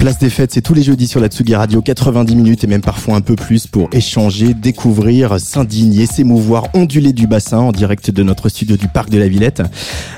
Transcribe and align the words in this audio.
Place 0.00 0.16
des 0.16 0.30
fêtes, 0.30 0.50
c'est 0.54 0.62
tous 0.62 0.72
les 0.72 0.82
jeudis 0.82 1.06
sur 1.06 1.20
la 1.20 1.26
Tsugi 1.26 1.54
Radio, 1.54 1.82
90 1.82 2.34
minutes 2.34 2.64
et 2.64 2.66
même 2.66 2.80
parfois 2.80 3.16
un 3.16 3.20
peu 3.20 3.36
plus 3.36 3.66
pour 3.66 3.90
échanger, 3.92 4.54
découvrir, 4.54 5.38
s'indigner, 5.38 6.06
s'émouvoir, 6.06 6.68
onduler 6.72 7.12
du 7.12 7.26
bassin 7.26 7.58
en 7.58 7.70
direct 7.70 8.10
de 8.10 8.22
notre 8.22 8.48
studio 8.48 8.78
du 8.78 8.88
Parc 8.88 9.10
de 9.10 9.18
la 9.18 9.28
Villette. 9.28 9.62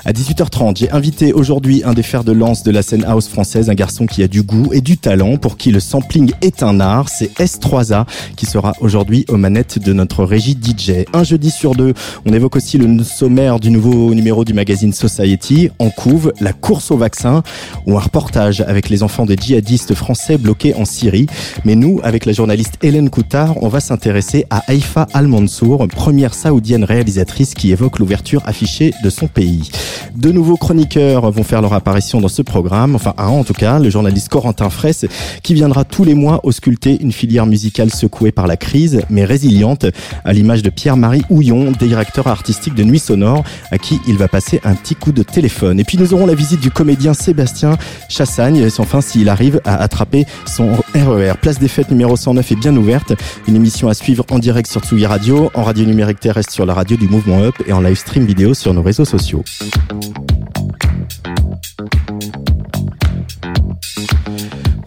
À 0.05 0.12
18h30, 0.12 0.77
j'ai 0.77 0.91
invité 0.92 1.32
aujourd'hui 1.32 1.82
un 1.84 1.95
des 1.95 2.05
fers 2.05 2.22
de 2.22 2.30
lance 2.30 2.62
de 2.62 2.70
la 2.70 2.82
scène 2.82 3.05
house 3.05 3.27
française, 3.27 3.70
un 3.70 3.74
garçon 3.74 4.06
qui 4.06 4.22
a 4.22 4.28
du 4.28 4.45
goût 4.45 4.68
et 4.72 4.82
du 4.82 4.98
talent, 4.98 5.36
pour 5.36 5.56
qui 5.56 5.72
le 5.72 5.80
sampling 5.80 6.30
est 6.42 6.62
un 6.62 6.78
art. 6.78 7.08
C'est 7.08 7.36
S3A 7.41 8.06
qui 8.36 8.46
sera 8.46 8.74
aujourd'hui 8.78 9.24
aux 9.27 9.36
manettes 9.36 9.80
de 9.80 9.92
notre 9.92 10.22
régie 10.22 10.56
DJ. 10.56 11.05
Un 11.12 11.24
jeudi 11.24 11.50
sur 11.50 11.74
deux, 11.74 11.92
on 12.24 12.33
évoque 12.33 12.55
aussi 12.55 12.78
le 12.78 13.03
sommaire 13.03 13.58
du 13.58 13.72
nouveau 13.72 14.14
numéro 14.14 14.44
du 14.44 14.55
magazine 14.55 14.92
Society, 14.92 15.70
en 15.80 15.91
couve, 15.91 16.33
la 16.41 16.53
course 16.53 16.92
au 16.92 16.97
vaccin, 16.97 17.42
ou 17.86 17.97
un 17.97 18.00
reportage 18.00 18.60
avec 18.60 18.88
les 18.88 19.03
enfants 19.03 19.27
des 19.27 19.34
djihadistes 19.34 19.72
français 19.95 20.39
bloqués 20.39 20.75
en 20.75 20.84
Syrie. 20.84 21.27
Mais 21.65 21.75
nous, 21.75 22.01
avec 22.03 22.27
la 22.27 22.33
journaliste 22.33 22.75
Hélène 22.83 23.11
Coutard, 23.11 23.62
on 23.62 23.69
va 23.69 23.81
s'intéresser 23.81 24.47
à 24.51 24.62
Haïfa 24.69 25.06
Al-Mansour, 25.12 25.87
première 25.89 26.34
saoudienne 26.34 26.84
réalisatrice 26.84 27.55
qui 27.55 27.73
évoque 27.73 27.98
l'ouverture 27.98 28.43
affichée 28.47 28.93
de 29.03 29.11
son 29.11 29.28
pays. 29.28 29.70
De 30.15 30.31
nouveaux 30.31 30.56
chroniqueurs 30.56 31.31
vont 31.31 31.43
faire 31.43 31.62
leur 31.62 31.73
apparition 31.73 32.20
dans 32.20 32.28
ce 32.28 32.43
programme, 32.43 32.95
enfin 32.95 33.15
un 33.19 33.28
en 33.28 33.45
tout 33.45 33.55
cas, 33.55 33.78
le 33.78 33.89
journaliste 33.89 34.28
Corentin 34.28 34.69
Fraisse, 34.69 35.06
qui 35.43 35.55
viendra 35.55 35.84
tous 35.84 36.05
les 36.05 36.15
mois 36.15 36.41
ausculter 36.45 36.98
une 37.00 37.12
filière 37.12 37.47
musicale 37.47 37.91
secouée 37.91 38.33
par 38.33 38.47
la 38.47 38.56
crise, 38.56 39.00
mais 39.09 39.25
résiliente, 39.25 39.87
à 40.25 40.33
l'image 40.33 40.62
de 40.62 40.70
Pierre-Marie 40.70 41.23
Houillon, 41.31 41.73
directeur 41.73 42.27
artistique 42.27 42.75
de 42.75 42.84
Nuit 42.84 42.98
Sonore, 42.98 43.43
à 43.70 43.78
qui 43.78 44.00
il 44.06 44.17
va 44.17 44.28
passer 44.28 44.61
un 44.65 44.75
petit 44.75 44.95
coup 44.95 45.12
de 45.12 45.23
téléphone. 45.23 45.81
Et 45.81 45.84
puis 45.84 45.97
nous 45.97 46.12
aurons 46.12 46.27
la 46.27 46.34
visite 46.34 46.61
du 46.61 46.70
comédien 46.70 47.15
Sébastien 47.15 47.78
Chassagne, 48.09 48.69
enfin 48.78 49.00
s'il 49.00 49.28
arrive 49.28 49.61
à 49.64 49.77
attraper 49.77 50.27
son 50.46 50.72
RER. 50.94 51.34
Place 51.41 51.58
des 51.58 51.68
fêtes 51.68 51.91
numéro 51.91 52.16
109 52.16 52.52
est 52.52 52.56
bien 52.56 52.77
ouverte. 52.77 53.12
Une 53.48 53.56
émission 53.56 53.88
à 53.88 53.94
suivre 53.94 54.24
en 54.30 54.38
direct 54.38 54.70
sur 54.70 54.82
Tsugi 54.82 55.06
Radio, 55.06 55.50
en 55.54 55.62
radio 55.62 55.84
numérique 55.84 56.20
terrestre 56.20 56.52
sur 56.52 56.66
la 56.66 56.74
radio 56.74 56.96
du 56.96 57.08
Mouvement 57.08 57.41
Up 57.41 57.54
et 57.66 57.72
en 57.72 57.80
live 57.80 57.96
stream 57.96 58.24
vidéo 58.24 58.54
sur 58.54 58.74
nos 58.74 58.82
réseaux 58.82 59.04
sociaux. 59.04 59.44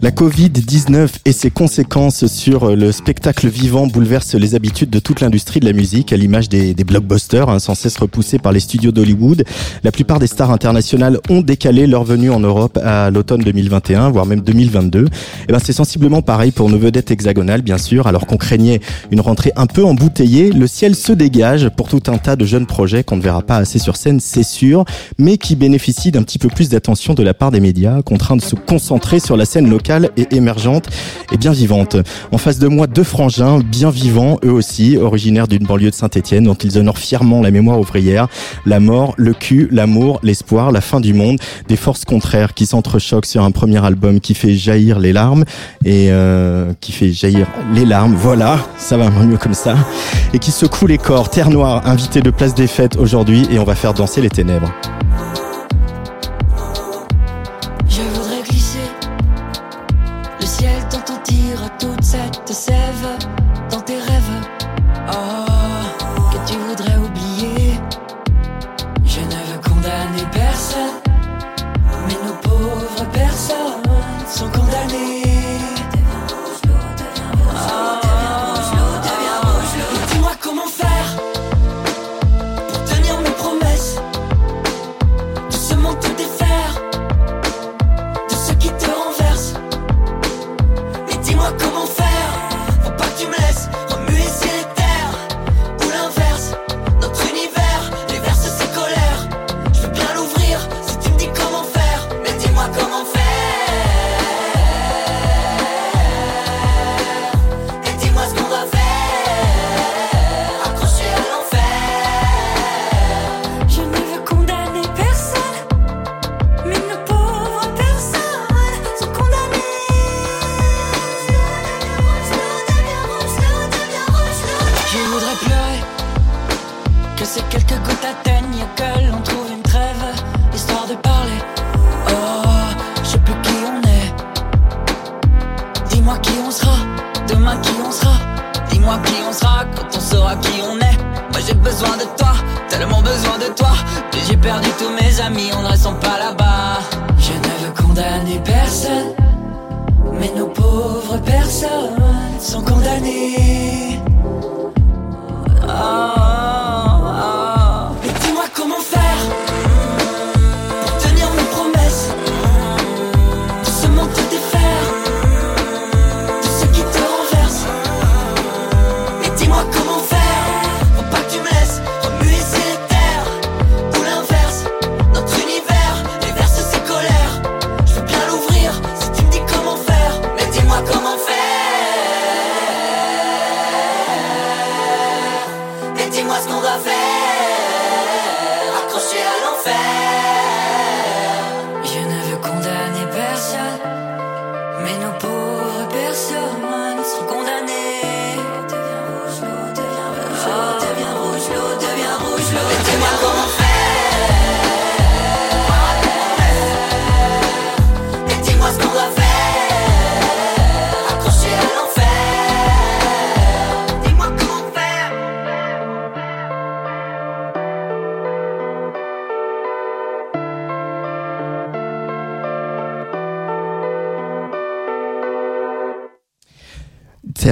La 0.02 0.10
Covid-19 0.10 1.08
et 1.24 1.32
ses 1.32 1.50
conséquences 1.50 2.26
sur 2.26 2.76
le 2.76 2.92
spectacle 2.92 3.48
vivant 3.48 3.86
bouleversent 3.86 4.34
les 4.34 4.54
habitudes 4.54 4.90
de 4.90 4.98
toute 4.98 5.22
l'industrie 5.22 5.58
de 5.58 5.64
la 5.64 5.72
musique, 5.72 6.12
à 6.12 6.18
l'image 6.18 6.50
des, 6.50 6.74
blockbusters, 6.74 7.48
hein, 7.48 7.58
sans 7.58 7.74
cesse 7.74 7.96
repoussés 7.96 8.38
par 8.38 8.52
les 8.52 8.60
studios 8.60 8.92
d'Hollywood. 8.92 9.44
La 9.84 9.92
plupart 9.92 10.18
des 10.18 10.26
stars 10.26 10.50
internationales 10.50 11.18
ont 11.30 11.40
décalé 11.40 11.86
leur 11.86 12.04
venue 12.04 12.30
en 12.30 12.40
Europe 12.40 12.78
à 12.84 13.10
l'automne 13.10 13.40
2021, 13.40 14.10
voire 14.10 14.26
même 14.26 14.42
2022. 14.42 15.06
Et 15.48 15.52
ben 15.52 15.58
c'est 15.58 15.72
sensiblement 15.72 16.20
pareil 16.20 16.50
pour 16.50 16.68
nos 16.68 16.78
vedettes 16.78 17.10
hexagonales, 17.10 17.62
bien 17.62 17.78
sûr. 17.78 18.06
Alors 18.06 18.26
qu'on 18.26 18.36
craignait 18.36 18.80
une 19.10 19.22
rentrée 19.22 19.52
un 19.56 19.66
peu 19.66 19.82
embouteillée, 19.82 20.50
le 20.50 20.66
ciel 20.66 20.94
se 20.94 21.12
dégage 21.12 21.70
pour 21.70 21.88
tout 21.88 22.02
un 22.08 22.18
tas 22.18 22.36
de 22.36 22.44
jeunes 22.44 22.66
projets 22.66 23.02
qu'on 23.02 23.16
ne 23.16 23.22
verra 23.22 23.40
pas 23.40 23.56
assez 23.56 23.78
sur 23.78 23.96
scène, 23.96 24.20
c'est 24.20 24.44
sûr, 24.44 24.84
mais 25.18 25.38
qui 25.38 25.56
bénéficient 25.56 26.10
d'un 26.10 26.22
petit 26.22 26.38
peu 26.38 26.48
plus 26.48 26.68
d'attention 26.68 27.14
de 27.14 27.22
la 27.22 27.32
part 27.32 27.50
des 27.50 27.60
médias, 27.60 28.02
contraints 28.02 28.36
de 28.36 28.42
se 28.42 28.56
concentrer 28.56 29.20
sur 29.20 29.38
la 29.38 29.46
scène 29.46 29.70
locale 29.70 29.85
et 30.16 30.34
émergente 30.34 30.88
et 31.32 31.36
bien 31.36 31.52
vivante. 31.52 31.96
En 32.32 32.38
face 32.38 32.58
de 32.58 32.68
moi, 32.68 32.86
deux 32.86 33.04
frangins 33.04 33.60
bien 33.60 33.90
vivants, 33.90 34.38
eux 34.44 34.52
aussi, 34.52 34.96
originaires 34.96 35.48
d'une 35.48 35.64
banlieue 35.64 35.90
de 35.90 35.94
Saint-Etienne, 35.94 36.44
dont 36.44 36.54
ils 36.54 36.78
honorent 36.78 36.98
fièrement 36.98 37.42
la 37.42 37.50
mémoire 37.50 37.78
ouvrière, 37.78 38.28
la 38.64 38.80
mort, 38.80 39.14
le 39.16 39.32
cul, 39.32 39.68
l'amour, 39.70 40.20
l'espoir, 40.22 40.72
la 40.72 40.80
fin 40.80 41.00
du 41.00 41.14
monde, 41.14 41.38
des 41.68 41.76
forces 41.76 42.04
contraires 42.04 42.54
qui 42.54 42.66
s'entrechoquent 42.66 43.26
sur 43.26 43.42
un 43.42 43.50
premier 43.50 43.84
album 43.84 44.20
qui 44.20 44.34
fait 44.34 44.54
jaillir 44.54 44.98
les 44.98 45.12
larmes 45.12 45.44
et 45.84 46.08
euh, 46.10 46.72
qui 46.80 46.92
fait 46.92 47.12
jaillir 47.12 47.46
les 47.74 47.84
larmes, 47.84 48.14
voilà, 48.14 48.58
ça 48.76 48.96
va 48.96 49.10
mieux 49.10 49.36
comme 49.36 49.54
ça, 49.54 49.76
et 50.34 50.38
qui 50.38 50.50
secoue 50.50 50.86
les 50.86 50.98
corps. 50.98 51.30
Terre 51.30 51.50
Noire, 51.50 51.86
invité 51.86 52.20
de 52.20 52.30
Place 52.30 52.54
des 52.54 52.66
Fêtes 52.66 52.96
aujourd'hui, 52.96 53.46
et 53.50 53.58
on 53.58 53.64
va 53.64 53.74
faire 53.74 53.94
danser 53.94 54.20
les 54.20 54.30
ténèbres. 54.30 54.72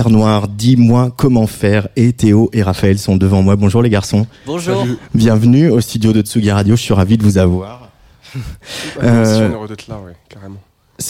Terre 0.05 0.11
Noire, 0.11 0.49
dis-moi 0.49 1.11
comment 1.17 1.47
faire. 1.47 1.89
Et 1.97 2.13
Théo 2.13 2.51
et 2.53 2.63
Raphaël 2.63 2.99
sont 2.99 3.17
devant 3.17 3.41
moi. 3.41 3.57
Bonjour 3.57 3.81
les 3.81 3.89
garçons. 3.89 4.27
Bonjour. 4.45 4.87
Bienvenue 5.15 5.71
au 5.71 5.81
studio 5.81 6.13
de 6.13 6.21
Tsugi 6.21 6.51
Radio. 6.51 6.77
Je 6.77 6.83
suis 6.83 6.93
ravi 6.93 7.17
de 7.17 7.23
vous 7.23 7.39
avoir. 7.39 7.89
Euh, 9.03 9.51
heureux 9.51 9.69
d'être 9.69 9.87
là, 9.89 9.95
ouais, 9.95 10.13
carrément. 10.24 10.24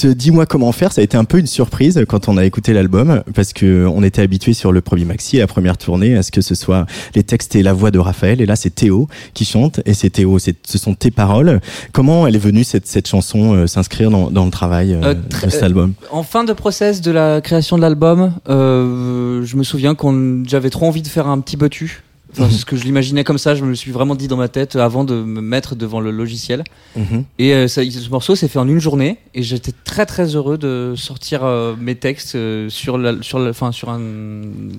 Ce 0.04 0.08
Dis-moi 0.10 0.44
comment 0.44 0.70
faire, 0.70 0.92
ça 0.92 1.00
a 1.00 1.04
été 1.04 1.16
un 1.16 1.24
peu 1.24 1.38
une 1.38 1.46
surprise 1.46 2.04
quand 2.06 2.28
on 2.28 2.36
a 2.36 2.44
écouté 2.44 2.74
l'album, 2.74 3.22
parce 3.34 3.54
que 3.54 3.86
on 3.86 4.02
était 4.02 4.20
habitué 4.20 4.52
sur 4.52 4.70
le 4.70 4.82
premier 4.82 5.06
maxi, 5.06 5.38
la 5.38 5.46
première 5.46 5.78
tournée, 5.78 6.14
à 6.14 6.22
ce 6.22 6.30
que 6.30 6.42
ce 6.42 6.54
soit 6.54 6.84
les 7.14 7.22
textes 7.22 7.56
et 7.56 7.62
la 7.62 7.72
voix 7.72 7.90
de 7.90 7.98
Raphaël, 7.98 8.42
et 8.42 8.44
là 8.44 8.54
c'est 8.54 8.68
Théo 8.68 9.08
qui 9.32 9.46
chante, 9.46 9.80
et 9.86 9.94
c'est 9.94 10.10
Théo, 10.10 10.38
ce 10.38 10.52
sont 10.76 10.92
tes 10.92 11.10
paroles. 11.10 11.58
Comment 11.92 12.26
elle 12.26 12.36
est 12.36 12.38
venue 12.38 12.64
cette, 12.64 12.86
cette 12.86 13.08
chanson 13.08 13.54
euh, 13.54 13.66
s'inscrire 13.66 14.10
dans, 14.10 14.30
dans, 14.30 14.44
le 14.44 14.50
travail 14.50 14.92
euh, 14.92 15.14
euh 15.14 15.14
de 15.14 15.50
cet 15.50 15.62
album? 15.62 15.94
En 16.10 16.22
fin 16.22 16.44
de 16.44 16.52
process 16.52 17.00
de 17.00 17.10
la 17.10 17.40
création 17.40 17.78
de 17.78 17.82
l'album, 17.82 18.34
je 18.46 19.56
me 19.56 19.62
souviens 19.62 19.94
qu'on 19.94 20.42
j'avais 20.46 20.68
trop 20.68 20.86
envie 20.86 21.00
de 21.00 21.08
faire 21.08 21.28
un 21.28 21.40
petit 21.40 21.56
botu 21.56 22.03
Enfin, 22.36 22.50
ce 22.50 22.64
que 22.64 22.76
je 22.76 22.84
l'imaginais 22.84 23.25
comme 23.25 23.38
ça, 23.38 23.54
je 23.54 23.64
me 23.64 23.75
suis 23.75 23.90
vraiment 23.90 24.14
dit 24.14 24.28
dans 24.28 24.36
ma 24.36 24.48
tête 24.48 24.76
avant 24.76 25.04
de 25.04 25.14
me 25.14 25.40
mettre 25.40 25.76
devant 25.76 26.00
le 26.00 26.10
logiciel. 26.10 26.64
Mhm. 26.96 27.25
Et 27.38 27.54
euh, 27.54 27.69
ça, 27.69 27.82
ce 27.84 28.10
morceau 28.10 28.34
s'est 28.34 28.48
fait 28.48 28.58
en 28.58 28.69
une 28.69 28.81
journée 28.81 29.19
et 29.34 29.42
j'étais 29.42 29.72
très 29.84 30.06
très 30.06 30.34
heureux 30.34 30.58
de 30.58 30.94
sortir 30.96 31.44
euh, 31.44 31.75
mes 31.78 31.94
textes 31.94 32.34
euh, 32.34 32.69
sur 32.69 32.98
la, 32.98 33.22
sur 33.22 33.38
la, 33.38 33.52
sur 33.52 33.90
un 33.90 34.00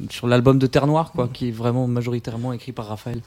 sur 0.10 0.28
l'album 0.28 0.60
de 0.60 0.68
Terre 0.68 0.88
Noire 0.88 1.12
quoi, 1.12 1.30
qui 1.32 1.50
est 1.50 1.52
vraiment 1.52 1.88
majoritairement 1.88 2.54
écrit 2.54 2.72
par 2.72 2.88
Raphaël. 2.88 3.22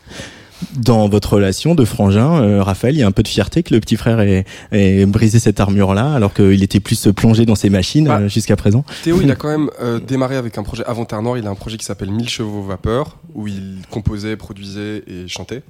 Dans 0.77 1.09
votre 1.09 1.35
relation 1.35 1.75
de 1.75 1.85
frangin, 1.85 2.43
euh, 2.43 2.63
Raphaël, 2.63 2.95
il 2.95 2.99
y 2.99 3.03
a 3.03 3.07
un 3.07 3.13
peu 3.13 3.23
de 3.23 3.29
fierté 3.29 3.63
que 3.63 3.73
le 3.73 3.81
petit 3.81 3.97
frère 3.97 4.21
ait, 4.21 5.07
brisé 5.07 5.39
cette 5.39 5.61
armure-là, 5.61 6.13
alors 6.13 6.35
qu'il 6.35 6.63
était 6.63 6.81
plus 6.81 7.09
plongé 7.15 7.47
dans 7.47 7.55
ses 7.55 7.71
machines 7.71 8.07
bah, 8.07 8.19
euh, 8.21 8.29
jusqu'à 8.29 8.57
présent. 8.57 8.85
Théo, 9.05 9.21
il 9.23 9.31
a 9.31 9.37
quand 9.37 9.49
même 9.49 9.71
euh, 9.81 9.99
démarré 10.01 10.37
avec 10.37 10.59
un 10.59 10.63
projet 10.63 10.85
avant 10.87 11.05
Terre 11.05 11.23
Noire. 11.23 11.39
Il 11.39 11.47
a 11.47 11.51
un 11.51 11.55
projet 11.55 11.77
qui 11.77 11.85
s'appelle 11.85 12.11
1000 12.11 12.29
chevaux 12.29 12.63
vapeur, 12.63 13.19
où 13.35 13.47
il 13.47 13.79
composait, 13.91 14.37
produisait 14.37 15.05
et 15.07 15.29
chantait. 15.29 15.63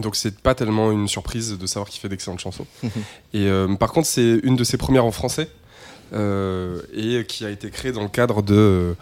Donc 0.00 0.16
c'est 0.16 0.38
pas 0.38 0.54
tellement 0.54 0.90
une 0.90 1.08
surprise 1.08 1.58
de 1.58 1.66
savoir 1.66 1.88
qu'il 1.88 2.00
fait 2.00 2.08
d'excellentes 2.08 2.40
chansons. 2.40 2.66
et 3.34 3.48
par 3.78 3.92
contre, 3.92 4.06
c'est 4.06 4.40
une 4.42 4.56
de 4.56 4.64
ses 4.64 4.76
premières 4.78 5.04
en 5.04 5.10
français. 5.10 5.48
Euh, 6.14 6.82
et 6.92 7.24
qui 7.24 7.46
a 7.46 7.48
été 7.48 7.70
créé 7.70 7.90
dans 7.90 8.02
le 8.02 8.08
cadre 8.08 8.42
de, 8.42 8.94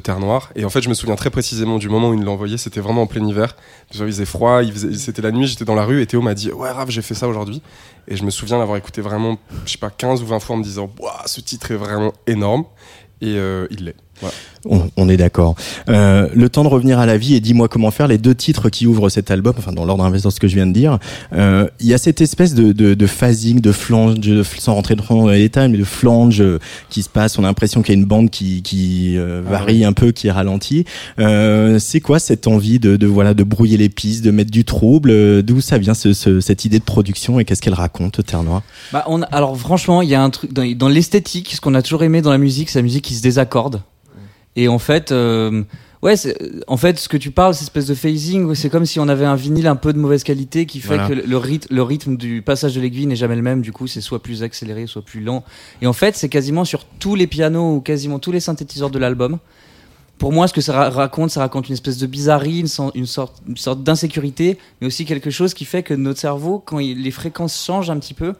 Terre 0.00 0.18
Noire. 0.18 0.50
Et 0.56 0.64
en 0.64 0.68
fait, 0.68 0.82
je 0.82 0.88
me 0.88 0.94
souviens 0.94 1.14
très 1.14 1.30
précisément 1.30 1.78
du 1.78 1.88
moment 1.88 2.10
où 2.10 2.14
il 2.14 2.24
l'a 2.24 2.30
envoyé, 2.32 2.58
c'était 2.58 2.80
vraiment 2.80 3.02
en 3.02 3.06
plein 3.06 3.24
hiver. 3.24 3.54
Il 3.94 4.00
faisait 4.00 4.24
froid, 4.24 4.62
c'était 4.96 5.22
la 5.22 5.30
nuit, 5.30 5.46
j'étais 5.46 5.64
dans 5.64 5.76
la 5.76 5.84
rue 5.84 6.02
et 6.02 6.06
Théo 6.06 6.22
m'a 6.22 6.34
dit 6.34 6.50
Ouais, 6.50 6.70
Raph, 6.70 6.90
j'ai 6.90 7.02
fait 7.02 7.14
ça 7.14 7.28
aujourd'hui. 7.28 7.62
Et 8.08 8.16
je 8.16 8.24
me 8.24 8.30
souviens 8.30 8.58
l'avoir 8.58 8.78
écouté 8.78 9.00
vraiment, 9.00 9.38
je 9.64 9.72
sais 9.72 9.78
pas, 9.78 9.90
15 9.90 10.22
ou 10.22 10.26
20 10.26 10.40
fois 10.40 10.56
en 10.56 10.58
me 10.58 10.64
disant 10.64 10.90
ce 11.26 11.40
titre 11.40 11.70
est 11.70 11.76
vraiment 11.76 12.12
énorme. 12.26 12.64
Et 13.20 13.36
euh, 13.38 13.68
il 13.70 13.84
l'est. 13.84 13.96
On, 14.96 15.08
est 15.08 15.16
d'accord. 15.16 15.54
Euh, 15.88 16.28
le 16.34 16.48
temps 16.48 16.64
de 16.64 16.68
revenir 16.68 16.98
à 16.98 17.06
la 17.06 17.16
vie 17.16 17.34
et 17.34 17.40
dis-moi 17.40 17.68
comment 17.68 17.90
faire. 17.90 18.08
Les 18.08 18.18
deux 18.18 18.34
titres 18.34 18.68
qui 18.70 18.86
ouvrent 18.86 19.08
cet 19.08 19.30
album, 19.30 19.54
enfin 19.58 19.72
dans 19.72 19.84
l'ordre 19.84 20.04
inverse 20.04 20.24
de 20.24 20.30
ce 20.30 20.40
que 20.40 20.48
je 20.48 20.54
viens 20.54 20.66
de 20.66 20.72
dire, 20.72 20.98
euh, 21.32 21.68
il 21.80 21.86
y 21.86 21.94
a 21.94 21.98
cette 21.98 22.20
espèce 22.20 22.54
de, 22.54 22.72
de, 22.72 22.94
de 22.94 23.06
phasing, 23.06 23.60
de 23.60 23.72
flange, 23.72 24.18
de, 24.18 24.42
sans 24.42 24.74
rentrer 24.74 24.96
dans 24.96 25.28
les 25.28 25.38
détails, 25.38 25.70
mais 25.70 25.78
de 25.78 25.84
flange 25.84 26.40
euh, 26.40 26.58
qui 26.90 27.02
se 27.02 27.08
passe. 27.08 27.38
On 27.38 27.44
a 27.44 27.46
l'impression 27.46 27.82
qu'il 27.82 27.94
y 27.94 27.96
a 27.96 28.00
une 28.00 28.06
bande 28.06 28.30
qui, 28.30 28.62
qui 28.62 29.16
euh, 29.16 29.42
ah 29.46 29.50
varie 29.50 29.84
un 29.84 29.92
peu, 29.92 30.12
qui 30.12 30.28
est 30.28 30.32
ralentie. 30.32 30.84
Euh, 31.18 31.78
c'est 31.78 32.00
quoi 32.00 32.18
cette 32.18 32.46
envie 32.46 32.78
de, 32.78 32.96
de, 32.96 33.06
voilà 33.06 33.34
de 33.34 33.44
brouiller 33.44 33.76
les 33.76 33.88
pistes, 33.88 34.24
de 34.24 34.30
mettre 34.30 34.50
du 34.50 34.64
trouble? 34.64 35.42
D'où 35.42 35.60
ça 35.60 35.78
vient 35.78 35.94
ce, 35.94 36.12
ce, 36.12 36.40
cette 36.40 36.64
idée 36.64 36.78
de 36.78 36.84
production 36.84 37.38
et 37.40 37.44
qu'est-ce 37.44 37.62
qu'elle 37.62 37.74
raconte, 37.74 38.24
Terre 38.24 38.42
Noire 38.42 38.62
bah 38.92 39.04
on 39.08 39.22
Alors 39.22 39.56
franchement, 39.56 40.02
il 40.02 40.08
y 40.08 40.14
a 40.14 40.22
un 40.22 40.30
truc 40.30 40.52
dans, 40.52 40.70
dans 40.76 40.88
l'esthétique, 40.88 41.52
ce 41.54 41.60
qu'on 41.60 41.74
a 41.74 41.82
toujours 41.82 42.02
aimé 42.02 42.22
dans 42.22 42.30
la 42.30 42.38
musique, 42.38 42.70
c'est 42.70 42.78
la 42.78 42.84
musique 42.84 43.04
qui 43.04 43.14
se 43.14 43.22
désaccorde. 43.22 43.82
Et 44.56 44.68
en 44.68 44.78
fait, 44.78 45.12
euh, 45.12 45.62
ouais, 46.02 46.14
en 46.66 46.76
fait, 46.78 46.98
ce 46.98 47.08
que 47.08 47.18
tu 47.18 47.30
parles, 47.30 47.54
cette 47.54 47.64
espèce 47.64 47.86
de 47.86 47.94
phasing, 47.94 48.54
c'est 48.54 48.70
comme 48.70 48.86
si 48.86 48.98
on 48.98 49.08
avait 49.08 49.26
un 49.26 49.36
vinyle 49.36 49.66
un 49.66 49.76
peu 49.76 49.92
de 49.92 49.98
mauvaise 49.98 50.24
qualité 50.24 50.64
qui 50.64 50.80
fait 50.80 50.98
que 51.08 51.12
le 51.12 51.36
rythme, 51.36 51.74
le 51.74 51.82
rythme 51.82 52.16
du 52.16 52.40
passage 52.40 52.74
de 52.74 52.80
l'aiguille 52.80 53.06
n'est 53.06 53.16
jamais 53.16 53.36
le 53.36 53.42
même. 53.42 53.60
Du 53.60 53.72
coup, 53.72 53.86
c'est 53.86 54.00
soit 54.00 54.22
plus 54.22 54.42
accéléré, 54.42 54.86
soit 54.86 55.02
plus 55.02 55.20
lent. 55.20 55.44
Et 55.82 55.86
en 55.86 55.92
fait, 55.92 56.16
c'est 56.16 56.30
quasiment 56.30 56.64
sur 56.64 56.84
tous 56.84 57.14
les 57.14 57.26
pianos 57.26 57.76
ou 57.76 57.80
quasiment 57.80 58.18
tous 58.18 58.32
les 58.32 58.40
synthétiseurs 58.40 58.90
de 58.90 58.98
l'album. 58.98 59.38
Pour 60.18 60.32
moi, 60.32 60.48
ce 60.48 60.54
que 60.54 60.62
ça 60.62 60.88
raconte, 60.88 61.30
ça 61.30 61.40
raconte 61.40 61.68
une 61.68 61.74
espèce 61.74 61.98
de 61.98 62.06
bizarrerie, 62.06 62.60
une, 62.60 62.90
une 62.94 63.04
sorte, 63.04 63.42
une 63.46 63.58
sorte 63.58 63.82
d'insécurité, 63.82 64.56
mais 64.80 64.86
aussi 64.86 65.04
quelque 65.04 65.28
chose 65.28 65.52
qui 65.52 65.66
fait 65.66 65.82
que 65.82 65.92
notre 65.92 66.18
cerveau, 66.18 66.58
quand 66.64 66.78
les 66.78 67.10
fréquences 67.10 67.62
changent 67.62 67.90
un 67.90 67.98
petit 67.98 68.14
peu, 68.14 68.32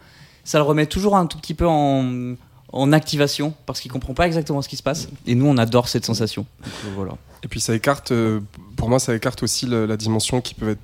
ça 0.42 0.56
le 0.56 0.64
remet 0.64 0.86
toujours 0.86 1.16
un 1.16 1.26
tout 1.26 1.36
petit 1.36 1.52
peu 1.52 1.66
en, 1.66 2.34
en 2.72 2.92
activation 2.92 3.54
parce 3.64 3.80
qu'il 3.80 3.90
comprend 3.90 4.14
pas 4.14 4.26
exactement 4.26 4.62
ce 4.62 4.68
qui 4.68 4.76
se 4.76 4.82
passe. 4.82 5.08
Et 5.26 5.34
nous, 5.34 5.46
on 5.46 5.56
adore 5.58 5.88
cette 5.88 6.04
sensation. 6.04 6.46
Euh, 6.64 6.68
voilà. 6.94 7.12
Et 7.42 7.48
puis 7.48 7.60
ça 7.60 7.74
écarte, 7.74 8.12
euh, 8.12 8.40
pour 8.76 8.88
moi, 8.88 8.98
ça 8.98 9.14
écarte 9.14 9.42
aussi 9.42 9.66
la 9.66 9.96
dimension 9.96 10.40
qui 10.40 10.54
peut 10.54 10.70
être 10.70 10.80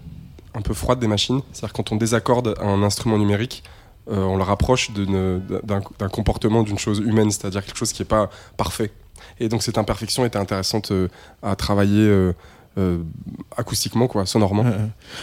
un 0.54 0.60
peu 0.60 0.74
froide 0.74 1.00
des 1.00 1.08
machines. 1.08 1.40
C'est-à-dire 1.52 1.72
quand 1.72 1.92
on 1.92 1.96
désaccorde 1.96 2.54
un 2.60 2.82
instrument 2.82 3.18
numérique, 3.18 3.62
euh, 4.10 4.16
on 4.18 4.36
le 4.36 4.42
rapproche 4.42 4.90
d'un 4.92 6.08
comportement, 6.10 6.62
d'une 6.62 6.78
chose 6.78 6.98
humaine, 6.98 7.30
c'est-à-dire 7.30 7.64
quelque 7.64 7.78
chose 7.78 7.92
qui 7.92 8.02
n'est 8.02 8.08
pas 8.08 8.30
parfait. 8.56 8.90
Et 9.40 9.48
donc 9.48 9.62
cette 9.62 9.78
imperfection 9.78 10.24
était 10.24 10.38
intéressante 10.38 10.92
à 11.42 11.56
travailler 11.56 12.32
euh, 12.78 12.98
acoustiquement, 13.56 14.06
quoi, 14.06 14.26
sonorement. 14.26 14.64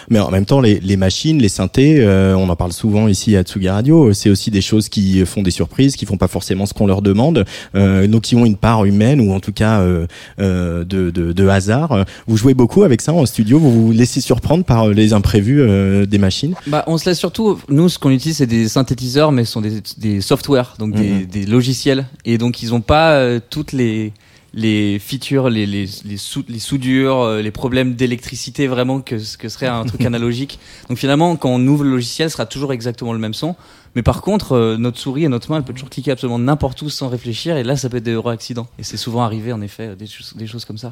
Mais 0.09 0.19
en 0.19 0.29
même 0.29 0.45
temps, 0.45 0.61
les, 0.61 0.79
les 0.79 0.97
machines, 0.97 1.41
les 1.41 1.49
synthés, 1.49 1.99
euh, 1.99 2.35
on 2.35 2.49
en 2.49 2.55
parle 2.55 2.73
souvent 2.73 3.07
ici 3.07 3.35
à 3.35 3.43
Tsugi 3.43 3.69
Radio, 3.69 4.13
c'est 4.13 4.29
aussi 4.29 4.51
des 4.51 4.61
choses 4.61 4.89
qui 4.89 5.25
font 5.25 5.41
des 5.41 5.51
surprises, 5.51 5.95
qui 5.95 6.05
font 6.05 6.17
pas 6.17 6.27
forcément 6.27 6.65
ce 6.65 6.73
qu'on 6.73 6.87
leur 6.87 7.01
demande, 7.01 7.45
euh, 7.75 8.07
donc 8.07 8.23
qui 8.23 8.35
ont 8.35 8.45
une 8.45 8.57
part 8.57 8.85
humaine 8.85 9.19
ou 9.21 9.33
en 9.33 9.39
tout 9.39 9.51
cas 9.51 9.81
euh, 9.81 10.07
euh 10.39 10.83
de, 10.83 11.09
de, 11.09 11.33
de, 11.33 11.47
hasard. 11.47 12.05
Vous 12.27 12.37
jouez 12.37 12.53
beaucoup 12.53 12.83
avec 12.83 13.01
ça 13.01 13.13
en 13.13 13.25
studio, 13.25 13.59
vous 13.59 13.87
vous 13.87 13.91
laissez 13.91 14.21
surprendre 14.21 14.63
par 14.63 14.87
les 14.87 15.13
imprévus 15.13 16.05
des 16.07 16.17
machines? 16.17 16.55
Bah, 16.67 16.83
On 16.87 16.97
se 16.97 17.09
laisse 17.09 17.19
surtout, 17.19 17.59
nous 17.69 17.89
ce 17.89 17.99
qu'on 17.99 18.11
utilise 18.11 18.37
c'est 18.37 18.45
des 18.45 18.67
synthétiseurs, 18.67 19.31
mais 19.31 19.45
ce 19.45 19.53
sont 19.53 19.61
des, 19.61 19.81
des 19.97 20.21
softwares, 20.21 20.75
donc 20.79 20.93
des, 20.93 21.11
mm-hmm. 21.11 21.27
des, 21.27 21.45
logiciels, 21.45 22.05
et 22.25 22.37
donc 22.37 22.61
ils 22.61 22.73
ont 22.73 22.81
pas 22.81 23.39
toutes 23.49 23.71
les 23.71 24.13
les 24.53 24.99
features, 24.99 25.49
les, 25.49 25.65
les, 25.65 25.85
les, 26.05 26.17
les 26.47 26.59
soudures, 26.59 27.21
euh, 27.21 27.41
les 27.41 27.51
problèmes 27.51 27.95
d'électricité 27.95 28.67
vraiment 28.67 29.01
que 29.01 29.19
ce 29.19 29.37
que 29.37 29.49
serait 29.49 29.67
un 29.67 29.85
truc 29.85 30.01
analogique. 30.05 30.59
Donc 30.89 30.97
finalement, 30.97 31.35
quand 31.35 31.49
on 31.49 31.65
ouvre 31.67 31.83
le 31.83 31.91
logiciel, 31.91 32.29
ce 32.29 32.33
sera 32.33 32.45
toujours 32.45 32.73
exactement 32.73 33.13
le 33.13 33.19
même 33.19 33.33
son. 33.33 33.55
Mais 33.95 34.03
par 34.03 34.21
contre, 34.21 34.53
euh, 34.53 34.77
notre 34.77 34.97
souris 34.97 35.25
et 35.25 35.27
notre 35.27 35.49
main, 35.51 35.57
elle 35.57 35.63
peut 35.63 35.73
toujours 35.73 35.89
cliquer 35.89 36.11
absolument 36.11 36.39
n'importe 36.39 36.81
où 36.81 36.89
sans 36.89 37.09
réfléchir. 37.09 37.57
Et 37.57 37.63
là, 37.63 37.75
ça 37.75 37.89
peut 37.89 37.97
être 37.97 38.03
des 38.03 38.13
heureux 38.13 38.31
accidents. 38.31 38.67
Et 38.77 38.83
c'est 38.83 38.97
souvent 38.97 39.21
arrivé, 39.21 39.51
en 39.53 39.61
effet, 39.61 39.95
des, 39.95 40.05
des 40.35 40.47
choses 40.47 40.65
comme 40.65 40.77
ça. 40.77 40.91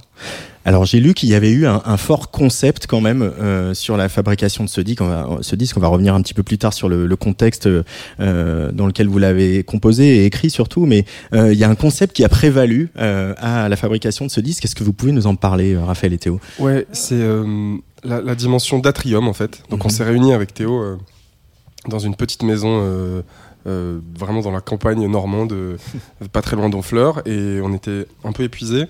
Alors, 0.66 0.86
j'ai 0.86 1.00
lu 1.00 1.14
qu'il 1.14 1.30
y 1.30 1.36
avait 1.36 1.52
eu 1.52 1.66
un, 1.66 1.82
un, 1.86 1.98
fort 1.98 2.32
concept 2.32 2.88
quand 2.88 3.02
même 3.02 3.22
euh, 3.22 3.74
sur 3.74 3.98
la 3.98 4.10
fabrication 4.10 4.64
de 4.64 4.70
ce 4.70 4.82
disque. 4.82 5.02
On 5.02 5.08
va, 5.08 5.38
ce 5.42 5.56
disque, 5.56 5.78
on 5.78 5.80
va 5.80 5.88
revenir 5.88 6.14
un 6.16 6.22
petit 6.22 6.34
peu 6.34 6.44
plus 6.44 6.58
tard 6.58 6.74
sur 6.74 6.90
le, 6.90 7.06
le 7.06 7.16
contexte 7.16 7.70
euh, 8.20 8.72
dans 8.72 8.88
lequel 8.88 9.08
vous 9.08 9.20
l'avez 9.20 9.64
composé 9.64 10.18
et 10.18 10.26
écrit 10.26 10.50
surtout. 10.50 10.86
Mais 10.86 11.06
euh, 11.34 11.54
il 11.54 11.60
y 11.60 11.64
a 11.64 11.70
un 11.70 11.76
concept 11.76 12.16
qui 12.16 12.24
a 12.24 12.30
prévalu 12.30 12.90
euh, 12.98 13.34
à 13.38 13.70
la 13.70 13.76
fabrication 13.76 14.26
de 14.26 14.32
ce 14.32 14.42
disque. 14.42 14.66
Est-ce 14.66 14.76
que 14.76 14.84
vous 14.84 14.94
pouvez 14.94 15.12
nous 15.12 15.28
en 15.28 15.36
parler, 15.36 15.78
Raphaël 15.78 16.14
et 16.14 16.18
Théo? 16.18 16.40
Ouais, 16.60 16.88
c'est 16.92 17.22
la, 18.04 18.22
la, 18.22 18.36
dimension 18.36 18.80
d'atrium 18.80 19.28
en 19.28 19.34
fait. 19.34 19.64
Donc, 19.70 19.86
on 19.86 19.88
mhm. 19.88 19.94
s'est 19.94 20.04
réunis 20.04 20.34
avec 20.34 20.54
Théo 20.54 20.98
dans 21.88 22.00
une 22.00 22.16
petite 22.16 22.44
maison 22.44 22.82
euh, 22.82 23.22
euh, 23.66 24.00
vraiment 24.18 24.42
dans 24.42 24.52
la 24.52 24.62
campagne 24.62 25.06
normande, 25.08 25.54
euh, 25.54 25.78
pas 26.32 26.42
très 26.42 26.56
loin 26.56 26.70
d'Honfleur, 26.70 27.28
et 27.28 27.60
on 27.62 27.74
était 27.74 28.06
un 28.24 28.32
peu 28.32 28.44
épuisés. 28.44 28.86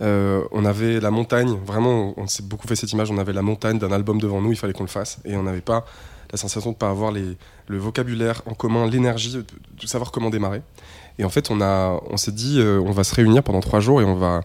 on 0.00 0.64
avait 0.64 1.00
la 1.00 1.10
montagne, 1.10 1.56
vraiment, 1.64 2.14
on 2.16 2.26
s'est 2.26 2.42
beaucoup 2.42 2.66
fait 2.66 2.76
cette 2.76 2.92
image, 2.92 3.10
on 3.10 3.18
avait 3.18 3.32
la 3.32 3.42
montagne 3.42 3.78
d'un 3.78 3.92
album 3.92 4.20
devant 4.20 4.40
nous, 4.40 4.52
il 4.52 4.56
fallait 4.56 4.72
qu'on 4.72 4.84
le 4.84 4.88
fasse, 4.88 5.18
et 5.24 5.36
on 5.36 5.44
n'avait 5.44 5.60
pas 5.60 5.84
la 6.32 6.38
sensation 6.38 6.70
de 6.70 6.76
ne 6.76 6.78
pas 6.78 6.90
avoir 6.90 7.12
le 7.12 7.78
vocabulaire 7.78 8.42
en 8.46 8.54
commun, 8.54 8.86
l'énergie, 8.86 9.34
de, 9.34 9.86
savoir 9.86 10.10
comment 10.10 10.30
démarrer. 10.30 10.62
Et 11.18 11.24
en 11.24 11.28
fait, 11.28 11.50
on, 11.50 11.60
on 11.60 12.16
s'est 12.16 12.32
dit, 12.32 12.60
on 12.60 12.90
va 12.90 13.04
se 13.04 13.14
réunir 13.14 13.42
pendant 13.42 13.60
trois 13.60 13.80
jours 13.80 14.00
et 14.00 14.04
on 14.04 14.16
va 14.16 14.40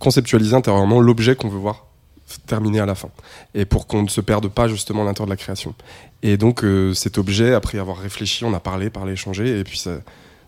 conceptualiser 0.00 0.56
intérieurement 0.56 1.00
l'objet 1.00 1.36
qu'on 1.36 1.48
veut 1.48 1.60
voir 1.60 1.86
terminé 2.46 2.80
à 2.80 2.86
la 2.86 2.94
fin. 2.94 3.10
Et 3.54 3.64
pour 3.64 3.86
qu'on 3.86 4.02
ne 4.02 4.08
se 4.08 4.20
perde 4.20 4.48
pas 4.48 4.68
justement 4.68 5.02
à 5.02 5.04
l'intérieur 5.04 5.26
de 5.26 5.32
la 5.32 5.36
création. 5.36 5.74
Et 6.22 6.36
donc 6.36 6.64
euh, 6.64 6.94
cet 6.94 7.18
objet, 7.18 7.54
après 7.54 7.78
avoir 7.78 7.98
réfléchi, 7.98 8.44
on 8.44 8.54
a 8.54 8.60
parlé, 8.60 8.90
parlé, 8.90 9.12
échangé, 9.12 9.58
et 9.58 9.64
puis 9.64 9.78
ça, 9.78 9.98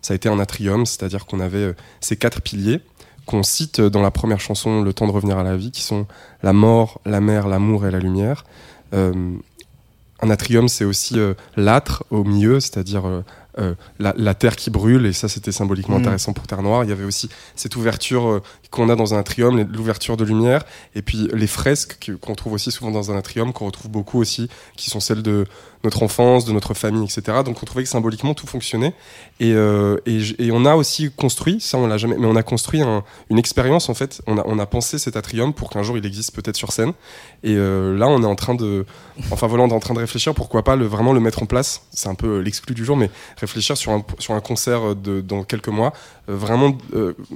ça 0.02 0.12
a 0.12 0.14
été 0.14 0.28
un 0.28 0.38
atrium, 0.38 0.86
c'est-à-dire 0.86 1.26
qu'on 1.26 1.40
avait 1.40 1.58
euh, 1.58 1.72
ces 2.00 2.16
quatre 2.16 2.42
piliers 2.42 2.80
qu'on 3.26 3.42
cite 3.42 3.80
dans 3.80 4.02
la 4.02 4.10
première 4.10 4.40
chanson, 4.40 4.82
Le 4.82 4.92
temps 4.92 5.06
de 5.06 5.12
revenir 5.12 5.38
à 5.38 5.42
la 5.42 5.56
vie, 5.56 5.70
qui 5.70 5.80
sont 5.80 6.06
la 6.42 6.52
mort, 6.52 7.00
la 7.06 7.22
mer, 7.22 7.48
l'amour 7.48 7.86
et 7.86 7.90
la 7.90 7.98
lumière. 7.98 8.44
Euh, 8.92 9.32
un 10.20 10.30
atrium, 10.30 10.68
c'est 10.68 10.84
aussi 10.84 11.16
l'âtre 11.56 12.04
au 12.10 12.22
milieu, 12.22 12.60
c'est-à-dire 12.60 13.24
euh, 13.58 13.74
la, 14.00 14.12
la 14.16 14.34
terre 14.34 14.56
qui 14.56 14.68
brûle, 14.68 15.06
et 15.06 15.12
ça 15.12 15.28
c'était 15.28 15.52
symboliquement 15.52 15.96
Mm. 15.98 16.00
intéressant 16.00 16.32
pour 16.32 16.46
Terre 16.46 16.62
Noire. 16.62 16.82
Il 16.82 16.90
y 16.90 16.92
avait 16.92 17.04
aussi 17.04 17.28
cette 17.54 17.76
ouverture 17.76 18.26
euh, 18.26 18.42
qu'on 18.74 18.88
a 18.88 18.96
dans 18.96 19.14
un 19.14 19.18
atrium, 19.18 19.56
l'ouverture 19.72 20.16
de 20.16 20.24
lumière, 20.24 20.64
et 20.94 21.02
puis 21.02 21.28
les 21.32 21.46
fresques 21.46 21.96
que- 22.00 22.12
qu'on 22.12 22.34
trouve 22.34 22.54
aussi 22.54 22.70
souvent 22.72 22.90
dans 22.90 23.10
un 23.12 23.16
atrium, 23.16 23.52
qu'on 23.52 23.66
retrouve 23.66 23.90
beaucoup 23.90 24.20
aussi, 24.20 24.48
qui 24.76 24.90
sont 24.90 25.00
celles 25.00 25.22
de 25.22 25.46
notre 25.84 26.02
enfance, 26.02 26.44
de 26.46 26.52
notre 26.52 26.72
famille, 26.74 27.04
etc. 27.04 27.38
Donc 27.44 27.62
on 27.62 27.66
trouvait 27.66 27.84
que 27.84 27.88
symboliquement 27.90 28.32
tout 28.34 28.46
fonctionnait. 28.46 28.94
Et, 29.38 29.52
euh, 29.52 29.98
et, 30.06 30.50
on 30.50 30.64
a 30.64 30.74
aussi 30.76 31.10
construit, 31.14 31.60
ça 31.60 31.76
on 31.76 31.86
l'a 31.86 31.98
jamais, 31.98 32.16
mais 32.18 32.26
on 32.26 32.36
a 32.36 32.42
construit 32.42 32.80
un- 32.80 33.04
une 33.30 33.38
expérience 33.38 33.88
en 33.90 33.94
fait. 33.94 34.22
On 34.26 34.38
a, 34.38 34.42
on 34.46 34.58
a 34.58 34.64
pensé 34.66 34.98
cet 34.98 35.14
atrium 35.16 35.52
pour 35.52 35.68
qu'un 35.70 35.82
jour 35.82 35.98
il 35.98 36.06
existe 36.06 36.34
peut-être 36.34 36.56
sur 36.56 36.72
scène. 36.72 36.92
Et 37.42 37.54
euh, 37.56 37.96
là 37.98 38.08
on 38.08 38.22
est 38.22 38.26
en 38.26 38.34
train 38.34 38.54
de, 38.54 38.86
enfin 39.30 39.46
voilà, 39.46 39.64
on 39.64 39.68
est 39.68 39.74
en 39.74 39.80
train 39.80 39.92
de 39.94 39.98
réfléchir 40.00 40.32
pourquoi 40.34 40.64
pas 40.64 40.74
le, 40.74 40.86
vraiment 40.86 41.12
le 41.12 41.20
mettre 41.20 41.42
en 41.42 41.46
place. 41.46 41.82
C'est 41.92 42.08
un 42.08 42.14
peu 42.14 42.38
l'exclu 42.40 42.74
du 42.74 42.84
jour, 42.84 42.96
mais 42.96 43.10
réfléchir 43.38 43.76
sur 43.76 43.92
un, 43.92 44.02
sur 44.18 44.32
un 44.34 44.40
concert 44.40 44.96
de, 44.96 45.20
dans 45.20 45.42
quelques 45.44 45.68
mois, 45.68 45.92
euh, 46.30 46.34
vraiment 46.34 46.78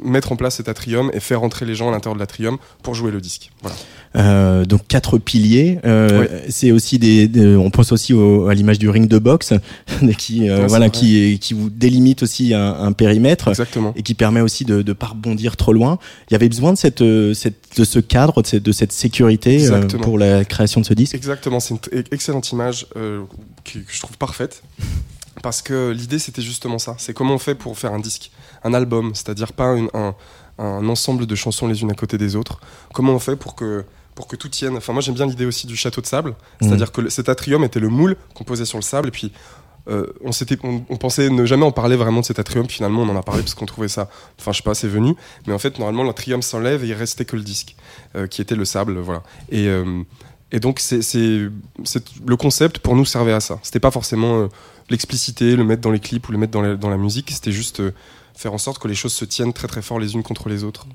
mettre 0.02 0.32
en 0.32 0.36
place 0.36 0.54
cet 0.56 0.68
atrium 0.70 1.10
et 1.12 1.20
faire 1.28 1.42
entrer 1.42 1.66
les 1.66 1.74
gens 1.74 1.88
à 1.88 1.92
l'intérieur 1.92 2.14
de 2.14 2.20
l'atrium 2.20 2.56
pour 2.82 2.94
jouer 2.94 3.10
le 3.12 3.20
disque. 3.20 3.50
Voilà. 3.62 3.76
Euh, 4.16 4.64
donc 4.64 4.86
quatre 4.88 5.18
piliers. 5.18 5.78
Euh, 5.84 6.26
C'est 6.48 6.72
aussi 6.72 6.98
des, 6.98 7.28
des- 7.28 7.54
on 7.56 7.70
pense 7.70 7.92
aussi 7.92 8.14
au- 8.14 8.48
à 8.48 8.54
l'image 8.54 8.78
du 8.78 8.88
ring 8.88 9.06
de 9.06 9.18
boxe, 9.18 9.52
qui 10.18 10.48
euh, 10.48 10.62
Ouais, 10.62 10.66
voilà, 10.66 10.88
qui 10.88 11.38
qui 11.38 11.52
vous 11.54 11.68
délimite 11.68 12.22
aussi 12.22 12.54
un, 12.54 12.72
un 12.80 12.92
périmètre 12.92 13.48
Exactement. 13.48 13.92
et 13.96 14.02
qui 14.02 14.14
permet 14.14 14.40
aussi 14.40 14.64
de 14.64 14.82
ne 14.82 14.92
pas 14.94 15.08
rebondir 15.08 15.56
trop 15.56 15.72
loin. 15.74 15.98
Il 16.30 16.32
y 16.32 16.36
avait 16.36 16.48
besoin 16.48 16.72
de 16.72 16.78
cette, 16.78 17.04
cette 17.34 17.76
de 17.78 17.84
ce 17.84 17.98
cadre, 18.00 18.40
de 18.42 18.46
cette, 18.46 18.62
de 18.62 18.72
cette 18.72 18.92
sécurité 18.92 19.68
pour 20.02 20.18
la 20.18 20.44
création 20.44 20.80
de 20.80 20.86
ce 20.86 20.94
disque. 20.94 21.14
Exactement, 21.14 21.60
c'est 21.60 21.74
une 21.92 22.04
excellente 22.10 22.50
image 22.50 22.86
que, 22.94 23.20
que 23.64 23.78
je 23.92 24.00
trouve 24.00 24.16
parfaite. 24.16 24.62
Parce 25.42 25.62
que 25.62 25.92
l'idée, 25.92 26.18
c'était 26.18 26.42
justement 26.42 26.78
ça. 26.80 26.96
C'est 26.98 27.12
comment 27.14 27.34
on 27.34 27.38
fait 27.38 27.54
pour 27.54 27.78
faire 27.78 27.92
un 27.92 28.00
disque, 28.00 28.32
un 28.64 28.74
album, 28.74 29.12
c'est-à-dire 29.14 29.52
pas 29.52 29.76
une- 29.76 29.88
un, 29.94 30.14
un 30.58 30.88
ensemble 30.88 31.26
de 31.26 31.34
chansons 31.34 31.66
les 31.68 31.82
unes 31.82 31.90
à 31.90 31.94
côté 31.94 32.18
des 32.18 32.36
autres. 32.36 32.60
Comment 32.92 33.12
on 33.14 33.18
fait 33.18 33.36
pour 33.36 33.54
que, 33.54 33.84
pour 34.14 34.26
que 34.26 34.36
tout 34.36 34.48
tienne? 34.48 34.76
Enfin, 34.76 34.92
moi, 34.92 35.02
j'aime 35.02 35.14
bien 35.14 35.26
l'idée 35.26 35.46
aussi 35.46 35.66
du 35.66 35.76
château 35.76 36.00
de 36.00 36.06
sable. 36.06 36.34
C'est-à-dire 36.60 36.90
que 36.92 37.00
le- 37.02 37.10
cet 37.10 37.28
atrium 37.28 37.62
était 37.64 37.80
le 37.80 37.88
moule 37.88 38.16
qu'on 38.34 38.44
posait 38.44 38.64
sur 38.64 38.78
le 38.78 38.82
sable. 38.82 39.08
Et 39.08 39.10
puis, 39.12 39.32
euh, 39.88 40.06
on, 40.22 40.32
s'était, 40.32 40.58
on, 40.64 40.82
on 40.90 40.96
pensait 40.96 41.30
ne 41.30 41.46
jamais 41.46 41.64
en 41.64 41.70
parler 41.72 41.96
vraiment 41.96 42.20
de 42.20 42.24
cet 42.26 42.38
atrium. 42.38 42.66
puis 42.66 42.76
Finalement, 42.76 43.02
on 43.02 43.08
en 43.08 43.16
a 43.16 43.22
parlé 43.22 43.42
parce 43.42 43.54
qu'on 43.54 43.66
trouvait 43.66 43.88
ça. 43.88 44.10
Enfin, 44.38 44.52
je 44.52 44.58
sais 44.58 44.62
pas, 44.62 44.74
c'est 44.74 44.88
venu. 44.88 45.14
Mais 45.46 45.52
en 45.54 45.58
fait, 45.58 45.78
normalement, 45.78 46.02
l'atrium 46.02 46.42
s'enlève 46.42 46.84
et 46.84 46.88
il 46.88 46.92
restait 46.94 47.24
que 47.24 47.36
le 47.36 47.42
disque, 47.42 47.76
euh, 48.16 48.26
qui 48.26 48.42
était 48.42 48.56
le 48.56 48.64
sable. 48.64 48.98
Voilà. 48.98 49.22
Et. 49.50 49.66
euh, 49.68 50.02
et 50.50 50.60
donc, 50.60 50.80
c'est, 50.80 51.00
le 51.20 52.36
concept 52.38 52.78
pour 52.78 52.96
nous 52.96 53.04
servait 53.04 53.34
à 53.34 53.40
ça. 53.40 53.58
C'était 53.62 53.80
pas 53.80 53.90
forcément 53.90 54.48
l'expliciter, 54.88 55.56
le 55.56 55.62
mettre 55.62 55.82
dans 55.82 55.90
les 55.90 56.00
clips 56.00 56.26
ou 56.28 56.32
le 56.32 56.38
mettre 56.38 56.52
dans 56.52 56.62
la, 56.62 56.74
dans 56.74 56.88
la 56.88 56.96
musique. 56.96 57.30
C'était 57.30 57.52
juste 57.52 57.82
faire 58.38 58.54
en 58.54 58.58
sorte 58.58 58.78
que 58.78 58.86
les 58.86 58.94
choses 58.94 59.12
se 59.12 59.24
tiennent 59.24 59.52
très 59.52 59.66
très 59.66 59.82
fort 59.82 59.98
les 59.98 60.14
unes 60.14 60.22
contre 60.22 60.48
les 60.48 60.62
autres. 60.62 60.86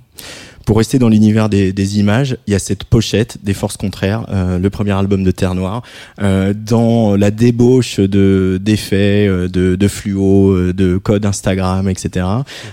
Pour 0.65 0.77
rester 0.77 0.97
dans 0.97 1.09
l'univers 1.09 1.49
des, 1.49 1.73
des 1.73 1.99
images, 1.99 2.37
il 2.47 2.53
y 2.53 2.55
a 2.55 2.59
cette 2.59 2.85
pochette 2.85 3.37
des 3.43 3.53
Forces 3.53 3.75
Contraires, 3.75 4.25
euh, 4.29 4.57
le 4.57 4.69
premier 4.69 4.93
album 4.93 5.25
de 5.25 5.31
Terre 5.31 5.55
Noire, 5.55 5.81
euh, 6.21 6.53
dans 6.55 7.17
la 7.17 7.31
débauche 7.31 7.99
de 7.99 8.57
d'effets, 8.63 9.27
euh, 9.27 9.49
de, 9.49 9.75
de 9.75 9.87
fluo, 9.89 10.51
euh, 10.51 10.73
de 10.73 10.97
codes 10.97 11.25
Instagram, 11.25 11.89
etc. 11.89 12.25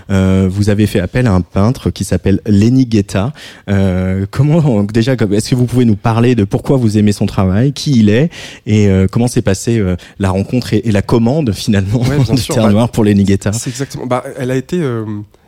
Euh, 0.09 0.47
vous 0.49 0.69
avez 0.69 0.87
fait 0.87 1.01
appel 1.01 1.27
à 1.27 1.33
un 1.33 1.41
peintre 1.41 1.89
qui 1.89 2.05
s'appelle 2.05 2.39
Lenny 2.45 2.85
Guetta. 2.85 3.33
Euh, 3.69 4.25
comment 4.31 4.83
déjà, 4.83 5.13
est-ce 5.13 5.49
que 5.49 5.55
vous 5.55 5.65
pouvez 5.65 5.83
nous 5.83 5.97
parler 5.97 6.33
de 6.33 6.45
pourquoi 6.45 6.77
vous 6.77 6.97
aimez 6.97 7.11
son 7.11 7.25
travail, 7.25 7.73
qui 7.73 7.99
il 7.99 8.07
est, 8.07 8.29
et 8.65 8.87
euh, 8.87 9.07
comment 9.11 9.27
s'est 9.27 9.41
passée 9.41 9.79
euh, 9.79 9.97
la 10.17 10.29
rencontre 10.29 10.73
et, 10.73 10.81
et 10.85 10.93
la 10.93 11.01
commande 11.01 11.51
finalement 11.51 11.99
Ouais, 12.03 12.19
de 12.19 12.37
sûr, 12.37 12.55
Terre 12.55 12.63
bah, 12.67 12.71
Noire 12.71 12.89
pour 12.89 13.03
Lenny 13.03 13.25
Guetta? 13.25 13.51
C'est 13.51 13.69
exactement. 13.69 14.05
Bah, 14.05 14.23
elle 14.39 14.51
a 14.51 14.60
été 14.61 14.81
euh, 14.81 15.05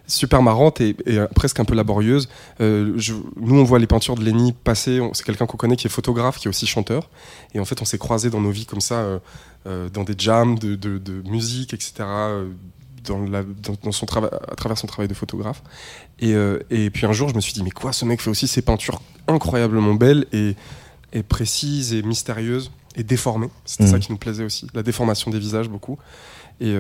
super 0.08 0.42
marrante 0.44 0.82
et, 0.82 0.96
et, 1.06 1.18
euh, 1.18 1.28
presque 1.34 1.60
un 1.60 1.66
peu 1.66 1.76
laborieuse. 1.76 2.28
Euh, 2.62 2.94
je- 2.98 3.14
nous, 3.38 3.56
on 3.60 3.64
voit 3.64 3.80
les 3.80 3.88
peintures 3.88 4.16
de 4.16 4.24
Lenny 4.24 4.52
passer. 4.52 5.00
C'est 5.14 5.26
quelqu'un 5.26 5.46
qu'on 5.46 5.58
connaît 5.58 5.76
qui 5.78 5.88
est 5.88 5.90
photographe, 5.90 6.38
qui 6.40 6.48
est 6.48 6.50
aussi 6.50 6.68
chanteur. 6.68 7.10
Et 7.54 7.60
en 7.60 7.66
fait, 7.66 7.82
on 7.82 7.86
s'est 7.86 7.98
croisés 7.98 8.30
dans 8.30 8.42
nos 8.42 8.52
vies 8.52 8.66
comme 8.66 8.82
ça, 8.82 8.96
euh, 8.96 9.20
euh, 9.66 9.90
dans 9.90 10.04
des 10.04 10.16
jams 10.18 10.60
de, 10.60 10.76
de- 10.76 10.98
de 10.98 11.22
musique, 11.30 11.74
etc. 11.74 11.94
Dans 13.06 13.20
la, 13.26 13.44
dans, 13.44 13.76
dans 13.84 13.92
son 13.92 14.06
travail, 14.06 14.30
à 14.52 14.56
travers 14.56 14.78
son 14.78 14.88
travail 14.88 15.08
de 15.10 15.14
photographe. 15.14 15.62
Et, 16.20 16.34
et 16.70 16.90
puis 16.90 17.06
un 17.06 17.12
jour, 17.12 17.28
je 17.30 17.36
me 17.36 17.42
suis 17.42 17.52
dit, 17.54 17.62
mais 17.64 17.72
quoi, 17.72 17.92
ce 17.92 18.06
mec 18.06 18.22
fait 18.22 18.30
aussi 18.30 18.48
ces 18.48 18.62
peintures 18.62 19.02
incroyablement 19.28 19.94
belles 19.94 20.26
et, 20.32 20.56
et 21.12 21.22
précises 21.24 21.94
et 21.94 22.02
mystérieuses 22.02 22.72
et 22.96 23.04
déformées. 23.04 23.50
C'était 23.66 23.84
Mhm. 23.86 23.90
ça 23.92 24.00
qui 24.00 24.12
nous 24.12 24.18
plaisait 24.18 24.46
aussi, 24.46 24.68
la 24.74 24.84
déformation 24.84 25.32
des 25.32 25.40
visages 25.40 25.68
beaucoup. 25.68 25.98
Et, 26.62 26.74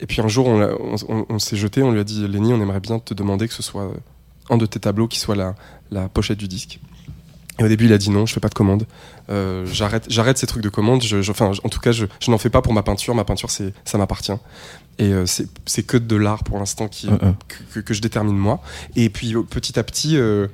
et 0.00 0.06
puis 0.06 0.20
un 0.20 0.28
jour, 0.28 0.46
on, 0.46 0.58
l'a- 0.58 0.74
on- 0.80 0.96
on- 1.08 1.26
on 1.28 1.38
s'est 1.38 1.56
jeté, 1.56 1.82
on 1.82 1.92
lui 1.92 2.00
a 2.00 2.04
dit 2.04 2.26
Lenny, 2.28 2.52
on 2.52 2.60
aimerait 2.60 2.80
bien 2.80 2.98
te 2.98 3.14
demander 3.14 3.48
que 3.48 3.54
ce 3.54 3.62
soit 3.62 3.90
un 4.50 4.56
de 4.56 4.66
tes 4.66 4.78
tableaux 4.80 5.08
qui 5.08 5.18
soit 5.18 5.36
la, 5.36 5.54
la 5.90 6.08
pochette 6.08 6.38
du 6.38 6.48
disque. 6.48 6.78
Et 7.60 7.64
au 7.64 7.68
début, 7.68 7.86
il 7.86 7.92
a 7.92 7.98
dit 7.98 8.10
non, 8.10 8.24
je 8.24 8.32
fais 8.32 8.38
pas 8.40 8.48
de 8.48 8.54
commande. 8.54 8.86
Euh, 9.30 9.66
j'arrête, 9.66 10.06
j'arrête 10.08 10.38
ces 10.38 10.46
trucs 10.46 10.62
de 10.62 10.68
commande. 10.68 11.02
Je, 11.02 11.22
je- 11.22 11.30
enfin, 11.32 11.50
en 11.64 11.68
tout 11.68 11.80
cas, 11.80 11.90
je, 11.90 12.06
je 12.20 12.30
n'en 12.30 12.38
fais 12.38 12.50
pas 12.50 12.62
pour 12.62 12.72
ma 12.72 12.82
peinture. 12.84 13.14
Ma 13.16 13.24
peinture, 13.24 13.50
c'est, 13.50 13.74
ça 13.84 13.98
m'appartient. 13.98 14.30
Et 15.00 15.12
euh, 15.12 15.26
c'est, 15.26 15.82
que 15.82 15.96
de 15.96 16.14
l'art 16.16 16.44
pour 16.44 16.58
l'instant 16.60 16.86
qui, 16.86 17.08
que, 17.48 17.74
que- 17.74 17.80
que 17.80 17.94
je 17.94 18.00
détermine 18.00 18.36
moi. 18.36 18.60
Et 18.94 19.10
puis 19.10 19.34
euh, 19.34 19.42
petit 19.42 19.76
à 19.76 19.82
petit, 19.82 20.16
euh, 20.16 20.46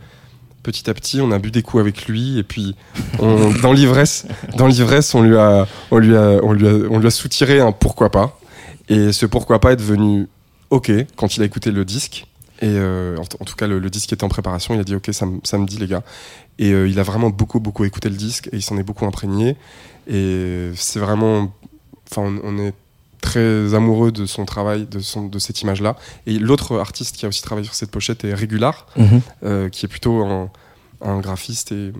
petit 0.62 0.88
à 0.88 0.94
petit, 0.94 1.20
on 1.20 1.30
a 1.30 1.38
bu 1.38 1.50
des 1.50 1.60
coups 1.62 1.82
avec 1.82 2.06
lui. 2.06 2.38
Et 2.38 2.42
puis, 2.42 2.74
on- 3.18 3.50
dans 3.60 3.74
l'ivresse, 3.74 4.26
dans 4.56 4.66
l'ivresse, 4.66 5.14
on 5.14 5.22
lui 5.22 5.36
a, 5.36 5.66
on 5.90 5.98
lui 5.98 6.16
a, 6.16 6.38
on 6.42 6.52
lui 6.54 6.66
a, 6.66 6.72
on 6.90 6.98
lui 7.00 7.06
a 7.06 7.10
soutiré 7.10 7.60
un 7.60 7.70
pourquoi 7.72 8.10
pas. 8.10 8.40
Et 8.88 9.12
ce 9.12 9.26
pourquoi 9.26 9.60
pas 9.60 9.72
est 9.72 9.76
devenu 9.76 10.28
ok 10.70 10.90
quand 11.16 11.36
il 11.36 11.42
a 11.42 11.46
écouté 11.46 11.70
le 11.70 11.84
disque. 11.84 12.26
Et 12.60 12.66
euh, 12.68 13.16
en, 13.16 13.22
en 13.22 13.44
tout 13.44 13.56
cas, 13.56 13.66
le, 13.66 13.78
le 13.78 13.90
disque 13.90 14.12
était 14.12 14.24
en 14.24 14.28
préparation. 14.28 14.74
Il 14.74 14.80
a 14.80 14.84
dit 14.84 14.94
ok, 14.94 15.08
ça, 15.12 15.26
me- 15.26 15.40
ça 15.44 15.58
me 15.58 15.66
dit 15.66 15.78
les 15.78 15.86
gars. 15.88 16.02
Et 16.58 16.72
euh, 16.72 16.88
il 16.88 16.98
a 17.00 17.02
vraiment 17.02 17.30
beaucoup 17.30 17.60
beaucoup 17.60 17.84
écouté 17.84 18.08
le 18.08 18.16
disque 18.16 18.48
et 18.52 18.56
il 18.56 18.62
s'en 18.62 18.76
est 18.78 18.82
beaucoup 18.84 19.06
imprégné. 19.06 19.56
Et 20.08 20.70
c'est 20.76 21.00
vraiment, 21.00 21.52
enfin, 22.10 22.22
on, 22.22 22.40
on 22.44 22.58
est 22.58 22.74
très 23.20 23.72
amoureux 23.74 24.12
de 24.12 24.26
son 24.26 24.44
travail, 24.44 24.86
de, 24.86 25.00
son, 25.00 25.26
de 25.26 25.38
cette 25.38 25.62
image-là. 25.62 25.96
Et 26.26 26.38
l'autre 26.38 26.78
artiste 26.78 27.16
qui 27.16 27.24
a 27.24 27.28
aussi 27.28 27.42
travaillé 27.42 27.64
sur 27.64 27.74
cette 27.74 27.90
pochette 27.90 28.22
est 28.24 28.34
Régular, 28.34 28.86
Mhm. 28.96 29.20
euh, 29.44 29.68
qui 29.70 29.86
est 29.86 29.88
plutôt 29.88 30.22
un, 30.22 30.50
un 31.00 31.20
graphiste 31.20 31.72
et 31.72 31.92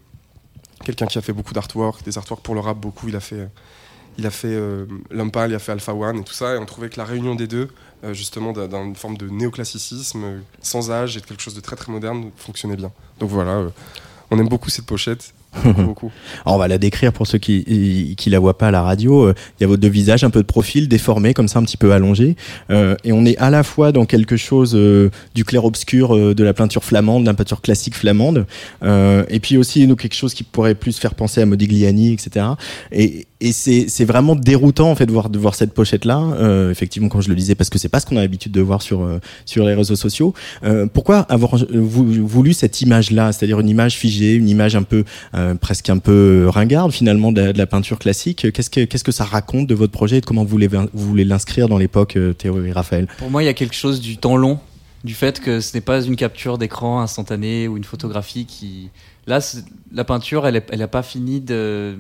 quelqu'un 0.85 1.07
qui 1.07 1.17
a 1.19 1.23
fait 1.23 1.33
beaucoup 1.33 1.55
d'artwork, 1.55 2.05
des 2.05 2.19
artworks 2.19 2.43
pour 2.43 2.55
le 2.55 2.61
rap 2.61 2.79
beaucoup. 2.79 3.09
Il 3.09 3.17
a 3.17 3.21
fait, 3.21 3.49
il 4.19 4.27
a 4.27 4.31
fait 4.31 4.49
euh, 4.55 4.87
il 5.11 5.21
a 5.55 5.59
fait 5.59 5.73
Alpha 5.73 5.95
One 5.95 6.19
et 6.19 6.25
tout 6.25 6.33
ça. 6.35 6.55
Et 6.55 6.59
on 6.59 6.67
trouvait 6.67 6.89
que 6.89 6.99
la 6.99 7.05
réunion 7.05 7.35
des 7.35 7.47
deux, 7.47 7.69
euh, 8.05 8.15
justement, 8.15 8.53
d'un- 8.53 8.69
d'une 8.69 8.97
forme 8.97 9.17
de 9.17 9.29
néoclassicisme 9.29 10.25
euh, 10.25 10.39
sans 10.61 10.91
âge 10.91 11.17
et 11.17 11.21
de 11.21 11.27
quelque 11.27 11.43
chose 11.43 11.55
de 11.55 11.61
très 11.61 11.77
très 11.77 11.91
moderne, 11.93 12.31
fonctionnait 12.37 12.77
bien. 12.77 12.93
Donc 13.21 13.31
voilà, 13.31 13.53
euh, 13.59 13.69
on 14.31 14.39
aime 14.39 14.49
beaucoup 14.49 14.71
cette 14.71 14.87
pochette. 14.87 15.33
Beaucoup, 15.65 15.83
beaucoup. 15.83 16.11
Alors, 16.45 16.57
on 16.57 16.59
va 16.59 16.69
la 16.69 16.79
décrire 16.79 17.13
pour 17.13 17.27
ceux 17.27 17.39
qui 17.39 18.15
qui 18.17 18.31
la 18.31 18.39
voient 18.39 18.59
pas 18.59 18.69
à 18.69 18.71
la 18.71 18.83
radio. 18.83 19.29
Euh, 19.29 19.35
Il 19.59 19.63
y 19.63 19.65
a 19.65 19.69
vos 19.69 19.77
deux 19.77 19.89
visages, 19.89 20.25
un 20.25 20.31
peu 20.31 20.41
de 20.41 20.47
profil, 20.47 20.89
déformés 20.89 21.33
comme 21.35 21.49
ça, 21.49 21.59
un 21.59 21.63
petit 21.65 21.77
peu 21.77 21.93
allongés, 21.93 22.37
Euh, 22.71 22.97
et 23.05 23.13
on 23.13 23.25
est 23.25 23.37
à 23.39 23.51
la 23.51 23.63
fois 23.63 23.93
dans 23.93 24.05
quelque 24.07 24.37
chose 24.37 24.75
euh, 24.75 25.11
du 25.35 25.45
clair 25.45 25.65
obscur 25.65 26.15
euh, 26.15 26.35
de 26.35 26.45
la 26.45 26.53
peinture 26.55 26.85
flamande, 26.85 27.23
de 27.23 27.29
la 27.29 27.35
peinture 27.35 27.61
classique 27.61 27.95
flamande, 27.95 28.47
et 28.83 29.41
puis 29.41 29.57
aussi 29.57 29.87
nous 29.87 29.97
quelque 29.97 30.15
chose 30.15 30.35
qui 30.35 30.43
pourrait 30.45 30.75
plus 30.75 30.99
faire 30.99 31.15
penser 31.15 31.41
à 31.41 31.47
Modigliani, 31.47 32.13
etc. 32.13 32.47
Et, 32.93 33.27
et 33.41 33.53
c'est 33.53 34.05
vraiment 34.05 34.35
déroutant 34.37 34.91
en 34.91 34.95
fait 34.95 35.07
de 35.07 35.13
voir 35.13 35.29
de 35.31 35.39
voir 35.39 35.55
cette 35.55 35.73
pochette 35.75 36.05
là. 36.05 36.21
Effectivement, 36.71 37.09
quand 37.09 37.21
je 37.21 37.29
le 37.29 37.35
disais, 37.35 37.55
parce 37.55 37.71
que 37.71 37.79
c'est 37.79 37.89
pas 37.89 38.01
ce 38.01 38.07
qu'on 38.07 38.17
a 38.17 38.21
l'habitude 38.21 38.53
de 38.53 38.61
voir 38.61 38.83
sur 38.83 39.09
sur 39.45 39.65
les 39.67 39.75
réseaux 39.75 39.97
sociaux. 39.97 40.35
Pourquoi 40.93 41.19
avoir 41.21 41.57
vou- 41.73 42.27
voulu 42.27 42.53
cette 42.53 42.81
image 42.81 43.11
là, 43.11 43.33
c'est-à-dire 43.33 43.61
une 43.61 43.69
image 43.69 43.97
figée, 43.97 44.35
une 44.35 44.49
image 44.49 44.77
un 44.77 44.83
peu 44.83 45.05
euh, 45.45 45.55
presque 45.55 45.89
un 45.91 45.99
peu 45.99 46.47
ringarde 46.49 46.93
finalement 46.93 47.33
de 47.33 47.41
la, 47.41 47.53
de 47.53 47.59
la 47.59 47.67
peinture 47.67 47.99
classique. 47.99 48.51
Qu'est-ce 48.53 48.71
que 48.71 48.85
qu'est-ce 48.85 49.05
que 49.05 49.13
ça 49.13 49.25
raconte 49.25 49.67
de 49.67 49.75
votre 49.75 49.93
projet 49.93 50.19
et 50.19 50.21
de 50.21 50.27
comment 50.27 50.43
vous 50.43 50.51
voulez 50.51 50.69
vous 50.69 50.89
voulez 50.93 51.25
l'inscrire 51.25 51.69
dans 51.69 51.79
l'époque, 51.79 52.17
euh, 52.17 52.33
Théo 52.33 52.63
et 52.65 52.73
Raphaël? 52.73 53.07
Pour 53.19 53.31
moi, 53.31 53.43
il 53.43 53.47
y 53.47 53.49
a 53.49 53.55
quelque 53.55 53.75
chose 53.75 54.01
du 54.01 54.17
temps 54.17 54.37
long, 54.37 54.59
du 55.05 55.15
fait 55.15 55.41
que 55.41 55.61
ce 55.61 55.75
n'est 55.75 55.81
pas 55.81 56.03
une 56.03 56.17
capture 56.17 56.59
d'écran 56.59 57.01
instantanée 57.01 57.69
ou 57.69 57.77
une 57.77 57.85
photographie 57.85 58.47
qui. 58.47 58.91
Là, 59.27 59.41
la 59.91 60.05
peinture, 60.05 60.47
elle 60.47 60.63
n'a 60.71 60.89
pas 60.89 61.03
fini 61.03 61.41
de, 61.41 61.97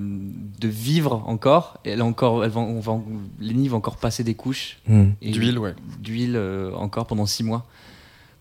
de 0.61 0.69
vivre 0.69 1.23
encore. 1.27 1.79
Elle 1.85 2.03
a 2.03 2.05
encore, 2.05 2.45
elle 2.45 2.51
va, 2.51 2.61
on 2.61 2.81
va, 2.81 3.01
Lenny 3.41 3.69
va 3.69 3.79
encore 3.79 3.97
passer 3.97 4.25
des 4.25 4.35
couches 4.35 4.77
et 5.23 5.31
D'huile, 5.31 5.59
ouais. 5.59 5.75
d'huile 6.03 6.37
euh, 6.37 6.71
encore 6.75 7.07
pendant 7.07 7.25
six 7.25 7.43
mois. 7.43 7.67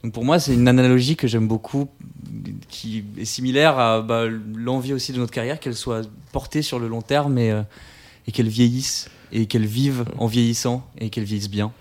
Donc 0.04 0.12
pour 0.12 0.26
moi, 0.26 0.38
c'est 0.38 0.54
une 0.54 0.68
analogie 0.68 1.16
que 1.16 1.28
j'aime 1.28 1.48
beaucoup, 1.48 1.88
qui 2.68 3.06
est 3.18 3.26
similaire 3.26 3.80
à 3.80 4.02
bah, 4.02 4.26
l'envie 4.56 4.92
aussi 4.92 5.14
de 5.14 5.18
notre 5.18 5.32
carrière, 5.32 5.62
qu'elle 5.62 5.76
soit 5.76 6.02
portée 6.34 6.62
sur 6.62 6.78
le 6.78 6.90
long 6.90 7.02
terme 7.02 7.38
et, 7.38 7.52
euh, 7.52 7.62
et 8.28 8.34
qu'elle 8.34 8.50
vieillisse 8.50 9.10
et 9.32 9.46
qu'elle 9.46 9.66
vive 9.66 10.04
en 10.18 10.28
vieillissant 10.28 10.86
et 11.00 11.10
qu'elle 11.10 11.24
vieillisse 11.24 11.50
bien. 11.50 11.72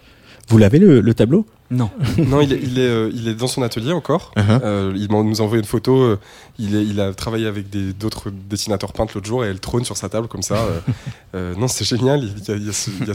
Vous 0.49 0.57
l'avez 0.57 0.79
le, 0.79 1.01
le 1.01 1.15
tableau? 1.15 1.47
Non. 1.73 1.91
non, 2.19 2.41
il 2.43 2.53
est, 2.53 2.61
il, 2.63 2.79
est, 2.79 2.83
euh, 2.83 3.11
il 3.15 3.27
est 3.29 3.35
dans 3.35 3.47
son 3.47 3.63
atelier 3.63 3.93
encore. 3.93 4.31
Uh-huh. 4.37 4.61
Euh, 4.63 4.93
il 4.95 5.09
nous 5.11 5.41
a 5.41 5.45
envoyé 5.45 5.61
une 5.63 5.67
photo. 5.69 5.97
euh, 6.03 6.19
il, 6.59 6.77
est, 6.77 6.85
il 6.85 7.01
a 7.01 7.15
travaillé 7.15 7.47
avec 7.47 7.71
d'autres 7.99 8.31
dessinateurs 8.31 8.93
peintres 8.93 9.13
l'autre 9.15 9.27
jour 9.27 9.43
et 9.45 9.49
elle 9.49 9.59
trône 9.59 9.85
sur 9.85 9.97
sa 9.97 10.09
table 10.11 10.29
comme 10.29 10.43
ça. 10.43 10.57
euh. 10.57 10.81
Euh, 11.35 11.55
non, 11.57 11.67
c'est 11.67 11.87
génial. 11.87 12.23
Il 12.25 12.45
y, 12.47 12.51
a, 12.51 12.57
il 12.57 12.67
y 12.67 12.69
a 12.69 12.73
ce- 12.75 12.91
y 12.91 13.11
a 13.11 13.15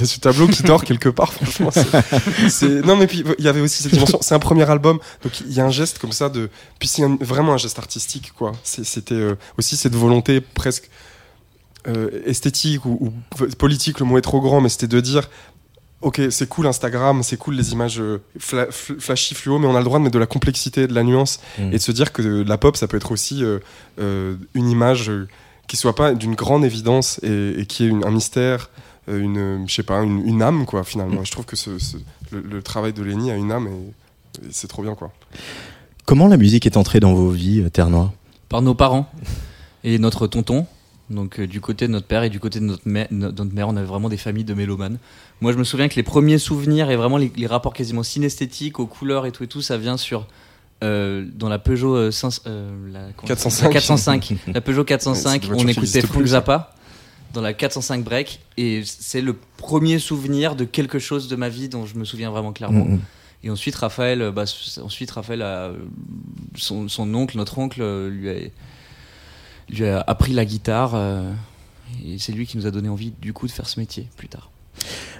y 0.00 0.02
a 0.02 0.18
tableau 0.18 0.48
qui 0.48 0.62
dort 0.62 0.82
quelque 0.82 1.10
part. 1.10 1.30
Franchement, 1.34 1.70
c'est- 2.48 2.80
non, 2.86 2.96
mais 2.96 3.06
puis 3.06 3.22
il 3.38 3.44
y 3.44 3.48
avait 3.48 3.60
aussi 3.60 3.82
cette 3.82 3.92
dimension. 3.92 4.18
C'est 4.22 4.34
un 4.34 4.38
premier 4.38 4.68
album, 4.70 4.98
donc 5.22 5.40
il 5.42 5.52
y 5.52 5.60
a 5.60 5.64
un 5.66 5.70
geste 5.70 5.98
comme 5.98 6.12
ça 6.12 6.30
de. 6.30 6.48
Puis 6.78 6.88
c'est 6.88 7.02
vraiment 7.20 7.52
un 7.52 7.58
geste 7.58 7.78
artistique, 7.78 8.32
quoi. 8.34 8.52
C'était 8.64 9.14
euh, 9.14 9.34
aussi 9.58 9.76
cette 9.76 9.94
volonté 9.94 10.40
presque 10.40 10.88
euh, 11.86 12.08
esthétique 12.24 12.86
ou, 12.86 13.12
ou 13.38 13.46
politique. 13.58 14.00
Le 14.00 14.06
mot 14.06 14.16
est 14.16 14.22
trop 14.22 14.40
grand, 14.40 14.62
mais 14.62 14.70
c'était 14.70 14.88
de 14.88 15.00
dire 15.00 15.28
Ok, 16.00 16.20
c'est 16.30 16.48
cool 16.48 16.66
Instagram, 16.68 17.22
c'est 17.24 17.36
cool 17.36 17.56
les 17.56 17.72
images 17.72 18.00
euh, 18.00 18.18
fla- 18.38 18.68
fl- 18.70 19.00
flashy, 19.00 19.34
fluo, 19.34 19.58
mais 19.58 19.66
on 19.66 19.74
a 19.74 19.78
le 19.78 19.84
droit 19.84 19.98
de 19.98 20.04
mettre 20.04 20.14
de 20.14 20.18
la 20.20 20.26
complexité, 20.26 20.86
de 20.86 20.94
la 20.94 21.02
nuance, 21.02 21.40
Mm. 21.58 21.62
et 21.72 21.72
de 21.72 21.78
se 21.78 21.90
dire 21.90 22.12
que 22.12 22.22
la 22.22 22.56
pop, 22.56 22.76
ça 22.76 22.86
peut 22.86 22.96
être 22.96 23.10
aussi 23.10 23.42
euh, 23.42 23.58
euh, 23.98 24.36
une 24.54 24.70
image 24.70 25.10
qui 25.66 25.76
soit 25.76 25.96
pas 25.96 26.14
d'une 26.14 26.34
grande 26.36 26.64
évidence 26.64 27.18
et, 27.24 27.60
et 27.60 27.66
qui 27.66 27.86
une- 27.88 28.04
un 28.04 28.10
mystère, 28.12 28.70
une, 29.08 29.64
je 29.66 29.74
sais 29.74 29.82
pas, 29.82 30.02
une, 30.02 30.24
une 30.26 30.40
âme, 30.42 30.66
quoi, 30.66 30.84
finalement. 30.84 31.22
Et 31.22 31.24
je 31.24 31.32
trouve 31.32 31.46
que 31.46 31.56
ce, 31.56 31.78
ce- 31.78 31.96
le, 32.30 32.42
le 32.42 32.62
travail 32.62 32.92
de 32.92 33.02
Lenny 33.02 33.30
a 33.32 33.36
une 33.36 33.50
âme 33.50 33.66
et, 33.66 34.46
et 34.46 34.50
c'est 34.52 34.68
trop 34.68 34.82
bien, 34.82 34.94
quoi. 34.94 35.10
Comment 36.04 36.28
la 36.28 36.36
musique 36.36 36.64
est 36.64 36.76
entrée 36.76 37.00
dans 37.00 37.12
vos 37.14 37.30
vies, 37.30 37.68
Terre 37.72 37.90
Noire 37.90 38.12
Par 38.48 38.62
nos 38.62 38.74
parents 38.74 39.10
et 39.82 39.98
notre 39.98 40.26
tonton. 40.26 40.66
Donc 41.10 41.40
euh, 41.40 41.46
du 41.46 41.60
côté 41.60 41.86
de 41.86 41.92
notre 41.92 42.06
père 42.06 42.22
et 42.22 42.30
du 42.30 42.38
côté 42.38 42.60
de 42.60 42.64
notre, 42.64 42.86
mère, 42.86 43.06
notre 43.10 43.44
on 43.66 43.76
avait 43.76 43.86
vraiment 43.86 44.08
des 44.08 44.16
familles 44.16 44.44
de 44.44 44.54
mélomanes. 44.54 44.98
Moi, 45.40 45.52
je 45.52 45.58
me 45.58 45.64
souviens 45.64 45.88
que 45.88 45.96
les 45.96 46.02
premiers 46.02 46.38
souvenirs 46.38 46.90
et 46.90 46.96
vraiment 46.96 47.16
les, 47.16 47.32
les 47.36 47.46
rapports 47.46 47.72
quasiment 47.72 48.02
synesthétiques 48.02 48.78
aux 48.78 48.86
couleurs 48.86 49.24
et 49.24 49.32
tout 49.32 49.44
et 49.44 49.46
tout, 49.46 49.62
ça 49.62 49.78
vient 49.78 49.96
sur 49.96 50.26
euh, 50.84 51.24
dans 51.34 51.48
la 51.48 51.58
Peugeot 51.58 51.96
euh, 51.96 52.10
500, 52.10 52.42
euh, 52.46 52.92
la, 52.92 53.00
comment- 53.16 53.26
405. 53.26 53.64
la 53.66 53.72
405, 53.72 54.34
la 54.54 54.60
Peugeot 54.60 54.82
Ouais, 54.82 54.86
405, 54.86 55.32
c'est 55.32 55.40
des 55.40 55.46
voitures 55.46 55.66
on 55.66 55.68
écoutait 55.68 56.00
Frank 56.02 56.26
Zappa 56.26 56.74
dans 57.34 57.40
la 57.40 57.52
405 57.52 58.04
break 58.04 58.40
et 58.56 58.82
c'est 58.84 59.20
le 59.20 59.34
premier 59.56 59.98
souvenir 59.98 60.56
de 60.56 60.64
quelque 60.64 60.98
chose 60.98 61.28
de 61.28 61.36
ma 61.36 61.48
vie 61.48 61.68
dont 61.68 61.84
je 61.84 61.96
me 61.96 62.04
souviens 62.04 62.30
vraiment 62.30 62.52
clairement. 62.52 62.84
Mm, 62.84 62.94
mm. 62.94 63.00
Et 63.44 63.50
ensuite, 63.50 63.74
Raphaël, 63.76 64.32
bah, 64.34 64.44
ensuite, 64.82 65.10
Raphaël 65.10 65.42
a, 65.42 65.70
son, 66.56 66.88
son 66.88 67.12
oncle, 67.14 67.36
notre 67.36 67.58
oncle, 67.58 68.08
lui 68.08 68.30
a, 68.30 68.34
lui 69.68 69.86
a 69.86 70.00
appris 70.06 70.32
la 70.32 70.44
guitare. 70.44 70.94
euh, 70.94 71.32
et 72.04 72.18
c'est 72.18 72.32
lui 72.32 72.46
qui 72.46 72.56
nous 72.56 72.66
a 72.66 72.70
donné 72.70 72.88
envie, 72.88 73.12
du 73.20 73.32
coup, 73.32 73.46
de 73.46 73.52
faire 73.52 73.68
ce 73.68 73.80
métier 73.80 74.08
plus 74.16 74.28
tard. 74.28 74.50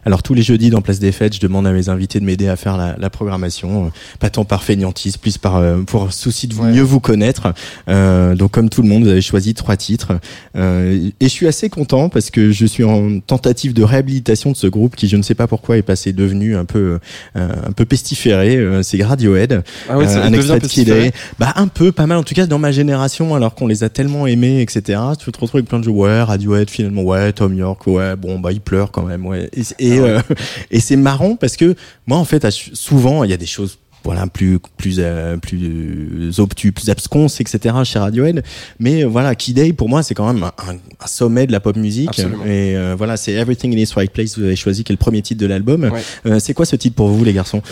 Alors 0.09 0.23
tous 0.23 0.33
les 0.33 0.41
jeudis 0.41 0.71
dans 0.71 0.81
Place 0.81 1.01
des 1.01 1.13
Fêtes, 1.13 1.35
je 1.35 1.41
demande 1.41 1.67
à 1.67 1.71
mes 1.73 1.91
invités 1.91 2.19
de 2.19 2.25
m'aider 2.25 2.49
à 2.49 2.57
faire 2.57 2.79
la, 2.79 2.97
la 2.99 3.11
programmation, 3.11 3.85
euh, 3.85 3.89
pas 4.21 4.31
tant 4.31 4.47
par 4.47 4.63
fainéantise, 4.63 5.19
plus 5.19 5.37
par 5.37 5.57
euh, 5.57 5.83
pour 5.83 6.15
souci 6.15 6.47
de 6.49 6.55
vous- 6.55 6.63
Ouais. 6.65 6.73
mieux 6.73 6.81
vous 6.81 6.99
connaître. 6.99 7.53
Euh, 7.91 8.35
donc 8.35 8.53
comme 8.53 8.71
tout 8.71 8.81
le 8.81 8.89
monde, 8.89 9.03
vous 9.03 9.11
avez 9.11 9.21
choisi 9.21 9.53
trois 9.53 9.77
titres, 9.77 10.19
Euh, 10.57 11.11
et 11.21 11.25
je 11.25 11.29
suis 11.29 11.47
assez 11.47 11.69
content 11.69 12.09
parce 12.09 12.31
que 12.31 12.53
je 12.53 12.65
suis 12.65 12.85
en 12.85 13.21
tentative 13.21 13.75
de 13.75 13.83
réhabilitation 13.83 14.51
de 14.51 14.57
ce 14.57 14.67
groupe 14.67 14.97
qui, 14.97 15.09
je 15.09 15.17
ne 15.19 15.23
sais 15.23 15.35
pas 15.35 15.47
pourquoi, 15.47 15.77
est 15.77 15.83
passé 15.83 16.15
devenu 16.15 16.57
un 16.57 16.65
peu 16.65 16.99
euh, 17.37 17.49
un 17.67 17.73
peu 17.73 17.85
pestiféré. 17.85 18.59
C'est 18.83 19.03
Radiohead, 19.05 19.63
Ah 19.91 19.99
ouais, 19.99 20.07
Euh, 20.07 20.09
ça 20.09 20.25
un 20.25 20.33
extrait 20.33 20.59
de. 20.85 21.11
Bah 21.39 21.53
un 21.57 21.69
peu, 21.69 21.93
pas 21.93 22.07
mal. 22.07 22.17
En 22.17 22.23
tout 22.23 22.35
cas 22.35 22.47
dans 22.47 22.59
ma 22.59 22.73
génération, 22.73 23.35
alors 23.35 23.55
qu'on 23.55 23.67
les 23.67 23.85
a 23.85 23.91
tellement 23.91 24.27
aimés, 24.27 24.63
etc. 24.63 24.99
Tu 25.19 25.31
te 25.31 25.39
retrouves 25.39 25.51
avec 25.61 25.69
plein 25.69 25.81
de 25.81 25.85
jeux. 25.85 25.91
Ouais, 25.91 26.23
Radiohead 26.23 26.71
finalement. 26.71 27.03
Ouais, 27.03 27.31
Tom 27.35 27.55
York. 27.55 27.87
Ouais, 27.87 28.17
bon 28.17 28.39
bah 28.41 28.53
il 28.53 28.63
pleure 28.63 28.91
quand 28.91 29.03
même. 29.03 29.27
Ouais. 29.27 29.51
Et, 29.55 29.63
et, 29.87 29.98
Euh, 30.01 30.21
et 30.71 30.81
c'est 30.81 30.97
marrant 30.97 31.37
parce 31.37 31.57
que 31.57 31.75
moi 32.07 32.19
en 32.19 32.25
fait, 32.25 32.47
souvent 32.51 33.25
il 33.25 33.31
y 33.31 33.35
a 33.35 33.37
des 33.37 33.47
choses 33.47 33.79
voilà 34.05 34.27
plus 34.27 34.59
plus 34.77 34.97
euh, 34.99 35.37
plus 35.37 36.39
obtus, 36.39 36.73
plus 36.73 36.89
absconses, 36.91 37.41
etc. 37.41 37.75
chez 37.85 37.99
Radiohead. 37.99 38.43
Mais 38.79 39.05
euh, 39.05 39.09
voilà, 39.09 39.35
Kid 39.35 39.59
A 39.59 39.73
pour 39.73 39.89
moi 39.89 40.03
c'est 40.03 40.15
quand 40.15 40.33
même 40.33 40.43
un, 40.45 41.07
sommet 41.07 41.47
de 41.47 41.53
la 41.53 41.61
pop 41.61 41.77
musique. 41.77 42.09
Absolument. 42.09 42.45
Et 42.45 42.77
euh, 42.77 42.95
voilà, 42.97 43.17
c'est 43.17 43.33
Everything 43.33 43.75
in 43.75 43.79
its 43.79 43.93
Right 43.95 44.11
Place. 44.11 44.39
Vous 44.39 44.45
avez 44.45 44.57
choisi 44.57 44.85
qui 44.85 44.93
est 44.93 44.95
le 44.95 44.99
premier 44.99 45.23
titre 45.23 45.41
de 45.41 45.47
l'album. 45.47 45.85
Ouais. 45.85 46.03
Euh, 46.27 46.39
c'est 46.39 46.55
quoi 46.55 46.65
ce 46.65 46.77
titre 46.77 46.97
pour 46.97 47.09
vous 47.09 47.25
les 47.25 47.33
garçons? 47.33 47.63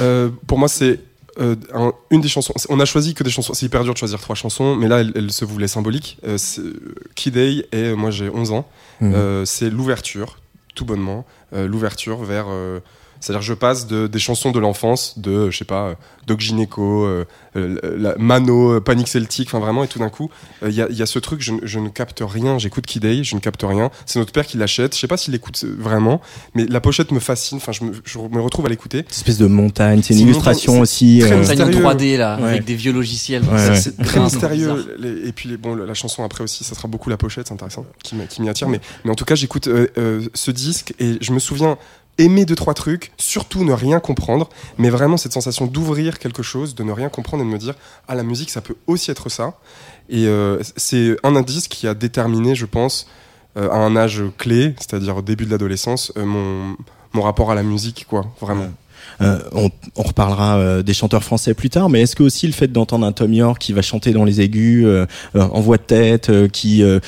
Pour 0.47 0.59
moi, 0.59 0.69
c'est 0.69 1.01
un- 1.39 1.93
une 2.11 2.21
des 2.21 2.29
chansons. 2.29 2.55
On 2.71 2.81
a 2.81 2.85
choisi 2.85 3.15
que 3.15 3.23
des 3.23 3.31
chansons. 3.31 3.55
C'est 3.55 3.67
hyper 3.67 3.85
dur 3.85 3.93
de 3.93 3.99
choisir 3.99 4.19
trois 4.21 4.37
chansons, 4.37 4.75
mais 4.75 4.89
là, 4.89 5.01
elle, 5.01 5.12
elle 5.15 5.31
se 5.33 5.45
voulait 5.45 5.69
symbolique. 5.69 6.19
Kid 7.15 7.37
A 7.37 7.77
et 7.77 7.95
moi, 7.95 8.11
j'ai 8.11 8.29
11 8.29 8.53
ans. 8.53 8.67
Euh, 9.03 9.45
c'est 9.45 9.71
l'ouverture, 9.71 10.39
tout 10.77 10.85
bonnement. 10.85 11.27
euh, 11.53 11.67
l'ouverture 11.67 12.23
vers. 12.23 12.47
Euh, 13.16 13.18
c'est-à-dire, 13.20 13.42
je 13.42 13.55
passe 13.55 13.87
de, 13.87 14.07
des 14.07 14.18
chansons 14.18 14.50
de 14.52 14.59
l'enfance, 14.59 15.18
de, 15.18 15.50
je 15.50 15.57
sais 15.57 15.64
pas, 15.64 15.88
euh, 15.88 15.94
Doc 16.26 16.40
Gineco, 16.40 17.05
euh, 17.05 17.24
euh, 17.57 17.79
la- 17.96 18.14
Mano, 18.18 18.72
euh, 18.74 18.81
Panic 18.81 19.09
Celtic, 19.09 19.48
enfin 19.48 19.59
vraiment, 19.61 19.85
et 19.85 19.88
tout 19.88 19.98
d'un 19.98 20.09
coup, 20.09 20.29
euh, 20.62 20.68
il 20.70 20.74
y, 20.74 20.83
a, 20.83 20.88
il 20.90 20.96
y 20.96 21.02
a 21.02 21.07
ce 21.07 21.18
truc, 21.18 21.40
je, 21.40 21.52
ne- 21.52 21.61
je 21.64 21.79
ne 21.79 21.88
capte 21.88 22.22
rien, 22.26 22.59
j'écoute 22.59 22.87
Kid 22.87 23.05
A, 23.05 23.22
je 23.22 23.35
ne 23.35 23.40
capte 23.40 23.62
rien. 23.62 23.90
C'est 24.07 24.18
notre 24.18 24.33
père 24.33 24.46
qui 24.46 24.57
l'achète, 24.57 24.94
je 24.94 25.00
sais 25.00 25.07
pas 25.07 25.16
s'il 25.16 25.33
l'écoute 25.33 25.61
euh, 25.64 25.74
vraiment, 25.79 26.20
mais 26.55 26.66
la 26.66 26.81
pochette 26.81 27.12
me 27.12 27.20
fascine, 27.20 27.59
enfin, 27.59 27.72
je 27.72 27.85
me, 27.85 27.92
je 28.05 28.18
me 28.18 28.40
retrouve 28.40 28.66
à 28.66 28.68
l'écouter. 28.68 28.98
Cette 29.09 29.18
espèce 29.18 29.38
de 29.38 29.46
montagne, 29.46 30.02
c'est 30.02 30.12
une 30.14 30.18
C'est 30.18 30.22
une 30.22 30.29
illustration 30.31 30.72
montagne, 30.72 30.83
aussi. 30.83 31.18
très 31.22 31.33
euh, 31.33 31.38
mystérieux. 31.38 31.81
3D, 31.83 32.16
là, 32.16 32.38
Ouais. 32.40 32.48
avec 32.50 32.64
des 32.64 32.74
vieux 32.74 32.92
logiciels. 32.92 33.42
Ouais, 33.44 33.50
ouais. 33.52 33.76
c'est 33.76 33.94
C'est 33.96 34.02
très 34.05 34.20
mystérieux. 34.20 34.96
et 35.24 35.33
puis 35.33 35.57
bon, 35.57 35.74
la 35.74 35.94
chanson 35.94 36.22
après 36.24 36.42
aussi, 36.44 36.64
ça 36.64 36.74
sera 36.74 36.88
beaucoup 36.88 37.09
la 37.11 37.16
pochette, 37.16 37.46
c'est 37.48 37.55
intéressant, 37.55 37.87
qui 38.02 38.14
m'y 38.40 38.48
attire. 38.48 38.68
Mais, 38.68 38.81
mais 39.05 39.11
en 39.11 39.14
tout 39.14 39.24
cas, 39.24 39.35
j'écoute 39.37 39.68
euh, 39.68 39.87
euh, 39.98 40.22
ce 40.35 40.50
disque 40.50 40.94
et 40.98 41.18
je 41.20 41.33
me 41.33 41.38
souviens 41.38 41.79
aimer 42.18 42.44
deux 42.44 42.55
trois 42.55 42.74
trucs, 42.74 43.12
surtout 43.18 43.64
ne 43.64 43.72
rien 43.72 44.00
comprendre, 44.00 44.48
mais 44.79 44.90
vraiment 44.90 45.16
cette 45.16 45.33
sensation 45.33 45.66
d'ouvrir 45.66 46.18
quelque 46.18 46.42
chose, 46.42 46.74
de 46.74 46.83
ne 46.83 46.92
rien 46.92 47.09
comprendre 47.09 47.42
et 47.42 47.46
de 47.46 47.52
me 47.52 47.59
dire 47.59 47.74
ah 48.09 48.14
la 48.14 48.22
musique 48.22 48.50
ça 48.50 48.61
peut 48.61 48.76
aussi 48.87 49.11
être 49.11 49.29
ça. 49.29 49.59
Et 50.09 50.26
euh, 50.26 50.62
c'est 50.76 51.16
un 51.22 51.37
indice 51.37 51.68
qui 51.68 51.88
a 51.88 51.94
déterminé, 51.94 52.55
je 52.55 52.66
pense, 52.66 53.09
euh, 53.57 53.68
à 53.70 53.76
un 53.76 53.96
âge 53.96 54.22
clé, 54.38 54.74
c'est-à-dire 54.79 55.16
au 55.16 55.22
début 55.22 55.46
de 55.46 55.50
l'adolescence, 55.50 56.12
euh, 56.16 56.24
mon 56.24 56.76
mon 57.12 57.22
rapport 57.22 57.50
à 57.50 57.55
la 57.55 57.62
musique, 57.62 58.07
quoi, 58.09 58.26
vraiment. 58.40 58.68
Euh, 59.20 59.38
on, 59.52 59.70
on 59.96 60.02
reparlera 60.02 60.59
euh, 60.59 60.82
des 60.82 60.94
chanteurs 60.94 61.24
français 61.24 61.54
plus 61.54 61.70
tard, 61.70 61.88
mais 61.88 62.02
est-ce 62.02 62.14
que 62.14 62.22
aussi 62.22 62.46
le 62.46 62.52
fait 62.52 62.68
d'entendre 62.68 63.06
un 63.06 63.12
Tom 63.12 63.32
York 63.32 63.61
qui 63.61 63.72
va 63.72 63.82
chanter 63.82 64.12
dans 64.12 64.24
les 64.24 64.40
aigus, 64.40 64.85
euh, 64.85 65.06
euh, 65.35 65.40
en 65.40 65.61
voix 65.61 65.78
de 65.78 65.82
tête, 65.82 66.30
euh, 66.30 66.48
qui 66.48 66.82
euh, 66.82 67.00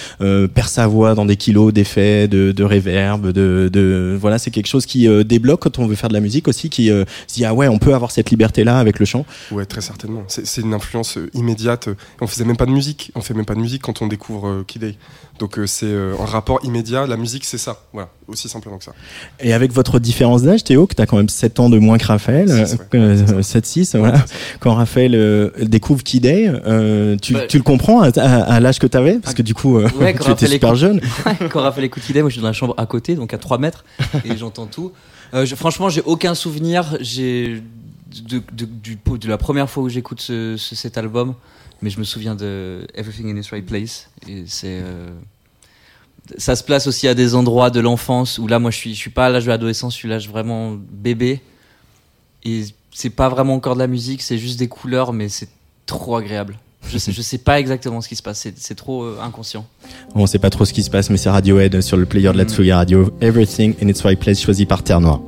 perd 0.48 0.68
sa 0.68 0.86
voix 0.86 1.14
dans 1.14 1.26
des 1.26 1.36
kilos 1.36 1.72
d'effets, 1.72 2.28
de, 2.28 2.52
de 2.52 2.64
réverb, 2.64 3.28
de, 3.32 3.68
de 3.72 4.16
voilà, 4.20 4.38
c'est 4.38 4.50
quelque 4.50 4.66
chose 4.66 4.86
qui 4.86 5.06
débloque 5.24 5.60
quand 5.62 5.78
on 5.78 5.86
veut 5.86 5.96
faire 5.96 6.08
de 6.08 6.14
la 6.14 6.20
musique 6.20 6.48
aussi, 6.48 6.70
qui 6.70 6.88
se 6.88 7.34
dit 7.34 7.44
ah 7.44 7.54
ouais, 7.54 7.68
on 7.68 7.78
peut 7.78 7.94
avoir 7.94 8.10
cette 8.10 8.30
liberté 8.30 8.64
là 8.64 8.78
avec 8.78 8.98
le 8.98 9.04
chant. 9.04 9.26
Ouais, 9.50 9.66
très 9.66 9.80
certainement. 9.80 10.24
C'est 10.28 10.62
une 10.62 10.74
influence 10.74 11.18
immédiate. 11.34 11.88
On 12.20 12.26
faisait 12.26 12.44
même 12.44 12.56
pas 12.56 12.66
de 12.66 12.70
musique. 12.70 13.12
On 13.14 13.20
fait 13.20 13.34
même 13.34 13.44
pas 13.44 13.54
de 13.54 13.60
musique 13.60 13.82
quand 13.82 14.02
on 14.02 14.06
découvre 14.06 14.64
Kid. 14.66 14.94
Donc 15.38 15.58
euh, 15.58 15.66
c'est 15.66 15.86
euh, 15.86 16.14
un 16.20 16.24
rapport 16.24 16.58
immédiat. 16.64 17.06
La 17.06 17.16
musique, 17.16 17.44
c'est 17.44 17.58
ça. 17.58 17.78
Voilà, 17.92 18.08
aussi 18.26 18.48
simplement 18.48 18.78
que 18.78 18.84
ça. 18.84 18.92
Et 19.40 19.52
avec 19.52 19.72
votre 19.72 19.98
différence 19.98 20.42
d'âge, 20.42 20.64
Théo, 20.64 20.86
que 20.86 20.94
t'as 20.94 21.06
quand 21.06 21.16
même 21.16 21.28
7 21.28 21.60
ans 21.60 21.70
de 21.70 21.78
moins 21.78 21.96
que 21.98 22.06
Raphaël, 22.06 22.48
Six, 22.48 22.74
ouais. 22.74 22.98
euh, 22.98 23.34
Ouais, 23.36 23.42
c'est 23.42 23.64
7-6, 23.64 23.96
voilà. 23.98 24.24
Quand 24.60 24.74
Raphaël 24.74 25.14
euh, 25.14 25.50
découvre 25.62 26.02
Kid 26.02 26.26
A, 26.26 26.30
euh, 26.30 27.16
tu, 27.22 27.34
Bah, 27.34 27.46
tu 27.48 27.56
le 27.58 27.62
comprends 27.62 28.00
à, 28.02 28.08
à- 28.18 28.42
à 28.54 28.60
l'âge 28.60 28.78
que 28.78 28.86
t'avais? 28.86 29.18
Parce 29.20 29.34
que 29.34 29.42
du 29.42 29.54
coup, 29.54 29.78
euh, 29.78 29.88
Ouais, 29.98 30.14
tu 30.20 30.30
étais 30.30 30.46
super 30.46 30.74
jeune. 30.74 31.00
Quand 31.50 31.62
Raphaël 31.62 31.84
écoute 31.86 32.02
Kid 32.04 32.16
A, 32.16 32.20
moi 32.20 32.30
je 32.30 32.34
suis 32.34 32.42
dans 32.42 32.48
la 32.48 32.52
chambre 32.52 32.74
à 32.76 32.86
côté, 32.86 33.14
donc 33.14 33.32
à 33.32 33.38
3 33.38 33.58
mètres, 33.58 33.84
et 34.24 34.36
j'entends 34.36 34.66
tout. 34.66 34.92
Euh, 35.34 35.44
je- 35.46 35.54
franchement, 35.54 35.88
j'ai 35.88 36.02
aucun 36.04 36.34
souvenir 36.34 36.96
j'ai 37.00 37.62
de, 38.28 38.40
de- 38.52 38.64
du, 38.64 38.96
de 39.20 39.28
la 39.28 39.36
première 39.38 39.68
fois 39.68 39.82
où 39.84 39.88
j'écoute 39.88 40.20
ce- 40.20 40.56
ce- 40.56 40.74
cet 40.74 40.96
album, 40.98 41.34
mais 41.82 41.90
je 41.90 41.98
me 41.98 42.04
souviens 42.04 42.34
de 42.34 42.86
Everything 42.94 43.30
in 43.32 43.40
its 43.40 43.48
Right 43.50 43.64
Place. 43.66 44.08
Et 44.28 44.44
c'est. 44.46 44.80
euh, 44.82 45.08
ça 46.36 46.54
se 46.56 46.62
place 46.62 46.86
aussi 46.86 47.08
à 47.08 47.14
des 47.14 47.34
endroits 47.34 47.70
de 47.70 47.80
l'enfance 47.80 48.38
où 48.38 48.46
là, 48.46 48.58
moi 48.58 48.70
je 48.70 48.76
suis, 48.76 48.94
je 48.94 48.98
suis 48.98 49.10
pas 49.10 49.26
à 49.26 49.30
l'âge 49.30 49.44
de 49.44 49.48
l'adolescence, 49.50 49.94
je 49.94 49.98
suis 49.98 50.08
l'âge 50.08 50.28
vraiment 50.28 50.76
bébé. 50.76 51.40
Et 52.44 52.64
c'est 52.92 53.10
pas 53.10 53.28
vraiment 53.28 53.54
encore 53.54 53.74
de 53.74 53.80
la 53.80 53.86
musique, 53.86 54.20
c'est 54.22 54.38
juste 54.38 54.58
des 54.58 54.68
couleurs, 54.68 55.12
mais 55.12 55.28
c'est 55.28 55.48
trop 55.86 56.16
agréable. 56.16 56.58
Je 56.90 56.98
sais, 56.98 57.12
je 57.12 57.22
sais 57.22 57.38
pas 57.38 57.58
exactement 57.58 58.00
ce 58.00 58.08
qui 58.08 58.14
se 58.16 58.22
passe, 58.22 58.40
c'est- 58.40 58.58
c'est 58.58 58.74
trop 58.74 59.02
euh, 59.04 59.18
inconscient. 59.22 59.66
On 60.14 60.26
sait 60.26 60.38
pas 60.38 60.50
trop 60.50 60.64
ce 60.64 60.72
qui 60.72 60.82
se 60.82 60.90
passe, 60.90 61.08
mais 61.10 61.16
c'est 61.16 61.30
Radiohead 61.30 61.80
sur 61.80 61.96
le 61.96 62.04
player 62.06 62.30
de 62.32 62.36
la 62.38 62.44
Tsugi 62.44 62.72
Radio. 62.72 63.10
Everything 63.20 63.74
in 63.82 63.88
its 63.88 64.02
right 64.04 64.18
place, 64.18 64.40
choisi 64.40 64.64
par 64.66 64.82
Terre 64.82 65.00
Noire. 65.00 65.20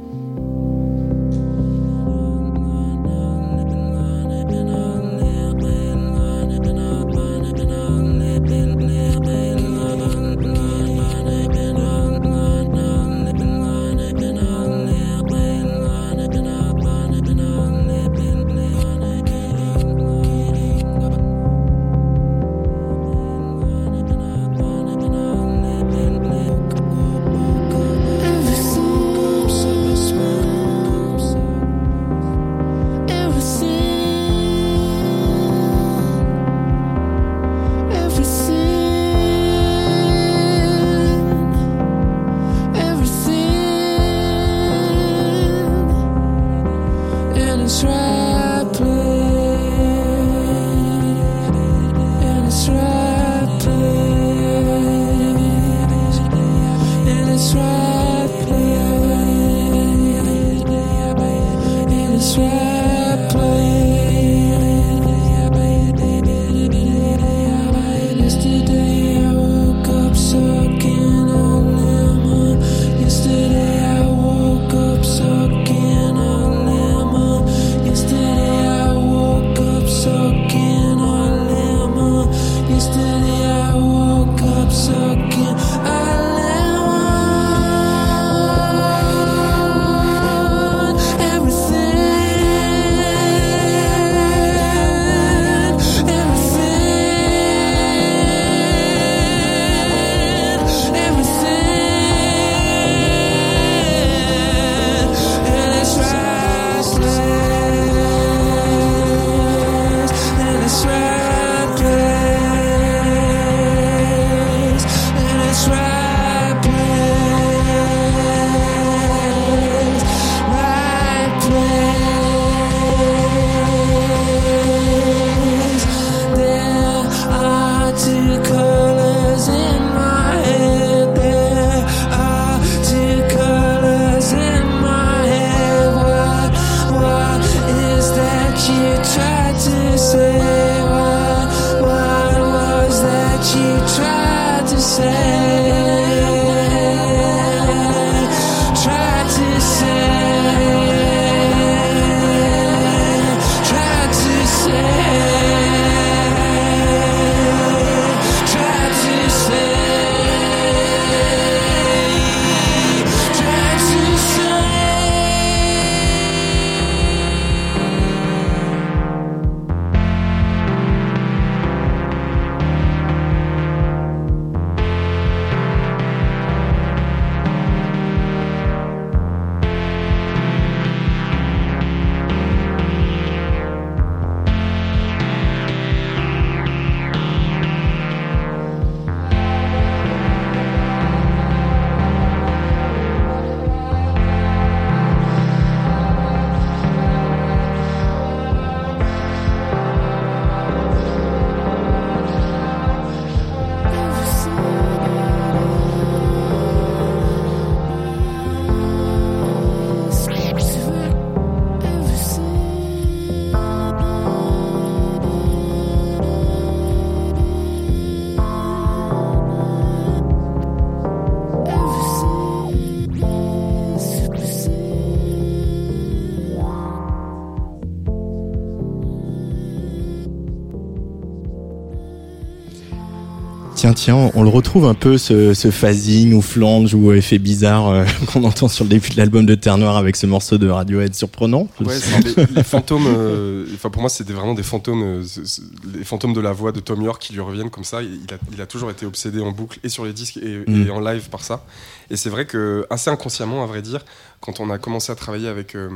Retrouve 234.71 234.87
un 234.89 234.95
peu 234.95 235.19
ce, 235.19 235.53
ce 235.53 235.73
phasing 235.73 236.33
ou 236.33 236.41
flange 236.43 236.95
ou 236.95 237.11
effet 237.13 237.39
bizarre 237.41 237.89
euh, 237.89 238.05
qu'on 238.33 238.45
entend 238.45 238.69
sur 238.69 238.85
le 238.85 238.91
début 238.91 239.09
de 239.11 239.17
l'album 239.17 239.45
de 239.45 239.57
Terre 239.57 239.79
Noire 239.79 239.97
avec 239.97 240.15
ce 240.15 240.27
morceau 240.27 240.59
de 240.59 240.69
Radiohead 240.69 241.13
surprenant. 241.13 241.67
Ouais, 241.81 241.97
les, 242.37 242.47
les 242.55 242.63
fantômes. 242.63 243.07
euh, 243.09 243.67
Enfin, 243.75 243.91
pour 243.91 244.01
moi, 244.01 244.09
c'était 244.09 244.33
vraiment 244.33 244.55
des 244.55 244.63
fantômes, 244.63 245.03
euh, 245.03 245.23
c'est- 245.25 245.45
c'est- 245.45 245.63
les 245.93 246.05
fantômes 246.05 246.35
de 246.35 246.41
la 246.41 246.53
voix 246.53 246.71
de 246.71 246.79
Tom 246.79 247.03
York 247.03 247.21
qui 247.21 247.33
lui 247.33 247.41
reviennent 247.41 247.71
comme 247.71 247.83
ça. 247.83 248.01
Il 248.03 248.33
a, 248.33 248.39
il 248.53 248.61
a 248.63 248.67
toujours 248.67 248.93
été 248.93 249.07
obsédé 249.07 249.41
en 249.41 249.51
boucle 249.51 249.81
et 249.83 249.89
sur 249.89 250.05
les 250.05 250.13
disques 250.13 250.37
et, 250.37 250.63
Mm. 250.69 250.87
et 250.87 250.91
en 250.91 251.01
live 251.01 251.29
par 251.31 251.43
ça. 251.43 251.65
Et 252.09 252.17
c'est 252.17 252.31
vrai 252.31 252.47
que 252.47 252.87
assez 252.91 253.11
inconsciemment, 253.11 253.65
à 253.65 253.67
vrai 253.67 253.83
dire, 253.83 254.05
quand 254.41 254.61
on 254.61 254.71
a 254.71 254.79
commencé 254.79 255.11
à 255.11 255.17
travailler 255.17 255.49
avec, 255.49 255.75
euh, 255.75 255.89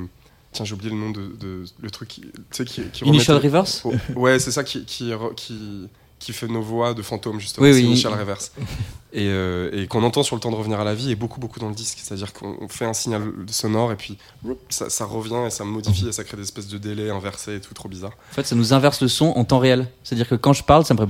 tiens, 0.53 0.65
j'ai 0.65 0.75
oublié 0.75 0.91
le 0.91 0.97
nom 0.99 1.11
de, 1.13 1.21
de- 1.39 1.65
le 1.81 1.91
truc, 1.93 2.09
qui- 2.09 2.23
tu 2.23 2.29
sais, 2.51 2.65
qui, 2.65 2.83
qui 2.93 3.05
Initial 3.05 3.41
Oh, 3.85 3.93
ouais, 4.17 4.41
c'est 4.41 4.51
ça 4.51 4.65
qui, 4.65 4.85
qui, 4.85 5.11
re- 5.13 5.35
qui, 5.37 5.55
qui 6.25 6.33
fait 6.33 6.49
nos 6.49 6.63
voix 6.63 6.95
de 6.95 7.03
fantômes, 7.03 7.39
justement. 7.39 7.67
Oui, 7.67 7.75
c'est 7.75 7.81
oui. 7.81 7.87
Initial 7.87 8.15
Reverse. 8.15 8.53
Et, 9.17 9.29
euh, 9.29 9.71
et 9.73 9.87
qu'on 9.87 10.03
entend 10.03 10.25
sur 10.25 10.35
le 10.35 10.41
temps 10.41 10.51
de 10.51 10.57
revenir 10.57 10.81
à 10.81 10.83
la 10.83 10.93
vie 10.93 11.13
et 11.13 11.15
beaucoup, 11.15 11.39
beaucoup 11.39 11.61
dans 11.61 11.69
le 11.69 11.75
disque. 11.77 12.01
C'est-à-dire 12.03 12.33
qu'on 12.33 12.67
fait 12.67 12.85
un 12.85 12.93
signal 12.93 13.23
sonore 13.47 13.93
et 13.93 13.95
puis 13.95 14.19
ça, 14.71 14.91
ça 14.91 15.05
revient 15.05 15.39
et 15.47 15.51
ça 15.51 15.63
modifie 15.63 16.09
et 16.09 16.11
ça 16.11 16.25
crée 16.25 16.37
des 16.37 16.43
espèces 16.43 16.67
de 16.67 16.79
délais 16.79 17.11
inversés 17.11 17.55
et 17.55 17.61
tout, 17.61 17.73
trop 17.75 17.89
bizarre. 17.89 18.11
En 18.33 18.35
fait, 18.35 18.45
ça 18.45 18.57
nous 18.57 18.73
inverse 18.73 19.01
le 19.03 19.07
son 19.07 19.27
en 19.27 19.45
temps 19.45 19.61
réel. 19.61 19.87
C'est-à-dire 20.03 20.29
que 20.29 20.35
quand 20.35 20.53
je 20.53 20.65
parle, 20.65 20.85
ça 20.85 20.95
me 20.95 20.99
ferait 20.99 21.09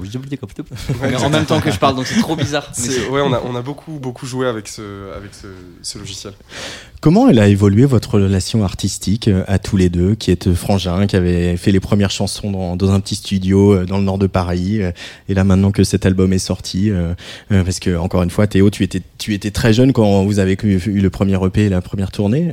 Mais 1.00 1.16
en 1.16 1.30
même 1.30 1.46
temps 1.46 1.62
que 1.62 1.70
je 1.70 1.78
parle, 1.78 1.96
donc 1.96 2.06
c'est 2.06 2.20
trop 2.20 2.36
bizarre. 2.44 2.70
Mais 2.78 3.06
ouais, 3.06 3.22
on 3.22 3.32
a, 3.32 3.40
on 3.40 3.56
a 3.56 3.62
beaucoup, 3.62 3.92
beaucoup 3.92 4.26
joué 4.26 4.48
avec 4.48 4.68
ce, 4.68 5.10
avec 5.16 5.32
ce, 5.32 5.46
ce 5.80 5.96
logiciel. 5.96 6.34
Comment 7.00 7.28
elle 7.28 7.38
a 7.38 7.48
évolué 7.48 7.84
votre 7.84 8.18
relation 8.18 8.64
artistique 8.64 9.28
euh, 9.28 9.44
à 9.46 9.58
tous 9.58 9.76
les 9.76 9.90
deux, 9.90 10.14
qui 10.14 10.30
êtes 10.30 10.54
frangins, 10.54 11.06
qui 11.06 11.16
avez 11.16 11.56
fait 11.56 11.70
les 11.70 11.80
premières 11.80 12.10
chansons 12.10 12.76
dans, 12.76 12.90
un 12.90 13.00
petit 13.00 13.14
studio 13.14 13.74
euh, 13.74 13.84
dans 13.84 13.98
le 13.98 14.04
nord 14.04 14.18
de 14.18 14.26
Paris, 14.26 14.82
euh, 14.82 14.90
et 15.28 15.34
là 15.34 15.44
maintenant 15.44 15.70
que 15.70 15.84
cet 15.84 16.06
album 16.06 16.32
est 16.32 16.38
sorti, 16.38 16.90
parce 17.48 17.78
que 17.78 17.96
encore 17.96 18.22
une 18.22 18.30
fois, 18.30 18.46
Théo, 18.46 18.70
tu 18.70 18.82
étais, 18.82 19.02
tu 19.18 19.34
étais 19.34 19.50
très 19.50 19.72
jeune 19.72 19.92
quand 19.92 20.24
vous 20.24 20.38
avez 20.38 20.56
eu 20.62 21.00
le 21.00 21.10
premier 21.10 21.38
EP 21.44 21.66
et 21.66 21.68
la 21.68 21.80
première 21.80 22.10
tournée. 22.10 22.50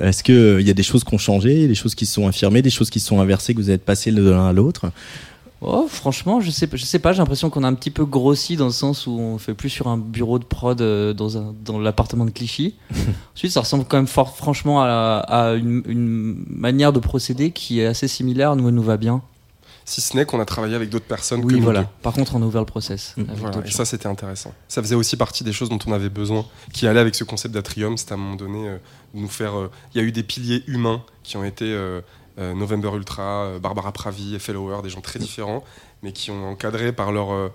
Est-ce 0.00 0.22
que 0.22 0.32
euh, 0.32 0.60
il 0.60 0.66
y 0.66 0.70
a 0.70 0.74
des 0.74 0.82
choses 0.82 1.04
qui 1.04 1.14
ont 1.14 1.18
changé, 1.18 1.66
des 1.68 1.74
choses 1.74 1.94
qui 1.94 2.06
se 2.06 2.14
sont 2.14 2.26
affirmées, 2.26 2.62
des 2.62 2.70
choses 2.70 2.90
qui 2.90 3.00
se 3.00 3.06
sont 3.06 3.20
inversées, 3.20 3.54
que 3.54 3.58
vous 3.58 3.70
êtes 3.70 3.84
passés 3.84 4.12
de 4.12 4.30
l'un 4.30 4.48
à 4.48 4.52
l'autre? 4.52 4.90
Oh, 5.60 5.86
franchement, 5.88 6.40
je 6.40 6.50
sais, 6.52 6.68
pas- 6.68 6.76
je 6.76 6.84
sais 6.84 7.00
pas. 7.00 7.12
J'ai 7.12 7.18
l'impression 7.18 7.50
qu'on 7.50 7.64
a 7.64 7.68
un 7.68 7.74
petit 7.74 7.90
peu 7.90 8.04
grossi 8.04 8.56
dans 8.56 8.66
le 8.66 8.72
sens 8.72 9.08
où 9.08 9.12
on 9.18 9.38
fait 9.38 9.54
plus 9.54 9.70
sur 9.70 9.88
un 9.88 9.98
bureau 9.98 10.38
de 10.38 10.44
prod 10.44 10.80
euh, 10.80 11.12
dans, 11.12 11.36
un- 11.36 11.52
dans 11.64 11.80
l'appartement 11.80 12.24
de 12.24 12.30
Clichy. 12.30 12.76
Ensuite, 13.34 13.50
ça 13.52 13.60
ressemble 13.60 13.84
quand 13.84 13.96
même 13.96 14.06
fort, 14.06 14.36
franchement 14.36 14.82
à, 14.82 15.24
à 15.26 15.54
une, 15.54 15.82
une 15.86 16.44
manière 16.48 16.92
de 16.92 17.00
procéder 17.00 17.50
qui 17.50 17.80
est 17.80 17.86
assez 17.86 18.06
similaire. 18.06 18.54
Nous, 18.54 18.68
elle 18.68 18.74
nous 18.74 18.82
va 18.82 18.96
bien. 18.96 19.20
Si 19.84 20.02
ce 20.02 20.14
n'est 20.16 20.26
qu'on 20.26 20.38
a 20.38 20.44
travaillé 20.44 20.74
avec 20.76 20.90
d'autres 20.90 21.06
personnes 21.06 21.40
que 21.40 21.46
Oui, 21.46 21.54
nous 21.56 21.62
voilà. 21.62 21.80
deux. 21.80 21.86
Par 22.02 22.12
contre, 22.12 22.36
on 22.36 22.42
a 22.42 22.44
ouvert 22.44 22.60
le 22.60 22.66
process. 22.66 23.14
Mm, 23.16 23.20
avec 23.22 23.36
Voilà, 23.38 23.54
d'autres 23.56 23.66
et 23.66 23.70
gens. 23.70 23.76
ça, 23.78 23.84
c'était 23.86 24.06
intéressant. 24.06 24.52
Ça 24.68 24.82
faisait 24.82 24.94
aussi 24.94 25.16
partie 25.16 25.44
des 25.44 25.52
choses 25.54 25.70
dont 25.70 25.78
on 25.86 25.92
avait 25.92 26.10
besoin, 26.10 26.44
qui 26.74 26.86
allaient 26.86 27.00
avec 27.00 27.14
ce 27.14 27.24
concept 27.24 27.54
d'Atrium. 27.54 27.96
C'était 27.96 28.12
à 28.12 28.14
un 28.16 28.18
moment 28.18 28.36
donné 28.36 28.68
euh, 28.68 28.76
de 29.14 29.20
nous 29.20 29.28
faire. 29.28 29.58
euh, 29.58 29.70
Il 29.94 30.00
y 30.00 30.04
a 30.04 30.06
eu 30.06 30.12
des 30.12 30.22
piliers 30.22 30.62
humains 30.66 31.02
qui 31.24 31.38
ont 31.38 31.44
été 31.44 31.64
euh, 31.64 32.00
euh, 32.00 32.00
November 32.54 32.90
Ultra, 32.94 33.44
euh, 33.44 33.58
Barbara 33.58 33.92
Pravi, 33.92 34.38
Fellower, 34.38 34.82
des 34.82 34.90
gens 34.90 35.00
très 35.00 35.18
différents, 35.18 35.64
mais 36.02 36.12
qui 36.12 36.30
ont 36.30 36.46
encadré 36.48 36.92
par 36.92 37.12
leur 37.12 37.32
euh, 37.32 37.48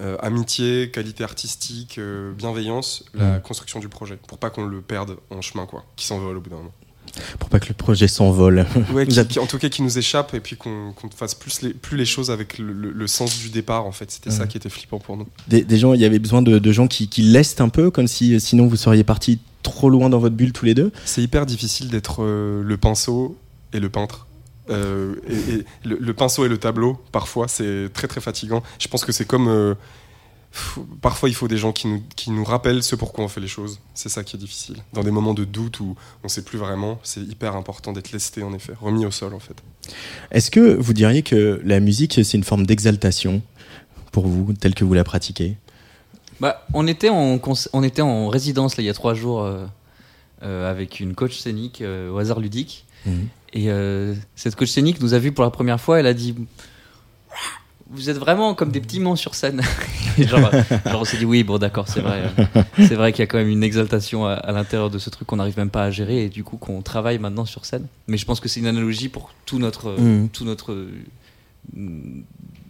euh, 0.00 0.16
amitié, 0.20 0.90
qualité 0.90 1.24
artistique, 1.24 1.96
euh, 1.98 2.32
bienveillance, 2.34 3.04
la 3.14 3.38
Mm. 3.38 3.42
construction 3.42 3.80
du 3.80 3.88
projet, 3.88 4.18
pour 4.28 4.38
pas 4.38 4.50
qu'on 4.50 4.64
le 4.66 4.80
perde 4.80 5.16
en 5.30 5.40
chemin, 5.40 5.66
quoi, 5.66 5.84
qui 5.96 6.06
s'envole 6.06 6.36
au 6.36 6.40
bout 6.40 6.50
d'un 6.50 6.56
moment. 6.56 6.72
Pour 7.38 7.48
pas 7.48 7.58
que 7.58 7.68
le 7.68 7.74
projet 7.74 8.06
s'envole. 8.06 8.66
Ouais, 8.92 9.06
qui- 9.06 9.26
qui- 9.26 9.38
en 9.38 9.46
tout 9.46 9.56
cas, 9.58 9.70
qui 9.70 9.80
nous 9.82 9.96
échappe 9.96 10.34
et 10.34 10.40
puis 10.40 10.56
qu'on 10.56 10.92
qu'on 10.92 11.08
fasse 11.08 11.34
plus 11.34 11.62
les, 11.62 11.72
plus 11.72 11.96
les 11.96 12.04
choses 12.04 12.30
avec 12.30 12.58
le, 12.58 12.70
le- 12.72 12.90
le 12.92 13.06
sens 13.06 13.38
du 13.38 13.48
départ, 13.48 13.86
en 13.86 13.92
fait. 13.92 14.10
C'était 14.10 14.30
ça 14.30 14.46
qui 14.46 14.58
était 14.58 14.68
flippant 14.68 14.98
pour 14.98 15.16
nous. 15.16 15.26
Des, 15.48 15.64
des 15.64 15.78
gens, 15.78 15.94
il 15.94 16.00
y 16.00 16.04
avait 16.04 16.18
besoin 16.18 16.42
de, 16.42 16.58
de 16.58 16.72
gens 16.72 16.86
qui, 16.86 17.08
qui 17.08 17.22
lestent 17.22 17.62
un 17.62 17.70
peu, 17.70 17.90
comme 17.90 18.06
si 18.08 18.34
euh, 18.34 18.38
sinon 18.38 18.66
vous 18.66 18.76
seriez 18.76 19.04
partis 19.04 19.40
trop 19.62 19.88
loin 19.88 20.10
dans 20.10 20.18
votre 20.18 20.36
bulle 20.36 20.52
tous 20.52 20.66
les 20.66 20.74
deux. 20.74 20.92
C'est 21.06 21.22
hyper 21.22 21.46
difficile 21.46 21.88
d'être 21.88 22.22
euh, 22.22 22.62
le 22.62 22.76
pinceau 22.76 23.38
et 23.72 23.80
le 23.80 23.88
peintre. 23.88 24.26
Euh, 24.70 25.14
et, 25.28 25.54
et 25.54 25.64
le, 25.84 25.96
le 26.00 26.14
pinceau 26.14 26.44
et 26.44 26.48
le 26.48 26.58
tableau, 26.58 26.98
parfois, 27.12 27.48
c'est 27.48 27.88
très 27.92 28.08
très 28.08 28.20
fatigant. 28.20 28.62
Je 28.78 28.88
pense 28.88 29.04
que 29.04 29.12
c'est 29.12 29.24
comme. 29.26 29.48
euh, 29.48 29.74
pff, 30.52 30.78
parfois 31.00 31.28
il 31.28 31.34
faut 31.34 31.48
des 31.48 31.56
gens 31.58 31.72
qui 31.72 31.86
nous, 31.88 32.02
qui 32.16 32.30
nous 32.30 32.44
rappellent 32.44 32.82
ce 32.82 32.96
pourquoi 32.96 33.24
on 33.24 33.28
fait 33.28 33.40
les 33.40 33.48
choses. 33.48 33.80
C'est 33.94 34.08
ça 34.08 34.24
qui 34.24 34.36
est 34.36 34.38
difficile. 34.38 34.76
Dans 34.92 35.02
des 35.02 35.10
moments 35.10 35.34
de 35.34 35.44
doute 35.44 35.80
où 35.80 35.96
on 36.24 36.28
sait 36.28 36.42
plus 36.42 36.58
vraiment, 36.58 36.98
c'est 37.02 37.20
hyper 37.20 37.54
important 37.56 37.92
d'être 37.92 38.12
lesté 38.12 38.42
en 38.42 38.52
effet, 38.54 38.72
remis 38.80 39.04
au 39.06 39.10
sol 39.10 39.34
en 39.34 39.38
fait. 39.40 39.56
Est-ce 40.30 40.50
que 40.50 40.74
vous 40.74 40.92
diriez 40.92 41.22
que 41.22 41.60
la 41.64 41.80
musique, 41.80 42.14
c'est 42.22 42.36
une 42.36 42.44
forme 42.44 42.66
d'exaltation 42.66 43.42
pour 44.12 44.26
vous, 44.26 44.52
telle 44.54 44.74
que 44.74 44.84
vous 44.84 44.94
la 44.94 45.04
pratiquez? 45.04 45.56
Bah, 46.40 46.66
on 46.72 46.86
était 46.86 47.08
en 47.08 47.40
on 47.72 47.82
était 47.82 48.02
en 48.02 48.28
résidence 48.28 48.76
là 48.76 48.82
il 48.82 48.86
y 48.86 48.90
a 48.90 48.94
trois 48.94 49.14
jours 49.14 49.42
euh, 49.42 49.66
euh, 50.44 50.70
avec 50.70 51.00
une 51.00 51.14
coach 51.14 51.36
scénique 51.38 51.80
euh, 51.80 52.10
au 52.10 52.18
hasard 52.18 52.38
ludique 52.40 52.84
Mhm. 53.06 53.28
Et 53.52 53.70
euh, 53.70 54.14
cette 54.36 54.56
coach 54.56 54.68
scénique 54.70 55.00
nous 55.00 55.14
a 55.14 55.18
vu 55.18 55.32
pour 55.32 55.44
la 55.44 55.50
première 55.50 55.80
fois. 55.80 55.98
Elle 56.00 56.06
a 56.06 56.14
dit 56.14 56.34
vous 57.90 58.10
êtes 58.10 58.18
vraiment 58.18 58.54
comme 58.54 58.70
des 58.70 58.80
petits 58.80 59.00
mons 59.00 59.16
sur 59.16 59.34
scène. 59.34 59.62
Et 60.18 60.26
genre, 60.26 60.50
euh, 60.52 60.62
genre, 60.84 61.00
on 61.00 61.04
s'est 61.04 61.16
dit 61.16 61.24
oui 61.24 61.42
bon 61.44 61.56
d'accord 61.58 61.88
c'est 61.88 62.00
vrai 62.00 62.22
euh, 62.38 62.62
c'est 62.78 62.96
vrai 62.96 63.12
qu'il 63.12 63.20
y 63.20 63.22
a 63.22 63.26
quand 63.26 63.38
même 63.38 63.48
une 63.48 63.62
exaltation 63.62 64.26
à, 64.26 64.32
à 64.34 64.52
l'intérieur 64.52 64.90
de 64.90 64.98
ce 64.98 65.08
truc 65.10 65.26
qu'on 65.28 65.36
n'arrive 65.36 65.56
même 65.56 65.70
pas 65.70 65.84
à 65.84 65.90
gérer 65.90 66.24
et 66.24 66.28
du 66.28 66.44
coup 66.44 66.56
qu'on 66.58 66.82
travaille 66.82 67.18
maintenant 67.18 67.44
sur 67.46 67.64
scène. 67.64 67.86
Mais 68.08 68.16
je 68.18 68.26
pense 68.26 68.40
que 68.40 68.48
c'est 68.48 68.60
une 68.60 68.66
analogie 68.66 69.08
pour 69.08 69.32
tout 69.46 69.58
notre 69.58 69.92
Mhm. 69.98 70.28
tout 70.30 70.44
notre 70.44 70.72
euh, 70.72 70.90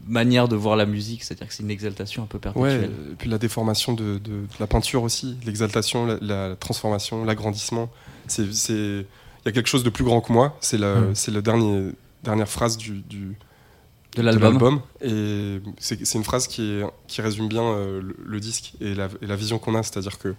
manière 0.07 0.49
de 0.49 0.57
voir 0.57 0.77
la 0.77 0.87
musique, 0.87 1.23
c'est-à-dire 1.25 1.49
que 1.49 1.55
c'est 1.55 1.63
une 1.63 1.71
exaltation 1.71 2.23
un 2.23 2.27
peu 2.27 2.37
Ouais, 2.39 2.41
perpétuelle. 2.53 2.91
et 3.13 3.15
puis 3.17 3.29
la 3.29 3.39
déformation 3.39 3.93
de, 3.95 4.15
de- 4.15 4.19
de 4.19 4.47
la 4.61 4.67
peinture 4.67 5.03
aussi, 5.03 5.37
l'exaltation, 5.45 6.07
la, 6.07 6.17
la 6.21 6.57
transformation, 6.57 7.25
l'agrandissement. 7.25 7.91
C'est, 8.27 8.53
c'est, 8.55 9.07
il 9.45 9.47
y 9.47 9.49
a 9.49 9.53
quelque 9.53 9.69
chose 9.69 9.85
de 9.85 9.91
plus 9.91 10.05
grand 10.05 10.21
que 10.21 10.33
moi. 10.33 10.57
C'est 10.61 10.79
la, 10.79 10.95
Mm. 11.01 11.15
c'est 11.15 11.31
la 11.31 11.41
dernière, 11.41 11.93
dernière 12.25 12.49
phrase 12.49 12.77
du, 12.77 13.01
du- 13.03 13.37
de 14.17 14.23
de 14.23 14.23
l'album. 14.23 14.81
Et 15.01 15.61
c'est, 15.79 16.05
c'est 16.05 16.19
une 16.19 16.25
phrase 16.25 16.47
qui, 16.49 16.63
est, 16.73 16.85
qui 17.07 17.21
résume 17.23 17.49
bien 17.49 17.63
euh, 17.63 18.01
le, 18.03 18.17
le 18.25 18.41
disque 18.41 18.73
et 18.81 18.95
la, 18.95 19.09
et 19.23 19.27
la 19.27 19.37
vision 19.37 19.59
qu'on 19.59 19.75
a. 19.75 19.83
C'est-à-dire 19.83 20.19
qu'il 20.19 20.31
y 20.33 20.35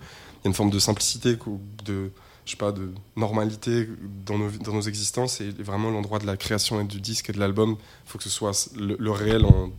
a 0.45 0.47
une 0.47 0.53
forme 0.53 0.69
de 0.71 0.79
simplicité, 0.79 1.37
de, 1.85 2.09
je 2.45 2.51
sais 2.51 2.57
pas, 2.57 2.71
de 2.71 2.89
normalité 3.15 3.87
dans 4.25 4.37
nos, 4.37 4.49
dans 4.49 4.73
nos 4.73 4.81
existences. 4.81 5.39
Et 5.39 5.51
vraiment, 5.51 5.91
l'endroit 5.91 6.19
de 6.19 6.25
la 6.25 6.35
création 6.35 6.81
et 6.81 6.83
du 6.83 6.99
disque 6.99 7.29
et 7.29 7.33
de 7.33 7.39
l'album, 7.39 7.77
il 8.05 8.09
faut 8.11 8.17
que 8.17 8.23
ce 8.23 8.29
soit 8.29 8.69
le, 8.75 8.97
le 8.99 9.11
réel 9.11 9.45
en, 9.45 9.69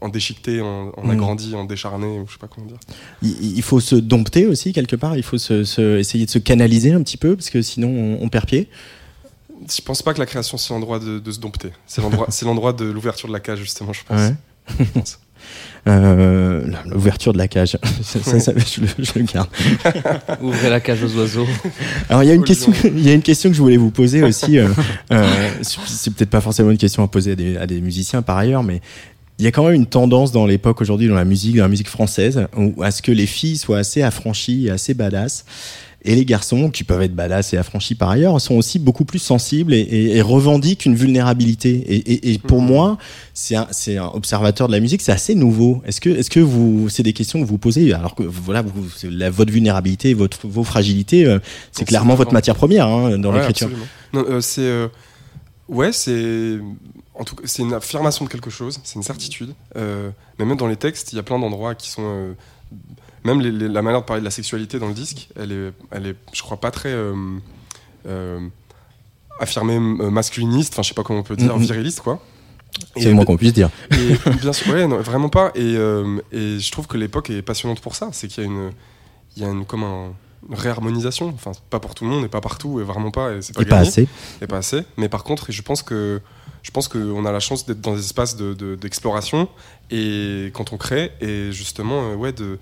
en 0.00 0.08
déchiqueté, 0.08 0.60
en, 0.60 0.92
en 0.96 1.02
Mm. 1.06 1.10
agrandi, 1.10 1.54
en 1.54 1.64
décharné, 1.64 2.06
ou 2.18 2.26
je 2.26 2.32
sais 2.32 2.38
pas 2.38 2.46
comment 2.46 2.66
dire. 2.66 2.76
Il, 3.22 3.56
il 3.56 3.62
faut 3.62 3.80
se 3.80 3.94
dompter 3.96 4.46
aussi 4.46 4.72
quelque 4.72 4.96
part. 4.96 5.16
Il 5.16 5.22
faut 5.22 5.38
se, 5.38 5.64
se- 5.64 5.98
essayer 5.98 6.26
de 6.26 6.30
se 6.30 6.38
canaliser 6.38 6.92
un 6.92 7.02
petit 7.02 7.16
peu 7.16 7.34
parce 7.36 7.50
que 7.50 7.62
sinon 7.62 7.88
on, 7.88 8.24
on 8.24 8.28
perd 8.28 8.46
pied. 8.46 8.68
Je 9.74 9.80
pense 9.82 10.02
pas 10.02 10.14
que 10.14 10.20
la 10.20 10.26
création 10.26 10.56
c'est 10.56 10.72
l'endroit 10.72 10.98
de, 11.00 11.18
de 11.18 11.30
se 11.32 11.40
dompter. 11.40 11.70
C'est 11.86 12.00
l'endroit, 12.00 12.26
c'est 12.30 12.44
l'endroit 12.46 12.72
de 12.72 12.84
l'ouverture 12.84 13.28
de 13.28 13.32
la 13.32 13.40
cage 13.40 13.58
justement, 13.58 13.92
je 13.92 14.00
pense. 14.06 14.20
Ouais. 14.20 14.34
Je 14.78 14.84
pense. 14.94 15.18
Euh, 15.86 16.66
L'ouverture 16.86 17.32
de 17.32 17.38
la 17.38 17.48
cage, 17.48 17.78
ça, 18.02 18.20
ça, 18.22 18.40
ça, 18.40 18.52
je, 18.56 18.80
le, 18.82 18.88
je 18.98 19.12
le 19.18 19.22
garde. 19.24 19.48
Ouvrez 20.42 20.68
la 20.68 20.80
cage 20.80 21.02
aux 21.02 21.16
oiseaux. 21.16 21.46
Alors 22.08 22.22
il 22.22 22.26
y 22.28 22.30
a 22.30 22.34
une 22.34 22.44
question, 22.44 22.72
il 22.84 23.00
y 23.06 23.10
a 23.10 23.14
une 23.14 23.22
question 23.22 23.48
que 23.48 23.56
je 23.56 23.62
voulais 23.62 23.76
vous 23.78 23.90
poser 23.90 24.22
aussi. 24.22 24.58
euh, 24.58 24.68
euh, 25.12 25.50
c'est 25.62 25.78
c'est 25.86 26.14
peut-être 26.14 26.30
pas 26.30 26.40
forcément 26.42 26.70
une 26.70 26.76
question 26.78 27.02
à 27.02 27.08
poser 27.08 27.32
à 27.32 27.36
des, 27.36 27.56
à 27.56 27.66
des 27.66 27.80
musiciens 27.80 28.20
par 28.22 28.36
ailleurs, 28.36 28.62
mais 28.62 28.80
il 29.38 29.44
y 29.44 29.48
a 29.48 29.52
quand 29.52 29.64
même 29.64 29.74
une 29.74 29.86
tendance 29.86 30.32
dans 30.32 30.46
l'époque 30.46 30.80
aujourd'hui 30.80 31.08
dans 31.08 31.14
la 31.14 31.24
musique, 31.24 31.56
dans 31.56 31.62
la 31.62 31.68
musique 31.68 31.88
française, 31.88 32.46
où, 32.56 32.82
à 32.82 32.90
ce 32.90 33.02
que 33.02 33.12
les 33.12 33.26
filles 33.26 33.56
soient 33.56 33.78
assez 33.78 34.02
affranchies, 34.02 34.66
et 34.66 34.70
assez 34.70 34.94
badass. 34.94 35.44
Et 36.04 36.14
les 36.14 36.24
garçons, 36.24 36.70
qui 36.70 36.84
peuvent 36.84 37.02
être 37.02 37.14
badass 37.14 37.52
et 37.54 37.56
affranchis 37.56 37.96
par 37.96 38.10
ailleurs, 38.10 38.40
sont 38.40 38.54
aussi 38.54 38.78
beaucoup 38.78 39.04
plus 39.04 39.18
sensibles 39.18 39.74
et, 39.74 39.80
et- 39.80 40.16
et 40.16 40.22
revendiquent 40.22 40.86
une 40.86 40.94
vulnérabilité. 40.94 41.84
Et, 42.32 42.38
pour 42.38 42.62
Mhm. 42.62 42.68
moi, 42.68 42.98
c'est 43.34 43.56
un, 43.56 44.06
observateur 44.14 44.68
de 44.68 44.72
la 44.72 44.80
musique, 44.80 45.02
c'est 45.02 45.10
assez 45.12 45.34
nouveau. 45.34 45.82
Est-ce 45.84 46.00
que, 46.00 46.08
est-ce 46.10 46.30
que 46.30 46.38
vous, 46.40 46.88
c'est 46.88 47.02
des 47.02 47.12
questions 47.12 47.40
que 47.40 47.46
vous 47.46 47.58
posez 47.58 47.92
alors 47.92 48.14
que 48.14 48.22
voilà, 48.22 48.62
vous, 48.62 48.88
c'est 48.96 49.10
la, 49.10 49.28
votre 49.28 49.52
vulnérabilité, 49.52 50.14
votre, 50.14 50.46
vos 50.46 50.62
fragilités, 50.64 51.26
euh, 51.26 51.40
c'est 51.72 51.84
clairement 51.84 52.14
votre 52.14 52.32
matière 52.32 52.54
première 52.54 52.86
hein, 52.86 53.18
dans 53.18 53.30
Ouais, 53.32 53.38
l'écriture. 53.40 53.68
euh, 54.14 54.40
c'est 54.40 54.60
euh, 54.62 54.86
ouais, 55.68 55.90
c'est 55.92 56.58
en 57.18 57.24
tout 57.24 57.36
cas 57.36 57.42
c'est 57.46 57.62
une 57.62 57.74
affirmation 57.74 58.24
de 58.24 58.30
quelque 58.30 58.50
chose, 58.50 58.80
c'est 58.84 58.94
une 58.96 59.02
certitude. 59.02 59.54
Euh, 59.76 60.10
mais 60.38 60.44
même 60.44 60.56
dans 60.56 60.66
les 60.68 60.76
textes, 60.76 61.12
il 61.12 61.16
y 61.16 61.18
a 61.18 61.22
plein 61.22 61.38
d'endroits 61.38 61.74
qui 61.74 61.90
sont 61.90 62.02
euh, 62.04 62.32
même 63.24 63.40
les- 63.40 63.50
les- 63.52 63.68
la 63.68 63.82
manière 63.82 64.00
de 64.00 64.06
parler 64.06 64.20
de 64.20 64.24
la 64.24 64.30
sexualité 64.30 64.78
dans 64.78 64.88
le 64.88 64.94
disque, 64.94 65.28
elle 65.36 65.52
est, 65.52 65.72
elle 65.90 66.06
est, 66.06 66.16
je 66.32 66.42
crois 66.42 66.58
pas 66.58 66.70
très 66.70 66.92
euh, 68.06 68.40
affirmée 69.40 69.78
masculiniste. 69.78 70.74
Enfin, 70.74 70.82
je 70.82 70.88
sais 70.88 70.94
pas 70.94 71.02
comment 71.02 71.20
on 71.20 71.24
peut 71.24 71.36
dire, 71.36 71.56
Mhm. 71.56 71.62
viriliste 71.62 72.00
quoi. 72.00 72.20
C'est 72.96 73.06
le 73.06 73.14
moins 73.14 73.24
qu'on 73.24 73.36
puisse 73.36 73.52
dire. 73.54 73.70
Et 73.92 74.16
bien 74.40 74.52
sûr, 74.52 74.72
ouais, 74.72 74.86
non, 74.86 74.98
vraiment 75.00 75.28
pas. 75.28 75.52
Et, 75.54 75.74
et 76.32 76.58
je 76.60 76.70
trouve 76.72 76.86
que 76.86 76.96
l'époque 76.96 77.30
est 77.30 77.42
passionnante 77.42 77.80
pour 77.80 77.94
ça. 77.96 78.10
C'est 78.12 78.28
qu'il 78.28 78.44
y 78.44 78.46
a 78.46 78.50
une, 78.50 78.70
il 79.36 79.42
y 79.42 79.46
a 79.46 79.48
une 79.48 79.64
comme 79.64 79.84
un- 79.84 80.12
réharmonisation. 80.50 81.28
Enfin, 81.34 81.52
pas 81.70 81.80
pour 81.80 81.94
tout 81.94 82.04
le 82.04 82.10
monde 82.10 82.24
et 82.24 82.28
pas 82.28 82.40
partout 82.40 82.80
et 82.80 82.84
vraiment 82.84 83.10
pas. 83.10 83.34
Et 83.34 83.42
c'est 83.42 83.54
pas 83.54 83.62
Et 83.62 83.64
pas 83.64 83.76
gagné. 83.76 83.88
assez. 83.88 84.08
Et 84.42 84.46
pas 84.46 84.58
assez. 84.58 84.82
Mais 84.96 85.08
par 85.08 85.24
contre, 85.24 85.50
je 85.52 85.62
pense 85.62 85.82
que 85.82 86.20
je 86.62 86.70
pense 86.70 86.88
qu'on 86.88 87.24
a 87.24 87.32
la 87.32 87.40
chance 87.40 87.66
d'être 87.66 87.80
dans 87.80 87.94
des 87.94 88.00
espaces 88.04 88.36
de- 88.36 88.52
de- 88.52 88.74
d'exploration 88.74 89.48
et 89.90 90.50
quand 90.54 90.72
on 90.72 90.76
crée 90.76 91.12
et 91.20 91.50
justement, 91.52 92.10
euh, 92.10 92.14
ouais, 92.16 92.32
de 92.32 92.58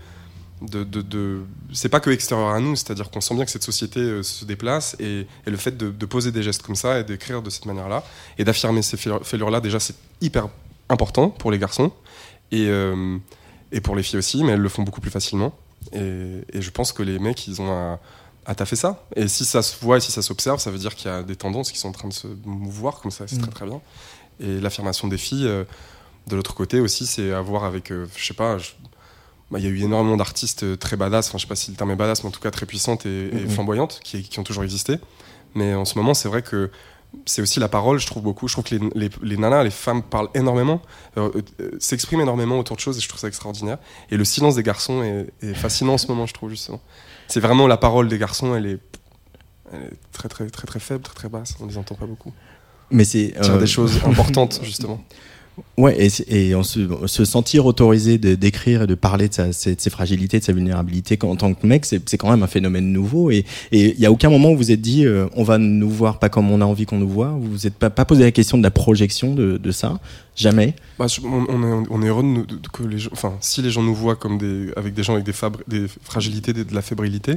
de, 0.62 0.84
de, 0.84 1.02
de- 1.02 1.40
c'est 1.74 1.90
pas 1.90 2.00
que 2.00 2.08
extérieur 2.08 2.48
à 2.48 2.60
nous, 2.60 2.76
c'est-à-dire 2.76 3.10
qu'on 3.10 3.20
sent 3.20 3.34
bien 3.34 3.44
que 3.44 3.50
cette 3.50 3.62
société 3.64 4.00
euh, 4.00 4.22
se 4.22 4.44
déplace 4.46 4.96
et, 4.98 5.26
et 5.46 5.50
le 5.50 5.56
fait 5.58 5.76
de, 5.76 5.90
de 5.90 6.06
poser 6.06 6.32
des 6.32 6.42
gestes 6.42 6.62
comme 6.62 6.76
ça 6.76 6.98
et 7.00 7.04
d'écrire 7.04 7.42
de 7.42 7.50
cette 7.50 7.66
manière-là 7.66 8.02
et 8.38 8.44
d'affirmer 8.44 8.80
ces 8.80 8.96
fêlures-là, 8.96 9.60
déjà 9.60 9.78
c'est 9.80 9.96
hyper 10.22 10.48
important 10.88 11.28
pour 11.28 11.50
les 11.50 11.58
garçons 11.58 11.92
et, 12.52 12.68
euh, 12.68 13.18
et 13.70 13.80
pour 13.82 13.96
les 13.96 14.02
filles 14.02 14.18
aussi, 14.18 14.44
mais 14.44 14.52
elles 14.52 14.60
le 14.60 14.68
font 14.70 14.82
beaucoup 14.82 15.00
plus 15.02 15.10
facilement. 15.10 15.52
Et, 15.92 16.42
et 16.53 16.62
je 16.62 16.70
pense 16.70 16.92
que 16.92 17.03
les 17.03 17.18
mecs, 17.18 17.46
ils 17.46 17.61
ont 17.62 17.70
à, 17.70 18.01
à 18.46 18.55
taffer 18.55 18.77
ça. 18.77 19.05
Et 19.14 19.29
si 19.29 19.44
ça 19.44 19.62
se 19.62 19.77
voit 19.85 19.96
et 19.99 20.01
si 20.01 20.12
ça 20.12 20.22
s'observe, 20.22 20.61
ça 20.61 20.70
veut 20.70 20.79
dire 20.79 20.94
qu'il 20.94 21.11
y 21.11 21.14
a 21.14 21.22
des 21.22 21.37
tendances 21.37 21.72
qui 21.72 21.79
sont 21.79 21.88
en 21.88 21.92
train 21.92 22.09
de 22.09 22.12
se 22.14 22.29
mouvoir 22.44 23.01
comme 23.01 23.11
ça, 23.11 23.25
c'est 23.27 23.37
Mm. 23.38 23.42
très 23.42 23.51
très 23.53 23.66
bien. 23.66 23.81
Et 24.40 24.61
l'affirmation 24.61 25.09
des 25.09 25.18
filles, 25.18 25.46
euh, 25.46 25.64
de 26.27 26.37
l'autre 26.37 26.55
côté 26.55 26.81
aussi, 26.81 27.07
c'est 27.07 27.33
à 27.33 27.40
voir 27.40 27.64
avec, 27.64 27.90
euh, 27.92 28.07
je 28.16 28.25
sais 28.25 28.35
pas, 28.35 28.59
je- 28.59 28.72
bah, 29.51 29.59
il 29.61 29.64
y 29.64 29.68
a 29.68 29.70
eu 29.70 29.81
énormément 29.83 30.16
d'artistes 30.16 30.64
euh, 30.64 30.77
très 30.77 30.96
badass, 30.96 31.29
enfin 31.29 31.38
je 31.38 31.42
sais 31.42 31.49
pas 31.49 31.55
si 31.57 31.70
le 31.70 31.77
terme 31.77 31.92
est 31.92 31.96
badass, 31.96 32.22
mais 32.25 32.29
en 32.29 32.33
tout 32.33 32.40
cas 32.40 32.51
très 32.51 32.66
puissantes 32.66 33.07
et, 33.07 33.29
et 33.29 33.33
Mhm. 33.44 33.49
flamboyantes, 33.49 34.01
qui, 34.03 34.22
qui 34.25 34.38
ont 34.40 34.44
toujours 34.44 34.64
existé. 34.64 34.99
Mais 35.55 35.75
en 35.75 35.85
ce 35.85 35.96
moment, 35.96 36.12
c'est 36.14 36.29
vrai 36.29 36.42
que 36.42 36.70
c'est 37.24 37.42
aussi 37.42 37.61
la 37.61 37.68
parole, 37.68 37.98
je 37.98 38.07
trouve 38.07 38.22
beaucoup. 38.22 38.48
Je 38.48 38.55
trouve 38.55 38.64
que 38.64 38.74
les, 38.74 38.90
les, 38.94 39.11
les 39.22 39.37
nanas, 39.37 39.64
les 39.64 39.70
femmes 39.70 40.02
parlent 40.02 40.29
énormément, 40.35 40.83
euh, 41.16 41.31
euh, 41.61 41.70
s'expriment 41.81 42.20
énormément 42.20 42.59
autour 42.59 42.76
de 42.76 42.81
choses 42.81 42.98
et 42.98 43.00
je 43.00 43.09
trouve 43.09 43.20
ça 43.20 43.29
extraordinaire. 43.29 43.79
Et 44.11 44.16
le 44.16 44.24
silence 44.24 44.57
des 44.57 44.62
garçons 44.62 45.02
est, 45.02 45.33
est 45.42 45.55
fascinant 45.55 45.94
en 45.94 45.98
ce 45.98 46.07
moment, 46.09 46.26
je 46.26 46.35
trouve, 46.35 46.50
justement. 46.50 46.81
C'est 47.29 47.40
vraiment 47.40 47.66
la 47.66 47.76
parole 47.76 48.09
des 48.09 48.18
garçons, 48.18 48.55
elle 48.55 48.66
est, 48.66 48.79
elle 49.72 49.83
est 49.83 50.12
très, 50.12 50.29
très, 50.29 50.46
très, 50.46 50.66
très 50.66 50.81
faible, 50.81 51.02
très, 51.02 51.14
très 51.14 51.29
basse. 51.29 51.55
On 51.61 51.66
les 51.66 51.79
entend 51.79 51.94
pas 51.94 52.07
beaucoup. 52.07 52.33
Mais 52.90 53.05
c'est 53.05 53.35
euh, 53.42 53.59
des 53.59 53.66
choses 53.66 54.00
importantes, 54.05 54.61
justement. 54.62 55.02
Ouais, 55.78 56.08
et, 56.28 56.54
on 56.54 56.62
se, 56.62 57.06
se 57.06 57.24
sentir 57.24 57.64
autorisé 57.66 58.18
de- 58.18 58.34
d'écrire 58.34 58.82
et 58.82 58.86
de 58.86 58.94
parler 58.94 59.28
de, 59.28 59.34
sa, 59.34 59.52
ses- 59.52 59.74
de 59.74 59.80
ses 59.80 59.88
fragilités, 59.90 60.38
de 60.38 60.44
sa 60.44 60.52
vulnérabilité 60.52 61.18
en 61.22 61.36
tant 61.36 61.54
que 61.54 61.66
mec, 61.66 61.84
c'est 61.86 62.18
quand 62.18 62.30
même 62.30 62.42
un 62.42 62.46
phénomène 62.46 62.92
nouveau. 62.92 63.30
Et 63.30 63.44
il 63.72 63.98
y 63.98 64.04
a 64.06 64.12
aucun 64.12 64.28
moment 64.30 64.48
où 64.50 64.52
vous 64.52 64.58
vous 64.58 64.70
êtes 64.70 64.80
dit, 64.80 65.04
euh, 65.06 65.26
on 65.34 65.44
va 65.44 65.58
nous 65.58 65.88
voir 65.90 66.18
pas 66.18 66.28
comme 66.28 66.50
on 66.50 66.60
a 66.60 66.64
envie 66.64 66.84
qu'on 66.86 66.98
nous 66.98 67.08
voit. 67.08 67.28
Vous 67.30 67.50
vous 67.50 67.66
êtes 67.66 67.74
pas, 67.74 67.88
pas 67.90 68.04
posé 68.04 68.22
la 68.24 68.32
question 68.32 68.58
de 68.58 68.62
la 68.62 68.70
projection 68.70 69.34
de, 69.34 69.56
de 69.56 69.70
ça, 69.70 69.98
jamais. 70.34 70.74
Bah, 70.98 71.06
on, 71.24 71.46
on 71.48 71.62
est, 71.82 71.86
on 71.90 72.02
est 72.02 72.08
heureux 72.08 72.22
de, 72.22 72.56
que 72.72 72.82
les 72.82 72.98
gens, 72.98 73.10
enfin, 73.12 73.34
si 73.40 73.62
les 73.62 73.70
gens 73.70 73.82
nous 73.82 73.94
voient 73.94 74.16
comme 74.16 74.38
des, 74.38 74.70
avec 74.76 74.92
des 74.94 75.02
gens 75.02 75.14
avec 75.14 75.24
des, 75.24 75.32
fabri- 75.32 75.62
des 75.68 75.86
fragilités, 76.02 76.52
de 76.52 76.74
la 76.74 76.82
fébrilité, 76.82 77.34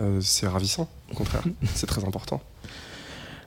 euh, 0.00 0.18
c'est 0.20 0.46
ravissant. 0.46 0.88
Au 1.12 1.14
contraire, 1.16 1.42
c'est 1.74 1.86
très 1.86 2.04
important. 2.04 2.40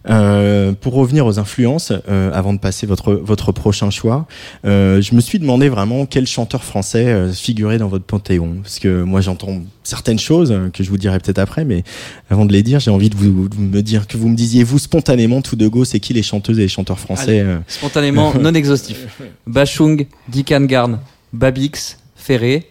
Euh, 0.10 0.72
pour 0.74 0.94
revenir 0.94 1.26
aux 1.28 1.38
influences, 1.38 1.94
euh, 2.10 2.32
avant 2.34 2.54
de 2.54 2.60
passer 2.60 2.88
votre 2.88 3.14
votre 3.14 3.52
prochain 3.52 3.92
choix, 3.92 4.26
euh, 4.66 5.00
je 5.02 5.14
me 5.14 5.22
suis 5.22 5.38
demandé 5.38 5.70
vraiment 5.70 6.06
quel 6.08 6.26
chanteur 6.26 6.64
français 6.64 7.06
euh, 7.06 7.32
figurait 7.32 7.78
dans 7.78 7.88
votre 7.88 8.06
panthéon, 8.06 8.58
parce 8.64 8.80
que 8.80 9.04
moi 9.04 9.22
j'entends 9.22 9.62
certaines 9.84 10.18
choses 10.18 10.52
euh, 10.52 10.70
que 10.70 10.84
je 10.84 10.90
vous 10.90 10.98
dirai 10.98 11.20
peut-être 11.20 11.38
après, 11.40 11.66
mais 11.66 11.84
avant 12.32 12.46
de 12.46 12.52
les 12.54 12.64
dire, 12.64 12.80
j'ai 12.80 12.90
envie 12.90 13.10
de 13.12 13.16
vous 13.16 13.48
de 13.48 13.56
me 13.58 13.82
dire 13.84 14.08
que 14.08 14.18
vous 14.18 14.28
me 14.28 14.36
disiez 14.36 14.64
vous 14.64 14.80
spontanément 14.80 15.42
tout 15.44 15.56
de 15.56 15.68
go, 15.68 15.86
c'est 15.86 16.00
qui 16.00 16.14
les 16.14 16.24
chanteuses 16.24 16.58
et 16.58 16.64
les 16.64 16.68
chanteurs 16.68 17.00
français 17.00 17.42
euh, 17.42 17.60
Spontanément, 17.68 18.34
non 18.40 18.54
exhaustif. 18.56 19.20
Bachung, 19.46 20.08
Dick 20.28 20.52
Garn, 20.66 21.00
Babix, 21.32 22.00
Ferré, 22.16 22.68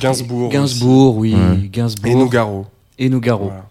Gainsbourg. 0.00 0.50
Gainsbourg, 0.50 1.16
oui, 1.18 1.34
Ouais. 1.34 1.68
Gainsbourg. 1.70 2.10
Et 2.10 2.14
Nougaro. 2.14 2.66
Et 2.98 3.08
Nougaro. 3.10 3.44
Voilà. 3.46 3.68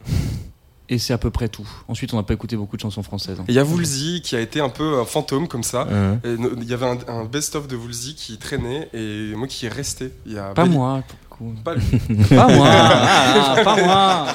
Et 0.94 1.00
c'est 1.00 1.14
à 1.14 1.18
peu 1.18 1.32
près 1.32 1.48
tout. 1.48 1.66
Ensuite, 1.88 2.14
on 2.14 2.18
n'a 2.18 2.24
pas 2.24 2.34
écouté 2.34 2.56
beaucoup 2.58 2.76
de 2.76 2.82
chansons 2.82 3.02
françaises. 3.02 3.38
hein. 3.40 3.46
Il 3.48 3.56
y 3.56 3.60
a 3.60 3.64
Woolsey 3.64 4.20
qui 4.22 4.36
a 4.36 4.42
été 4.42 4.60
un 4.60 4.68
peu 4.70 5.00
un 5.00 5.06
fantôme 5.06 5.48
comme 5.48 5.64
ça. 5.64 5.88
Il 6.26 6.64
y 6.70 6.74
avait 6.74 6.86
un, 6.86 6.98
un 7.08 7.24
best-of 7.24 7.68
de 7.68 7.76
Woolsey 7.78 8.14
qui 8.14 8.38
traînait 8.38 8.90
et 8.94 9.34
moi 9.36 9.48
qui 9.48 9.66
est 9.66 9.70
resté. 9.70 10.12
Il 10.26 10.34
y 10.34 10.38
a 10.38 10.54
Pas 10.54 10.64
Belly- 10.66 10.74
moi, 10.76 11.02
pour 11.08 11.18
le 11.24 11.54
coup. 11.54 11.56
Pas 11.64 11.76
lui. 11.76 12.26
Pas 12.30 12.48
moi, 12.56 12.68
ah, 12.72 13.56
pas 13.64 13.76
moi. 13.84 14.26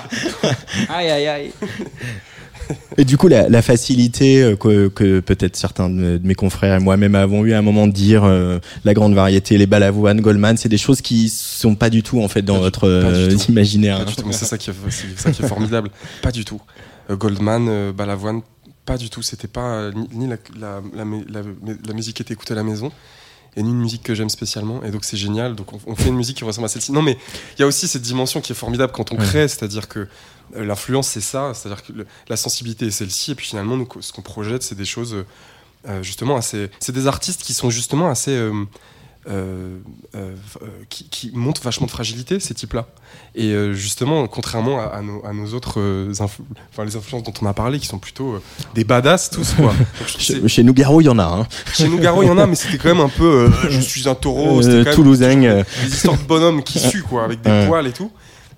Aïe, 0.88 1.10
aïe, 1.10 1.26
aïe. 1.28 1.52
Et 2.98 3.05
du 3.05 3.16
coup, 3.16 3.29
la, 3.29 3.48
la 3.48 3.62
facilité 3.62 4.42
euh, 4.42 4.57
que, 4.57 4.88
que 4.88 5.20
peut-être 5.20 5.57
certains 5.57 5.88
de 5.90 6.20
mes 6.24 6.35
confrères 6.35 6.74
et 6.76 6.81
moi-même 6.83 7.14
avons 7.14 7.44
eu 7.44 7.52
à 7.52 7.59
un 7.59 7.62
moment 7.62 7.87
de 7.87 7.92
dire 7.92 8.24
euh, 8.24 8.59
la 8.85 8.94
grande 8.94 9.14
variété, 9.14 9.59
les 9.59 9.66
balavoines, 9.66 10.20
Goldman, 10.20 10.57
c'est 10.57 10.68
des 10.68 10.79
choses 10.79 11.00
qui 11.00 11.29
sont 11.29 11.74
pas 11.74 11.90
du 11.90 12.02
tout 12.02 12.20
en 12.22 12.29
fait 12.29 12.42
dans 12.42 12.55
Pas 12.55 12.61
votre 12.61 12.85
euh, 12.88 13.37
imaginaire. 13.48 13.98
Pas 13.98 14.05
du 14.07 14.16
tout, 14.16 14.24
mais 14.26 14.33
c'est 14.33 14.44
ça 14.46 14.59
qui 14.59 14.70
est, 14.70 14.74
c'est 14.90 15.18
ça 15.18 15.31
qui 15.33 15.42
est 15.42 15.48
formidable. 15.48 15.90
Pas 16.22 16.33
du 16.33 16.44
tout. 16.44 16.61
Euh, 17.11 17.16
Goldman, 17.16 17.92
Balavoine, 17.92 18.40
pas 18.85 18.96
du 18.98 19.11
tout. 19.11 19.22
C'était 19.22 19.48
pas 19.48 19.90
ni, 20.12 20.29
la- 20.29 20.81
la 20.96 21.94
musique 21.94 22.16
qui 22.16 22.22
était 22.22 22.35
écoutée 22.35 22.52
à 22.52 22.57
la 22.57 22.62
maison, 22.62 22.90
et 23.56 23.62
ni 23.62 23.70
une 23.70 23.80
musique 23.80 24.02
que 24.02 24.14
j'aime 24.14 24.28
spécialement. 24.28 24.82
Et 24.84 24.90
donc 24.90 25.04
c'est 25.04 25.16
génial. 25.16 25.54
Donc 25.54 25.72
on, 25.72 25.78
on 25.86 25.96
fait 25.96 26.08
une 26.10 26.16
musique 26.16 26.36
qui 26.36 26.44
ressemble 26.44 26.66
à 26.66 26.68
celle-ci. 26.68 26.92
Non, 26.92 27.02
mais 27.02 27.16
il 27.56 27.60
y 27.60 27.64
a 27.64 27.66
aussi 27.66 27.88
cette 27.88 28.02
dimension 28.02 28.40
qui 28.40 28.52
est 28.52 28.56
formidable 28.56 28.92
quand 28.92 29.12
on 29.12 29.16
crée, 29.16 29.48
c'est-à-dire 29.48 29.88
que 29.88 30.06
euh, 30.56 30.64
l'influence 30.64 31.08
c'est 31.08 31.20
ça, 31.20 31.52
c'est-à-dire 31.54 31.82
que 31.84 31.92
le- 31.92 32.06
la 32.28 32.36
sensibilité 32.36 32.86
est 32.86 32.90
celle-ci, 32.90 33.32
et 33.32 33.34
puis 33.34 33.46
finalement 33.46 33.76
nous, 33.76 33.88
ce 34.00 34.12
qu'on 34.12 34.22
projette 34.22 34.62
c'est 34.62 34.74
des 34.76 34.84
choses 34.84 35.24
euh, 35.88 36.02
justement 36.02 36.36
assez. 36.36 36.70
C'est 36.80 36.92
des 36.92 37.06
artistes 37.06 37.42
qui 37.42 37.54
sont 37.54 37.70
justement 37.70 38.08
assez. 38.10 38.30
euh, 38.32 38.64
qui, 40.88 41.08
qui 41.08 41.30
montrent 41.34 41.62
vachement 41.62 41.86
de 41.86 41.90
fragilité 41.90 42.38
ces 42.40 42.54
types-là. 42.54 42.86
Et 43.34 43.52
euh, 43.52 43.72
justement, 43.74 44.26
contrairement 44.28 44.80
à, 44.80 44.84
à 44.84 45.02
nos, 45.02 45.24
à 45.26 45.32
nos 45.32 45.52
autres 45.54 45.80
euh, 45.80 46.12
influ- 46.12 46.44
les 46.84 46.96
influences 46.96 47.22
dont 47.24 47.32
on 47.42 47.46
a 47.46 47.52
parlé, 47.54 47.78
qui 47.78 47.86
sont 47.86 47.98
plutôt 47.98 48.34
euh, 48.34 48.42
des 48.74 48.84
badass 48.84 49.30
tous 49.30 49.54
quoi. 49.54 49.74
Donc, 50.00 50.48
Chez, 50.48 50.62
Nougaro, 50.62 51.00
il 51.00 51.04
y 51.04 51.08
en 51.08 51.18
a. 51.18 51.24
Hein. 51.24 51.46
chez 51.74 51.88
Nougaro, 51.88 52.22
il 52.22 52.26
y 52.26 52.30
en 52.30 52.38
a, 52.38 52.46
mais 52.46 52.54
c'était 52.54 52.78
quand 52.78 52.88
même 52.88 53.00
un 53.04 53.08
peu. 53.08 53.24
euh, 53.46 53.70
je 53.70 53.80
suis 53.80 54.08
un 54.08 54.14
taureau. 54.14 54.62
c'était 54.62 54.74
Euh, 54.76 54.78
quand 54.84 54.90
même 54.90 54.94
Toulousain. 54.96 55.42
euh, 55.42 55.64
des 55.84 55.88
histoires 55.92 56.16
de 56.16 56.22
bonhommes 56.24 56.62
qui 56.62 56.78
suent 56.78 57.02
quoi, 57.02 57.24
avec 57.24 57.40
des 57.42 57.50
Ouais. 57.50 57.66
poils 57.66 57.86
et 57.86 57.92
tout. 57.92 58.10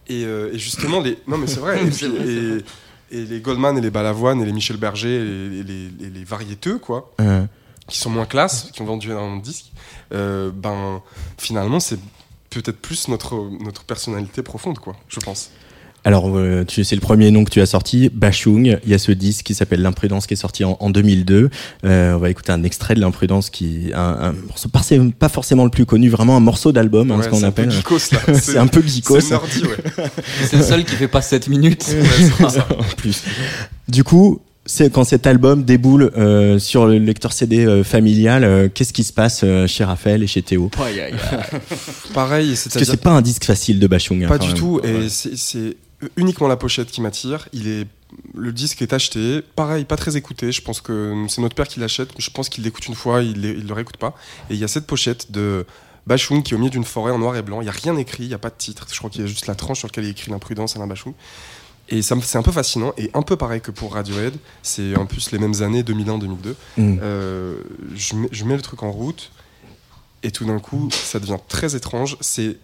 Et, 0.08 0.24
euh, 0.24 0.50
et 0.52 0.58
justement, 0.58 1.00
les. 1.00 1.18
Non, 1.26 1.38
mais 1.38 1.46
c'est 1.46 1.60
vrai. 1.60 1.82
et, 1.82 1.86
puis- 1.90 2.06
et- 2.26 2.64
et 3.10 3.24
les 3.24 3.40
Goldman 3.40 3.78
et 3.78 3.80
les 3.80 3.90
Balavoine 3.90 4.42
et 4.42 4.44
les 4.44 4.52
Michel 4.52 4.76
Berger 4.76 5.08
et 5.16 5.24
les, 5.48 5.62
les, 5.62 5.84
et 6.06 6.10
les 6.14 6.24
variéteux, 6.24 6.76
quoi, 6.78 7.10
euh, 7.22 7.42
qui 7.88 7.98
sont 7.98 8.10
moins 8.10 8.26
classe, 8.26 8.70
qui 8.72 8.82
ont 8.82 8.86
vendu 8.86 9.10
énormément 9.10 9.36
de 9.38 9.42
disques, 9.42 9.72
euh, 10.14 10.50
ben 10.54 11.00
finalement, 11.36 11.80
c'est 11.80 11.98
peut-être 12.50 12.80
plus 12.80 13.08
notre, 13.08 13.34
notre 13.62 13.84
personnalité 13.84 14.42
profonde, 14.42 14.78
quoi, 14.78 14.96
je 15.08 15.20
pense. 15.20 15.50
Alors, 16.04 16.30
euh, 16.38 16.64
c'est 16.68 16.94
le 16.94 17.00
premier 17.00 17.30
nom 17.32 17.44
que 17.44 17.50
tu 17.50 17.60
as 17.60 17.66
sorti, 17.66 18.08
Bachung. 18.08 18.78
Il 18.84 18.88
y 18.90 18.94
a 18.94 18.98
ce 18.98 19.10
disque 19.12 19.44
qui 19.46 19.54
s'appelle 19.54 19.82
L'imprudence 19.82 20.26
qui 20.26 20.34
est 20.34 20.38
sorti 20.38 20.64
en, 20.64 20.76
en 20.80 20.90
2002. 20.90 21.50
Euh, 21.84 22.12
on 22.14 22.18
va 22.18 22.30
écouter 22.30 22.52
un 22.52 22.62
extrait 22.62 22.94
de 22.94 23.00
L'imprudence 23.00 23.50
qui 23.50 23.90
un, 23.94 24.00
un 24.00 24.32
morceau 24.32 24.68
pas, 24.68 24.80
pas 25.18 25.28
forcément 25.28 25.64
le 25.64 25.70
plus 25.70 25.86
connu, 25.86 26.08
vraiment 26.08 26.36
un 26.36 26.40
morceau 26.40 26.70
d'album, 26.72 27.10
hein, 27.10 27.16
Ouais, 27.18 27.24
ce 27.24 27.28
qu'on 27.28 27.40
c'est 27.40 27.46
un 27.46 27.50
peu 27.50 27.62
appelle. 27.62 27.72
geekos, 27.72 28.12
là. 28.12 28.20
C'est 28.40 28.56
un 28.58 28.68
peu 28.68 28.80
geekos. 28.80 29.20
C'est 29.20 29.34
ouais. 29.34 29.76
C'est 30.46 30.56
le 30.56 30.62
seul 30.62 30.84
qui 30.84 30.94
fait 30.94 31.08
pas 31.08 31.20
7 31.20 31.48
minutes. 31.48 31.84
Ouais, 31.92 32.30
c'est 32.38 32.48
ça. 32.50 32.66
en 32.70 32.94
plus. 32.96 33.24
Du 33.88 34.04
coup, 34.04 34.40
c'est 34.70 34.92
quand 34.92 35.02
cet 35.04 35.26
album 35.26 35.64
déboule 35.64 36.12
euh, 36.16 36.58
sur 36.58 36.86
le 36.86 36.98
lecteur 36.98 37.32
CD 37.32 37.64
euh, 37.64 37.82
familial, 37.82 38.44
euh, 38.44 38.68
qu'est-ce 38.72 38.92
qui 38.92 39.02
se 39.02 39.12
passe 39.12 39.40
euh, 39.42 39.66
chez 39.66 39.82
Raphaël 39.82 40.22
et 40.22 40.26
chez 40.26 40.42
Théo? 40.42 40.70
Aïe, 40.78 41.00
aïe, 41.00 41.12
aïe. 41.14 41.60
Pareil, 42.14 42.50
Parce 42.50 42.76
que 42.76 42.84
c'est 42.84 42.96
pas 43.00 43.12
un 43.12 43.22
disque 43.22 43.44
facile 43.44 43.80
de 43.80 43.86
Bachung. 43.86 44.22
hein, 44.22 44.28
Pas 44.28 44.38
du 44.38 44.48
même. 44.48 44.56
tout, 44.56 44.80
et 44.84 44.92
Ouais. 44.94 45.08
c'est- 45.08 45.36
c'est 45.36 45.76
uniquement 46.16 46.48
la 46.48 46.56
pochette 46.56 46.90
qui 46.90 47.00
m'attire. 47.00 47.48
Il 47.52 47.66
est, 47.66 47.86
le 48.36 48.52
disque 48.52 48.82
est 48.82 48.92
acheté, 48.92 49.40
pareil, 49.56 49.84
pas 49.84 49.96
très 49.96 50.16
écouté. 50.16 50.52
Je 50.52 50.60
pense 50.62 50.80
que 50.80 51.14
c'est 51.28 51.40
notre 51.40 51.54
père 51.56 51.66
qui 51.66 51.80
l'achète. 51.80 52.10
Je 52.18 52.30
pense 52.30 52.48
qu'il 52.48 52.62
l'écoute 52.64 52.86
une 52.86 52.94
fois, 52.94 53.22
il, 53.22 53.44
il 53.44 53.66
le 53.66 53.72
réécoute 53.74 53.96
pas. 53.96 54.14
Et 54.50 54.54
il 54.54 54.60
y 54.60 54.64
a 54.64 54.68
cette 54.68 54.86
pochette 54.86 55.32
de 55.32 55.64
Bachung 56.06 56.42
qui 56.42 56.52
est 56.52 56.56
au 56.56 56.58
milieu 56.58 56.70
d'une 56.70 56.84
forêt 56.84 57.10
en 57.12 57.18
noir 57.18 57.36
et 57.36 57.42
blanc. 57.42 57.60
Il 57.60 57.66
y 57.66 57.68
a 57.68 57.72
rien 57.72 57.96
écrit, 57.96 58.24
il 58.24 58.30
y 58.30 58.34
a 58.34 58.38
pas 58.38 58.50
de 58.50 58.54
titre. 58.56 58.86
Je 58.92 58.96
crois 58.98 59.10
qu'il 59.10 59.20
y 59.22 59.24
a 59.24 59.26
juste 59.26 59.46
la 59.46 59.54
tranche 59.54 59.78
sur 59.80 59.88
laquelle 59.88 60.04
il 60.04 60.10
écrit 60.10 60.30
l'imprudence 60.30 60.76
Alain 60.76 60.86
Bachung. 60.86 61.12
Et 61.90 62.02
c'est 62.02 62.36
un 62.36 62.42
peu 62.42 62.52
fascinant 62.52 62.92
et 62.98 63.10
un 63.14 63.22
peu 63.22 63.36
pareil 63.36 63.60
que 63.60 63.70
pour 63.70 63.94
Radiohead. 63.94 64.34
C'est 64.62 64.94
en 64.96 65.06
plus 65.06 65.30
les 65.32 65.38
mêmes 65.38 65.62
années, 65.62 65.82
2001-2002. 65.82 66.54
Mm. 66.76 66.98
Euh, 67.02 67.56
je, 67.94 68.14
mets, 68.14 68.28
je 68.30 68.44
mets 68.44 68.56
le 68.56 68.62
truc 68.62 68.82
en 68.82 68.90
route 68.92 69.30
et 70.22 70.30
tout 70.32 70.44
d'un 70.44 70.58
coup 70.58 70.88
ça 70.90 71.20
devient 71.20 71.36
très 71.46 71.76
étrange 71.76 72.16
c'est 72.20 72.56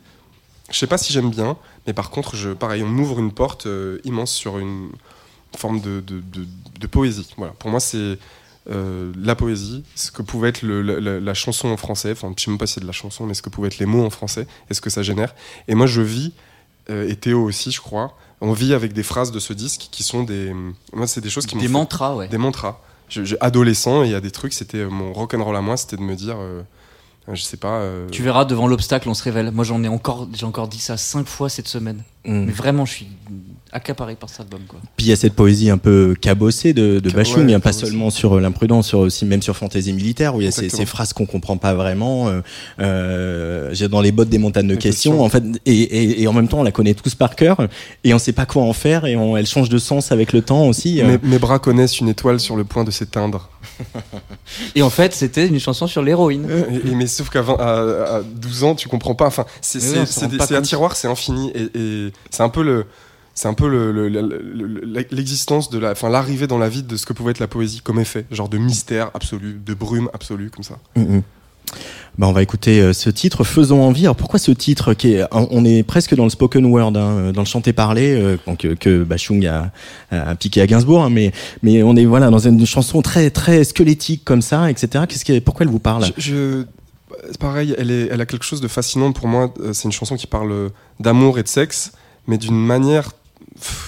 je 0.73 0.77
sais 0.77 0.89
pas 0.89 0.99
si 0.99 1.13
j'aime 1.13 1.31
bien 1.31 1.57
mais 1.87 1.93
par 1.93 2.11
contre 2.11 2.35
je 2.35 2.51
pareil 2.51 2.83
on 2.83 2.89
m'ouvre 2.89 3.21
une 3.21 3.31
porte 3.31 3.67
euh, 3.67 4.01
immense 4.03 4.33
sur 4.33 4.59
une 4.59 4.91
forme 5.57 5.81
de, 5.81 6.01
de, 6.01 6.19
de- 6.19 6.49
de 6.81 6.87
poésie 6.89 7.33
voilà 7.39 7.53
pour 7.53 7.71
moi 7.71 7.79
c'est 7.79 8.19
euh, 8.71 9.13
la 9.17 9.37
poésie 9.37 9.85
ce 9.95 10.11
que 10.11 10.23
pouvait 10.23 10.49
être 10.49 10.63
le- 10.63 10.83
la, 11.21 11.35
chanson 11.35 11.69
en 11.69 11.77
français 11.77 12.11
enfin 12.11 12.33
je 12.37 12.43
sais 12.43 12.51
même 12.51 12.59
pas 12.59 12.67
si 12.67 12.75
c'est 12.75 12.81
de 12.81 12.87
la 12.87 12.93
chanson 12.93 13.25
mais 13.25 13.35
ce 13.35 13.43
que 13.43 13.51
pouvaient 13.51 13.69
être 13.69 13.79
les 13.79 13.87
mots 13.87 14.05
en 14.05 14.11
français 14.11 14.49
et 14.69 14.75
ce 14.75 14.81
que 14.81 14.91
ça 14.91 15.05
génère 15.05 15.33
et 15.69 15.77
moi 15.77 15.87
je 15.87 16.01
vis 16.01 16.33
euh, 16.91 17.09
et 17.09 17.15
Théo 17.15 17.41
aussi 17.45 17.71
je 17.71 17.81
crois 17.81 18.17
on 18.45 18.53
vit 18.53 18.75
avec 18.75 18.93
des 18.93 19.03
phrases 19.03 19.33
de 19.33 19.39
ce 19.41 19.53
disque 19.53 19.89
qui 19.91 20.03
sont 20.03 20.23
des 20.23 20.53
moi 20.93 21.07
c'est 21.07 21.21
des 21.21 21.31
choses 21.31 21.47
qui 21.47 21.57
Des 21.57 21.63
fait- 21.63 21.69
mantras, 21.69 22.15
ouais. 22.15 22.29
des 22.29 22.39
mantras. 22.39 22.81
Je- 23.09 23.37
adolescent 23.41 24.03
et 24.03 24.07
il 24.07 24.13
y 24.13 24.15
a 24.15 24.21
des 24.21 24.31
trucs, 24.31 24.53
c'était 24.55 24.79
euh, 24.79 24.89
mon 24.91 25.13
rock'n'roll 25.13 25.57
à 25.57 25.61
moi, 25.61 25.77
c'était 25.77 25.97
de 25.97 26.03
me 26.03 26.15
dire, 26.17 26.37
euh, 26.39 26.63
euh, 27.29 27.35
je 27.35 27.43
sais 27.43 27.59
pas. 27.59 27.77
euh, 27.81 28.09
Tu 28.11 28.23
verras, 28.23 28.45
devant 28.47 28.67
l'obstacle, 28.67 29.09
on 29.09 29.15
se 29.15 29.23
révèle. 29.23 29.51
Moi, 29.51 29.63
j'en 29.65 29.83
ai 29.85 29.89
encore, 29.89 30.27
j'ai 30.33 30.47
encore 30.47 30.69
dit 30.69 30.79
ça 30.81 30.97
cinq 30.97 31.27
fois 31.27 31.49
cette 31.51 31.69
semaine. 31.69 32.03
Mm. 32.25 32.45
Mais 32.47 32.53
vraiment, 32.53 32.85
je 32.87 32.93
suis 32.93 33.09
accaparé 33.75 34.15
par 34.15 34.31
cet 34.31 34.41
album, 34.41 34.61
quoi. 34.67 34.79
Puis 34.97 35.07
il 35.07 35.11
y 35.11 35.13
a 35.13 35.17
cette 35.17 35.35
poésie 35.35 35.69
un 35.69 35.77
peu 35.79 36.15
cabossée 36.21 36.73
de, 36.73 37.01
de 37.01 37.09
Cab- 37.11 37.17
Bachung, 37.19 37.47
ouais, 37.47 37.55
hein, 37.55 37.61
pas 37.61 37.73
seulement 37.73 38.09
sur 38.11 38.35
euh, 38.37 38.41
l'imprudence, 38.41 38.87
sur 38.89 39.01
aussi 39.01 39.25
même 39.27 39.43
sur 39.43 39.57
Fantaisie 39.57 39.93
militaire 39.93 40.35
où 40.35 40.41
il 40.41 40.45
y 40.45 40.49
a 40.49 40.51
ces, 40.51 40.87
phrases 40.87 41.13
qu'on 41.13 41.27
comprend 41.27 41.57
pas 41.57 41.75
vraiment. 41.75 42.29
Euh, 42.29 42.41
euh, 42.81 43.71
j'ai 43.73 43.89
dans 43.89 44.01
les 44.01 44.13
bottes 44.13 44.29
des 44.29 44.39
montagnes 44.39 44.69
de 44.69 44.75
questions, 44.77 45.23
en 45.23 45.29
fait, 45.29 45.43
et, 45.67 45.73
et, 45.73 46.23
et 46.23 46.27
en 46.27 46.33
même 46.33 46.49
temps 46.49 46.61
on 46.61 46.63
la 46.63 46.73
connaît 46.73 46.95
tous 46.95 47.15
par 47.15 47.37
cœur 47.37 47.59
et 48.05 48.15
on 48.15 48.19
sait 48.19 48.33
pas 48.33 48.47
quoi 48.47 48.63
en 48.63 48.73
faire 48.73 49.05
et 49.07 49.17
on, 49.17 49.37
elle 49.37 49.47
change 49.47 49.69
de 49.69 49.79
sens 49.79 50.13
avec 50.13 50.33
le 50.33 50.43
temps 50.43 50.67
aussi. 50.69 51.01
euh. 51.03 51.19
mes, 51.23 51.29
mes 51.31 51.39
bras 51.39 51.59
connaissent 51.59 51.99
une 52.01 52.09
étoile 52.09 52.41
sur 52.41 52.57
le 52.57 52.65
point 52.65 52.85
de 52.85 52.91
s'éteindre. 52.91 53.51
Et 54.77 54.83
en 54.83 54.91
fait, 54.91 55.15
c'était 55.15 55.47
une 55.47 55.59
chanson 55.59 55.87
sur 55.87 56.03
l'héroïne. 56.03 56.47
Et- 56.49 56.89
et- 56.91 56.95
mais 56.95 57.07
sauf 57.07 57.29
qu'à 57.31 57.43
20 57.43 57.55
à, 57.59 58.17
à 58.19 58.23
12 58.23 58.65
ans, 58.65 58.75
tu 58.75 58.89
comprends 58.89 59.15
pas. 59.15 59.27
Enfin, 59.27 59.47
c'est 59.61 60.55
un 60.57 60.63
tiroir, 60.63 60.95
c'est 60.97 61.09
infini. 61.09 61.51
Et, 61.55 61.79
et 61.79 62.13
c'est 62.31 62.43
un 62.43 62.49
peu 62.49 62.63
le. 62.63 62.87
C'est 63.35 63.49
un 63.49 63.55
peu 63.55 63.69
le- 63.69 63.91
le- 63.93 64.09
le- 64.09 64.21
le- 64.21 65.07
l'existence 65.11 65.69
de 65.71 65.79
la, 65.79 65.91
enfin 65.93 66.09
l'arrivée 66.09 66.47
dans 66.47 66.59
la 66.59 66.69
vie 66.69 66.83
de 66.85 66.97
ce 66.97 67.05
que 67.05 67.13
pouvait 67.13 67.33
être 67.33 67.41
la 67.41 67.49
poésie 67.49 67.81
comme 67.83 67.99
effet, 67.99 68.27
genre 68.31 68.49
de 68.49 68.59
mystère 68.59 69.11
absolu, 69.15 69.61
de 69.65 69.75
brume 69.75 70.09
absolue 70.13 70.51
comme 70.51 70.63
ça. 70.63 70.79
Mm, 70.97 71.17
mm. 71.17 71.23
Bah, 72.17 72.29
on 72.29 72.33
va 72.33 72.43
écouter 72.43 72.81
euh, 72.81 72.93
ce 72.93 73.11
titre, 73.11 73.43
Faisons 73.43 73.83
envie. 73.83 74.03
Alors 74.05 74.15
pourquoi 74.15 74.39
ce 74.39 74.53
titre 74.53 74.95
qui 74.95 75.15
est, 75.15 75.25
on 75.33 75.65
est 75.65 75.83
presque 75.83 76.15
dans 76.15 76.23
le 76.23 76.31
spoken 76.31 76.65
word, 76.67 76.97
hein, 76.97 77.33
dans 77.33 77.41
le 77.41 77.47
chanté 77.47 77.73
parlé, 77.73 78.13
euh, 78.15 78.37
que, 78.57 78.75
que 78.75 79.03
Bachung 79.03 79.45
a, 79.47 79.73
a 80.13 80.37
piqué 80.37 80.61
à 80.61 80.69
Gainsbourg, 80.69 81.03
hein, 81.03 81.11
mais, 81.11 81.33
mais 81.65 81.83
on 81.83 81.97
est 81.97 82.05
voilà 82.05 82.31
dans 82.31 82.39
une 82.39 82.65
chanson 82.67 83.03
très 83.03 83.31
très 83.31 83.65
squelettique 83.65 84.25
comme 84.25 84.43
ça, 84.43 84.71
etc. 84.71 85.07
Qu'est-ce 85.09 85.25
qui, 85.25 85.41
pourquoi 85.41 85.65
elle 85.67 85.73
vous 85.73 85.81
parle? 85.81 86.05
Je, 86.17 86.63
pareil, 87.41 87.75
elle, 87.79 87.91
est, 87.91 88.09
elle 88.13 88.21
a 88.21 88.27
quelque 88.27 88.45
chose 88.45 88.61
de 88.61 88.69
fascinant 88.69 89.11
pour 89.11 89.27
moi. 89.27 89.53
Euh, 89.61 89.73
C'est 89.73 89.85
une 89.85 89.93
chanson 89.93 90.15
qui 90.15 90.29
parle 90.29 90.71
d'amour 91.01 91.41
et 91.41 91.43
de 91.43 91.49
sexe, 91.49 91.91
mais 92.29 92.39
d'une 92.39 92.55
manière, 92.65 93.11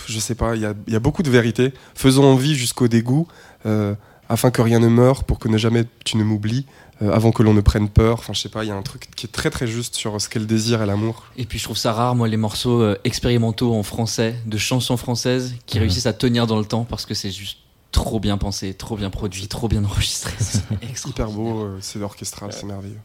je 0.07 0.19
sais 0.19 0.35
pas, 0.35 0.55
il 0.57 0.63
y 0.63 0.67
a, 0.67 0.75
il 0.87 0.93
y 0.93 0.97
a 0.97 1.01
beaucoup 1.01 1.23
de 1.23 1.31
vérité. 1.31 1.73
Faisons 1.95 2.25
envie 2.25 2.55
jusqu'au 2.55 2.89
dégoût, 2.89 3.27
euh, 3.67 3.95
afin 4.29 4.51
que 4.51 4.63
rien 4.63 4.79
ne 4.81 4.89
meure, 4.89 5.25
pour 5.25 5.39
que 5.39 5.49
ne 5.49 5.59
jamais 5.59 5.85
tu 6.05 6.17
ne 6.17 6.25
m'oublies, 6.25 6.67
euh, 7.03 7.13
avant 7.13 7.31
que 7.33 7.43
l'on 7.43 7.53
ne 7.55 7.61
prenne 7.61 7.89
peur. 7.89 8.15
Enfin, 8.19 8.33
je 8.33 8.41
sais 8.41 8.49
pas, 8.49 8.65
il 8.65 8.69
y 8.69 8.71
a 8.71 8.77
un 8.77 8.83
truc 8.83 9.09
qui 9.15 9.27
est 9.27 9.31
très 9.31 9.51
très 9.51 9.67
juste 9.67 9.95
sur 9.97 10.21
ce 10.21 10.29
qu'est 10.29 10.39
le 10.39 10.47
désir 10.47 10.83
et 10.83 10.87
l'amour. 10.87 11.25
Et 11.37 11.45
puis, 11.45 11.59
je 11.59 11.65
trouve 11.65 11.77
ça 11.77 11.93
rare, 11.93 12.15
moi, 12.15 12.27
les 12.29 12.37
morceaux 12.37 12.81
euh, 12.81 12.97
expérimentaux 13.05 13.75
en 13.75 13.83
français, 13.83 14.35
de 14.47 14.57
chansons 14.59 14.97
françaises, 14.97 15.55
qui 15.67 15.77
Mhm. 15.79 15.83
réussissent 15.83 16.07
à 16.07 16.13
tenir 16.13 16.47
dans 16.47 16.59
le 16.59 16.65
temps 16.65 16.85
parce 16.85 17.05
que 17.07 17.15
c'est 17.15 17.31
juste 17.31 17.59
trop 17.93 18.19
bien 18.21 18.37
pensé, 18.39 18.75
trop 18.75 18.97
bien 18.97 19.11
produit, 19.11 19.47
trop 19.49 19.69
bien 19.69 19.85
enregistré. 19.85 20.33
C'est. 20.41 20.63
Hyper 21.09 21.29
beau, 21.31 21.69
c'est 21.81 22.01
orchestral, 22.03 22.53
c'est 22.53 22.67
merveilleux. 22.67 23.01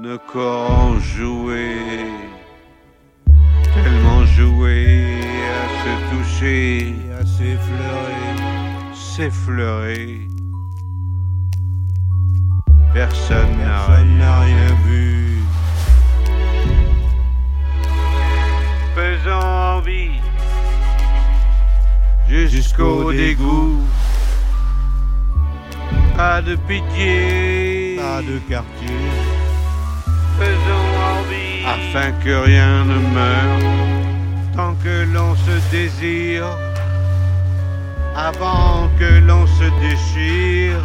Nos 0.00 0.18
corps 0.32 1.00
joués, 1.00 2.06
tellement 3.74 4.24
joués 4.26 5.18
à 5.58 5.64
se 5.82 5.92
toucher, 6.10 6.94
à 7.20 7.26
s'effleurer, 7.26 8.36
s'effleurer. 8.94 10.28
Personne 12.94 13.58
n'a 13.58 13.86
rien, 13.86 14.40
rien 14.40 14.74
vu. 14.86 15.42
Faisons 18.94 19.48
envie 19.76 20.20
jusqu'au 22.28 23.12
dégoût. 23.12 23.80
Pas 26.16 26.40
de 26.40 26.54
pitié, 26.54 27.96
pas 27.96 28.22
de 28.22 28.38
quartier 28.48 29.27
afin 31.66 32.12
que 32.24 32.44
rien 32.44 32.84
ne 32.84 32.98
meure 33.16 33.58
tant 34.56 34.74
que 34.82 35.04
l'on 35.12 35.34
se 35.36 35.70
désire 35.70 36.46
avant 38.16 38.88
que 38.98 39.20
l'on 39.20 39.46
se 39.46 39.68
déchire 39.80 40.82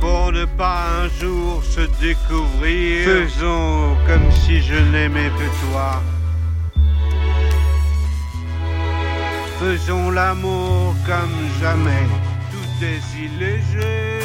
pour 0.00 0.32
ne 0.32 0.44
pas 0.44 0.84
un 1.02 1.08
jour 1.20 1.62
se 1.62 1.82
découvrir. 2.00 3.04
Faisons 3.04 3.96
comme 4.06 4.30
si 4.32 4.62
je 4.62 4.76
n'aimais 4.92 5.30
que 5.38 5.48
toi. 5.66 6.02
Faisons 9.60 10.10
l'amour 10.10 10.94
comme 11.06 11.38
jamais. 11.60 12.29
Tout 12.80 12.86
est 12.86 13.00
si 13.00 13.28
léger. 13.38 14.20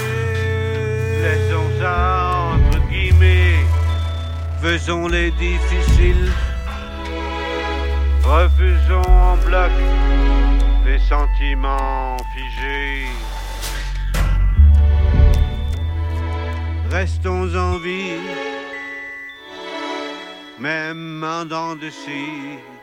Laissons 1.22 1.72
entre 1.84 2.80
guillemets. 2.89 3.66
Faisons 4.62 5.08
les 5.08 5.32
difficiles. 5.32 6.32
Refusons 8.24 9.01
en 9.01 9.36
bloc 9.45 9.72
les 10.86 10.99
sentiments 10.99 12.16
figés. 12.34 13.08
Restons 16.91 17.53
en 17.56 17.78
vie, 17.80 18.22
même 20.60 21.26
en 21.26 21.43
dents 21.43 21.76
de 21.76 21.89
scie. 21.89 22.75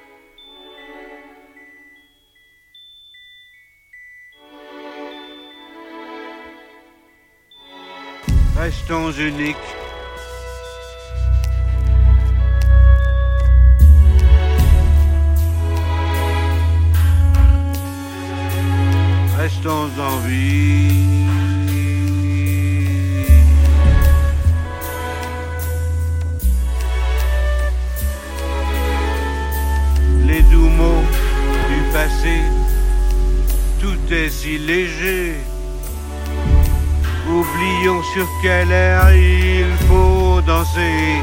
Restons 8.57 9.11
uniques. 9.13 9.57
Restons 19.39 19.91
en 19.99 20.19
vie. 20.27 21.27
Les 30.27 30.43
doux 30.43 30.69
mots 30.69 31.03
du 31.69 31.93
passé, 31.93 32.43
tout 33.81 34.13
est 34.13 34.29
si 34.29 34.59
léger. 34.59 35.52
Oublions 37.63 38.03
sur 38.03 38.27
quel 38.43 38.73
air 38.73 39.15
il 39.15 39.67
faut 39.87 40.41
danser. 40.41 41.23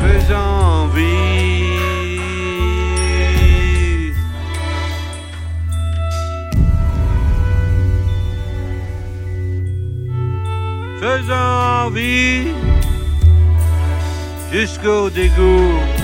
Faisant 0.00 0.86
vie. 0.94 1.66
Faisant 11.00 11.90
vie 11.90 12.48
jusqu'au 14.50 15.10
dégoût. 15.10 15.95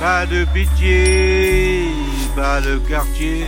Pas 0.00 0.26
de 0.26 0.44
pitié, 0.54 1.88
pas 2.36 2.60
de 2.60 2.78
quartier. 2.88 3.46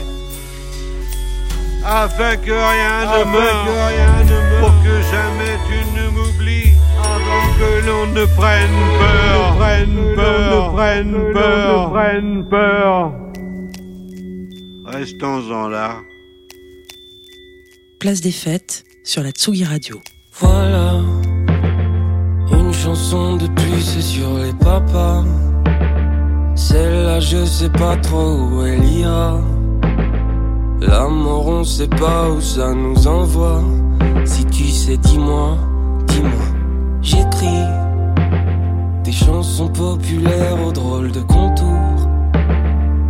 Afin 1.85 2.37
que 2.37 2.51
rien 2.51 3.07
ne 3.07 3.25
meure, 3.31 4.61
pour 4.61 4.75
que 4.83 5.01
jamais 5.13 5.57
tu 5.69 5.79
ne 5.97 6.11
m'oublies, 6.11 6.73
avant 6.99 7.47
que 7.59 7.87
l'on 7.87 8.07
ne 8.07 8.25
prenne 8.37 8.81
peur, 8.99 9.57
prenne 9.57 10.15
peur, 10.17 10.73
prenne 10.75 11.33
peur, 11.33 11.91
prenne 11.93 12.49
peur. 12.49 13.13
Restons-en 14.87 15.69
là. 15.69 15.99
Place 18.01 18.21
des 18.21 18.33
fêtes 18.33 18.85
sur 19.05 19.23
la 19.23 19.31
Tsugi 19.31 19.65
Radio. 19.65 20.01
Voilà, 20.33 21.01
une 22.51 22.73
chanson 22.73 23.37
de 23.37 23.47
plus 23.47 24.01
sur 24.01 24.37
les 24.39 24.53
papas. 24.55 25.25
Celle-là, 26.61 27.21
je 27.21 27.43
sais 27.47 27.71
pas 27.71 27.97
trop 27.97 28.37
où 28.37 28.65
elle 28.67 28.85
ira. 28.85 29.41
L'amour, 30.83 31.47
on 31.47 31.65
sait 31.65 31.89
pas 31.89 32.29
où 32.29 32.39
ça 32.43 32.75
nous 32.75 33.09
envoie. 33.09 33.63
Si 34.27 34.45
tu 34.45 34.69
sais, 34.69 34.99
dis-moi, 34.99 35.57
dis-moi. 36.07 36.49
J'écris 37.01 37.67
des 39.05 39.11
chansons 39.11 39.69
populaires 39.69 40.59
aux 40.67 40.71
drôles 40.71 41.13
de 41.13 41.21
contours. 41.21 42.07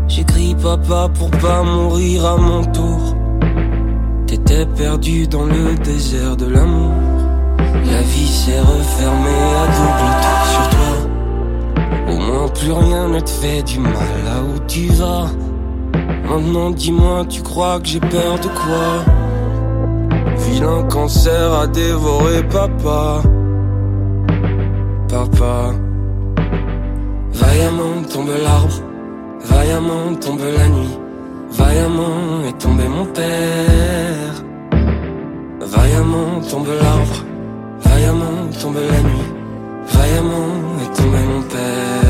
J'écris 0.06 0.54
papa 0.54 1.10
pour 1.18 1.30
pas 1.32 1.64
mourir 1.64 2.24
à 2.26 2.36
mon 2.36 2.64
tour. 2.66 3.16
T'étais 4.28 4.64
perdu 4.64 5.26
dans 5.26 5.44
le 5.44 5.74
désert 5.74 6.36
de 6.36 6.46
l'amour. 6.46 6.94
La 7.58 8.00
vie 8.12 8.28
s'est 8.28 8.60
refermée 8.60 9.44
à 9.62 9.66
double 9.76 10.12
tour 10.22 10.40
sur 10.52 10.70
toi. 10.70 10.89
Plus 12.60 12.72
rien 12.72 13.08
ne 13.08 13.20
te 13.20 13.30
fait 13.30 13.62
du 13.62 13.78
mal 13.78 13.92
là 14.26 14.42
où 14.42 14.58
tu 14.66 14.88
vas. 14.88 15.28
Maintenant 16.28 16.70
dis-moi, 16.70 17.24
tu 17.26 17.40
crois 17.42 17.80
que 17.80 17.86
j'ai 17.86 18.00
peur 18.00 18.38
de 18.38 18.48
quoi? 18.48 18.90
Vilain 20.36 20.82
cancer 20.88 21.54
a 21.54 21.66
dévoré 21.66 22.42
papa. 22.42 23.22
Papa. 25.08 25.72
Vaillamment 27.32 28.02
tombe 28.12 28.30
l'arbre, 28.42 28.82
vaillamment 29.44 30.14
tombe 30.20 30.40
la 30.58 30.68
nuit. 30.68 30.98
Vaillamment 31.52 32.46
est 32.46 32.58
tombé 32.58 32.84
mon 32.88 33.06
père. 33.06 34.34
Vaillamment 35.62 36.40
tombe 36.50 36.68
l'arbre, 36.82 37.24
vaillamment 37.84 38.50
tombe 38.60 38.76
la 38.76 39.00
nuit. 39.08 39.30
Vaillamment 39.94 40.52
est 40.82 40.94
tombé 40.94 41.18
mon 41.32 41.42
père. 41.42 42.09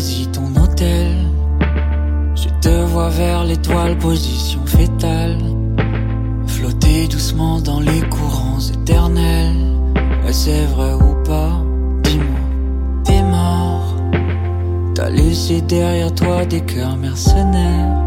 Choisi 0.00 0.26
ton 0.28 0.48
hôtel 0.58 1.14
Je 2.34 2.48
te 2.62 2.84
vois 2.86 3.10
vers 3.10 3.44
l'étoile, 3.44 3.98
position 3.98 4.64
fétale. 4.64 5.36
Flotter 6.46 7.06
doucement 7.06 7.60
dans 7.60 7.80
les 7.80 8.00
courants 8.08 8.60
éternels. 8.60 9.56
Est-ce 10.26 10.66
vrai 10.74 10.94
ou 10.94 11.22
pas? 11.24 11.52
Dis-moi, 12.04 12.40
t'es 13.04 13.22
mort. 13.22 13.94
T'as 14.94 15.10
laissé 15.10 15.60
derrière 15.60 16.14
toi 16.14 16.46
des 16.46 16.62
cœurs 16.62 16.96
mercenaires. 16.96 17.98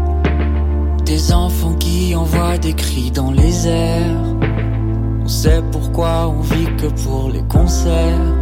Des 1.04 1.32
enfants 1.32 1.74
qui 1.74 2.16
envoient 2.16 2.58
des 2.58 2.72
cris 2.74 3.12
dans 3.12 3.30
les 3.30 3.68
airs. 3.68 4.24
On 5.24 5.28
sait 5.28 5.62
pourquoi 5.70 6.28
on 6.28 6.40
vit 6.40 6.70
que 6.76 6.88
pour 7.04 7.30
les 7.30 7.44
concerts. 7.44 8.34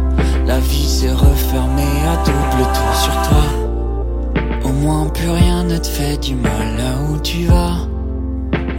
La 0.45 0.59
vie 0.59 0.87
s'est 0.87 1.11
refermée 1.11 1.97
à 2.07 2.15
double 2.25 2.63
tour 2.73 2.95
sur 2.95 3.13
toi. 3.27 3.45
Au 4.65 4.71
moins 4.73 5.07
plus 5.07 5.29
rien 5.29 5.63
ne 5.63 5.77
te 5.77 5.87
fait 5.87 6.17
du 6.17 6.35
mal 6.35 6.77
là 6.77 6.91
où 7.09 7.17
tu 7.19 7.45
vas. 7.45 7.77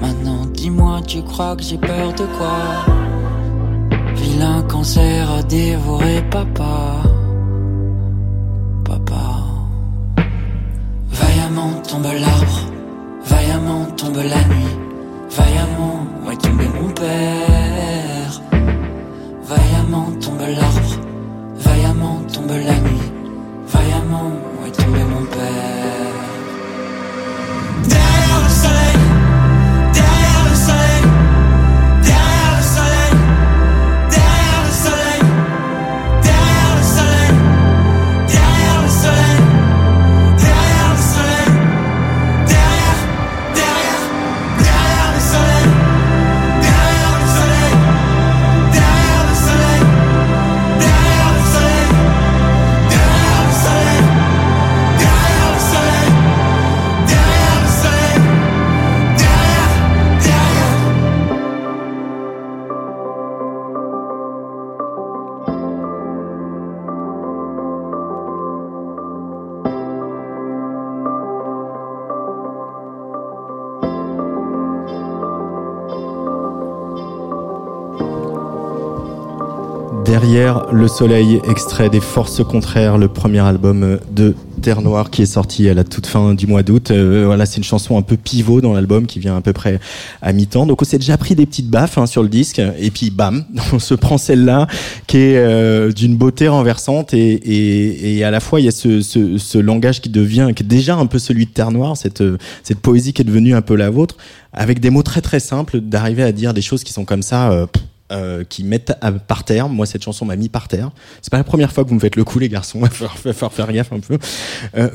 Maintenant 0.00 0.44
dis-moi, 0.52 1.00
tu 1.06 1.22
crois 1.22 1.56
que 1.56 1.62
j'ai 1.62 1.78
peur 1.78 2.12
de 2.12 2.24
quoi? 2.36 2.58
Vilain 4.14 4.62
cancer 4.62 5.30
a 5.30 5.42
dévoré 5.42 6.22
papa. 6.30 7.02
Papa. 8.84 9.24
Vaillamment 11.10 11.80
tombe 11.88 12.04
l'arbre, 12.04 12.60
vaillamment 13.24 13.86
tombe 13.96 14.16
la 14.16 14.42
nuit. 14.52 14.76
Vaillamment 15.30 16.30
est 16.30 16.40
tombé 16.40 16.64
mon 16.80 16.90
père. 16.90 18.40
Vaillamment 19.48 20.10
tombe 20.20 20.40
l'arbre, 20.40 20.93
tombe 22.34 22.50
la 22.50 22.78
nuit. 22.80 23.12
Vaillamment 23.68 24.32
est 24.66 24.72
tombé 24.72 25.04
mon 25.04 25.24
père. 25.26 25.73
Derrière 80.24 80.72
le 80.72 80.88
soleil, 80.88 81.38
extrait 81.46 81.90
des 81.90 82.00
Forces 82.00 82.42
contraires, 82.42 82.96
le 82.96 83.08
premier 83.08 83.40
album 83.40 83.98
de 84.10 84.34
Terre 84.62 84.80
Noire 84.80 85.10
qui 85.10 85.20
est 85.20 85.26
sorti 85.26 85.68
à 85.68 85.74
la 85.74 85.84
toute 85.84 86.06
fin 86.06 86.32
du 86.32 86.46
mois 86.46 86.62
d'août. 86.62 86.90
Euh, 86.90 87.24
voilà, 87.26 87.44
c'est 87.44 87.58
une 87.58 87.64
chanson 87.64 87.98
un 87.98 88.02
peu 88.02 88.16
pivot 88.16 88.62
dans 88.62 88.72
l'album 88.72 89.06
qui 89.06 89.18
vient 89.18 89.36
à 89.36 89.42
peu 89.42 89.52
près 89.52 89.80
à 90.22 90.32
mi-temps. 90.32 90.64
Donc 90.64 90.80
on 90.80 90.84
s'est 90.86 90.96
déjà 90.96 91.18
pris 91.18 91.34
des 91.34 91.44
petites 91.44 91.68
baffes 91.68 91.98
hein, 91.98 92.06
sur 92.06 92.22
le 92.22 92.30
disque 92.30 92.58
et 92.78 92.90
puis 92.90 93.10
bam, 93.10 93.44
on 93.74 93.78
se 93.78 93.92
prend 93.92 94.16
celle-là 94.16 94.66
qui 95.06 95.18
est 95.18 95.36
euh, 95.36 95.92
d'une 95.92 96.16
beauté 96.16 96.48
renversante 96.48 97.12
et, 97.12 97.34
et, 97.34 98.16
et 98.16 98.24
à 98.24 98.30
la 98.30 98.40
fois 98.40 98.60
il 98.60 98.64
y 98.64 98.68
a 98.68 98.72
ce, 98.72 99.02
ce, 99.02 99.36
ce 99.36 99.58
langage 99.58 100.00
qui 100.00 100.08
devient 100.08 100.52
qui 100.56 100.62
est 100.62 100.66
déjà 100.66 100.96
un 100.96 101.04
peu 101.04 101.18
celui 101.18 101.44
de 101.44 101.50
Terre 101.50 101.70
Noire, 101.70 101.98
cette, 101.98 102.22
euh, 102.22 102.38
cette 102.62 102.78
poésie 102.78 103.12
qui 103.12 103.20
est 103.20 103.26
devenue 103.26 103.54
un 103.54 103.62
peu 103.62 103.76
la 103.76 103.90
vôtre, 103.90 104.16
avec 104.54 104.80
des 104.80 104.88
mots 104.88 105.02
très 105.02 105.20
très 105.20 105.38
simples, 105.40 105.80
d'arriver 105.80 106.22
à 106.22 106.32
dire 106.32 106.54
des 106.54 106.62
choses 106.62 106.82
qui 106.82 106.94
sont 106.94 107.04
comme 107.04 107.22
ça. 107.22 107.52
euh, 107.52 107.66
euh, 108.14 108.44
qui 108.44 108.64
mettent 108.64 108.92
par 109.26 109.44
terre. 109.44 109.68
Moi, 109.68 109.84
cette 109.86 110.02
chanson 110.02 110.24
m'a 110.24 110.36
mis 110.36 110.48
par 110.48 110.68
terre. 110.68 110.90
C'est 111.20 111.30
pas 111.30 111.36
la 111.36 111.44
première 111.44 111.72
fois 111.72 111.84
que 111.84 111.88
vous 111.90 111.96
me 111.96 112.00
faites 112.00 112.16
le 112.16 112.24
coup, 112.24 112.38
les 112.38 112.48
garçons. 112.48 112.78
Il 112.82 112.84
va 112.84 112.88
falloir, 113.34 113.52
faire 113.52 113.72
gaffe 113.72 113.92
un 113.92 114.00
peu. 114.00 114.18
Euh, 114.76 114.88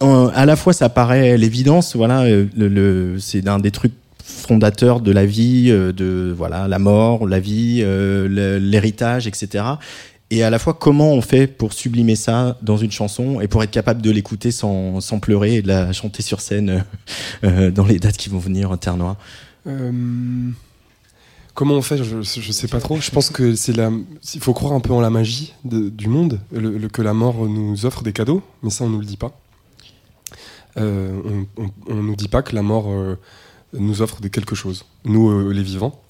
en- 0.00 0.28
à 0.28 0.44
la 0.46 0.56
fois, 0.56 0.72
ça 0.72 0.88
paraît 0.88 1.38
l'évidence. 1.38 1.96
Voilà, 1.96 2.24
euh, 2.24 3.16
c'est 3.18 3.46
un 3.48 3.58
des 3.58 3.70
trucs 3.70 3.92
fondateurs 4.22 5.00
de 5.00 5.12
la 5.12 5.24
vie, 5.26 5.68
de 5.70 6.34
voilà, 6.36 6.68
la 6.68 6.78
mort, 6.78 7.26
la 7.26 7.40
vie, 7.40 7.82
l'héritage, 7.84 9.26
etc. 9.26 9.64
Et 10.30 10.44
à 10.44 10.50
la 10.50 10.58
fois, 10.60 10.74
comment 10.74 11.12
on 11.12 11.20
fait 11.20 11.46
pour 11.48 11.72
sublimer 11.72 12.14
ça 12.14 12.56
dans 12.62 12.76
une 12.76 12.92
chanson 12.92 13.40
et 13.40 13.48
pour 13.48 13.62
être 13.64 13.70
capable 13.72 14.00
de 14.02 14.10
l'écouter 14.10 14.52
sans, 14.52 15.00
sans 15.00 15.18
pleurer 15.18 15.56
et 15.56 15.62
de 15.62 15.68
la 15.68 15.92
chanter 15.92 16.22
sur 16.22 16.40
scène 16.40 16.84
dans 17.42 17.84
les 17.84 17.98
dates 17.98 18.16
qui 18.16 18.28
vont 18.28 18.38
venir, 18.38 18.76
Terre 18.78 18.96
Noire. 18.96 19.16
Comment 21.60 21.74
on 21.74 21.82
fait 21.82 22.02
je, 22.02 22.22
je 22.22 22.52
sais 22.52 22.68
pas 22.68 22.80
trop. 22.80 22.96
Je 23.02 23.10
pense 23.10 23.28
que 23.28 23.54
c'est 23.54 23.74
la. 23.76 23.90
Il 24.32 24.40
faut 24.40 24.54
croire 24.54 24.72
un 24.72 24.80
peu 24.80 24.94
en 24.94 25.00
la 25.02 25.10
magie 25.10 25.52
de- 25.66 25.90
du 25.90 26.08
monde, 26.08 26.40
le- 26.52 26.88
que 26.88 27.02
la 27.02 27.12
mort 27.12 27.46
nous 27.46 27.84
offre 27.84 28.02
des 28.02 28.14
cadeaux, 28.14 28.42
mais 28.62 28.70
ça 28.70 28.84
on 28.84 28.88
nous 28.88 28.98
le 28.98 29.04
dit 29.04 29.18
pas. 29.18 29.38
Euh, 30.78 31.20
on, 31.58 31.68
on 31.86 31.96
nous 31.96 32.16
dit 32.16 32.28
pas 32.28 32.40
que 32.40 32.54
la 32.54 32.62
mort 32.62 32.86
euh, 32.90 33.18
nous 33.74 34.00
offre 34.00 34.22
des 34.22 34.30
quelque 34.30 34.54
chose, 34.54 34.86
nous 35.04 35.28
euh, 35.28 35.52
les 35.52 35.62
vivants. 35.62 36.00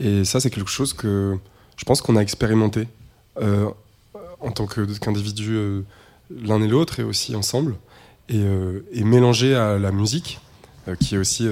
Et 0.00 0.26
ça 0.26 0.38
c'est 0.38 0.50
quelque 0.50 0.68
chose 0.68 0.92
que 0.92 1.38
je 1.78 1.84
pense 1.86 2.02
qu'on 2.02 2.16
a 2.16 2.20
expérimenté 2.20 2.86
en 3.40 4.50
tant 4.52 4.66
qu'individu 4.66 5.54
euh, 5.56 5.80
l'un 6.30 6.60
et 6.60 6.68
l'autre 6.68 7.00
et 7.00 7.04
aussi 7.04 7.34
ensemble 7.34 7.76
et, 8.28 8.42
et 8.92 9.04
mélangé 9.04 9.54
à 9.54 9.78
la 9.78 9.92
musique 9.92 10.40
qui 11.00 11.14
est 11.14 11.18
aussi 11.18 11.48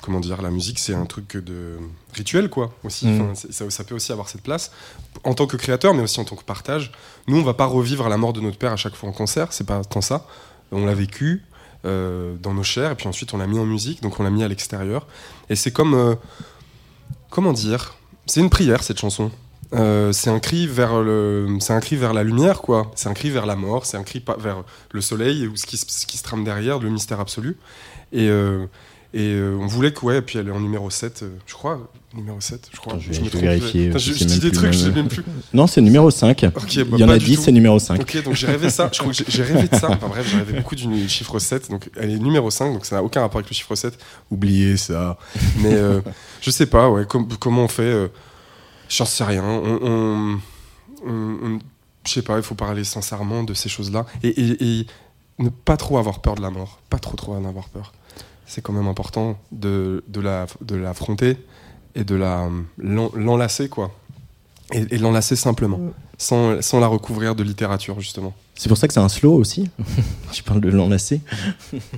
comment 0.00 0.20
dire, 0.20 0.42
la 0.42 0.50
musique, 0.50 0.78
c'est 0.78 0.94
un 0.94 1.06
truc 1.06 1.36
de 1.36 1.76
rituel, 2.14 2.48
quoi, 2.50 2.72
aussi. 2.84 3.06
Mm. 3.06 3.20
Enfin, 3.20 3.34
ça, 3.50 3.70
ça 3.70 3.84
peut 3.84 3.94
aussi 3.94 4.12
avoir 4.12 4.28
cette 4.28 4.42
place 4.42 4.70
en 5.24 5.34
tant 5.34 5.46
que 5.46 5.56
créateur, 5.56 5.94
mais 5.94 6.02
aussi 6.02 6.20
en 6.20 6.24
tant 6.24 6.36
que 6.36 6.44
partage. 6.44 6.92
Nous, 7.26 7.38
on 7.38 7.42
va 7.42 7.54
pas 7.54 7.66
revivre 7.66 8.08
la 8.08 8.16
mort 8.16 8.32
de 8.32 8.40
notre 8.40 8.58
père 8.58 8.72
à 8.72 8.76
chaque 8.76 8.94
fois 8.94 9.08
en 9.08 9.12
concert, 9.12 9.52
c'est 9.52 9.66
pas 9.66 9.82
tant 9.84 10.00
ça. 10.00 10.26
On 10.72 10.86
l'a 10.86 10.94
vécu 10.94 11.42
euh, 11.84 12.36
dans 12.42 12.54
nos 12.54 12.62
chairs, 12.62 12.92
et 12.92 12.94
puis 12.94 13.08
ensuite 13.08 13.32
on 13.34 13.38
l'a 13.38 13.46
mis 13.46 13.58
en 13.58 13.64
musique, 13.66 14.02
donc 14.02 14.20
on 14.20 14.22
l'a 14.22 14.30
mis 14.30 14.42
à 14.44 14.48
l'extérieur. 14.48 15.06
Et 15.48 15.56
c'est 15.56 15.70
comme, 15.72 15.94
euh, 15.94 16.14
comment 17.30 17.52
dire, 17.52 17.94
c'est 18.26 18.40
une 18.40 18.50
prière 18.50 18.82
cette 18.82 18.98
chanson. 18.98 19.30
Euh, 19.72 20.12
c'est 20.12 20.30
un 20.30 20.40
cri 20.40 20.66
vers 20.66 21.00
le, 21.00 21.46
c'est 21.60 21.72
un 21.72 21.80
cri 21.80 21.94
vers 21.96 22.12
la 22.12 22.24
lumière, 22.24 22.60
quoi. 22.60 22.90
C'est 22.96 23.08
un 23.08 23.14
cri 23.14 23.30
vers 23.30 23.46
la 23.46 23.54
mort, 23.56 23.86
c'est 23.86 23.96
un 23.96 24.02
cri 24.02 24.22
vers 24.38 24.64
le 24.90 25.00
soleil 25.00 25.46
ou 25.46 25.56
ce 25.56 25.64
qui, 25.64 25.76
se- 25.76 25.86
ce 25.88 26.06
qui 26.06 26.16
se 26.18 26.22
trame 26.24 26.42
derrière, 26.44 26.80
le 26.80 26.90
mystère 26.90 27.20
absolu. 27.20 27.56
Et, 28.12 28.28
euh, 28.28 28.66
et 29.12 29.32
euh, 29.34 29.56
on 29.60 29.66
voulait 29.66 29.92
que, 29.92 30.04
ouais, 30.04 30.22
puis 30.22 30.38
elle 30.38 30.48
est 30.48 30.52
en 30.52 30.60
numéro 30.60 30.88
7, 30.90 31.22
euh, 31.22 31.30
je 31.46 31.54
crois, 31.54 31.90
numéro 32.14 32.40
7, 32.40 32.68
je 32.72 32.76
crois. 32.78 32.92
Attends, 32.92 33.02
je 33.02 33.10
vais- 33.12 33.20
me 33.20 33.30
je 33.30 33.36
vérifier, 33.38 33.92
je 33.98 34.24
dis 34.24 34.38
des 34.38 34.52
trucs, 34.52 34.72
je 34.72 34.78
sais 34.78 34.90
même. 34.92 35.08
plus. 35.08 35.24
Non, 35.52 35.66
c'est 35.66 35.80
numéro 35.80 36.10
5. 36.10 36.44
Ok, 36.44 36.52
bah, 36.52 36.62
Il 36.92 36.98
y 36.98 37.04
en 37.04 37.08
a 37.08 37.18
du 37.18 37.24
10, 37.24 37.36
tout. 37.36 37.42
c'est 37.42 37.52
numéro 37.52 37.78
5. 37.78 38.00
Ok, 38.00 38.22
donc 38.22 38.34
j'ai 38.34 38.46
rêvé 38.46 38.70
ça. 38.70 38.88
Je 38.92 38.98
crois 39.00 39.12
que 39.12 39.24
j'ai- 39.28 39.42
rêvé 39.42 39.66
de 39.68 39.74
ça. 39.74 39.90
Enfin 39.90 40.08
bref, 40.08 40.26
j'ai 40.30 40.36
rêvé 40.38 40.58
beaucoup 40.58 40.76
du 40.76 41.08
chiffre 41.08 41.38
7. 41.38 41.70
Donc 41.70 41.90
elle 41.96 42.10
est 42.10 42.18
numéro 42.18 42.50
5, 42.50 42.72
donc 42.72 42.86
ça 42.86 42.96
n'a 42.96 43.02
aucun 43.02 43.20
rapport 43.22 43.38
avec 43.38 43.50
le 43.50 43.54
chiffre 43.54 43.74
7. 43.74 43.98
Oubliez 44.30 44.76
ça. 44.76 45.18
Mais 45.58 45.74
euh, 45.74 46.00
je 46.40 46.50
sais 46.50 46.66
pas, 46.66 46.88
ouais, 46.88 47.04
com- 47.06 47.26
comment 47.40 47.64
on 47.64 47.68
fait 47.68 47.82
euh, 47.82 48.08
J'en 48.88 49.04
sais 49.06 49.24
rien. 49.24 49.44
On, 49.44 49.78
on- 49.82 50.40
on- 51.06 51.10
on- 51.10 51.58
je 52.06 52.12
sais 52.12 52.22
pas, 52.22 52.36
il 52.38 52.42
faut 52.42 52.54
parler 52.54 52.84
sincèrement 52.84 53.42
de 53.44 53.54
ces 53.54 53.68
choses-là. 53.68 54.06
Et, 54.22 54.28
et- 54.28 54.80
et 54.80 54.86
ne 55.38 55.48
pas 55.48 55.76
trop 55.76 55.98
avoir 55.98 56.20
peur 56.20 56.34
de 56.34 56.42
la 56.42 56.50
mort. 56.50 56.80
Pas 56.90 56.98
trop, 56.98 57.16
trop 57.16 57.34
en 57.34 57.44
avoir 57.44 57.68
peur. 57.68 57.92
C'est 58.52 58.62
quand 58.62 58.72
même 58.72 58.88
important 58.88 59.38
de, 59.52 60.02
de 60.08 60.20
la- 60.20 60.46
de 60.60 60.74
l'affronter 60.74 61.36
et 61.94 62.02
de 62.02 62.16
la, 62.16 62.48
l'en- 62.78 63.12
l'enlacer, 63.14 63.68
quoi. 63.68 63.92
Et, 64.72 64.86
et 64.94 64.98
l'enlacer 64.98 65.36
simplement, 65.36 65.78
sans, 66.18 66.60
sans 66.60 66.80
la 66.80 66.88
recouvrir 66.88 67.36
de 67.36 67.44
littérature, 67.44 68.00
justement. 68.00 68.34
C'est 68.56 68.68
pour 68.68 68.76
ça 68.76 68.88
que 68.88 68.92
c'est 68.94 68.98
un 69.00 69.08
slow 69.08 69.34
aussi. 69.34 69.70
Je 70.32 70.42
parle 70.42 70.60
de 70.60 70.68
l'enlacer. 70.68 71.20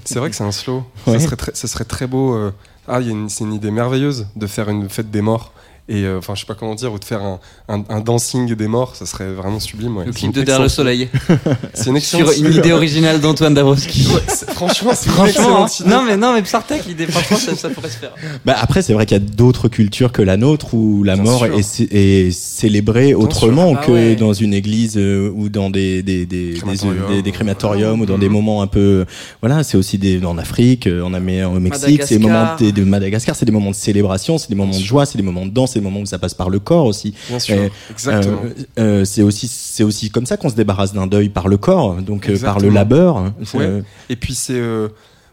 C'est 0.05 0.19
vrai 0.19 0.29
que 0.29 0.37
c'est 0.37 0.45
un 0.45 0.53
slow. 0.53 0.85
Ouais. 1.07 1.15
Ça, 1.19 1.21
serait 1.21 1.37
très, 1.37 1.55
ça 1.55 1.69
serait 1.69 1.85
très 1.87 2.07
beau. 2.07 2.35
euh, 2.35 2.53
Ah, 2.87 3.01
il 3.01 3.07
y 3.07 3.11
a 3.11 3.13
une- 3.13 3.31
c'est 3.31 3.45
une 3.45 3.55
idée 3.55 3.71
merveilleuse 3.71 4.27
de 4.37 4.47
faire 4.47 4.69
une 4.69 4.91
fête 4.91 5.11
des 5.11 5.23
morts. 5.23 5.55
Et 5.89 6.05
euh, 6.05 6.19
enfin, 6.19 6.35
je 6.37 6.41
sais 6.41 6.47
pas 6.47 6.55
comment 6.55 6.77
dire, 6.77 6.93
ou 6.93 6.99
de 6.99 7.05
faire 7.05 7.23
un, 7.23 7.41
un- 7.69 7.83
un 7.89 8.01
dancing 8.01 8.55
des 8.55 8.69
morts, 8.69 8.95
ça 8.95 9.05
serait 9.05 9.33
vraiment 9.33 9.59
sublime. 9.59 9.97
ouais. 9.97 10.05
Le 10.07 10.13
clip 10.13 10.33
de 10.33 10.43
Derrière 10.43 10.63
le 10.63 10.69
soleil. 10.69 11.09
C'est 11.75 11.91
une 11.91 11.99
Sur 11.99 12.31
une 12.33 12.53
idée 12.53 12.73
originale 12.73 13.21
d'Antoine 13.21 13.53
Dabrowski. 13.55 14.07
Ouais, 14.07 14.21
franchement, 14.55 14.93
c'est 14.95 15.07
une 15.07 15.13
Franchement, 15.15 15.65
hein. 15.65 15.69
idée. 15.81 15.91
non 15.91 16.03
mais 16.05 16.17
non 16.17 16.35
mais 16.35 16.43
Psartek 16.43 16.87
l'idée 16.87 17.07
franchement 17.07 17.37
ça, 17.37 17.57
ça 17.57 17.69
pourrait 17.71 17.91
se 17.91 17.97
faire. 17.97 18.13
Bah 18.45 18.55
après, 18.61 18.81
c'est 18.83 18.93
vrai 18.93 19.07
qu'il 19.07 19.17
y 19.17 19.21
a 19.21 19.25
d'autres 19.25 19.69
cultures 19.69 20.13
que 20.13 20.23
la 20.23 20.37
nôtre 20.37 20.75
où 20.75 21.03
la 21.03 21.15
Bien 21.15 21.25
mort 21.25 21.47
est, 21.47 21.63
cé- 21.63 21.89
est 21.91 22.31
célébrée 22.31 23.15
autrement 23.15 23.71
sûr. 23.71 23.79
Ah 23.83 23.87
que 23.87 23.93
ouais. 23.93 24.17
dans 24.17 24.33
une 24.33 24.55
église 24.55 24.97
euh, 24.97 25.31
ou 25.35 25.49
dans 25.49 25.69
des 25.71 26.03
des, 26.03 26.27
des, 26.27 26.53
des, 26.53 26.59
Crématorium. 26.59 27.09
des- 27.09 27.23
des 27.23 27.33
crématoriums 27.33 28.01
ou 28.01 28.07
dans 28.07 28.19
des 28.19 28.29
moments 28.29 28.63
un 28.63 28.67
peu 28.69 29.05
voilà 29.41 29.63
c'est 29.65 29.77
aussi 29.77 29.99
des 29.99 30.25
en 30.25 30.39
Afrique 30.39 30.87
euh, 30.87 31.03
en 31.03 31.13
Amérique 31.15 31.47
au 31.55 31.61
Mexique 31.61 32.03
c'est 32.05 32.19
des 32.19 32.23
moments 32.23 32.35
Madagascar. 32.45 32.73
de, 32.73 32.81
de 32.81 32.85
Madagascar 32.85 33.37
c'est 33.37 33.47
des 33.47 33.53
moments 33.53 33.71
de 33.71 33.75
célébration 33.75 34.39
c'est 34.39 34.49
des 34.49 34.55
moments 34.55 34.77
de 34.77 34.83
joie 34.83 35.07
c'est 35.07 35.19
des 35.19 35.25
moments 35.25 35.47
de 35.47 35.51
danse 35.51 35.72
c'est 35.73 35.79
des 35.81 35.85
moments 35.85 36.01
où 36.01 36.07
ça 36.07 36.19
passe 36.19 36.35
par 36.35 36.51
le 36.51 36.59
corps 36.59 36.87
aussi 36.87 37.15
Bien 37.29 37.39
sûr, 37.39 37.57
Euh, 37.59 37.69
exactement. 37.91 38.43
Euh, 38.45 38.53
euh, 38.79 39.05
c'est 39.05 39.23
aussi 39.23 39.49
c'est 39.49 39.85
aussi 39.85 40.11
comme 40.11 40.27
ça 40.27 40.37
qu'on 40.37 40.49
se 40.51 40.55
débarrasse 40.55 40.93
d'un 40.93 41.07
deuil 41.07 41.29
par 41.29 41.49
le 41.49 41.57
corps 41.57 41.95
donc 41.97 42.29
euh, 42.29 42.39
par 42.39 42.61
le 42.61 42.69
labeur 42.69 43.17
hein. 43.17 43.35
Ouais. 43.55 43.83
Et 44.09 44.17
puis 44.17 44.35
c'est 44.35 44.61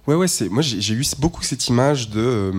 ouais 0.08 0.16
ouais 0.16 0.28
c'est 0.28 0.50
moi 0.50 0.62
j'ai 0.62 0.94
eu 0.94 1.04
beaucoup 1.20 1.44
cette 1.44 1.68
image 1.68 2.10
de 2.10 2.52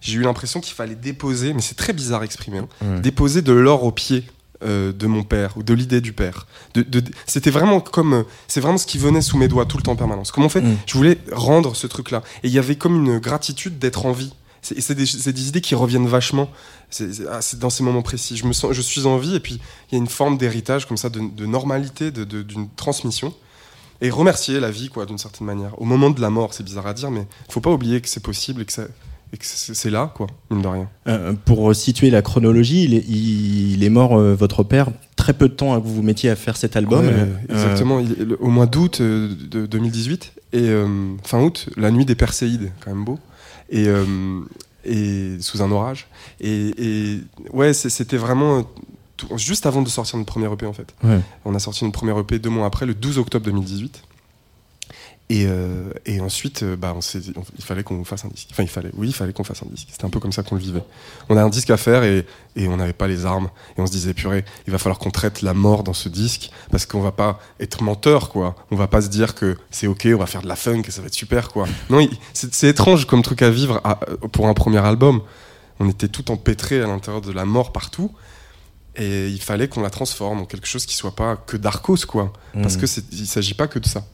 j'ai 0.00 0.14
eu 0.14 0.22
l'impression 0.22 0.60
qu'il 0.60 0.74
fallait 0.74 0.94
déposer 0.94 1.52
mais 1.54 1.60
c'est 1.60 1.74
très 1.74 1.92
bizarre 1.92 2.22
exprimé 2.22 2.58
hein, 2.58 2.68
Ouais. 2.82 3.00
déposer 3.00 3.42
de 3.42 3.52
l'or 3.52 3.84
au 3.84 3.90
pied 3.92 4.24
euh, 4.64 4.92
de 4.92 5.06
mon 5.06 5.22
père 5.22 5.52
ou 5.56 5.62
de 5.62 5.72
l'idée 5.74 6.00
du 6.00 6.12
père 6.12 6.46
de, 6.74 6.82
de- 6.82 7.02
c'était 7.26 7.50
vraiment 7.50 7.78
comme 7.80 8.12
euh, 8.14 8.22
c'est 8.48 8.60
vraiment 8.60 8.78
ce 8.78 8.86
qui 8.86 8.98
venait 8.98 9.22
sous 9.22 9.38
mes 9.38 9.46
doigts 9.48 9.66
tout 9.66 9.76
le 9.76 9.82
temps 9.84 9.92
en 9.92 9.96
permanence 9.96 10.32
comment 10.32 10.46
on 10.46 10.50
fait 10.50 10.60
Mm. 10.62 10.76
je 10.86 10.94
voulais 10.94 11.18
rendre 11.32 11.76
ce 11.76 11.86
truc 11.86 12.10
là 12.10 12.22
et 12.42 12.48
il 12.48 12.52
y 12.52 12.58
avait 12.58 12.74
comme 12.76 12.96
une 13.06 13.18
gratitude 13.18 13.78
d'être 13.78 14.04
en 14.06 14.10
vie 14.12 14.32
c'est 14.62 14.94
des, 14.94 15.48
idées 15.48 15.60
qui 15.60 15.74
reviennent 15.74 16.06
vachement. 16.06 16.48
C'est 16.90 17.08
ah, 17.30 17.40
c'est 17.40 17.58
dans 17.58 17.70
ces 17.70 17.82
moments 17.82 18.02
précis. 18.02 18.36
Je 18.36 18.46
me 18.46 18.52
sens 18.52 18.72
je 18.72 18.80
suis 18.82 19.06
en 19.06 19.18
vie 19.18 19.34
et 19.36 19.40
puis 19.40 19.60
il 19.90 19.94
y 19.94 19.98
a 19.98 19.98
une 19.98 20.08
forme 20.08 20.38
d'héritage 20.38 20.86
comme 20.86 20.96
ça 20.96 21.08
de, 21.10 21.20
de 21.20 21.46
normalité 21.46 22.10
de- 22.10 22.24
de- 22.24 22.42
d'une 22.42 22.68
transmission. 22.76 23.32
Et 24.00 24.10
remercier 24.10 24.60
la 24.60 24.70
vie 24.70 24.88
quoi 24.90 25.06
d'une 25.06 25.18
certaine 25.18 25.46
manière. 25.46 25.80
Au 25.80 25.84
moment 25.84 26.10
de 26.10 26.20
la 26.20 26.30
mort 26.30 26.54
c'est 26.54 26.62
bizarre 26.62 26.86
à 26.86 26.94
dire 26.94 27.10
mais 27.10 27.26
faut 27.50 27.60
pas 27.60 27.70
oublier 27.72 28.00
que 28.00 28.08
c'est 28.08 28.22
possible 28.22 28.62
et 28.62 28.64
que, 28.64 28.72
ça- 28.72 28.86
et 29.32 29.36
que 29.36 29.44
c'est 29.44 29.90
là 29.90 30.12
quoi 30.14 30.28
mine 30.50 30.62
de 30.62 30.68
rien. 30.68 30.88
Euh, 31.08 31.32
pour 31.44 31.74
situer 31.74 32.08
la 32.10 32.22
chronologie, 32.22 32.84
il 32.84 32.94
est, 32.94 33.04
il 33.08 33.82
est 33.84 33.90
mort, 33.90 34.16
euh, 34.16 34.34
votre 34.34 34.62
père, 34.62 34.88
très 35.16 35.34
peu 35.34 35.48
de 35.48 35.54
temps 35.54 35.72
avant 35.72 35.82
que 35.82 35.86
vous 35.88 35.96
vous 35.96 36.02
mettiez 36.02 36.30
à 36.30 36.36
faire 36.36 36.56
cet 36.56 36.76
album. 36.76 37.04
Ouais, 37.06 37.12
Euh, 37.12 37.26
exactement. 37.50 37.98
Il 38.00 38.14
le- 38.14 38.38
au 38.42 38.48
mois 38.48 38.66
d'août 38.66 39.00
euh, 39.00 39.28
de 39.50 39.66
2018 39.66 40.32
et 40.54 40.70
fin 41.24 41.42
août 41.42 41.68
la 41.76 41.90
nuit 41.90 42.06
des 42.06 42.14
Perséides 42.14 42.70
quand 42.82 42.90
même 42.94 43.04
beau 43.04 43.18
et 43.70 43.86
euh, 43.88 44.40
et 44.84 45.36
sous 45.40 45.60
un 45.62 45.70
orage. 45.70 46.06
Et, 46.40 46.72
et 46.78 47.20
ouais 47.52 47.72
c'était 47.72 48.16
vraiment 48.16 48.64
tout- 49.16 49.36
juste 49.36 49.66
avant 49.66 49.82
de 49.82 49.88
sortir 49.88 50.16
notre 50.18 50.30
premier 50.32 50.50
EP 50.52 50.64
en 50.66 50.72
fait. 50.72 50.94
Ouais. 51.04 51.20
on 51.44 51.54
a 51.54 51.58
sorti 51.58 51.84
notre 51.84 51.98
premier 51.98 52.18
EP 52.18 52.38
deux 52.38 52.50
mois 52.50 52.66
après 52.66 52.86
le 52.86 52.94
12 52.94 53.18
octobre 53.18 53.44
2018 53.44 54.02
et, 55.30 55.44
euh, 55.46 55.90
et 56.06 56.20
ensuite, 56.20 56.62
euh, 56.62 56.74
bah, 56.76 56.94
on 56.96 57.00
s'est 57.02 57.20
dit- 57.20 57.32
on- 57.36 57.42
il 57.58 57.64
fallait 57.64 57.82
qu'on 57.82 58.02
fasse 58.04 58.24
un 58.24 58.28
disque. 58.28 58.48
Enfin, 58.50 58.62
il 58.62 58.68
fallait, 58.68 58.90
oui, 58.94 59.08
il 59.08 59.12
fallait 59.12 59.32
qu'on 59.34 59.44
fasse 59.44 59.62
un 59.62 59.66
disque. 59.70 59.88
C'était 59.90 60.06
un 60.06 60.10
peu 60.10 60.20
comme 60.20 60.32
ça 60.32 60.42
qu'on 60.42 60.54
le 60.54 60.60
vivait. 60.62 60.82
On 61.28 61.36
a 61.36 61.42
un 61.42 61.50
disque 61.50 61.68
à 61.70 61.76
faire 61.76 62.02
et, 62.02 62.24
et 62.56 62.66
on 62.68 62.78
n'avait 62.78 62.94
pas 62.94 63.06
les 63.08 63.26
armes. 63.26 63.50
Et 63.76 63.80
on 63.82 63.86
se 63.86 63.92
disait, 63.92 64.14
purée, 64.14 64.44
il 64.66 64.72
va 64.72 64.78
falloir 64.78 64.98
qu'on 64.98 65.10
traite 65.10 65.42
la 65.42 65.52
mort 65.52 65.82
dans 65.84 65.92
ce 65.92 66.08
disque 66.08 66.50
parce 66.70 66.86
qu'on 66.86 67.00
va 67.02 67.12
pas 67.12 67.38
être 67.60 67.82
menteur, 67.82 68.30
quoi. 68.30 68.56
On 68.70 68.76
va 68.76 68.88
pas 68.88 69.02
se 69.02 69.08
dire 69.08 69.34
que 69.34 69.56
c'est 69.70 69.86
ok, 69.86 70.08
on 70.14 70.18
va 70.18 70.26
faire 70.26 70.40
de 70.42 70.48
la 70.48 70.56
funk 70.56 70.82
et 70.86 70.90
ça 70.90 71.02
va 71.02 71.08
être 71.08 71.14
super, 71.14 71.48
quoi. 71.50 71.66
Non, 71.90 72.00
il- 72.00 72.10
c'est 72.32 72.54
c'est 72.54 72.68
étrange 72.68 73.06
comme 73.06 73.20
truc 73.22 73.42
à 73.42 73.50
vivre 73.50 73.80
à- 73.84 73.96
pour 74.32 74.48
un 74.48 74.54
premier 74.54 74.78
album. 74.78 75.20
On 75.78 75.88
était 75.90 76.08
tout 76.08 76.30
empêtré 76.30 76.80
à 76.82 76.86
l'intérieur 76.86 77.20
de 77.20 77.32
la 77.32 77.44
mort 77.44 77.72
partout. 77.72 78.10
Et 78.96 79.28
il 79.28 79.40
fallait 79.40 79.68
qu'on 79.68 79.80
la 79.82 79.90
transforme 79.90 80.40
en 80.40 80.44
quelque 80.44 80.66
chose 80.66 80.84
qui 80.86 80.96
soit 80.96 81.14
pas 81.14 81.36
que 81.36 81.56
d'Arcos, 81.56 82.04
quoi. 82.06 82.32
Parce 82.54 82.74
Mhm. 82.74 82.80
que 82.80 82.86
c'est- 82.88 83.04
il 83.12 83.26
s'agit 83.28 83.54
pas 83.54 83.68
que 83.68 83.78
de 83.78 83.86
ça. 83.86 84.04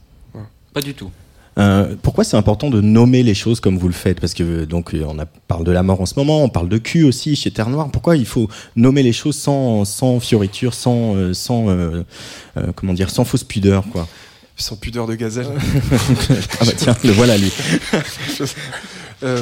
Pas 0.75 0.81
du 0.81 0.93
tout. 0.93 1.09
Euh, 1.57 1.95
pourquoi 2.01 2.25
c'est 2.25 2.35
important 2.35 2.69
de 2.69 2.81
nommer 2.81 3.23
les 3.23 3.33
choses 3.33 3.61
comme 3.61 3.77
vous 3.77 3.87
le 3.87 3.93
faites 3.93 4.19
Parce 4.19 4.33
que 4.33 4.43
euh, 4.43 4.65
donc 4.65 4.93
euh, 4.93 5.05
on 5.07 5.17
a, 5.19 5.25
parle 5.25 5.63
de 5.63 5.71
la 5.71 5.83
mort 5.83 6.01
en 6.01 6.05
ce 6.05 6.15
moment, 6.17 6.43
on 6.43 6.49
parle 6.49 6.67
de 6.67 6.77
cul 6.77 7.05
aussi 7.05 7.37
chez 7.37 7.49
Terre 7.49 7.69
Noire. 7.69 7.89
Pourquoi 7.91 8.17
il 8.17 8.25
faut 8.25 8.49
nommer 8.75 9.01
les 9.01 9.13
choses 9.13 9.37
sans, 9.37 9.85
sans 9.85 10.19
fioriture, 10.19 10.73
sans, 10.73 11.33
sans 11.33 11.69
euh, 11.69 12.03
euh, 12.57 12.73
comment 12.75 12.91
dire, 12.91 13.09
sans 13.09 13.23
fausse 13.23 13.45
pudeur 13.45 13.85
quoi 13.89 14.05
Sans 14.57 14.75
pudeur 14.75 15.07
de 15.07 15.15
gazelle. 15.15 15.47
Ah 16.59 16.65
bah 16.65 16.71
tiens, 16.75 16.95
le 17.05 17.11
voilà 17.11 17.37
lui. 17.37 17.51
Euh, 19.23 19.41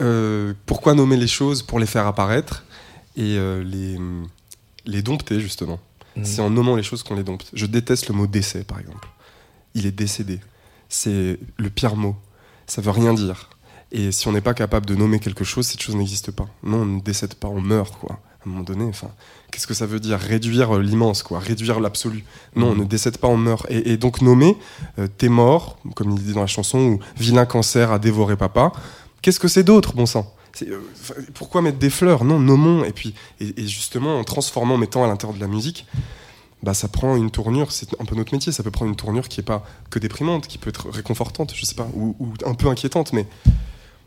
euh, 0.00 0.54
pourquoi 0.64 0.94
nommer 0.94 1.18
les 1.18 1.26
choses 1.28 1.62
pour 1.62 1.78
les 1.78 1.84
faire 1.86 2.06
apparaître 2.06 2.64
et 3.18 3.36
euh, 3.36 3.62
les, 3.62 3.98
les 4.86 5.02
dompter 5.02 5.40
justement? 5.40 5.78
C'est 6.22 6.40
en 6.40 6.50
nommant 6.50 6.74
les 6.74 6.82
choses 6.82 7.02
qu'on 7.02 7.14
les 7.14 7.22
dompte. 7.22 7.50
Je 7.52 7.66
déteste 7.66 8.08
le 8.08 8.14
mot 8.14 8.26
décès 8.26 8.64
par 8.64 8.80
exemple. 8.80 9.06
Il 9.78 9.86
est 9.86 9.92
décédé. 9.92 10.40
C'est 10.88 11.38
le 11.56 11.70
pire 11.70 11.94
mot. 11.94 12.16
Ça 12.66 12.82
veut 12.82 12.90
rien 12.90 13.14
dire. 13.14 13.48
Et 13.92 14.10
si 14.12 14.26
on 14.28 14.32
n'est 14.32 14.40
pas 14.40 14.54
capable 14.54 14.86
de 14.86 14.94
nommer 14.94 15.20
quelque 15.20 15.44
chose, 15.44 15.66
cette 15.66 15.80
chose 15.80 15.94
n'existe 15.94 16.32
pas. 16.32 16.48
Non, 16.64 16.78
on 16.82 16.84
ne 16.84 17.00
décède 17.00 17.34
pas, 17.34 17.48
on 17.48 17.60
meurt 17.60 17.94
quoi. 17.98 18.18
À 18.40 18.48
un 18.48 18.50
moment 18.50 18.64
donné, 18.64 18.84
enfin, 18.84 19.10
qu'est-ce 19.50 19.66
que 19.66 19.74
ça 19.74 19.86
veut 19.86 20.00
dire? 20.00 20.18
Réduire 20.18 20.76
euh, 20.76 20.82
l'immense, 20.82 21.22
quoi, 21.22 21.38
réduire 21.38 21.80
l'absolu. 21.80 22.24
Non, 22.56 22.70
on 22.72 22.74
ne 22.74 22.84
décède 22.84 23.18
pas, 23.18 23.28
on 23.28 23.36
meurt. 23.36 23.66
Et, 23.70 23.92
et 23.92 23.96
donc 23.96 24.20
nommer, 24.20 24.56
euh, 24.98 25.06
t'es 25.06 25.28
mort, 25.28 25.78
comme 25.94 26.10
il 26.10 26.22
dit 26.22 26.34
dans 26.34 26.40
la 26.40 26.46
chanson, 26.46 26.78
ou 26.78 26.98
vilain 27.16 27.46
cancer 27.46 27.92
a 27.92 27.98
dévoré 27.98 28.36
papa. 28.36 28.72
Qu'est-ce 29.22 29.40
que 29.40 29.48
c'est 29.48 29.64
d'autre, 29.64 29.94
bon 29.94 30.06
sang? 30.06 30.34
Euh, 30.62 30.80
Pourquoi 31.34 31.62
mettre 31.62 31.78
des 31.78 31.90
fleurs? 31.90 32.24
Non, 32.24 32.38
nommons. 32.38 32.84
Et 32.84 32.92
puis, 32.92 33.14
et, 33.40 33.60
et 33.60 33.66
justement, 33.66 34.18
en 34.18 34.24
transformant, 34.24 34.74
en 34.74 34.78
mettant 34.78 35.04
à 35.04 35.06
l'intérieur 35.06 35.36
de 35.36 35.40
la 35.40 35.48
musique, 35.48 35.86
bah, 36.62 36.74
ça 36.74 36.88
prend 36.88 37.16
une 37.16 37.30
tournure, 37.30 37.72
c'est 37.72 37.88
un 38.00 38.04
peu 38.04 38.16
notre 38.16 38.32
métier, 38.32 38.52
ça 38.52 38.62
peut 38.62 38.70
prendre 38.70 38.90
une 38.90 38.96
tournure 38.96 39.28
qui 39.28 39.40
est 39.40 39.44
pas 39.44 39.64
que 39.90 39.98
déprimante, 39.98 40.46
qui 40.46 40.58
peut 40.58 40.70
être 40.70 40.90
réconfortante, 40.90 41.54
je 41.54 41.64
sais 41.64 41.74
pas, 41.74 41.88
ou, 41.94 42.16
un 42.44 42.54
peu 42.54 42.68
inquiétante, 42.68 43.12
mais 43.12 43.26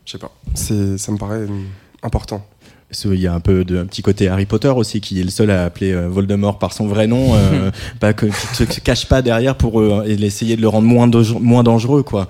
je 0.04 0.12
sais 0.12 0.18
pas, 0.18 0.32
ça 0.54 1.12
me 1.12 1.16
paraît 1.16 1.38
euh, 1.38 1.64
important. 2.02 2.46
Qu'il 2.92 3.14
y 3.20 3.26
a 3.26 3.34
un 3.34 3.40
peu 3.40 3.64
de 3.64 3.78
un 3.78 3.86
petit 3.86 4.02
côté 4.02 4.28
Harry 4.28 4.46
Potter 4.46 4.68
aussi, 4.68 5.00
qui 5.00 5.20
est 5.20 5.24
le 5.24 5.30
seul 5.30 5.50
à 5.50 5.64
appeler 5.64 5.92
euh, 5.92 6.08
Voldemort 6.08 6.58
par 6.58 6.72
son 6.72 6.86
vrai 6.86 7.06
nom, 7.06 7.34
euh, 7.34 7.70
pas 8.00 8.12
que, 8.12 8.26
qui 8.26 8.62
ne 8.64 8.68
se 8.70 8.80
cache 8.80 9.06
pas 9.06 9.22
derrière 9.22 9.56
pour 9.56 9.80
euh, 9.80 10.04
et 10.06 10.12
essayer 10.22 10.56
de 10.56 10.60
le 10.60 10.68
rendre 10.68 10.86
moins, 10.86 11.08
dangereux- 11.08 11.40
moins 11.40 11.62
dangereux, 11.62 12.02
quoi. 12.02 12.28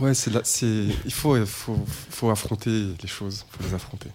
Ouais, 0.00 0.12
c'est 0.14 0.32
là, 0.34 0.40
c'est, 0.44 0.66
il 1.04 1.12
faut, 1.12 1.36
il 1.36 1.46
faut, 1.46 1.76
faut 2.10 2.30
affronter 2.30 2.70
les 2.70 3.08
choses, 3.08 3.44
faut 3.50 3.64
les 3.68 3.74
affronter. 3.74 4.08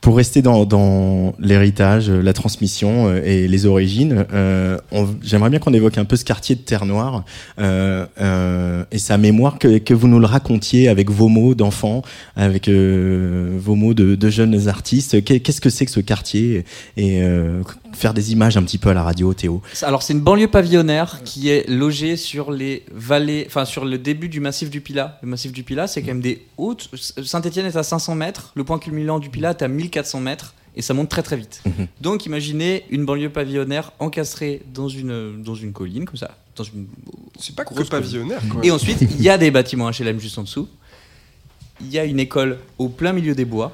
Pour 0.00 0.16
rester 0.16 0.42
dans, 0.42 0.66
dans 0.66 1.34
l'héritage, 1.38 2.10
la 2.10 2.32
transmission 2.34 3.08
euh, 3.08 3.22
et 3.24 3.48
les 3.48 3.64
origines, 3.66 4.26
euh, 4.34 4.76
on- 4.92 5.08
j'aimerais 5.22 5.48
bien 5.50 5.58
qu'on 5.58 5.72
évoque 5.72 5.96
un 5.96 6.04
peu 6.04 6.16
ce 6.16 6.24
quartier 6.24 6.54
de 6.56 6.60
Terre 6.60 6.84
Noire 6.84 7.24
euh, 7.58 8.04
euh, 8.20 8.84
et 8.92 8.98
sa 8.98 9.16
mémoire, 9.16 9.58
que, 9.58 9.78
que 9.78 9.94
vous 9.94 10.08
nous 10.08 10.18
le 10.20 10.26
racontiez 10.26 10.88
avec 10.88 11.10
vos 11.10 11.28
mots 11.28 11.54
d'enfants, 11.54 12.02
avec 12.36 12.68
euh, 12.68 13.56
vos 13.58 13.74
mots 13.74 13.94
de, 13.94 14.14
de 14.14 14.28
jeunes 14.30 14.68
artistes. 14.68 15.13
Qu'est- 15.20 15.40
Qu'est-ce 15.40 15.60
que 15.60 15.70
c'est 15.70 15.84
que 15.86 15.90
ce 15.92 16.00
quartier 16.00 16.64
et 16.96 17.22
euh, 17.22 17.62
faire 17.92 18.14
des 18.14 18.32
images 18.32 18.56
un 18.56 18.62
petit 18.62 18.78
peu 18.78 18.90
à 18.90 18.94
la 18.94 19.02
radio, 19.02 19.32
Théo? 19.34 19.62
Alors 19.82 20.02
c'est 20.02 20.12
une 20.12 20.20
banlieue 20.20 20.48
pavillonnaire 20.48 21.22
qui 21.24 21.48
est 21.48 21.68
logée 21.68 22.16
sur 22.16 22.50
les 22.52 22.84
vallées, 22.92 23.44
enfin 23.46 23.64
sur 23.64 23.84
le 23.84 23.98
début 23.98 24.28
du 24.28 24.40
massif 24.40 24.70
du 24.70 24.80
Pilat. 24.80 25.18
Le 25.22 25.28
massif 25.28 25.52
du 25.52 25.62
Pilat, 25.62 25.86
c'est 25.86 26.00
quand 26.02 26.08
même 26.08 26.20
des 26.20 26.44
hautes. 26.58 26.90
Saint-Étienne 27.24 27.66
est 27.66 27.76
à 27.76 27.82
500 27.82 28.14
mètres, 28.14 28.52
le 28.54 28.64
point 28.64 28.78
culminant 28.78 29.18
du 29.18 29.30
Pilat 29.30 29.50
est 29.50 29.62
à 29.62 29.68
1400 29.68 30.20
mètres 30.20 30.54
et 30.76 30.82
ça 30.82 30.92
monte 30.94 31.08
très 31.08 31.22
très 31.22 31.36
vite. 31.36 31.62
Mhm. 31.66 31.86
Donc 32.00 32.26
imaginez 32.26 32.84
une 32.90 33.04
banlieue 33.04 33.30
pavillonnaire 33.30 33.92
encastrée 34.00 34.62
dans 34.74 34.88
une 34.88 35.42
dans 35.42 35.54
une 35.54 35.72
colline 35.72 36.04
comme 36.04 36.16
ça, 36.16 36.36
dans 36.56 36.64
une. 36.64 36.86
C'est 37.38 37.54
pas 37.54 37.64
que 37.64 37.82
pavillonnaire, 37.84 38.42
quoi. 38.50 38.60
Et 38.64 38.70
ensuite 38.70 39.00
il 39.02 39.22
y 39.22 39.28
a 39.28 39.38
des 39.38 39.50
bâtiments 39.50 39.90
HLM 39.90 40.18
juste 40.18 40.38
en 40.38 40.42
dessous. 40.42 40.68
Il 41.80 41.92
y 41.92 41.98
a 41.98 42.04
une 42.04 42.20
école 42.20 42.58
au 42.78 42.88
plein 42.88 43.12
milieu 43.12 43.34
des 43.34 43.44
bois, 43.44 43.72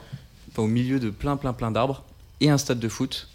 enfin 0.52 0.62
au 0.62 0.66
milieu 0.68 0.98
de 0.98 1.10
plein 1.10 1.36
plein 1.36 1.52
plein 1.52 1.70
d'arbres 1.70 2.02
et 2.40 2.50
un 2.50 2.58
stade 2.58 2.78
de 2.80 2.88
foot. 2.88 3.28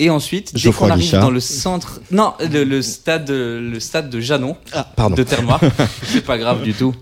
Et 0.00 0.08
ensuite, 0.10 0.54
dès 0.54 0.72
qu'on 0.72 0.90
arrive 0.90 1.12
dans 1.12 1.30
le 1.30 1.38
centre, 1.38 2.00
non, 2.10 2.32
le, 2.40 2.64
le 2.64 2.80
stade, 2.82 3.28
le 3.30 3.78
stade 3.78 4.08
de 4.10 4.20
Janon, 4.20 4.56
Ah, 4.72 4.90
pardon. 4.96 5.14
de 5.14 5.22
Terre 5.22 5.42
Noire, 5.42 5.60
c'est 6.04 6.24
pas 6.24 6.38
grave 6.38 6.62
du 6.62 6.72
tout. 6.72 6.94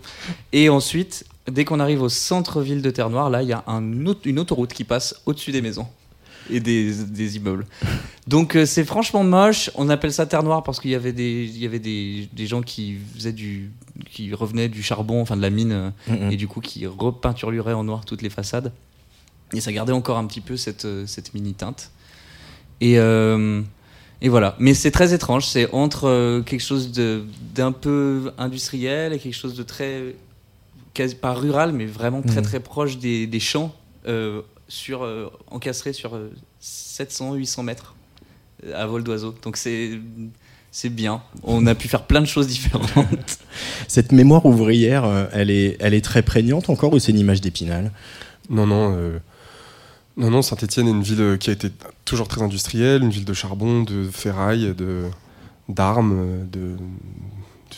Et 0.53 0.69
ensuite, 0.69 1.25
dès 1.51 1.65
qu'on 1.65 1.79
arrive 1.79 2.03
au 2.03 2.09
centre-ville 2.09 2.83
de 2.83 2.91
Terre 2.91 3.09
Noire, 3.09 3.31
là, 3.31 3.43
il 3.43 3.49
y 3.49 3.53
a 3.53 3.63
un 3.69 4.07
autre- 4.07 4.23
une 4.25 4.41
autoroute 4.41 4.73
qui 4.73 4.83
passe 4.85 5.15
au-dessus 5.25 5.53
des 5.53 5.63
maisons 5.63 5.87
et 6.51 6.59
des, 6.59 6.93
des 6.93 7.37
immeubles. 7.37 7.65
Donc 8.27 8.57
euh, 8.57 8.67
c'est 8.67 8.85
franchement 8.85 9.23
moche. 9.23 9.71
On 9.77 9.89
appelle 9.89 10.13
ça 10.13 10.27
Terre 10.27 10.43
Noire 10.43 10.65
parce 10.65 10.81
qu'il 10.81 10.91
y 10.91 10.97
avait 10.97 11.13
des, 11.13 11.45
il 11.45 11.59
y 11.59 11.67
avait 11.67 11.79
des, 11.79 12.29
des 12.33 12.47
gens 12.49 12.61
qui 12.61 12.97
faisaient 13.15 13.33
du, 13.33 13.71
qui 14.11 14.35
revenaient 14.35 14.69
du 14.69 14.83
charbon, 14.83 15.23
enfin 15.23 15.37
de 15.37 15.43
la 15.43 15.51
mine, 15.51 15.73
euh, 15.73 15.91
Mhm. 16.09 16.33
et 16.33 16.37
du 16.37 16.49
coup 16.49 16.61
qui 16.61 16.87
repeinturluraient 16.89 17.73
en 17.73 17.85
noir 17.85 18.05
toutes 18.05 18.23
les 18.23 18.31
façades. 18.31 18.73
Et 19.55 19.61
ça 19.61 19.73
gardait 19.73 19.93
encore 19.93 20.17
un 20.19 20.27
petit 20.27 20.41
peu 20.41 20.57
cette, 20.57 20.85
euh, 20.85 21.07
cette 21.07 21.35
mini 21.35 21.55
teinte. 21.55 21.91
Et, 22.81 22.99
euh, 22.99 23.61
et 24.23 24.29
voilà. 24.29 24.55
Mais 24.59 24.75
c'est 24.75 24.91
très 24.91 25.13
étrange. 25.13 25.47
C'est 25.47 25.71
entre 25.73 26.09
euh, 26.09 26.43
quelque 26.43 26.61
chose 26.63 26.93
de- 26.93 27.25
d'un 27.55 27.73
peu 27.73 28.33
industriel 28.39 29.13
et 29.13 29.19
quelque 29.19 29.35
chose 29.35 29.55
de 29.55 29.63
très. 29.63 30.15
Quasi, 30.95 31.15
pas 31.15 31.33
rural, 31.35 31.73
mais 31.73 31.87
vraiment 31.87 32.21
très 32.23 32.41
Mhm. 32.41 32.47
très 32.47 32.61
proche 32.61 32.99
des, 32.99 33.27
des 33.29 33.41
champs, 33.41 33.75
euh, 34.09 34.43
sur, 34.69 35.05
euh, 35.05 35.31
encastrés 35.51 35.93
sur 35.93 36.19
700-800 36.61 37.63
mètres 37.63 37.95
à 38.75 38.87
vol 38.87 39.03
d'oiseau. 39.03 39.35
Donc 39.43 39.57
c'est. 39.57 39.99
C'est 40.73 40.89
bien. 40.89 41.21
On 41.43 41.67
a 41.67 41.75
pu 41.75 41.89
faire 41.89 42.05
plein 42.05 42.21
de 42.21 42.27
choses 42.27 42.47
différentes. 42.47 42.93
Cette 43.89 44.13
mémoire 44.13 44.47
ouvrière, 44.47 45.29
elle 45.33 45.51
est, 45.51 45.77
elle 45.81 45.95
est 45.95 46.01
très 46.05 46.23
prégnante 46.23 46.71
encore 46.71 46.93
ou 46.93 47.01
c'est 47.01 47.11
une 47.11 47.19
image 47.19 47.41
d'épinal? 47.41 47.91
Non, 48.49 48.69
non. 48.69 48.95
euh, 48.97 49.19
Non, 50.21 50.31
non, 50.31 50.43
Saint-Etienne 50.43 50.87
est 50.87 50.91
une 50.91 51.03
ville 51.03 51.23
euh, 51.23 51.37
qui 51.39 51.49
a 51.49 51.55
été 51.55 51.71
toujours 52.05 52.29
très 52.29 52.43
industrielle, 52.43 53.03
une 53.03 53.09
ville 53.09 53.25
de 53.25 53.33
charbon, 53.33 53.83
de 53.85 54.05
ferraille, 54.05 54.75
de 54.75 55.05
d'armes, 55.71 56.13
euh, 56.13 56.45
de, 56.45 56.77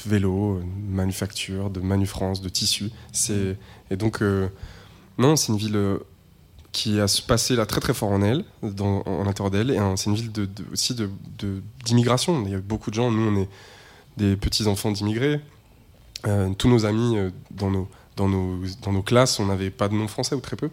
vélos, 0.09 0.59
de 0.59 0.93
manufacture, 0.93 1.70
de 1.70 1.78
manufrance, 1.78 2.40
de 2.40 2.49
tissus. 2.49 2.90
Et 3.90 3.97
donc 3.97 4.22
euh, 4.22 4.49
non, 5.18 5.36
c'est 5.36 5.53
une 5.53 5.59
ville 5.59 5.99
qui 6.72 6.99
a 6.99 7.07
passé 7.28 7.55
là 7.55 7.64
très 7.64 7.80
très 7.80 7.95
fort 7.95 8.11
en 8.11 8.22
elle, 8.22 8.45
dans, 8.64 9.03
en 9.07 9.22
l'intérieur 9.22 9.53
d'elle, 9.53 9.70
et 9.70 9.78
c'est 9.95 10.11
une 10.11 10.16
ville 10.16 10.32
aussi 10.72 10.97
d'immigration. 11.84 12.43
Il 12.45 12.51
y 12.51 12.55
a 12.57 12.59
beaucoup 12.59 12.90
de 12.90 12.97
gens. 12.97 13.12
Nous, 13.12 13.22
on 13.22 13.40
est 13.40 13.49
des 14.16 14.34
petits 14.34 14.66
enfants 14.66 14.90
d'immigrés. 14.90 15.40
Tous 16.59 16.68
nos 16.68 16.86
amis 16.86 17.18
dans 17.53 17.70
nos 17.70 17.88
dans 18.16 18.28
nos 18.28 18.59
dans 18.82 18.93
nos 18.93 19.03
classes, 19.03 19.38
on 19.38 19.47
n'avait 19.47 19.70
pas 19.70 19.88
de 19.88 19.95
nom 19.95 20.09
français 20.09 20.34
ou 20.34 20.40
très 20.40 20.57
peu. 20.57 20.70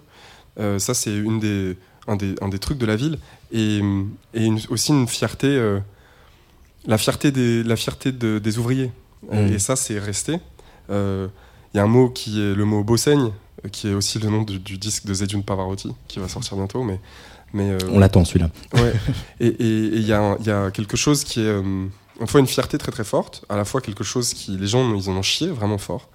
Euh, 0.59 0.77
ça, 0.79 0.93
c'est 0.93 1.15
une 1.15 1.39
des, 1.39 1.77
un, 2.07 2.15
des, 2.15 2.35
un 2.41 2.49
des 2.49 2.59
trucs 2.59 2.77
de 2.77 2.85
la 2.85 2.95
ville. 2.95 3.17
Et, 3.51 3.77
et 4.33 4.45
une- 4.45 4.59
aussi 4.69 4.91
une 4.91 5.07
fierté, 5.07 5.47
euh, 5.47 5.79
la 6.85 6.97
fierté 6.97 7.31
des, 7.31 7.63
la 7.63 7.75
fierté 7.75 8.11
de- 8.11 8.39
des 8.39 8.57
ouvriers. 8.57 8.91
Euh. 9.33 9.47
Et 9.53 9.59
ça, 9.59 9.75
c'est 9.75 9.99
resté. 9.99 10.39
Euh, 10.89 11.27
Il 11.73 11.77
y 11.77 11.79
a 11.79 11.83
un 11.83 11.87
mot 11.87 12.09
qui 12.09 12.41
est 12.41 12.53
le 12.55 12.65
mot 12.65 12.83
Bossaigne, 12.83 13.31
euh, 13.65 13.69
qui 13.69 13.87
est 13.89 13.93
aussi 13.93 14.17
le 14.19 14.29
nom 14.29 14.41
du, 14.43 14.59
du 14.59 14.77
disque 14.77 15.05
de 15.05 15.13
Zedjun 15.13 15.41
Pavarotti, 15.41 15.91
qui 16.07 16.19
va 16.19 16.27
sortir 16.27 16.55
bientôt. 16.57 16.83
Mais, 16.83 16.99
mais, 17.53 17.69
euh, 17.71 17.77
On 17.91 17.99
l'attend 17.99 18.25
celui-là. 18.25 18.49
Ouais. 18.73 18.93
Et 19.39 19.55
il 19.59 20.01
y, 20.01 20.13
a 20.13 20.35
y 20.43 20.49
a 20.49 20.71
quelque 20.71 20.97
chose 20.97 21.23
qui 21.23 21.41
est, 21.41 21.43
euh, 21.47 21.61
une 22.21 22.27
fois 22.27 22.39
une 22.41 22.47
fierté 22.47 22.77
très 22.77 22.91
très 22.91 23.03
forte, 23.03 23.45
à 23.49 23.55
la 23.55 23.65
fois 23.65 23.81
quelque 23.81 24.03
chose 24.03 24.33
qui, 24.33 24.57
les 24.57 24.67
gens, 24.67 24.93
ils 24.95 25.09
en 25.09 25.13
ont 25.15 25.21
chié 25.21 25.47
vraiment 25.47 25.77
fort. 25.77 26.09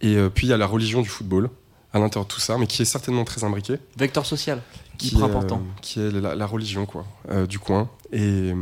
Et 0.00 0.16
euh, 0.16 0.28
puis 0.30 0.46
il 0.46 0.50
y 0.50 0.52
a 0.52 0.56
la 0.56 0.66
religion 0.66 1.02
du 1.02 1.08
football 1.08 1.50
à 1.92 1.98
l'intérieur 1.98 2.26
de 2.26 2.32
tout 2.32 2.40
ça, 2.40 2.56
mais 2.58 2.66
qui 2.66 2.82
est 2.82 2.86
certainement 2.86 3.24
très 3.24 3.44
imbriquée, 3.44 3.76
Vecteur 3.96 4.24
social, 4.26 4.60
qui 4.98 5.08
hyper 5.08 5.20
est, 5.20 5.24
important. 5.24 5.56
euh, 5.56 5.80
qui 5.82 6.00
est 6.00 6.10
la, 6.10 6.34
la 6.34 6.46
religion 6.46 6.86
quoi, 6.86 7.04
euh, 7.30 7.46
du 7.46 7.58
coin. 7.58 7.88
Et, 8.12 8.52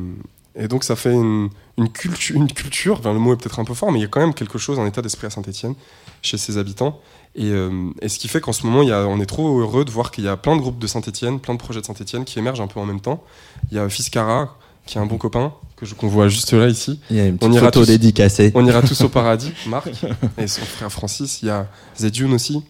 et 0.57 0.69
donc 0.69 0.85
ça 0.85 0.97
fait 0.97 1.13
une, 1.13 1.49
une, 1.79 1.89
cultu- 1.89 2.35
une 2.35 2.51
culture, 2.53 2.99
enfin, 2.99 3.13
le 3.13 3.19
mot 3.19 3.33
est 3.33 3.37
peut-être 3.37 3.61
un 3.61 3.65
peu 3.65 3.75
fort, 3.75 3.93
mais 3.93 3.99
il 3.99 4.03
y 4.03 4.05
a 4.05 4.09
quand 4.09 4.21
même 4.21 4.35
quelque 4.35 4.59
chose, 4.59 4.79
un 4.81 4.87
état 4.87 5.03
d'esprit 5.03 5.27
à 5.27 5.31
Saint-Etienne, 5.31 5.75
chez 6.23 6.39
ses 6.39 6.59
habitants. 6.59 7.01
Et, 7.37 7.47
euh, 7.51 7.91
et 8.03 8.09
ce 8.09 8.19
qui 8.19 8.27
fait 8.27 8.41
qu'en 8.41 8.53
ce 8.53 8.67
moment, 8.67 8.83
il 8.83 8.89
y 8.89 8.93
a, 8.93 9.07
on 9.07 9.21
est 9.21 9.27
trop 9.27 9.61
heureux 9.61 9.85
de 9.85 9.91
voir 9.93 10.11
qu'il 10.11 10.25
y 10.25 10.29
a 10.29 10.37
plein 10.37 10.57
de 10.57 10.61
groupes 10.61 10.81
de 10.81 10.87
Saint-Etienne, 10.89 11.39
plein 11.39 11.55
de 11.55 11.61
projets 11.61 11.81
de 11.81 11.87
Saint-Etienne 11.87 12.25
qui 12.25 12.39
émergent 12.41 12.61
un 12.61 12.67
peu 12.67 12.81
en 12.81 12.87
même 12.87 13.01
temps. 13.01 13.23
Il 13.71 13.77
y 13.77 13.81
a 13.81 13.89
Fiscara, 13.89 14.57
qui 14.87 14.99
est 14.99 15.01
un 15.01 15.07
bon 15.07 15.17
copain, 15.19 15.53
que 15.77 15.87
je- 15.87 15.95
qu'on 15.95 16.09
voit 16.09 16.29
juste 16.29 16.53
là 16.53 16.67
ici. 16.67 16.99
Il 17.09 17.17
y 17.17 17.21
a 17.21 17.27
une 17.27 17.35
On 17.35 17.39
petite 17.39 17.55
ira 17.55 17.67
photo 17.67 17.81
tous. 17.81 17.87
dédicacée. 17.87 18.51
On 18.57 18.67
ira 18.67 18.83
tous 18.83 19.01
au 19.03 19.09
paradis, 19.09 19.53
Marc, 19.69 19.89
et 20.39 20.49
son 20.49 20.63
frère 20.63 20.91
Francis. 20.91 21.41
Il 21.43 21.47
y 21.47 21.51
a 21.51 21.69
Zedjun 21.97 22.33
aussi, 22.33 22.65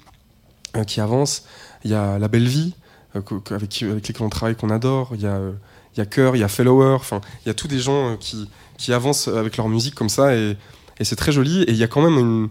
qui 0.86 1.00
avance. 1.00 1.44
Il 1.84 1.90
y 1.90 1.94
a 1.94 2.18
La 2.18 2.28
Belle 2.28 2.48
Vie, 2.48 2.74
euh, 3.16 3.20
avec, 3.50 3.82
avec 3.82 4.08
lesquels 4.08 4.26
on 4.26 4.28
travaille, 4.28 4.56
qu'on 4.56 4.70
adore. 4.70 5.10
Il 5.14 5.22
y 5.22 5.26
a, 5.26 5.36
euh, 5.36 5.52
a 5.98 6.06
Cœur, 6.06 6.36
il 6.36 6.40
y 6.40 6.44
a 6.44 6.48
Fellower. 6.48 6.94
Enfin, 6.94 7.20
il 7.44 7.48
y 7.48 7.50
a 7.50 7.54
tous 7.54 7.68
des 7.68 7.78
gens 7.78 8.10
euh, 8.10 8.16
qui, 8.16 8.48
qui 8.78 8.92
avancent 8.92 9.28
avec 9.28 9.56
leur 9.56 9.68
musique 9.68 9.94
comme 9.94 10.08
ça, 10.08 10.36
et, 10.36 10.56
et 10.98 11.04
c'est 11.04 11.16
très 11.16 11.32
joli. 11.32 11.62
Et 11.62 11.70
il 11.70 11.76
y 11.76 11.84
a 11.84 11.88
quand 11.88 12.02
même 12.02 12.18
une. 12.18 12.48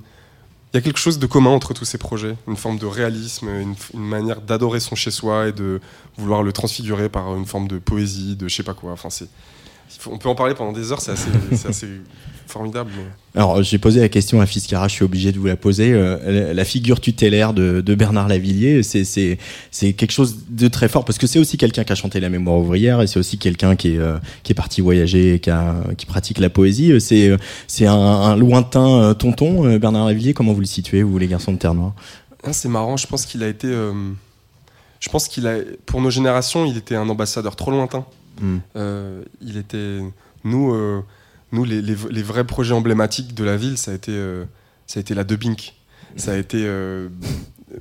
Il 0.71 0.77
y 0.77 0.79
a 0.79 0.81
quelque 0.81 0.99
chose 0.99 1.17
de 1.17 1.25
commun 1.25 1.49
entre 1.49 1.73
tous 1.73 1.85
ces 1.85 1.97
projets, 1.97 2.35
une 2.47 2.55
forme 2.55 2.77
de 2.77 2.85
réalisme, 2.85 3.49
une, 3.49 3.73
une 3.95 4.07
manière 4.07 4.39
d'adorer 4.39 4.79
son 4.79 4.93
chez-soi 4.93 5.47
et 5.47 5.51
de 5.51 5.81
vouloir 6.15 6.43
le 6.43 6.51
transfigurer 6.53 7.09
par 7.09 7.35
une 7.35 7.47
forme 7.47 7.67
de 7.67 7.79
poésie, 7.79 8.35
de 8.35 8.47
je 8.47 8.55
sais 8.55 8.61
pas 8.61 8.75
quoi. 8.75 8.91
Enfin, 8.91 9.09
c'est 9.09 9.29
on 10.09 10.17
peut 10.17 10.29
en 10.29 10.35
parler 10.35 10.53
pendant 10.55 10.71
des 10.71 10.91
heures, 10.91 11.01
c'est 11.01 11.11
assez, 11.11 11.29
formidable. 12.47 12.89
mais- 12.97 13.39
Alors, 13.39 13.61
j'ai 13.61 13.77
posé 13.77 13.99
la 13.99 14.09
question 14.09 14.41
à 14.41 14.45
Fiscara, 14.47 14.87
je 14.87 14.93
suis 14.93 15.05
obligé 15.05 15.31
de 15.31 15.37
vous 15.37 15.45
la 15.45 15.55
poser. 15.55 15.91
Euh, 15.93 16.53
la- 16.53 16.65
figure 16.65 16.99
tutélaire 16.99 17.53
de, 17.53 17.81
de 17.81 17.95
Bernard 17.95 18.27
Lavillier, 18.27 18.81
c'est, 18.83 19.37
quelque 19.93 20.11
chose 20.11 20.39
de 20.49 20.67
très 20.67 20.87
fort 20.89 21.05
parce 21.05 21.17
que 21.19 21.27
c'est 21.27 21.37
aussi 21.39 21.57
quelqu'un 21.57 21.83
qui 21.83 21.91
a 21.91 21.95
chanté 21.95 22.19
la 22.19 22.29
mémoire 22.29 22.57
ouvrière 22.57 23.01
et 23.01 23.07
c'est 23.07 23.19
aussi 23.19 23.37
quelqu'un 23.37 23.75
qui 23.75 23.89
est, 23.95 23.97
euh, 23.99 24.17
qui 24.43 24.51
est 24.51 24.55
parti 24.55 24.81
voyager 24.81 25.35
et 25.35 25.39
qui, 25.39 25.49
a- 25.51 25.75
qui 25.97 26.05
pratique 26.07 26.39
la 26.39 26.49
poésie. 26.49 26.99
C'est, 26.99 27.29
euh, 27.29 27.37
un, 27.87 27.91
un 27.91 28.35
lointain 28.35 28.87
euh, 29.01 29.13
tonton, 29.13 29.65
euh, 29.67 29.77
Bernard 29.79 30.07
Lavillier. 30.07 30.33
Comment 30.33 30.53
vous 30.53 30.59
le 30.61 30.65
situez, 30.65 31.03
vous, 31.03 31.17
les 31.19 31.27
garçons 31.27 31.51
de 31.53 31.57
Terre 31.57 31.73
Noire? 31.75 31.93
Ah, 32.43 32.53
c'est 32.53 32.69
marrant, 32.69 32.97
je 32.97 33.05
pense 33.05 33.25
qu'il 33.25 33.43
a 33.43 33.47
été. 33.47 33.67
euh, 33.67 33.93
je 34.99 35.09
pense 35.09 35.27
qu'il 35.27 35.45
a. 35.47 35.57
Pour 35.85 36.01
nos 36.01 36.09
générations, 36.09 36.65
il 36.65 36.77
était 36.77 36.95
un 36.95 37.07
ambassadeur 37.09 37.55
trop 37.55 37.69
lointain. 37.71 38.05
Hmm. 38.39 38.59
Euh, 38.75 39.23
il 39.41 39.57
était. 39.57 39.99
Nous, 40.43 40.73
euh, 40.73 41.01
nous 41.51 41.63
les, 41.65 41.81
les- 41.81 41.95
les 42.09 42.23
vrais 42.23 42.45
projets 42.45 42.73
emblématiques 42.73 43.33
de 43.33 43.43
la 43.43 43.57
ville, 43.57 43.77
ça 43.77 43.91
a 43.91 43.93
été, 43.93 44.11
euh, 44.13 44.45
ça 44.87 44.99
a 44.99 45.01
été 45.01 45.13
la 45.13 45.23
Debink. 45.23 45.73
Ça 46.15 46.31
a 46.33 46.37
été. 46.37 46.65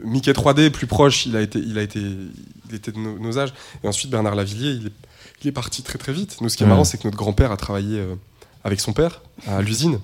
Mickey 0.04 0.32
3D, 0.32 0.70
plus 0.70 0.86
proche, 0.86 1.24
il 1.26 1.34
a 1.36 1.40
été, 1.40 1.58
il 1.58 1.78
a 1.78 1.82
été, 1.82 1.98
il 2.00 2.74
était 2.74 2.92
de 2.92 2.98
nos, 2.98 3.18
nos 3.18 3.38
âges. 3.38 3.54
Et 3.82 3.88
ensuite, 3.88 4.10
Bernard 4.10 4.34
Lavillier, 4.34 4.72
il 4.72 4.86
est, 4.88 4.92
il 5.42 5.48
est 5.48 5.52
parti 5.52 5.82
très 5.82 5.98
très 5.98 6.12
vite. 6.12 6.40
Nous, 6.42 6.48
ce 6.50 6.56
qui 6.56 6.62
est 6.62 6.66
Ouais. 6.66 6.70
marrant, 6.70 6.84
c'est 6.84 6.98
que 6.98 7.04
notre 7.04 7.16
grand-père 7.16 7.52
a 7.52 7.56
travaillé 7.56 8.04
avec 8.64 8.80
son 8.80 8.92
père 8.92 9.22
à 9.46 9.62
l'usine. 9.62 9.98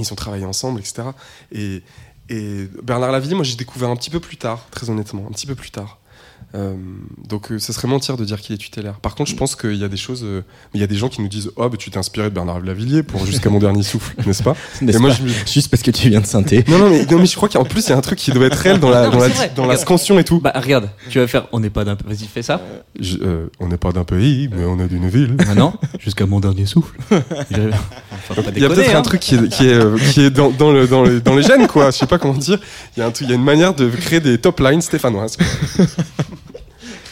Ils 0.00 0.12
ont 0.12 0.16
travaillé 0.16 0.44
ensemble, 0.44 0.80
etc. 0.80 1.04
Et, 1.52 1.82
et 2.28 2.68
Bernard 2.82 3.12
Lavillier, 3.12 3.34
moi, 3.36 3.44
j'ai 3.44 3.54
découvert 3.56 3.90
un 3.90 3.96
petit 3.96 4.10
peu 4.10 4.18
plus 4.20 4.36
tard, 4.38 4.66
très 4.72 4.90
honnêtement, 4.90 5.24
un 5.28 5.32
petit 5.32 5.46
peu 5.46 5.54
plus 5.54 5.70
tard. 5.70 6.00
Euh, 6.54 6.74
donc, 7.28 7.50
euh, 7.50 7.58
ce 7.58 7.72
serait 7.72 7.88
mentir 7.88 8.16
de 8.16 8.24
dire 8.24 8.40
qu'il 8.40 8.54
est 8.54 8.58
tutélaire. 8.58 8.94
Par 9.00 9.14
contre, 9.14 9.28
je 9.30 9.36
pense 9.36 9.56
qu'il 9.56 9.74
y 9.74 9.84
a 9.84 9.88
des 9.88 9.96
choses. 9.98 10.22
euh, 10.24 10.42
il 10.72 10.80
y 10.80 10.84
a 10.84 10.86
des 10.86 10.94
gens 10.96 11.08
qui 11.08 11.20
nous 11.20 11.28
disent 11.28 11.50
Oh, 11.56 11.68
bah, 11.68 11.76
tu 11.76 11.90
t'es 11.90 11.98
inspiré 11.98 12.30
de 12.30 12.34
Bernard 12.34 12.60
Lavillier 12.60 13.02
pour 13.02 13.26
Jusqu'à 13.26 13.50
mon 13.50 13.58
dernier 13.58 13.82
souffle, 13.82 14.14
n'est-ce 14.26 14.42
pas 14.42 14.54
N'est-ce 14.80 14.96
Et 14.96 15.00
moi, 15.00 15.10
pas 15.10 15.16
je 15.16 15.22
me- 15.24 15.28
Juste 15.46 15.68
parce 15.68 15.82
que 15.82 15.90
tu 15.90 16.08
viens 16.08 16.20
de 16.20 16.26
synthé. 16.26 16.64
non, 16.68 16.78
non, 16.78 16.88
mais, 16.90 17.04
non, 17.04 17.18
mais 17.18 17.26
je 17.26 17.36
crois 17.36 17.48
qu'en 17.50 17.64
plus, 17.64 17.86
il 17.86 17.90
y 17.90 17.92
a 17.92 17.96
un 17.96 18.00
truc 18.00 18.18
qui 18.18 18.30
doit 18.30 18.46
être 18.46 18.54
réel 18.54 18.78
dans 18.80 18.88
la, 18.88 19.08
Non, 19.08 19.18
dans 19.56 19.66
la, 19.66 19.76
scansion 19.76 20.18
et 20.18 20.24
tout. 20.24 20.40
Bah 20.40 20.52
regarde, 20.54 20.88
tu 21.10 21.18
vas 21.18 21.26
faire. 21.26 21.46
On 21.52 21.60
n'est 21.60 21.68
pas 21.68 21.84
d'un. 21.84 21.94
Vas-y, 22.06 22.26
fais 22.32 22.42
ça. 22.42 22.60
Je- 22.98 23.18
euh, 23.22 23.48
on 23.60 23.68
n'est 23.68 23.76
pas 23.76 23.92
d'un 23.92 24.04
pays, 24.04 24.48
mais 24.50 24.64
on 24.64 24.78
est 24.80 24.88
d'une 24.88 25.08
ville. 25.08 25.34
Maintenant, 25.46 25.74
jusqu'à 25.98 26.24
mon 26.26 26.40
dernier 26.40 26.64
souffle. 26.64 26.94
Il 27.50 27.56
y 27.58 27.60
Il 28.56 28.62
y 28.62 28.64
a 28.64 28.68
peut-être 28.68 28.94
un 28.94 29.02
truc 29.02 29.20
qui 29.20 29.34
est, 29.34 29.48
qui 29.48 29.66
est, 29.66 30.12
qui 30.12 30.20
est 30.22 30.30
dans, 30.30 30.50
dans, 30.50 30.72
le, 30.72 30.86
dans, 30.86 31.02
les, 31.04 31.20
dans 31.20 31.34
les 31.36 31.42
gènes, 31.42 31.66
quoi. 31.66 31.90
Je 31.90 31.96
sais 31.98 32.06
pas 32.06 32.18
comment 32.18 32.34
dire. 32.34 32.58
Il 32.96 33.00
y, 33.00 33.02
a 33.02 33.06
un 33.06 33.10
truc- 33.10 33.26
il 33.26 33.30
y 33.30 33.32
a 33.32 33.36
une 33.36 33.44
manière 33.44 33.74
de 33.74 33.88
créer 33.90 34.20
des 34.20 34.38
top 34.38 34.60
lines 34.60 34.80
stéphanoises. 34.80 35.36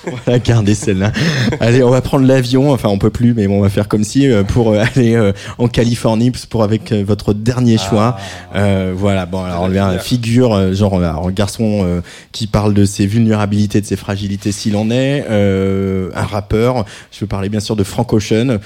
Voilà, 0.24 0.38
gardez 0.38 0.74
celle-là. 0.74 1.12
Allez, 1.61 1.82
on 1.82 1.90
va 1.90 2.00
prendre 2.00 2.26
l'avion. 2.26 2.72
Enfin, 2.72 2.88
on 2.88 2.98
peut 2.98 3.11
plus, 3.11 3.34
mais 3.34 3.46
bon, 3.46 3.59
on 3.59 3.62
va 3.62 3.68
faire 3.68 3.88
comme 3.88 4.05
si 4.05 4.30
euh, 4.30 4.42
pour 4.42 4.72
euh, 4.72 4.82
aller 4.96 5.14
euh, 5.14 5.32
en 5.59 5.68
Californie 5.68 6.32
pour 6.48 6.62
avec 6.62 6.92
euh, 6.92 7.05
votre 7.07 7.32
dernier 7.32 7.78
choix. 7.78 8.16
Euh, 8.55 8.92
voilà. 8.96 9.26
Bon, 9.26 9.42
alors 9.42 9.62
on 9.62 9.68
lui 9.68 9.78
a 9.78 9.92
une 9.92 9.98
figure 9.98 10.72
genre 10.74 11.02
alors, 11.02 11.28
un 11.28 11.32
garçon 11.32 11.82
euh, 11.84 12.00
qui 12.32 12.46
parle 12.46 12.74
de 12.74 12.84
ses 12.84 13.07
vulnérabilités, 13.07 13.80
de 13.80 13.86
ses 13.86 13.96
fragilités 13.96 14.52
s'il 14.52 14.76
en 14.76 14.90
est. 14.90 15.24
Euh, 15.30 16.11
un 16.14 16.24
rappeur. 16.24 16.84
Je 17.12 17.20
veux 17.20 17.26
parler 17.26 17.48
bien 17.48 17.61
sûr 17.61 17.76
de 17.76 17.84
Frank 17.84 18.12
Ocean. 18.12 18.59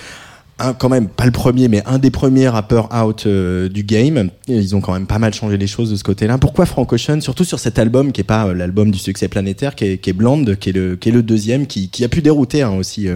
Un, 0.61 0.75
quand 0.75 0.89
même 0.89 1.09
pas 1.09 1.25
le 1.25 1.31
premier, 1.31 1.69
mais 1.69 1.85
un 1.87 1.99
des 1.99 2.11
premiers 2.11 2.49
rappeurs 2.49 2.89
out 2.93 3.27
euh, 3.27 3.69
du 3.69 3.85
game. 3.85 4.31
Ils 4.49 4.75
ont 4.75 4.81
quand 4.81 4.93
même 4.93 5.07
pas 5.07 5.21
mal 5.21 5.33
changé 5.33 5.57
les 5.57 5.69
choses 5.69 5.91
de 5.91 5.97
ce 5.97 6.03
côté-là. 6.03 6.37
Pourquoi 6.39 6.67
Frank 6.67 6.93
Ocean? 6.93 7.21
Surtout 7.21 7.45
sur 7.45 7.61
cet 7.61 7.79
album 7.79 8.11
qui 8.11 8.23
est 8.23 8.25
pas 8.25 8.49
euh, 8.49 8.55
l'album 8.55 8.91
du 8.91 8.99
succès 8.99 9.29
planétaire, 9.29 9.77
qui 9.77 9.85
est, 9.85 9.99
qui 9.99 10.11
est 10.11 10.15
Blonde, 10.15 10.57
qui 10.57 10.71
est 10.71 10.73
le, 10.73 10.97
qui 10.97 11.11
est 11.11 11.13
le 11.13 11.23
deuxième, 11.23 11.67
qui, 11.69 11.91
qui 11.91 12.05
a 12.05 12.09
pu 12.09 12.23
dérouter 12.23 12.63
hein, 12.63 12.73
aussi 12.73 13.09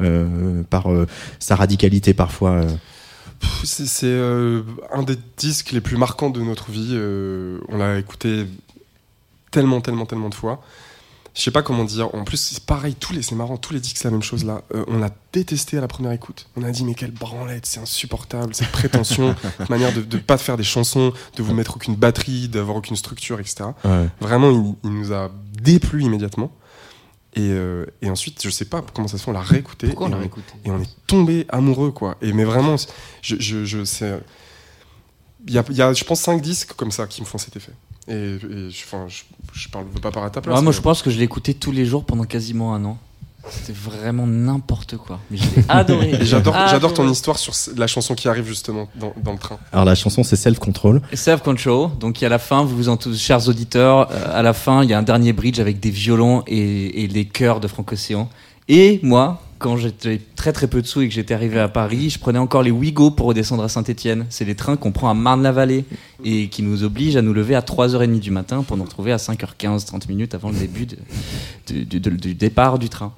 euh, 0.00 0.62
par 0.70 0.86
sa 1.40 1.56
radicalité 1.56 2.14
parfois. 2.14 2.60
C'est 3.64 4.16
un 4.92 5.02
des 5.02 5.16
disques 5.36 5.72
les 5.72 5.80
plus 5.80 5.96
marquants 5.96 6.30
de 6.30 6.40
notre 6.40 6.70
vie. 6.70 6.96
on 7.68 7.76
l'a 7.76 7.98
écouté 7.98 8.46
tellement, 9.50 9.80
tellement, 9.80 10.06
tellement 10.06 10.28
de 10.28 10.34
fois. 10.34 10.62
Je 11.34 11.42
sais 11.42 11.50
pas 11.50 11.62
comment 11.62 11.84
dire. 11.84 12.14
En 12.14 12.22
plus, 12.22 12.36
c'est 12.36 12.64
pareil. 12.64 12.94
Tous 12.94 13.12
les, 13.12 13.22
c'est 13.22 13.34
marrant. 13.34 13.56
Tous 13.56 13.72
les 13.74 13.80
disques, 13.80 13.98
c'est 13.98 14.04
la 14.04 14.12
même 14.12 14.22
chose 14.22 14.44
là. 14.44 14.62
Euh, 14.74 14.84
on 14.86 14.98
l'a 14.98 15.10
détesté 15.32 15.76
à 15.76 15.80
la 15.80 15.88
première 15.88 16.12
écoute. 16.12 16.48
On 16.56 16.62
a 16.62 16.70
dit 16.70 16.84
mais 16.84 16.94
quelle 16.94 17.10
branlette, 17.10 17.66
c'est 17.66 17.80
insupportable, 17.80 18.54
cette 18.54 18.70
prétention, 18.70 19.34
cette 19.58 19.68
manière 19.70 19.92
de, 19.92 20.02
de 20.02 20.18
pas 20.18 20.38
faire 20.38 20.56
des 20.56 20.64
chansons, 20.64 21.12
de 21.36 21.42
vous 21.42 21.52
mettre 21.52 21.76
aucune 21.76 21.96
batterie, 21.96 22.48
d'avoir 22.48 22.76
aucune 22.76 22.96
structure, 22.96 23.40
etc. 23.40 23.64
Vraiment, 24.20 24.50
il, 24.50 24.74
il 24.84 24.94
nous 24.94 25.12
a 25.12 25.30
déplu 25.60 26.02
immédiatement. 26.02 26.52
Et, 27.36 27.50
euh, 27.50 27.84
et 28.00 28.08
ensuite, 28.08 28.40
je 28.44 28.50
sais 28.50 28.64
pas 28.64 28.84
comment 28.94 29.08
ça 29.08 29.18
se 29.18 29.24
fait, 29.24 29.30
on 29.30 29.34
l'a 29.34 29.40
réécouté. 29.40 29.88
Pourquoi 29.88 30.06
on 30.06 30.10
l'a 30.10 30.18
réécouté 30.18 30.52
et 30.64 30.70
on 30.70 30.80
est 30.80 30.96
tombé 31.08 31.46
amoureux 31.48 31.90
quoi 31.90 32.16
et 32.22 32.32
mais 32.32 32.44
vraiment 32.44 32.76
je 33.22 33.34
je, 33.40 33.64
je 33.64 33.78
il 35.46 35.52
y 35.52 35.58
a, 35.58 35.64
il 35.68 35.76
y 35.76 35.82
a 35.82 35.92
je 35.92 36.04
pense 36.04 36.20
cinq 36.20 36.40
disques 36.40 36.74
comme 36.74 36.92
ça 36.92 37.06
qui 37.06 37.20
me 37.20 37.26
font 37.26 37.38
cet 37.38 37.56
effet 37.56 37.72
et, 38.08 38.12
et 38.12 38.38
je, 38.70 38.84
enfin 38.84 39.06
je, 39.08 39.22
je 39.52 39.68
parle 39.68 39.86
veux 39.92 40.00
pas 40.00 40.10
parler 40.10 40.26
à 40.28 40.30
ta 40.30 40.40
place 40.40 40.54
Ouais, 40.56 40.62
moi, 40.62 40.72
mais- 40.72 40.76
je 40.76 40.82
pense 40.82 41.02
que 41.02 41.10
je 41.10 41.18
l'ai 41.18 41.24
écouté 41.24 41.54
tous 41.54 41.72
les 41.72 41.86
jours 41.86 42.04
pendant 42.04 42.24
quasiment 42.24 42.74
un 42.74 42.84
an. 42.84 42.98
C'était 43.50 43.74
vraiment 43.74 44.26
n'importe 44.26 44.96
quoi. 44.96 45.20
Mais 45.30 45.36
je 45.36 45.44
l'ai 45.56 45.64
adoré. 45.68 46.12
J'adore 46.22 46.54
Adoré. 46.54 46.70
j'adore 46.70 46.94
ton 46.94 47.06
histoire 47.10 47.36
sur 47.38 47.52
la 47.76 47.86
chanson 47.86 48.14
qui 48.14 48.26
arrive 48.26 48.46
justement 48.46 48.88
dans, 48.94 49.12
dans 49.22 49.32
le 49.32 49.38
train 49.38 49.58
Alors 49.70 49.84
la 49.84 49.94
chanson 49.94 50.22
c'est 50.22 50.36
Self 50.36 50.58
Control. 50.58 51.02
Self 51.12 51.42
Control. 51.42 51.90
Donc, 52.00 52.20
il 52.20 52.24
y 52.24 52.26
a 52.26 52.30
la 52.30 52.38
fin, 52.38 52.64
vous 52.64 52.74
vous 52.74 52.88
en 52.88 52.96
tous, 52.96 53.18
chers 53.20 53.46
auditeurs, 53.46 54.08
euh, 54.12 54.38
à 54.38 54.40
la 54.40 54.54
fin, 54.54 54.82
il 54.82 54.88
y 54.88 54.94
a 54.94 54.98
un 54.98 55.02
dernier 55.02 55.34
bridge 55.34 55.58
avec 55.60 55.78
des 55.78 55.90
violons 55.90 56.42
et, 56.46 57.04
et 57.04 57.06
les 57.06 57.26
chœurs 57.26 57.60
de 57.60 57.68
Franck 57.68 57.92
Océan. 57.92 58.30
Et 58.68 58.98
moi, 59.02 59.42
quand 59.64 59.78
j'étais 59.78 60.20
très 60.36 60.52
très 60.52 60.66
peu 60.66 60.82
de 60.82 60.86
sous 60.86 61.00
et 61.00 61.08
que 61.08 61.14
j'étais 61.14 61.32
arrivé 61.32 61.58
à 61.58 61.68
Paris, 61.68 62.10
je 62.10 62.18
prenais 62.18 62.38
encore 62.38 62.62
les 62.62 62.70
Ouigo 62.70 63.10
pour 63.10 63.28
redescendre 63.28 63.62
à 63.62 63.70
Saint-Etienne. 63.70 64.26
C'est 64.28 64.44
les 64.44 64.54
trains 64.54 64.76
qu'on 64.76 64.92
prend 64.92 65.08
à 65.08 65.14
Marne-la-Vallée 65.14 65.86
et 66.22 66.48
qui 66.48 66.62
nous 66.62 66.84
obligent 66.84 67.16
à 67.16 67.22
nous 67.22 67.32
lever 67.32 67.54
à 67.54 67.62
3h30 67.62 68.20
du 68.20 68.30
matin 68.30 68.62
pour 68.62 68.76
nous 68.76 68.84
retrouver 68.84 69.10
à 69.10 69.16
5h15, 69.16 69.86
30 69.86 70.06
minutes 70.10 70.34
avant 70.34 70.50
le 70.50 70.56
début 70.58 70.86
du, 71.66 72.34
départ 72.34 72.78
du 72.78 72.90
train. 72.90 73.14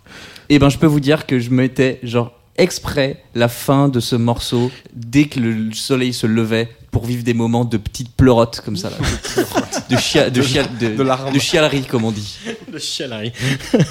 Et 0.49 0.61
ben, 0.61 0.69
je 0.69 0.79
peux 0.79 0.87
vous 0.87 1.01
dire 1.01 1.27
que 1.27 1.41
je 1.41 1.51
mettais 1.51 1.99
genre 2.05 2.33
exprès 2.59 3.25
la 3.35 3.49
fin 3.49 3.89
de 3.89 3.99
ce 3.99 4.15
morceau 4.15 4.71
dès 4.95 5.25
que 5.25 5.41
le 5.41 5.73
soleil 5.73 6.13
se 6.13 6.29
levait 6.29 6.69
pour 6.97 7.05
vivre 7.05 7.23
des 7.23 7.35
moments 7.35 7.67
de 7.67 7.77
petites 7.77 8.17
pleurotes 8.17 8.63
comme 8.65 8.75
ça 8.79 8.89
là, 8.89 8.97
de, 9.91 9.97
chia- 9.99 10.31
de, 10.31 10.41
chia- 10.41 10.63
de, 10.81 10.97
de 10.97 11.31
de 11.35 11.39
chialerie 11.39 11.85
comme 11.85 12.05
on 12.07 12.11
dit. 12.11 12.39
Le 12.73 12.79
chialerie. 12.79 13.35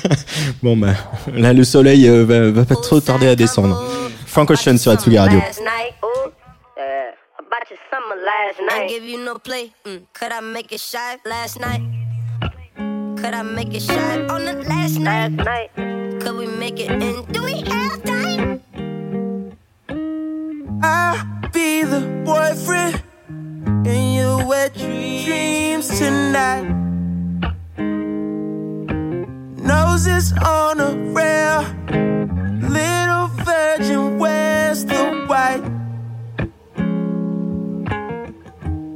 bon 0.63 0.75
bah 0.75 0.95
là 1.31 1.53
le 1.53 1.63
soleil 1.63 2.07
euh, 2.09 2.25
va, 2.25 2.49
va 2.49 2.65
pas 2.65 2.73
trop 2.73 2.99
tarder 2.99 3.27
à 3.27 3.35
descendre. 3.35 3.79
Frank 4.25 4.49
Ocean 4.49 4.75
sur 4.79 4.91
Atsugi 4.91 5.19
Radio. 5.19 5.37
Last 5.37 5.59
night, 5.59 5.93
ooh, 6.03 6.31
yeah, 6.75 7.11
about 7.37 7.69
your 7.69 7.77
summer 7.91 8.15
last 8.25 8.59
I 8.59 8.79
night. 8.79 8.89
give 8.89 9.03
you 9.07 9.23
no 9.23 9.35
play. 9.37 9.69
Mm. 9.85 9.99
Could 10.19 10.31
I 10.31 10.41
make 10.41 10.71
it 10.73 10.79
shy 10.81 11.17
last 11.27 11.59
night? 11.59 11.81
Could 13.21 13.35
I 13.35 13.43
make 13.43 13.71
it 13.75 13.83
shy 13.83 14.25
on 14.31 14.45
the 14.45 14.53
last 14.67 14.97
Last 14.99 15.31
night? 15.31 15.69
night, 15.77 16.21
Could 16.23 16.37
we 16.37 16.47
make 16.47 16.79
it 16.79 16.89
in? 16.89 17.23
Do 17.31 17.43
we 17.43 17.61
have 17.69 18.03
time? 18.03 18.61
I'll 20.81 21.34
be 21.55 21.83
the 21.83 22.01
boyfriend 22.25 23.01
in 23.87 24.13
your 24.13 24.45
wet 24.45 24.73
dreams 24.73 25.87
tonight. 25.97 26.67
Noses 29.71 30.33
on 30.33 30.81
a 30.81 30.91
rail, 31.15 31.61
little 32.59 33.27
virgin 33.47 34.19
wears 34.19 34.83
the 34.83 35.03
white. 35.29 35.63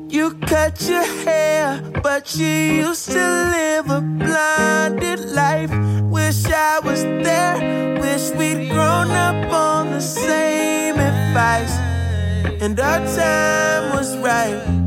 You 0.10 0.32
cut 0.52 0.82
your 0.90 1.08
hair, 1.24 1.82
but 2.04 2.36
you 2.36 2.54
used 2.86 3.10
to 3.12 3.26
live 3.56 3.90
a 3.90 4.02
blinded 4.02 5.22
life. 5.32 5.72
Wish 6.12 6.44
I 6.48 6.82
was 6.84 7.04
there, 7.04 7.56
wish 8.02 8.32
we'd 8.32 8.70
grown 8.70 9.12
up 9.12 9.50
on 9.50 9.92
the 9.92 10.02
same 10.02 11.00
advice. 11.00 11.79
And 12.62 12.78
our 12.78 13.00
time 13.16 13.96
was 13.96 14.18
right. 14.18 14.79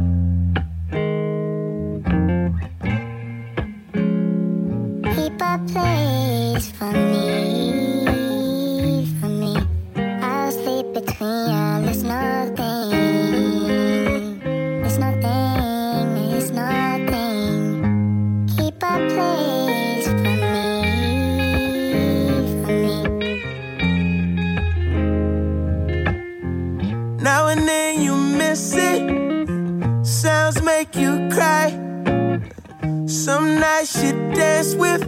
I 33.64 33.84
should 33.84 34.34
dance 34.34 34.74
with. 34.74 35.02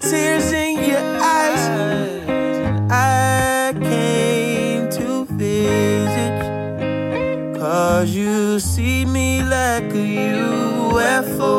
Tears 0.00 0.52
in 0.52 0.84
your 0.90 0.98
eyes. 1.22 1.62
I 2.90 3.72
came 3.80 4.88
to 4.90 5.24
visit. 5.30 6.38
Cause 7.58 8.10
you 8.10 8.60
see 8.60 9.04
me 9.04 9.42
like 9.42 9.84
a 9.84 10.06
UFO. 10.92 11.52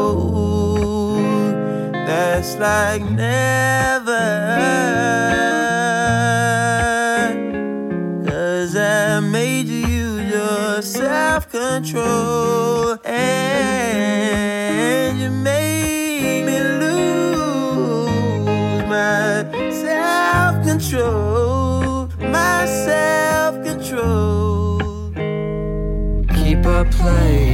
That's 2.05 2.55
like 2.57 3.03
never. 3.03 4.25
Cause 8.27 8.75
I 8.75 9.19
made 9.19 9.67
you 9.67 10.19
your 10.19 10.81
self 10.81 11.49
control. 11.49 12.66
Control. 20.89 22.09
My 22.19 22.65
self 22.65 23.63
control. 23.65 24.79
Keep 26.35 26.65
a 26.65 26.85
place 26.91 27.46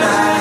up 0.00 0.37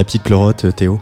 la 0.00 0.04
petite 0.04 0.22
pleurote, 0.22 0.64
euh, 0.64 0.72
Théo. 0.72 0.98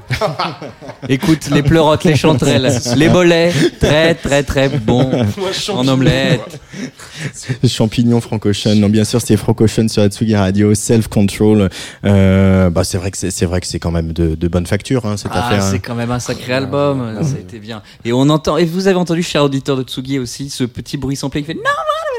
Écoute, 1.09 1.51
les 1.53 1.63
pleurotes, 1.63 2.03
les 2.03 2.17
chanterelles, 2.17 2.69
les 2.97 3.09
bolets, 3.09 3.53
très 3.79 4.17
très 4.17 4.43
très 4.43 4.69
bon 4.69 5.25
en 5.69 5.87
omelette. 5.87 6.61
Champignons 7.65 8.21
francochon. 8.21 8.75
Non, 8.75 8.89
bien 8.89 9.05
sûr, 9.05 9.21
c'était 9.21 9.37
francochon 9.37 9.87
sur 9.87 10.03
Atsugi 10.03 10.35
Radio. 10.35 10.75
Self 10.75 11.07
Control. 11.07 11.71
Euh, 12.05 12.71
bah, 12.71 12.83
c'est 12.83 12.99
vrai 12.99 13.13
que 13.13 13.19
c'est 13.19 13.31
c'est 13.31 13.47
vrai 13.47 13.61
que 13.61 13.69
c'est 13.69 13.79
quand 13.79 13.93
même 13.93 14.13
de, 14.13 14.35
de 14.35 14.49
bonne 14.49 14.67
facture 14.67 15.07
hein, 15.07 15.17
cette 15.17 15.31
Ah, 15.33 15.47
affaire. 15.47 15.63
c'est 15.63 15.79
quand 15.79 15.95
même 15.95 16.11
un 16.11 16.19
sacré 16.19 16.55
album, 16.55 17.23
ça 17.23 17.37
a 17.37 17.39
été 17.39 17.61
bien. 17.61 17.83
Et 18.05 18.13
on 18.13 18.29
entend, 18.29 18.57
et 18.57 18.65
vous 18.65 18.89
avez 18.89 18.97
entendu, 18.99 19.23
cher 19.23 19.45
auditeur 19.45 19.77
de 19.77 19.85
Tsugi 19.85 20.19
aussi, 20.19 20.51
ce 20.51 20.65
petit 20.65 20.97
bruit 20.97 21.15
samplé 21.15 21.43
qui 21.43 21.47
fait 21.47 21.55
non, 21.55 21.61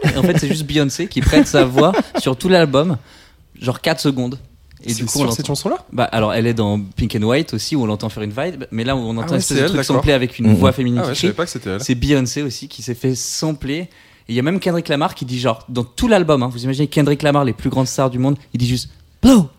non, 0.06 0.12
non. 0.14 0.20
En 0.20 0.24
fait, 0.24 0.38
c'est 0.40 0.48
juste 0.48 0.66
Beyoncé 0.66 1.08
qui 1.08 1.20
prête 1.20 1.46
sa 1.46 1.66
voix 1.66 1.92
sur 2.20 2.38
tout 2.38 2.48
l'album, 2.48 2.96
genre 3.62 3.82
4 3.82 4.00
secondes. 4.00 4.40
Et 4.86 4.94
du 4.94 5.06
coup, 5.06 5.20
sur 5.20 5.28
on 5.28 5.32
cette 5.32 5.46
chanson-là 5.48 5.86
Bah, 5.92 6.06
alors, 6.06 6.34
elle 6.34 6.48
est 6.48 6.54
dans 6.54 6.80
Pink 6.80 7.16
and 7.20 7.24
White 7.24 7.54
aussi, 7.54 7.76
où 7.76 7.84
on 7.84 7.86
l'entend 7.86 8.08
faire 8.10 8.24
une 8.24 8.32
vibe, 8.32 8.64
mais 8.72 8.84
là, 8.86 8.96
où 8.96 9.00
on 9.00 9.18
entend 9.18 9.34
ouais, 9.34 9.42
c'est 9.42 9.56
de 9.56 9.78
elle, 9.78 9.84
samplé 9.84 10.14
avec 10.14 10.40
une 10.40 10.48
Mhm. 10.48 10.56
voix 10.56 10.72
féminine 10.72 11.02
Ah 11.04 11.08
ouais, 11.08 11.14
qui 11.14 11.18
je 11.18 11.22
savais 11.24 11.34
pas 11.34 11.44
que 11.46 11.52
c'était 11.52 11.70
elle. 11.72 11.84
C'est 11.84 11.96
Beyoncé 11.96 12.42
aussi 12.44 12.68
qui 12.70 12.82
s'est 12.82 12.96
fait 12.96 13.14
sampler. 13.16 13.78
Et 13.80 13.90
il 14.30 14.36
y 14.36 14.40
a 14.40 14.42
même 14.44 14.60
Kendrick 14.60 14.88
Lamar 14.88 15.16
qui 15.16 15.26
dit 15.26 15.40
genre, 15.40 15.66
dans 15.70 15.84
tout 15.84 16.08
l'album, 16.08 16.44
hein, 16.44 16.50
vous 16.52 16.64
imaginez 16.64 16.88
Kendrick 16.88 17.24
Lamar, 17.24 17.44
les 17.44 17.54
plus 17.54 17.70
grandes 17.70 17.88
stars 17.88 18.10
du 18.10 18.20
monde, 18.20 18.38
il 18.54 18.58
dit 18.60 18.68
juste 18.68 18.90
Blow, 19.22 19.50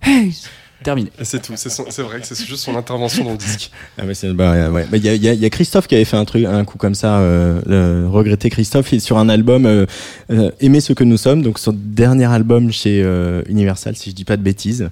Haze, 0.00 0.48
terminé. 0.84 1.10
C'est 1.22 1.42
tout, 1.42 1.52
c'est 1.56 1.70
son- 1.70 1.86
c'est 1.90 2.02
vrai 2.02 2.20
que 2.20 2.26
c'est 2.26 2.38
juste 2.46 2.62
son 2.64 2.76
intervention 2.76 3.24
dans 3.24 3.32
le 3.32 3.36
disque. 3.36 3.70
Ah, 3.98 4.02
mais 4.06 4.14
bah, 4.32 4.70
ouais. 4.70 4.86
Bah, 4.90 4.96
Il 4.96 5.04
y, 5.04 5.08
a, 5.08 5.14
il 5.14 5.22
y 5.24 5.28
a- 5.28 5.32
il 5.34 5.40
y 5.40 5.44
a 5.44 5.50
Christophe 5.50 5.88
qui 5.88 5.96
avait 5.96 6.04
fait 6.04 6.16
un 6.16 6.24
truc, 6.24 6.44
un 6.44 6.64
coup 6.64 6.78
comme 6.78 6.94
ça, 6.94 7.18
euh, 7.18 7.60
le 7.66 8.08
regretté 8.08 8.50
Christophe, 8.50 8.96
sur 8.98 9.18
un 9.18 9.28
album 9.28 9.66
euh, 9.66 9.86
euh, 10.30 10.50
Aimer 10.60 10.80
ce 10.80 10.92
que 10.92 11.02
nous 11.04 11.16
sommes, 11.16 11.42
donc 11.42 11.58
son 11.58 11.74
dernier 11.76 12.26
album 12.26 12.70
chez 12.70 13.02
euh, 13.04 13.42
Universal, 13.48 13.96
si 13.96 14.10
je 14.10 14.14
dis 14.14 14.24
pas 14.24 14.36
de 14.36 14.42
bêtises. 14.42 14.88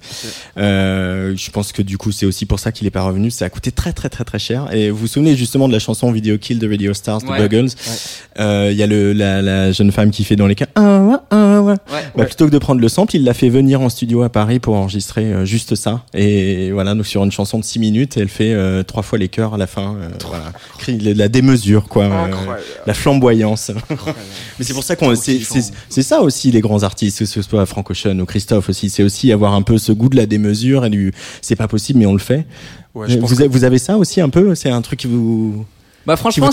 Euh, 0.57 1.33
je 1.35 1.51
pense 1.51 1.71
que 1.71 1.81
du 1.81 1.97
coup 1.97 2.11
c'est 2.11 2.25
aussi 2.25 2.45
pour 2.45 2.59
ça 2.59 2.71
qu'il 2.71 2.87
est 2.87 2.91
pas 2.91 3.03
revenu. 3.03 3.31
Ça 3.31 3.45
a 3.45 3.49
coûté 3.49 3.71
très 3.71 3.93
très 3.93 4.09
très 4.09 4.23
très 4.23 4.39
cher. 4.39 4.73
Et 4.73 4.89
vous 4.89 4.97
vous 4.97 5.07
souvenez 5.07 5.35
justement 5.35 5.67
de 5.67 5.73
la 5.73 5.79
chanson 5.79 6.11
Video 6.11 6.37
Kill 6.37 6.59
de 6.59 6.69
Radio 6.69 6.93
Stars 6.93 7.21
de 7.21 7.27
Ouais. 7.27 7.39
Buggles 7.39 7.69
Euh, 8.39 8.69
Il 8.71 8.77
y 8.77 8.83
a 8.83 8.87
le, 8.87 9.13
la, 9.13 9.41
la 9.41 9.71
jeune 9.71 9.91
femme 9.91 10.11
qui 10.11 10.23
fait 10.23 10.35
dans 10.35 10.47
les 10.47 10.55
cas. 10.55 10.65
Ah, 10.75 10.99
ouais, 11.01 11.15
ah, 11.29 11.61
ouais. 11.61 11.73
Ouais. 11.91 12.03
Bah, 12.15 12.25
plutôt 12.25 12.45
que 12.45 12.51
de 12.51 12.57
prendre 12.57 12.81
le 12.81 12.89
sample, 12.89 13.15
il 13.15 13.23
l'a 13.23 13.33
fait 13.33 13.49
venir 13.49 13.81
en 13.81 13.89
studio 13.89 14.23
à 14.23 14.29
Paris 14.29 14.59
pour 14.59 14.75
enregistrer 14.75 15.25
euh, 15.25 15.45
juste 15.45 15.75
ça. 15.83 16.03
Et 16.13 16.71
voilà, 16.71 16.95
donc 16.95 17.05
sur 17.05 17.23
une 17.23 17.31
chanson 17.31 17.59
de 17.59 17.63
6 17.63 17.79
minutes, 17.79 18.17
elle 18.17 18.27
fait 18.29 18.53
euh, 18.53 18.83
trois 18.83 19.03
fois 19.03 19.17
les 19.19 19.27
chœurs 19.27 19.53
à 19.53 19.57
la 19.57 19.67
fin. 19.67 19.95
euh, 19.95 20.09
voilà, 20.27 20.51
la 21.13 21.27
démesure, 21.27 21.87
quoi. 21.87 22.05
euh, 22.05 22.27
la 22.85 22.93
flamboyance. 22.93 23.71
Mais 24.59 24.65
c'est 24.65 24.73
pour 24.73 24.83
ça 24.83 24.95
qu'on, 24.95 25.13
c'est, 25.15 25.39
ça 26.01 26.21
aussi 26.21 26.51
les 26.51 26.61
grands 26.61 26.83
artistes, 26.83 27.19
que 27.19 27.25
ce 27.25 27.41
soit 27.41 27.65
Frank 27.65 27.89
Ocean 27.89 28.19
ou 28.19 28.25
Christophe 28.25 28.69
aussi, 28.69 28.89
c'est 28.89 29.03
aussi 29.03 29.31
avoir 29.31 29.53
un 29.53 29.61
peu 29.61 29.77
ce 29.77 29.91
goût 29.91 30.09
de 30.09 30.15
la 30.15 30.25
démesure 30.25 30.85
et 30.85 30.89
du, 30.89 31.13
c'est 31.41 31.55
pas 31.55 31.67
possible 31.67 31.99
mais 31.99 32.05
on 32.05 32.13
le 32.13 32.19
fait. 32.19 32.45
Ouais, 32.95 33.07
je 33.09 33.17
pense 33.17 33.29
vous, 33.31 33.35
que- 33.37 33.47
vous 33.47 33.63
avez 33.63 33.79
ça 33.79 33.97
aussi 33.97 34.21
un 34.21 34.29
peu, 34.29 34.55
c'est 34.55 34.69
un 34.69 34.81
truc 34.81 34.99
qui 34.99 35.07
vous, 35.07 35.65
Bah 36.05 36.15
franchement, 36.17 36.49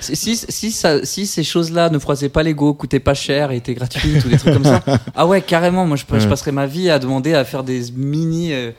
si, 0.00 0.14
si, 0.16 0.36
si, 0.36 0.70
ça- 0.72 1.04
si 1.04 1.26
ces 1.26 1.42
choses-là 1.42 1.90
ne 1.90 1.98
froissaient 1.98 2.28
pas 2.28 2.42
l'ego, 2.42 2.72
coûtaient 2.74 3.00
pas 3.00 3.14
cher 3.14 3.50
et 3.50 3.56
étaient 3.56 3.74
gratuites 3.74 4.24
ou 4.24 4.28
des 4.28 4.36
trucs 4.38 4.54
comme 4.54 4.64
ça, 4.64 4.82
ah 5.16 5.26
ouais, 5.26 5.42
carrément, 5.42 5.86
moi 5.86 5.96
je, 5.96 6.04
je 6.20 6.28
passerais 6.28 6.52
ma 6.52 6.66
vie 6.66 6.88
à 6.88 6.98
demander 6.98 7.34
à 7.34 7.44
faire 7.44 7.64
des 7.64 7.90
mini 7.92 8.52
euh, 8.52 8.70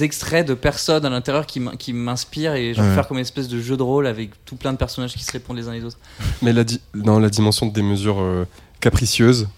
extraits 0.00 0.46
de 0.46 0.54
personnes 0.54 1.04
à 1.06 1.10
l'intérieur 1.10 1.46
qui 1.46 1.58
m'in- 1.60 1.76
qui 1.76 1.92
m'inspirent 1.92 2.54
et 2.54 2.74
genre 2.74 2.84
Ouais. 2.84 2.94
faire 2.94 3.08
comme 3.08 3.16
une 3.16 3.22
espèce 3.22 3.48
de 3.48 3.60
jeu 3.60 3.76
de 3.76 3.82
rôle 3.82 4.06
avec 4.06 4.30
tout 4.44 4.56
plein 4.56 4.72
de 4.72 4.78
personnages 4.78 5.14
qui 5.14 5.24
se 5.24 5.32
répondent 5.32 5.56
les 5.56 5.68
uns 5.68 5.72
les 5.72 5.84
autres. 5.84 5.98
Mais 6.42 6.52
la, 6.52 6.62
di- 6.64 6.80
dans 6.94 7.18
la 7.18 7.30
dimension 7.30 7.66
de 7.66 7.72
des 7.72 7.82
mesures 7.82 8.20
euh, 8.20 8.44
capricieuses, 8.80 9.48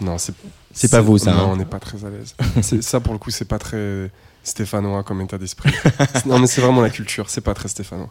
non, 0.00 0.18
c'est 0.18 0.34
C'est 0.72 0.90
pas 0.90 1.00
vous, 1.00 1.16
ça, 1.16 1.32
Non, 1.32 1.38
hein. 1.38 1.48
on 1.52 1.56
n'est 1.56 1.64
pas 1.64 1.78
très 1.80 2.04
à 2.04 2.08
l'aise. 2.10 2.34
Ça, 2.82 3.00
pour 3.00 3.14
le 3.14 3.18
coup, 3.18 3.30
c'est 3.30 3.46
pas 3.48 3.58
très 3.58 4.10
stéphanois 4.46 5.02
comme 5.02 5.20
état 5.20 5.38
d'esprit. 5.38 5.72
Non, 6.26 6.38
mais 6.38 6.46
c'est 6.46 6.60
vraiment 6.60 6.80
la 6.80 6.90
culture, 6.90 7.28
c'est 7.28 7.40
pas 7.40 7.54
très 7.54 7.68
stéphanois. 7.68 8.10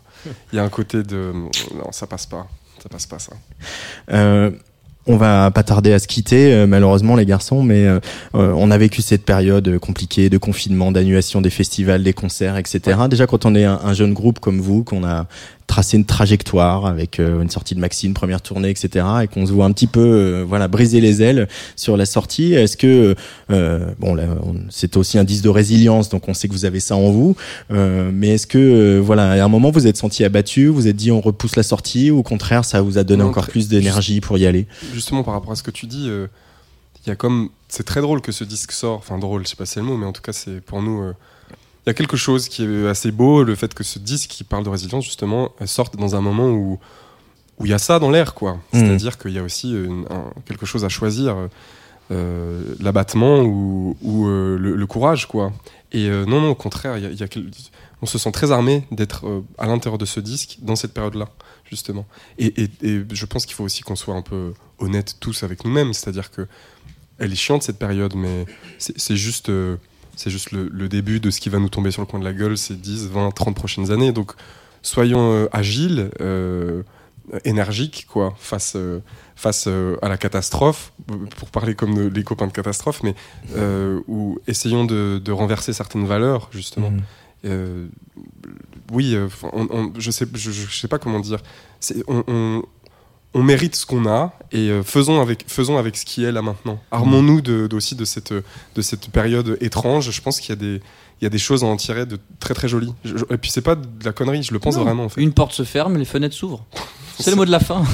Il 0.52 0.56
y 0.56 0.60
a 0.60 0.64
un 0.64 0.70
côté 0.70 1.04
de. 1.04 1.32
Non, 1.34 1.92
ça 1.92 2.08
passe 2.08 2.26
pas. 2.26 2.48
Ça 2.82 2.90
passe 2.90 3.06
pas, 3.06 3.20
ça. 3.20 3.34
Euh, 4.12 4.52
on 5.08 5.18
va 5.18 5.52
pas 5.52 5.64
tarder 5.64 5.94
à 5.94 6.00
se 6.00 6.08
quitter, 6.08 6.54
euh, 6.54 6.68
malheureusement 6.68 7.16
les 7.16 7.26
garçons, 7.26 7.62
mais 7.62 7.86
euh, 7.86 8.00
on 8.34 8.72
a 8.72 8.78
vécu 8.78 9.02
cette 9.02 9.24
période 9.24 9.78
compliquée 9.80 10.30
de 10.30 10.38
confinement, 10.38 10.92
d'annulation 10.92 11.42
des 11.42 11.50
festivals, 11.50 12.04
des 12.04 12.14
concerts, 12.14 12.58
etc. 12.58 13.00
Déjà 13.10 13.28
quand 13.28 13.46
on 13.46 13.56
est 13.56 13.66
un, 13.66 13.80
un 13.84 13.94
jeune 13.94 14.14
groupe 14.14 14.40
comme 14.40 14.60
vous, 14.60 14.84
qu'on 14.84 15.04
a 15.04 15.28
tracé 15.68 15.98
une 15.98 16.06
trajectoire 16.06 16.86
avec 16.86 17.20
euh, 17.20 17.42
une 17.42 17.50
sortie 17.50 17.76
de 17.76 17.80
Maxine, 17.80 18.14
première 18.14 18.42
tournée, 18.42 18.70
etc. 18.70 19.06
Et 19.24 19.28
qu'on 19.28 19.46
se 19.46 19.52
voit 19.52 19.66
un 19.66 19.72
petit 19.72 19.88
peu, 19.88 20.00
euh, 20.00 20.46
voilà, 20.48 20.68
briser 20.68 21.02
les 21.02 21.22
ailes 21.22 21.48
sur 21.76 21.98
la 21.98 22.06
sortie. 22.06 22.54
Est-ce 22.54 22.78
que, 22.78 23.16
euh, 23.52 23.94
bon, 24.00 24.14
là, 24.14 24.24
c'est 24.70 24.98
aussi 24.98 25.18
un 25.18 25.24
disque 25.24 25.44
de 25.44 25.50
résilience, 25.50 26.10
donc 26.10 26.28
on 26.28 26.34
sait 26.34 26.48
que 26.48 26.54
vous 26.54 26.66
avez 26.66 26.80
ça 26.80 26.96
en 26.96 27.12
vous. 27.12 27.36
Euh, 27.72 28.10
mais 28.14 28.30
est-ce 28.30 28.48
que, 28.48 29.00
voilà, 29.00 29.32
à 29.32 29.46
un 29.46 29.48
moment 29.48 29.72
vous 29.72 29.88
êtes 29.88 29.98
senti 29.98 30.24
abattu, 30.24 30.68
vous 30.68 30.88
êtes 30.88 30.96
dit 30.96 31.12
on 31.12 31.22
repousse 31.22 31.56
la 31.56 31.64
sortie, 31.64 32.12
ou 32.12 32.20
au 32.20 32.24
contraire 32.24 32.66
ça 32.66 32.82
vous 32.82 32.98
a 32.98 33.04
donné 33.04 33.24
Non, 33.24 33.30
encore 33.30 33.48
plus 33.48 33.68
d'énergie 33.68 34.22
pour 34.22 34.38
y 34.38 34.46
aller 34.46 34.68
Justement, 34.94 35.24
par 35.24 35.34
rapport 35.34 35.52
à 35.52 35.56
ce 35.56 35.64
que 35.64 35.72
tu 35.72 35.88
dis, 35.88 36.08
il 36.08 37.10
y 37.10 37.12
a 37.12 37.16
comme. 37.16 37.50
C'est 37.68 37.84
très 37.84 38.02
drôle 38.02 38.22
que 38.22 38.32
ce 38.32 38.44
disque 38.44 38.72
sort. 38.72 38.98
Enfin, 38.98 39.18
drôle, 39.18 39.44
je 39.44 39.50
sais 39.50 39.56
pas 39.56 39.66
si 39.66 39.74
c'est 39.74 39.80
le 39.80 39.86
mot, 39.86 39.98
mais 39.98 40.06
en 40.06 40.14
tout 40.14 40.22
cas, 40.22 40.34
c'est 40.34 40.62
pour 40.62 40.82
nous. 40.82 41.12
Il 41.86 41.90
y 41.90 41.92
a 41.92 41.94
quelque 41.94 42.18
chose 42.18 42.48
qui 42.50 42.64
est 42.64 42.88
assez 42.88 43.12
beau, 43.12 43.44
le 43.44 43.54
fait 43.56 43.74
que 43.74 43.84
ce 43.84 44.00
disque 44.00 44.30
qui 44.32 44.44
parle 44.44 44.64
de 44.64 44.70
résilience, 44.70 45.06
justement, 45.06 45.52
euh, 45.62 45.66
sorte 45.68 45.96
dans 45.98 46.16
un 46.16 46.22
moment 46.22 46.50
où 46.50 46.80
où 47.58 47.66
il 47.66 47.70
y 47.70 47.74
a 47.74 47.78
ça 47.78 48.00
dans 48.00 48.12
l'air, 48.12 48.34
quoi. 48.34 48.56
Mhm. 48.56 48.60
C'est-à-dire 48.74 49.18
qu'il 49.18 49.32
y 49.32 49.40
a 49.40 49.44
aussi 49.44 49.72
une- 49.72 50.06
un- 50.10 50.34
quelque 50.46 50.66
chose 50.66 50.84
à 50.84 50.90
choisir, 50.90 51.38
euh, 52.12 52.62
l'abattement 52.82 53.42
ou, 53.44 53.96
ou, 54.02 54.28
euh, 54.28 54.58
le, 54.58 54.76
le 54.76 54.88
courage, 54.88 55.26
quoi. 55.28 55.54
Et 55.94 56.10
euh, 56.10 56.26
non, 56.26 56.42
non, 56.42 56.50
au 56.50 56.56
contraire, 56.56 56.98
il 56.98 57.04
y 57.04 57.08
a, 57.08 57.12
il 57.12 57.18
y 57.20 57.24
a 57.24 57.28
quel- 57.30 57.50
on 58.02 58.06
se 58.06 58.18
sent 58.18 58.32
très 58.34 58.52
armé 58.52 58.86
d'être 58.92 59.24
à 59.58 59.68
l'intérieur 59.68 59.98
de 59.98 60.04
ce 60.06 60.20
disque 60.20 60.58
dans 60.64 60.76
cette 60.76 60.94
période-là, 60.94 61.30
justement. 61.70 62.06
Et, 62.38 62.48
et- 62.62 62.70
et 62.82 63.02
je 63.10 63.26
pense 63.26 63.46
qu'il 63.46 63.56
faut 63.56 63.64
aussi 63.64 63.84
qu'on 63.84 63.96
soit 63.96 64.16
un 64.16 64.22
peu 64.22 64.54
honnêtes 64.80 65.16
tous 65.22 65.44
avec 65.44 65.64
nous-mêmes, 65.64 65.94
c'est-à-dire 65.94 66.32
que 66.32 66.48
elle 67.20 67.32
est 67.32 67.36
chiante 67.38 67.64
cette 67.64 67.80
période, 67.80 68.14
mais 68.16 68.46
c'est 68.78 69.16
juste, 69.16 69.50
c'est 70.16 70.30
juste 70.30 70.52
le, 70.52 70.70
le 70.72 70.88
début 70.90 71.20
de 71.20 71.30
ce 71.30 71.40
qui 71.40 71.50
va 71.50 71.60
nous 71.60 71.70
tomber 71.70 71.92
sur 71.92 72.02
le 72.02 72.06
coin 72.08 72.20
de 72.20 72.26
la 72.26 72.34
gueule 72.34 72.58
ces 72.58 72.76
10, 72.76 73.08
20, 73.10 73.32
30 73.32 73.56
prochaines 73.56 73.92
années. 73.92 74.12
Donc 74.12 74.34
soyons 74.82 75.32
euh, 75.34 75.48
agiles, 75.52 76.10
euh, 76.22 76.84
énergiques, 77.44 78.06
quoi, 78.08 78.36
face, 78.38 78.74
euh, 78.76 79.00
face 79.36 79.68
à 79.68 80.08
la 80.10 80.18
catastrophe, 80.18 80.94
pour 81.38 81.50
parler 81.50 81.74
comme 81.76 81.96
de- 81.96 82.08
les 82.16 82.24
copains 82.24 82.48
de 82.48 82.52
catastrophe, 82.52 83.02
mais 83.04 83.16
ou 84.08 84.40
essayons 84.48 84.86
de, 84.86 85.20
de 85.24 85.32
renverser 85.32 85.74
certaines 85.74 86.06
valeurs, 86.06 86.50
justement. 86.52 86.92
Euh, 87.46 87.88
oui, 88.92 89.16
on- 89.54 89.68
on- 89.72 89.94
je 89.98 90.12
sais, 90.12 90.26
je, 90.34 90.52
je 90.52 90.76
sais 90.78 90.88
pas 90.88 91.00
comment 91.00 91.20
dire. 91.20 91.40
On, 92.08 92.64
on- 93.36 93.44
mérite 93.44 93.76
ce 93.76 93.86
qu'on 93.86 94.06
a 94.08 94.34
et 94.52 94.70
euh, 94.70 94.82
faisons 94.84 95.22
avec, 95.22 95.44
faisons 95.48 95.78
avec 95.78 95.96
ce 95.98 96.06
qui 96.06 96.24
est 96.24 96.32
là 96.32 96.42
maintenant. 96.42 96.80
Armons-nous 96.92 97.42
de, 97.42 97.68
de- 97.68 97.76
aussi 97.76 97.96
de 97.96 98.06
cette, 98.06 98.34
de 98.34 98.82
cette 98.82 99.10
période 99.12 99.58
étrange. 99.62 100.10
Je 100.12 100.22
pense 100.22 100.40
qu'il 100.40 100.50
y 100.50 100.54
a 100.54 100.56
des, 100.56 100.82
il 101.22 101.24
y 101.24 101.28
a 101.28 101.30
des 101.30 101.38
choses 101.38 101.64
à 101.64 101.68
en 101.68 101.76
tirer 101.78 102.06
de 102.06 102.18
très 102.40 102.54
très 102.54 102.68
jolies. 102.68 102.94
Je- 103.04 103.18
je- 103.18 103.26
et 103.30 103.38
puis 103.38 103.52
c'est 103.52 103.62
pas 103.62 103.76
de 103.76 103.88
la 104.04 104.12
connerie, 104.14 104.42
je 104.44 104.54
le 104.54 104.60
pense 104.60 104.76
Non. 104.78 104.84
vraiment 104.84 105.06
en 105.06 105.10
fait. 105.10 105.22
Une 105.22 105.34
porte 105.34 105.54
se 105.54 105.64
ferme, 105.64 105.98
les 105.98 106.06
fenêtres 106.06 106.36
s'ouvrent. 106.36 106.66
C'est 107.20 107.30
le 107.32 107.36
mot 107.38 107.46
de 107.46 107.52
la 107.52 107.60
fin. 107.60 107.84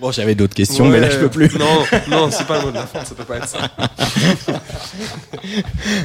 Bon, 0.00 0.12
j'avais 0.12 0.34
d'autres 0.34 0.54
questions, 0.54 0.86
mais 0.88 1.00
là 1.00 1.10
je 1.10 1.18
peux 1.18 1.28
plus. 1.28 1.50
Non, 1.58 1.66
non, 2.10 2.30
c'est 2.30 2.46
pas 2.46 2.58
le 2.58 2.64
mot 2.66 2.70
de 2.70 2.76
la 2.76 2.86
fin, 2.86 3.04
ça 3.04 3.14
peut 3.14 3.24
pas 3.24 3.36
être 3.38 3.48
ça. 3.48 3.70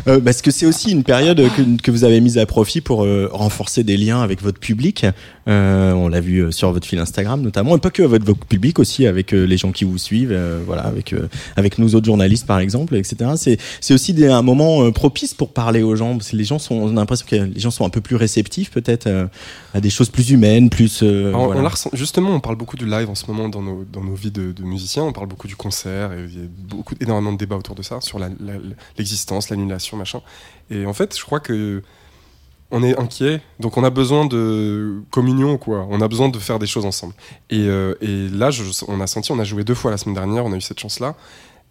Euh, 0.08 0.20
parce 0.20 0.42
que 0.42 0.52
c'est 0.52 0.66
aussi 0.66 0.92
une 0.92 1.04
période 1.04 1.42
que, 1.56 1.82
que 1.82 1.92
vous 1.92 2.04
avez 2.04 2.20
mise 2.22 2.38
à 2.38 2.46
profit 2.46 2.82
pour 2.82 3.04
euh, 3.04 3.30
renforcer 3.32 3.84
des 3.84 3.98
liens 3.98 4.22
avec 4.22 4.42
votre 4.42 4.60
public. 4.60 5.06
Euh, 5.48 5.92
on 5.94 6.08
l'a 6.08 6.20
vu 6.22 6.40
euh, 6.40 6.52
sur 6.52 6.72
votre 6.72 6.88
fil 6.88 7.00
Instagram 7.00 7.42
notamment, 7.42 7.76
et 7.76 7.80
pas 7.80 7.90
que 7.90 8.04
avec 8.04 8.24
votre 8.24 8.46
public 8.46 8.80
aussi, 8.80 9.06
avec 9.08 9.34
euh, 9.34 9.44
les 9.46 9.58
gens 9.58 9.72
qui 9.72 9.84
vous 9.84 9.98
suivent, 9.98 10.32
euh, 10.32 10.60
voilà, 10.66 10.84
avec 10.84 11.14
euh, 11.14 11.28
avec 11.56 11.78
nous 11.80 11.96
autres 11.96 12.06
journalistes 12.06 12.46
par 12.48 12.60
exemple, 12.60 12.96
etc. 12.96 13.32
C'est 13.36 13.58
c'est 13.82 13.94
aussi 13.94 14.14
des, 14.14 14.28
un 14.28 14.42
moment 14.42 14.84
euh, 14.84 14.92
propice 14.92 15.34
pour 15.34 15.50
parler 15.50 15.82
aux 15.82 15.96
gens. 15.96 16.16
Parce 16.18 16.32
que 16.32 16.36
les 16.38 16.44
gens 16.46 16.60
sont, 16.60 16.76
on 16.76 16.90
a 16.92 17.00
l'impression 17.00 17.26
que 17.30 17.36
les 17.36 17.60
gens 17.60 17.72
sont 17.72 17.86
un 17.86 17.90
peu 17.90 18.02
plus 18.02 18.16
réceptifs 18.16 18.72
peut-être 18.72 19.08
euh, 19.08 19.26
à 19.74 19.82
des 19.82 19.90
choses 19.90 20.10
plus 20.10 20.30
humaines, 20.32 20.70
plus. 20.70 21.02
euh, 21.04 21.32
on 21.34 21.46
voilà. 21.48 21.63
Justement, 21.94 22.30
on 22.30 22.40
parle 22.40 22.56
beaucoup 22.56 22.76
du 22.76 22.86
live 22.86 23.10
en 23.10 23.16
ce 23.16 23.26
moment 23.28 23.50
dans 23.50 23.62
nos, 23.62 23.84
dans 23.84 24.04
nos 24.04 24.16
vies 24.16 24.32
de, 24.32 24.54
musiciens. 24.64 25.04
On 25.04 25.14
parle 25.14 25.28
beaucoup 25.28 25.48
du 25.48 25.56
concert. 25.56 26.14
Et 26.14 26.24
il 26.24 26.42
y 26.42 26.44
a 26.44 26.48
beaucoup, 26.50 26.96
énormément 27.00 27.34
de 27.34 27.38
débats 27.38 27.58
autour 27.58 27.76
de 27.76 27.82
ça, 27.82 28.02
sur 28.02 28.20
l'existence, 28.98 29.50
l'annulation, 29.50 29.98
machin. 29.98 30.22
Et 30.70 30.86
en 30.86 30.94
fait, 30.94 31.18
je 31.18 31.24
crois 31.24 31.40
que 31.40 31.84
on 32.76 32.82
est 32.82 32.98
inquiet, 32.98 33.40
donc 33.60 33.78
on 33.78 33.84
a 33.84 33.92
besoin 33.92 34.26
de 34.26 35.04
communion, 35.12 35.60
quoi. 35.60 35.86
On 35.92 36.02
a 36.02 36.08
besoin 36.08 36.30
de 36.30 36.40
faire 36.40 36.58
des 36.58 36.66
choses 36.66 36.86
ensemble. 36.86 37.14
Et, 37.52 37.68
euh, 37.68 37.94
là, 38.34 38.50
on 38.88 39.00
a 39.00 39.06
senti, 39.06 39.32
on 39.32 39.38
a 39.38 39.44
joué 39.44 39.64
deux 39.64 39.76
fois 39.76 39.92
la 39.92 39.98
semaine 39.98 40.16
dernière, 40.16 40.44
on 40.44 40.52
a 40.54 40.56
eu 40.56 40.62
cette 40.62 40.80
chance-là. 40.80 41.16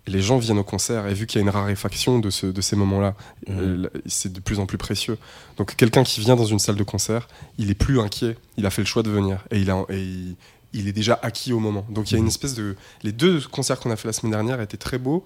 Les 0.09 0.21
gens 0.21 0.37
viennent 0.39 0.59
au 0.59 0.65
concert 0.65 1.07
et 1.07 1.15
vu 1.15 1.27
qu'il 1.29 1.39
y 1.39 1.39
a 1.39 1.43
une 1.43 1.51
raréfaction 1.51 2.19
de, 2.19 2.29
ce, 2.29 2.47
de 2.47 2.61
ces 2.61 2.75
moments-là, 2.75 3.15
euh, 3.51 3.85
là, 3.85 3.89
c'est 4.07 4.33
de 4.33 4.41
plus 4.41 4.59
en 4.59 4.67
plus 4.67 4.79
précieux. 4.79 5.17
Donc 5.59 5.77
quelqu'un 5.77 6.03
qui 6.03 6.21
vient 6.21 6.35
dans 6.35 6.45
une 6.45 6.59
salle 6.59 6.75
de 6.75 6.83
concert, 6.83 7.29
il 7.57 7.71
est 7.71 7.75
plus 7.75 8.01
inquiet. 8.01 8.37
Il 8.57 8.67
a 8.67 8.71
fait 8.71 8.83
le 8.83 8.87
choix 8.87 9.05
de 9.05 9.11
venir 9.11 9.39
et 9.53 9.61
il 9.61 9.71
a 9.71 9.85
et 9.91 10.01
il, 10.03 10.35
il 10.73 10.89
est 10.89 10.93
déjà 10.93 11.19
acquis 11.23 11.53
au 11.53 11.61
moment. 11.61 11.87
Donc 11.89 12.11
il 12.11 12.15
y 12.15 12.17
a 12.17 12.19
une 12.19 12.27
espèce 12.27 12.55
de 12.55 12.75
les 13.05 13.13
deux 13.13 13.41
concerts 13.43 13.79
qu'on 13.79 13.91
a 13.93 13.97
fait 13.97 14.09
la 14.09 14.13
semaine 14.13 14.33
dernière 14.33 14.61
étaient 14.61 14.77
très 14.77 14.99
beaux 14.99 15.25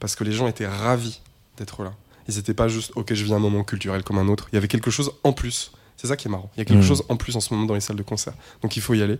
parce 0.00 0.16
que 0.16 0.24
les 0.24 0.32
gens 0.32 0.48
étaient 0.48 0.66
ravis 0.66 1.20
d'être 1.56 1.84
là. 1.84 1.92
Ils 2.28 2.34
n'étaient 2.34 2.54
pas 2.54 2.66
juste 2.66 2.90
ok 2.96 3.14
je 3.14 3.22
vis 3.24 3.32
un 3.32 3.38
moment 3.38 3.62
culturel 3.62 4.02
comme 4.02 4.18
un 4.18 4.26
autre. 4.26 4.48
Il 4.50 4.56
y 4.56 4.58
avait 4.58 4.66
quelque 4.68 4.90
chose 4.90 5.12
en 5.22 5.32
plus. 5.32 5.70
C'est 5.96 6.08
ça 6.08 6.16
qui 6.16 6.26
est 6.26 6.30
marrant. 6.32 6.50
Il 6.56 6.58
y 6.58 6.62
a 6.62 6.64
quelque 6.64 6.78
Mhm. 6.78 6.82
chose 6.88 7.04
en 7.08 7.16
plus 7.16 7.36
en 7.36 7.40
ce 7.40 7.54
moment 7.54 7.66
dans 7.66 7.74
les 7.74 7.80
salles 7.80 7.96
de 7.96 8.02
concert. 8.02 8.34
Donc 8.62 8.76
il 8.76 8.82
faut 8.82 8.94
y 8.94 9.02
aller 9.02 9.18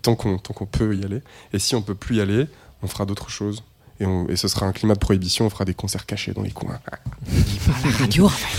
tant 0.00 0.14
qu'on 0.14 0.38
tant 0.38 0.54
qu'on 0.54 0.64
peut 0.66 0.96
y 0.96 1.04
aller. 1.04 1.20
Et 1.52 1.58
si 1.58 1.74
on 1.74 1.82
peut 1.82 1.94
plus 1.94 2.16
y 2.16 2.20
aller, 2.22 2.46
on 2.82 2.86
fera 2.86 3.04
d'autres 3.04 3.28
choses. 3.28 3.62
Et, 4.00 4.06
on- 4.06 4.26
et 4.28 4.36
ce 4.36 4.46
sera 4.48 4.66
un 4.66 4.72
climat 4.72 4.94
de 4.94 4.98
prohibition. 5.00 5.46
On 5.46 5.50
fera 5.50 5.64
des 5.64 5.74
concerts 5.74 6.06
cachés 6.06 6.32
dans 6.32 6.42
les 6.42 6.50
coins. 6.50 6.78
Radio. 7.98 8.30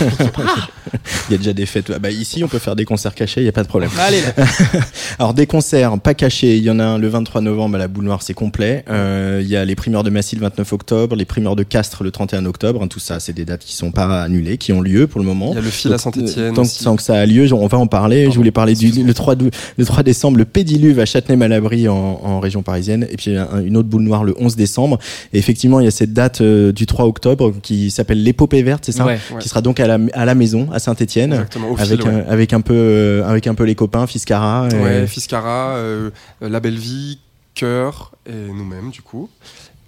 Il 1.28 1.32
y 1.32 1.34
a 1.34 1.38
déjà 1.38 1.52
des 1.52 1.66
fêtes. 1.66 1.90
Ah 1.94 1.98
bah, 1.98 2.10
ici, 2.10 2.42
on 2.44 2.48
peut 2.48 2.58
faire 2.58 2.76
des 2.76 2.84
concerts 2.84 3.14
cachés, 3.14 3.40
il 3.40 3.44
n'y 3.44 3.48
a 3.48 3.52
pas 3.52 3.62
de 3.62 3.68
problème. 3.68 3.90
Allez, 3.98 4.20
là. 4.22 4.32
Alors 5.18 5.34
des 5.34 5.46
concerts 5.46 5.98
pas 6.00 6.14
cachés, 6.14 6.56
il 6.56 6.62
y 6.64 6.70
en 6.70 6.78
a 6.78 6.84
un 6.84 6.98
le 6.98 7.08
23 7.08 7.40
novembre 7.40 7.76
à 7.76 7.78
la 7.78 7.88
Boule 7.88 8.04
Noire, 8.04 8.22
c'est 8.22 8.34
complet. 8.34 8.84
Euh, 8.88 9.40
Il 9.42 9.48
y 9.48 9.56
a 9.56 9.64
les 9.64 9.74
primeurs 9.76 10.02
de 10.02 10.10
Massy 10.10 10.34
le 10.36 10.42
29 10.42 10.72
octobre, 10.72 11.14
les 11.16 11.24
primeurs 11.24 11.56
de 11.56 11.62
Castres 11.62 12.02
le 12.02 12.10
31 12.10 12.44
octobre. 12.46 12.82
hein, 12.82 12.88
tout 12.88 12.98
ça, 13.00 13.20
c'est 13.20 13.32
des 13.32 13.44
dates 13.44 13.60
qui 13.64 13.74
sont 13.74 13.92
pas 13.92 14.22
annulées, 14.22 14.58
qui 14.58 14.72
ont 14.72 14.80
lieu 14.80 15.06
pour 15.06 15.20
le 15.20 15.26
moment. 15.26 15.50
Il 15.52 15.56
y 15.56 15.58
a 15.58 15.62
le 15.62 15.70
fil 15.70 15.92
à 15.92 15.94
euh, 15.94 16.52
Tant, 16.52 16.96
que 16.96 17.02
ça 17.02 17.14
a 17.18 17.26
lieu, 17.26 17.52
on 17.52 17.66
va 17.66 17.78
en 17.78 17.86
parler. 17.86 18.30
Je 18.30 18.36
voulais 18.36 18.50
parler 18.50 18.74
du 18.74 18.90
le 18.90 19.14
3, 19.14 19.36
dou- 19.36 19.50
le 19.76 19.84
3 19.84 20.02
décembre, 20.02 20.38
le 20.38 20.44
Pédiluve 20.44 20.98
à 21.00 21.06
Châtenay-Malabry 21.06 21.88
en, 21.88 21.94
en 21.94 22.40
région 22.40 22.62
parisienne, 22.62 23.06
et 23.10 23.16
puis 23.16 23.36
un- 23.36 23.60
une 23.64 23.76
autre 23.76 23.88
boule 23.88 24.02
noire 24.02 24.24
le 24.24 24.34
11 24.38 24.56
décembre. 24.56 24.98
Et 25.32 25.38
effectivement, 25.38 25.78
il 25.80 25.84
y 25.84 25.86
a 25.86 25.92
cette 25.92 26.12
date 26.12 26.40
euh, 26.40 26.72
du 26.72 26.86
3 26.86 27.04
octobre 27.06 27.52
qui 27.62 27.90
s'appelle 27.90 28.22
l'épopée 28.22 28.62
verte, 28.62 28.84
c'est 28.84 28.92
ça 28.92 29.06
Ouais. 29.06 29.18
Ouais. 29.32 29.38
Qui 29.40 29.48
sera 29.48 29.62
donc 29.62 29.78
à 29.80 29.86
la, 29.86 29.98
à 30.12 30.24
la 30.24 30.34
maison 30.34 30.68
à 30.72 30.78
Saint-Étienne. 30.80 31.32
Exactement, 31.32 31.70
au 31.70 31.76
fil, 31.76 31.84
Avec, 31.92 32.04
ouais. 32.04 32.10
un, 32.12 32.18
avec 32.28 32.52
un 32.52 32.60
peu 32.60 32.74
euh, 32.74 33.24
avec 33.28 33.46
un 33.46 33.54
peu 33.54 33.64
les 33.64 33.74
copains 33.76 34.06
Fiscara 34.08 34.68
et- 34.72 34.74
Ouais, 34.82 35.06
Fiscara, 35.06 35.74
euh, 35.76 36.10
La 36.40 36.58
Belle 36.60 36.78
Vie, 36.78 37.20
Cœur 37.54 38.12
et 38.26 38.32
nous-mêmes 38.52 38.90
du 38.90 39.02
coup. 39.02 39.28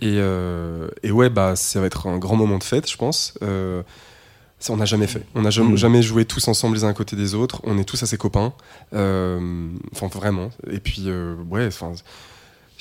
Et, 0.01 0.17
euh, 0.19 0.89
et 1.03 1.11
ouais, 1.13 1.31
bah 1.31 1.55
ça 1.57 1.81
va 1.81 1.87
être 1.87 2.07
un 2.09 2.19
grand 2.19 2.37
moment 2.37 2.59
de 2.59 2.65
fête, 2.65 2.91
je 2.91 2.97
pense. 2.97 3.35
Euh, 3.43 3.83
ça, 4.59 4.73
on 4.73 4.77
n'a 4.77 4.85
jamais 4.85 5.07
fait. 5.09 5.25
On 5.35 5.43
n'a 5.43 5.51
jamais, 5.51 5.73
Mm. 5.73 5.77
jamais 5.77 6.03
joué 6.03 6.25
tous 6.25 6.47
ensemble 6.49 6.77
les 6.77 6.85
uns 6.85 6.89
à 6.89 6.93
côté 6.93 7.17
des 7.17 7.35
autres. 7.35 7.61
On 7.65 7.79
est 7.79 7.85
tous 7.85 8.01
assez 8.03 8.17
copains. 8.17 8.53
Euh, 8.95 9.41
Enfin, 9.93 10.07
vraiment. 10.07 10.51
Et 10.71 10.79
puis, 10.79 11.03
euh, 11.07 11.35
ouais, 11.51 11.67
enfin. 11.67 11.93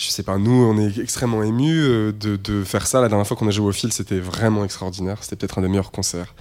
Je 0.02 0.10
sais 0.10 0.24
pas, 0.24 0.40
nous, 0.40 0.52
on 0.52 0.80
est 0.80 0.98
extrêmement 0.98 1.44
émus 1.44 1.84
euh, 1.84 2.12
de, 2.12 2.36
de 2.36 2.64
faire 2.64 2.88
ça. 2.88 3.02
La 3.02 3.08
dernière 3.08 3.28
fois 3.28 3.38
qu'on 3.38 3.48
a 3.48 3.52
joué 3.52 3.68
au 3.68 3.72
fil, 3.72 3.94
c'était 3.94 4.20
vraiment 4.20 4.66
extraordinaire. 4.66 5.18
C'était 5.22 5.36
peut-être 5.36 5.60
un 5.60 5.62
des 5.62 5.68
meilleurs 5.68 5.92
concerts. 5.92 6.34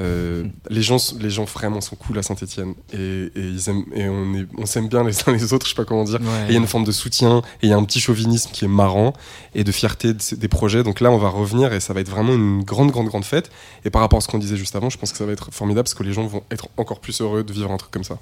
Euh, 0.00 0.42
les, 0.68 0.82
gens, 0.82 0.96
les 1.20 1.30
gens 1.30 1.44
vraiment 1.44 1.80
sont 1.80 1.94
cool 1.94 2.18
à 2.18 2.24
Saint-Etienne. 2.24 2.74
Et, 2.92 2.96
et, 2.96 3.30
ils 3.36 3.68
aiment, 3.70 3.84
et 3.94 4.08
on, 4.08 4.66
s'aime 4.66 4.88
bien 4.88 5.04
les 5.04 5.16
uns 5.28 5.32
les 5.32 5.52
autres, 5.52 5.64
je 5.64 5.70
sais 5.70 5.76
pas 5.76 5.84
comment 5.84 6.02
dire. 6.02 6.18
Et 6.20 6.48
il 6.48 6.52
y 6.54 6.56
a 6.56 6.58
une 6.58 6.66
forme 6.66 6.82
de 6.82 6.90
soutien, 6.90 7.38
et 7.62 7.66
il 7.66 7.68
y 7.68 7.72
a 7.72 7.76
un 7.76 7.84
petit 7.84 8.00
chauvinisme 8.00 8.50
qui 8.52 8.64
est 8.64 8.68
marrant, 8.68 9.12
et 9.54 9.62
de 9.62 9.70
fierté 9.70 10.12
de 10.12 10.34
des 10.34 10.48
projets. 10.48 10.82
Donc 10.82 10.98
là, 10.98 11.12
on 11.12 11.18
va 11.18 11.28
revenir, 11.28 11.72
et 11.72 11.78
ça 11.78 11.92
va 11.94 12.00
être 12.00 12.10
vraiment 12.10 12.34
une 12.34 12.64
grande, 12.64 12.90
grande, 12.90 13.06
grande 13.06 13.24
fête. 13.24 13.52
Et 13.84 13.90
par 13.90 14.02
rapport 14.02 14.16
à 14.16 14.22
ce 14.22 14.26
qu'on 14.26 14.38
disait 14.38 14.56
juste 14.56 14.74
avant, 14.74 14.90
je 14.90 14.98
pense 14.98 15.12
que 15.12 15.18
ça 15.18 15.24
va 15.24 15.30
être 15.30 15.50
formidable, 15.52 15.84
parce 15.84 15.94
que 15.94 16.02
les 16.02 16.12
gens 16.12 16.26
vont 16.26 16.42
être 16.50 16.66
encore 16.78 16.98
plus 16.98 17.20
heureux 17.20 17.44
de 17.44 17.52
vivre 17.52 17.70
un 17.70 17.76
truc 17.76 17.92
comme 17.92 18.02
ça. 18.02 18.18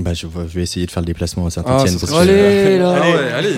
Ben, 0.00 0.14
je, 0.14 0.26
je 0.48 0.54
vais 0.54 0.62
essayer 0.62 0.86
de 0.86 0.90
faire 0.92 1.00
le 1.02 1.06
déplacement 1.06 1.44
à 1.46 1.48
Ah, 1.48 1.50
Saint-Etienne. 1.50 1.98
que- 1.98 2.14
Allez, 2.14 2.78
là. 2.78 2.94
Ah 2.96 3.00
ouais, 3.00 3.32
allez 3.36 3.54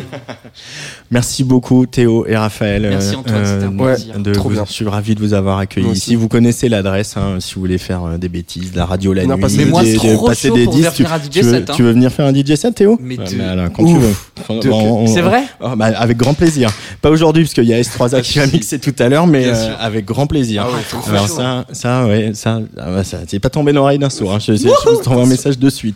Merci 1.11 1.45
beaucoup 1.45 1.85
Théo 1.85 2.25
et 2.27 2.37
Raphaël. 2.37 2.83
Merci, 2.89 3.15
euh, 3.15 3.19
Antoine, 3.19 3.45
c'était 3.45 3.65
un 3.67 3.79
euh, 3.79 3.95
plaisir. 3.95 4.19
de 4.19 4.33
Trop 4.33 4.49
vous- 4.49 4.55
bien. 4.55 4.65
Je 4.67 4.73
suis 4.73 4.89
ravi 4.89 5.15
de 5.15 5.21
vous 5.21 5.35
avoir 5.35 5.59
accueilli 5.59 5.87
ici. 5.89 5.93
aussi. 6.11 6.15
Vous 6.17 6.29
connaissez 6.29 6.71
l'adresse 6.71 7.17
hein, 7.19 7.37
si 7.41 7.55
vous 7.55 7.61
voulez 7.61 7.77
faire 7.77 8.03
euh, 8.05 8.17
des 8.17 8.31
bêtises, 8.31 8.73
de 8.73 8.77
la 8.79 8.87
radio 8.87 9.13
la 9.13 9.27
Non, 9.27 9.35
nuit, 9.35 9.43
passer 9.43 9.57
des- 9.59 9.65
des 9.65 9.65
Mais 9.67 9.71
moi, 9.73 9.83
des- 9.83 9.99
c'est 9.99 10.09
de 10.09 10.15
trop 10.15 10.27
passer 10.29 10.49
chaud 10.49 10.57
des 10.57 10.65
pour 10.65 10.73
disques. 10.75 10.85
venir 10.85 10.95
Tu, 10.95 11.03
faire 11.03 11.13
un 11.13 11.19
DJ 11.19 11.31
tu 11.31 11.43
veux, 11.43 11.51
set, 11.53 11.71
hein. 11.71 11.73
tu 11.77 11.83
veux 11.83 11.93
venir 11.93 12.13
faire 12.13 12.27
un 12.27 12.33
DJ 12.35 12.55
set 12.55 12.75
Théo? 12.75 12.99
Mais 13.03 13.19
Ouais, 13.19 13.25
de 13.35 13.41
alors, 13.43 13.73
quand 13.73 13.85
tu 13.85 13.99
veux. 13.99 14.15
De- 14.63 15.07
c'est 15.09 15.21
vrai? 15.21 15.43
Oh, 15.61 15.69
bah, 15.77 15.87
Avec 15.97 16.17
grand 16.17 16.33
plaisir. 16.35 16.71
Pas 17.03 17.11
aujourd'hui, 17.11 17.43
parce 17.45 17.53
qu'il 17.55 17.65
y 17.65 17.75
a 17.75 17.81
S3A 17.81 18.23
qui 18.23 18.39
va 18.39 18.47
mixer 18.47 18.79
tout 18.79 18.95
à 18.99 19.09
l'heure, 19.11 19.27
mais 19.27 19.47
euh, 19.49 19.75
avec 19.79 20.07
grand 20.07 20.27
plaisir. 20.27 20.65
Ah 20.67 20.75
ouais, 20.75 21.11
Alors 21.15 21.29
ça, 21.29 21.67
ça, 21.73 22.07
ouais, 22.07 22.31
ça, 22.33 22.61
ah 22.79 22.91
bah, 22.91 23.05
ça, 23.05 23.19
c'est 23.27 23.39
pas 23.41 23.51
tombé 23.51 23.73
dans 23.73 23.81
l'oreille 23.81 23.99
d'un 23.99 24.09
sourd. 24.11 24.33
Hein. 24.33 24.39
Je 24.41 25.03
t'envoie 25.03 25.25
un 25.25 25.27
message 25.27 25.59
de 25.59 25.69
suite. 25.69 25.90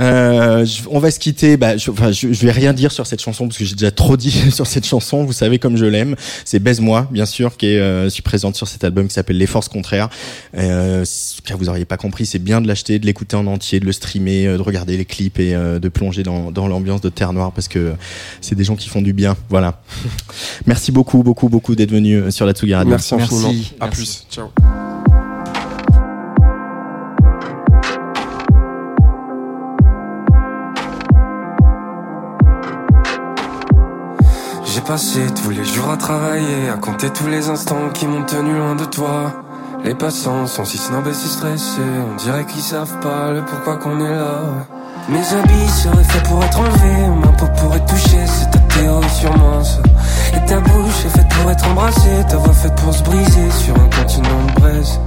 Euh, 0.00 0.64
je- 0.64 0.82
on 0.90 0.98
va 0.98 1.10
se 1.10 1.18
quitter. 1.18 1.56
Bah, 1.56 1.76
je, 1.76 1.90
enfin, 1.90 2.12
je, 2.12 2.32
je 2.32 2.46
vais 2.46 2.52
rien 2.52 2.72
dire 2.72 2.92
sur 2.92 3.06
cette 3.06 3.20
chanson 3.22 3.46
parce 3.48 3.58
que 3.58 3.64
j'ai 3.64 3.74
déjà 3.74 3.90
trop 3.90 4.16
dit 4.16 4.30
sur 4.52 4.66
cette 4.66 4.86
chanson. 4.86 5.24
Vous 5.24 5.32
savez 5.32 5.58
comme 5.58 5.76
je 5.76 5.84
l'aime. 5.86 6.16
C'est 6.44 6.58
Baise-moi, 6.58 7.08
bien 7.10 7.26
sûr, 7.26 7.56
qui 7.56 7.66
est 7.66 7.78
euh, 7.78 8.08
qui 8.08 8.22
présente 8.22 8.56
sur 8.56 8.68
cet 8.68 8.84
album 8.84 9.08
qui 9.08 9.14
s'appelle 9.14 9.38
Les 9.38 9.46
Forces 9.46 9.68
Contraires. 9.68 10.08
Euh, 10.56 11.04
car 11.44 11.56
vous 11.58 11.68
auriez 11.68 11.84
pas 11.84 11.96
compris, 11.96 12.26
c'est 12.26 12.38
bien 12.38 12.60
de 12.60 12.66
l'acheter, 12.68 12.98
de 12.98 13.06
l'écouter 13.06 13.36
en 13.36 13.46
entier, 13.46 13.80
de 13.80 13.84
le 13.86 13.92
streamer, 13.92 14.46
euh, 14.46 14.56
de 14.56 14.62
regarder 14.62 14.96
les 14.96 15.04
clips 15.04 15.38
et 15.38 15.54
euh, 15.54 15.78
de 15.78 15.88
plonger 15.88 16.22
dans, 16.22 16.50
dans 16.50 16.66
l'ambiance 16.68 17.00
de 17.00 17.08
Terre 17.08 17.32
Noire 17.32 17.52
parce 17.52 17.68
que 17.68 17.92
c'est 18.40 18.54
des 18.54 18.64
gens 18.64 18.76
qui 18.76 18.88
font 18.88 19.02
du 19.02 19.12
bien. 19.12 19.36
Voilà. 19.48 19.80
Merci 20.66 20.92
beaucoup, 20.92 21.22
beaucoup, 21.22 21.48
beaucoup 21.48 21.74
d'être 21.74 21.90
venu 21.92 22.30
sur 22.30 22.46
la 22.46 22.52
Tsugi 22.52 22.74
Radio. 22.74 22.90
Merci 22.90 23.14
infiniment. 23.14 23.48
Merci, 23.52 23.72
À 23.80 23.84
merci. 23.86 23.96
plus. 23.96 24.26
Ciao. 24.30 25.05
J'ai 34.76 34.82
passé 34.82 35.20
tous 35.42 35.48
les 35.48 35.64
jours 35.64 35.88
à 35.90 35.96
travailler, 35.96 36.68
à 36.68 36.76
compter 36.76 37.08
tous 37.08 37.28
les 37.28 37.48
instants 37.48 37.88
qui 37.94 38.06
m'ont 38.06 38.24
tenu 38.24 38.58
loin 38.58 38.76
de 38.76 38.84
toi. 38.84 39.32
Les 39.82 39.94
passants 39.94 40.46
sont 40.46 40.66
si 40.66 40.76
snobs 40.76 41.06
et 41.06 41.14
si 41.14 41.28
stressés, 41.28 41.80
on 42.12 42.14
dirait 42.16 42.44
qu'ils 42.44 42.60
savent 42.60 43.00
pas 43.00 43.32
le 43.32 43.42
pourquoi 43.42 43.76
qu'on 43.78 43.98
est 44.04 44.14
là. 44.14 44.42
Mes 45.08 45.32
habits 45.32 45.70
seraient 45.70 46.04
faits 46.04 46.24
pour 46.24 46.44
être 46.44 46.60
enlevés, 46.60 47.08
ma 47.22 47.28
peau 47.28 47.46
pour 47.56 47.74
être 47.74 47.86
touchée, 47.86 48.26
c'est 48.26 48.50
ta 48.50 48.58
théorie 48.58 49.08
sur 49.18 49.34
moi. 49.38 49.62
Et 50.34 50.46
ta 50.46 50.60
bouche 50.60 51.06
est 51.06 51.16
faite 51.16 51.28
pour 51.30 51.50
être 51.50 51.68
embrassée, 51.70 52.26
ta 52.28 52.36
voix 52.36 52.52
faite 52.52 52.74
pour 52.74 52.92
se 52.92 53.02
briser 53.02 53.50
sur 53.52 53.74
un 53.76 54.02
continent 54.02 54.44
de 54.46 54.60
braise. 54.60 55.00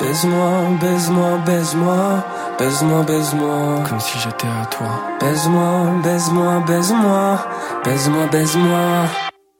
Baise-moi, 0.00 0.78
baise-moi, 0.80 1.38
baise-moi, 1.44 2.24
baise-moi, 2.58 3.02
baise-moi, 3.02 3.84
comme 3.86 4.00
si 4.00 4.18
j'étais 4.18 4.46
à 4.46 4.64
toi. 4.64 4.86
Baise-moi, 5.20 6.00
baise-moi, 6.02 6.62
baise-moi, 6.66 7.38
baise-moi, 7.84 8.26
baise-moi. 8.32 8.78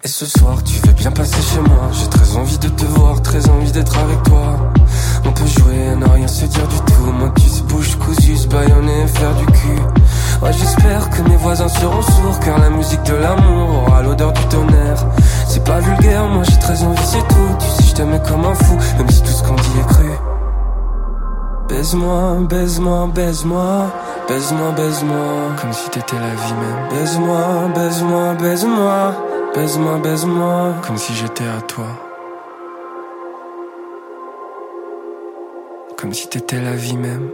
Et 0.02 0.08
ce 0.08 0.24
soir, 0.24 0.62
tu 0.64 0.80
veux 0.86 0.94
bien 0.94 1.10
passer 1.10 1.42
chez 1.42 1.60
moi. 1.60 1.90
J'ai 1.92 2.08
très 2.08 2.36
envie 2.36 2.56
de 2.56 2.68
te 2.68 2.86
voir, 2.86 3.20
très 3.20 3.50
envie 3.50 3.70
d'être 3.70 3.98
avec 3.98 4.22
toi. 4.22 4.72
On 5.26 5.32
peut 5.32 5.46
jouer 5.46 5.88
à 5.92 5.96
ne 5.96 6.08
rien 6.08 6.26
se 6.26 6.46
dire 6.46 6.66
du 6.68 6.80
tout. 6.90 7.12
Moi, 7.12 7.30
tu 7.36 7.46
se 7.46 7.62
bouge 7.64 7.96
cousu, 7.96 8.34
se 8.34 8.48
baïonner, 8.48 9.06
faire 9.08 9.34
du 9.34 9.44
cul. 9.44 9.82
Ouais, 10.42 10.54
j'espère 10.54 11.10
que 11.10 11.20
mes 11.28 11.36
voisins 11.36 11.68
seront 11.68 12.00
sourds, 12.00 12.40
car 12.42 12.58
la 12.58 12.70
musique 12.70 13.02
de 13.02 13.14
l'amour 13.14 13.84
aura 13.86 14.02
l'odeur 14.02 14.32
du 14.32 14.44
tonnerre. 14.46 15.04
C'est 15.46 15.64
pas 15.64 15.80
vulgaire, 15.80 16.26
moi 16.28 16.44
j'ai 16.44 16.58
très 16.58 16.82
envie, 16.82 17.04
c'est 17.04 17.28
tout. 17.28 17.56
Tu 17.58 17.66
sais, 17.66 17.90
je 17.90 17.94
t'aimais 17.94 18.22
comme 18.26 18.46
un 18.46 18.54
fou, 18.54 18.78
même 18.96 19.10
si 19.10 19.22
tout 19.22 19.32
ce 19.32 19.42
qu'on 19.42 19.54
dit 19.56 19.78
est 19.78 19.86
cru. 19.86 20.29
Baise-moi, 21.70 22.40
baise-moi, 22.48 23.06
baise-moi, 23.14 23.92
baise-moi, 24.28 24.72
baise-moi, 24.72 25.56
comme 25.60 25.72
si 25.72 25.88
t'étais 25.90 26.16
la 26.16 26.34
vie 26.34 26.54
même. 26.54 26.88
Baise-moi, 26.90 27.70
baise-moi, 27.76 28.34
baise-moi, 28.34 29.14
baise-moi, 29.54 29.98
baise-moi, 29.98 30.74
comme 30.84 30.98
si 30.98 31.14
j'étais 31.14 31.46
à 31.46 31.60
toi. 31.62 31.86
Comme 35.96 36.12
si 36.12 36.28
t'étais 36.28 36.60
la 36.60 36.72
vie 36.72 36.96
même. 36.96 37.30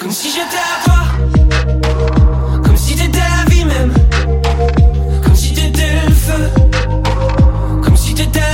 Comme 0.00 0.10
si 0.10 0.30
j'étais 0.30 0.64
à 0.72 0.84
toi. 0.86 1.00
Comme 2.64 2.76
si 2.76 2.96
t'étais 2.96 3.18
la 3.18 3.50
vie 3.50 3.64
même. 3.66 3.92
Comme 5.22 5.34
si 5.34 5.52
t'étais 5.52 6.06
le 6.06 6.12
feu. 6.14 6.50
Comme 7.84 7.96
si 7.96 8.14
t'étais 8.14 8.47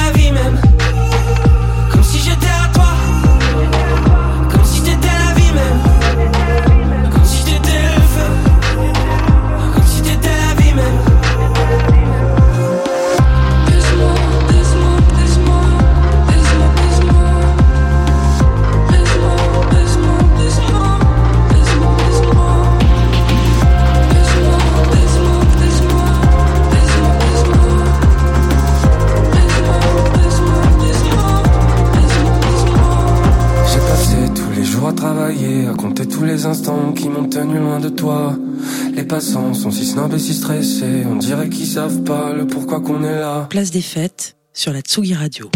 instants 36.45 36.92
qui 36.92 37.08
m'ont 37.08 37.29
tenu 37.29 37.58
loin 37.58 37.80
de 37.80 37.88
toi. 37.88 38.37
Les 38.95 39.04
passants 39.04 39.54
sont 39.54 39.71
si 39.71 39.84
snobs 39.84 40.12
et 40.14 40.18
si 40.18 40.34
stressés, 40.34 41.04
on 41.11 41.16
dirait 41.16 41.49
qu'ils 41.49 41.66
savent 41.66 42.03
pas 42.03 42.33
le 42.33 42.46
pourquoi 42.46 42.80
qu'on 42.80 43.03
est 43.03 43.18
là. 43.18 43.46
Place 43.50 43.71
des 43.71 43.83
fêtes 43.83 44.37
sur 44.53 44.72
la 44.72 44.80
Tsugi 44.80 45.14
Radio. 45.14 45.50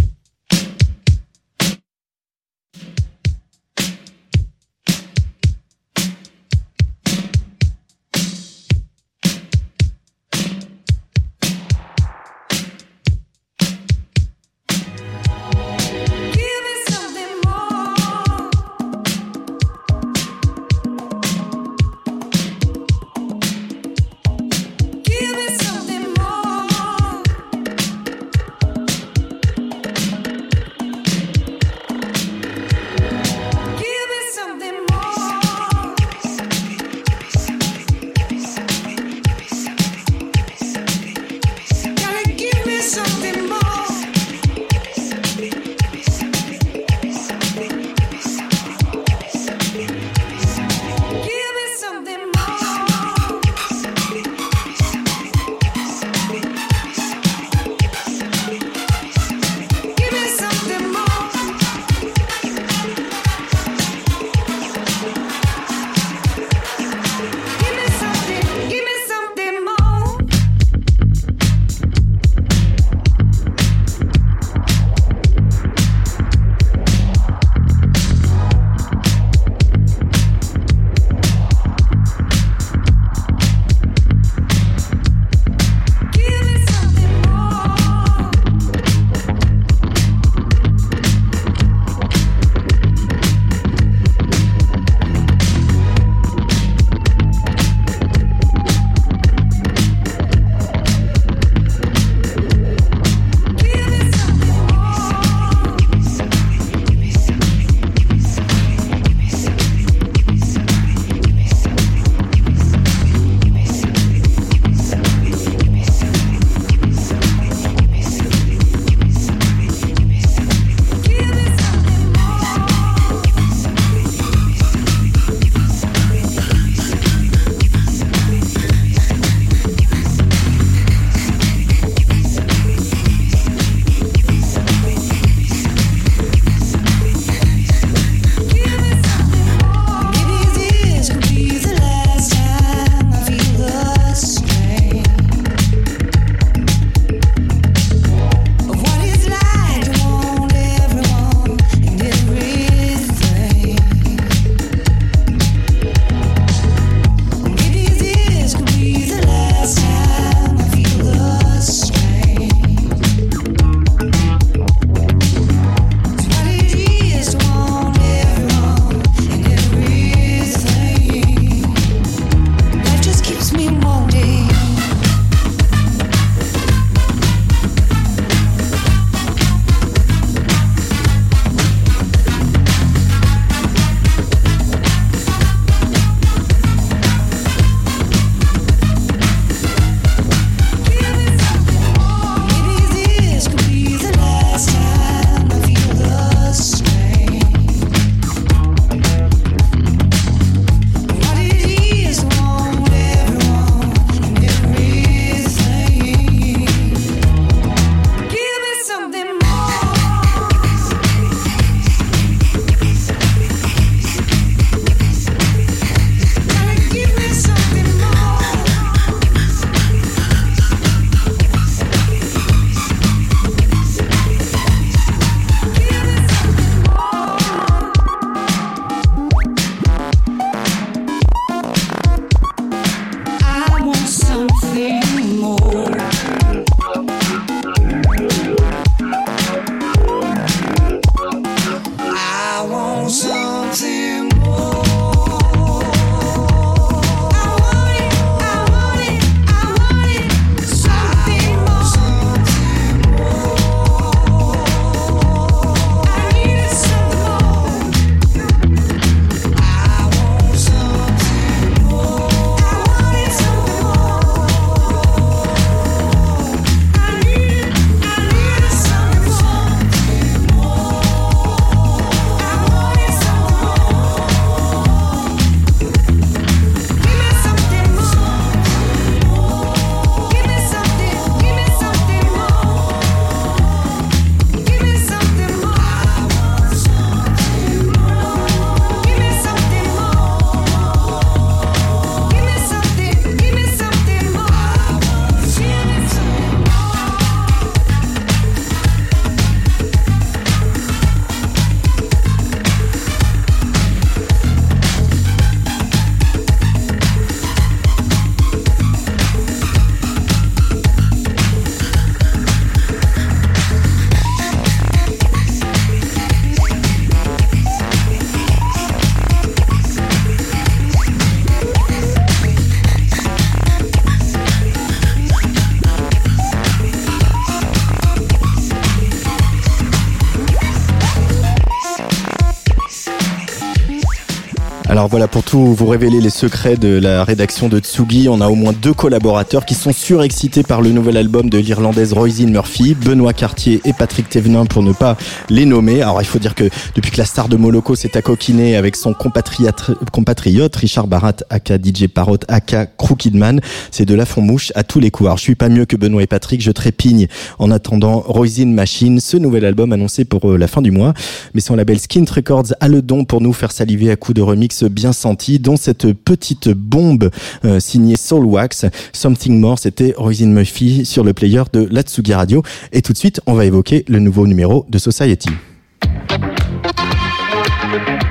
Voilà, 335.10 335.26
pour 335.26 335.42
tout 335.42 335.72
vous 335.72 335.86
révéler 335.86 336.20
les 336.20 336.28
secrets 336.28 336.76
de 336.76 336.98
la 336.98 337.24
rédaction 337.24 337.70
de 337.70 337.78
Tsugi, 337.78 338.28
on 338.28 338.42
a 338.42 338.48
au 338.48 338.54
moins 338.54 338.74
deux 338.74 338.92
collaborateurs 338.92 339.64
qui 339.64 339.74
sont 339.74 339.94
surexcités 339.94 340.62
par 340.62 340.82
le 340.82 340.90
nouvel 340.90 341.16
album 341.16 341.48
de 341.48 341.56
l'Irlandaise 341.56 342.12
Roisin 342.12 342.48
Murphy, 342.48 342.94
Benoît 342.94 343.32
Cartier 343.32 343.80
et 343.86 343.94
Patrick 343.94 344.28
Thévenin 344.28 344.66
pour 344.66 344.82
ne 344.82 344.92
pas 344.92 345.16
les 345.48 345.64
nommer. 345.64 346.02
Alors 346.02 346.20
il 346.20 346.26
faut 346.26 346.38
dire 346.38 346.54
que 346.54 346.68
depuis 346.94 347.10
que 347.10 347.16
la 347.16 347.24
star 347.24 347.48
de 347.48 347.56
Moloko 347.56 347.94
s'est 347.94 348.18
accoquinée 348.18 348.76
avec 348.76 348.96
son 348.96 349.14
compatriote, 349.14 350.76
Richard 350.76 351.06
Barat, 351.06 351.36
aka 351.48 351.78
DJ 351.78 352.08
Parrot, 352.08 352.40
aka 352.48 352.84
Crookidman, 352.84 353.60
c'est 353.90 354.04
de 354.04 354.14
la 354.14 354.26
fond 354.26 354.42
mouche 354.42 354.72
à 354.74 354.84
tous 354.84 355.00
les 355.00 355.10
coups. 355.10 355.28
Alors 355.28 355.38
je 355.38 355.42
suis 355.42 355.54
pas 355.54 355.70
mieux 355.70 355.86
que 355.86 355.96
Benoît 355.96 356.22
et 356.22 356.26
Patrick, 356.26 356.60
je 356.60 356.70
trépigne 356.70 357.28
en 357.58 357.70
attendant 357.70 358.20
Roisin 358.20 358.66
Machine, 358.66 359.20
ce 359.20 359.38
nouvel 359.38 359.64
album 359.64 359.90
annoncé 359.92 360.26
pour 360.26 360.50
euh, 360.50 360.58
la 360.58 360.68
fin 360.68 360.82
du 360.82 360.90
mois. 360.90 361.14
Mais 361.54 361.62
son 361.62 361.76
label 361.76 361.98
Skint 361.98 362.26
Records 362.30 362.74
a 362.80 362.88
le 362.88 363.00
don 363.00 363.24
pour 363.24 363.40
nous 363.40 363.54
faire 363.54 363.72
saliver 363.72 364.10
à 364.10 364.16
coups 364.16 364.36
de 364.36 364.42
remix 364.42 364.82
bien 364.98 365.12
sentis, 365.12 365.58
dont 365.58 365.76
cette 365.76 366.12
petite 366.12 366.68
bombe 366.70 367.30
euh, 367.64 367.80
signée 367.80 368.16
Soul 368.16 368.44
Wax, 368.44 368.86
Something 369.12 369.60
More, 369.60 369.78
c'était 369.78 370.14
Roisin 370.16 370.48
Murphy 370.48 371.06
sur 371.06 371.24
le 371.24 371.32
player 371.32 371.62
de 371.72 371.86
l'Atsugi 371.90 372.34
Radio. 372.34 372.62
Et 372.92 373.00
tout 373.00 373.12
de 373.12 373.18
suite, 373.18 373.40
on 373.46 373.54
va 373.54 373.64
évoquer 373.64 374.04
le 374.08 374.18
nouveau 374.18 374.46
numéro 374.46 374.84
de 374.88 374.98
Society. 374.98 375.50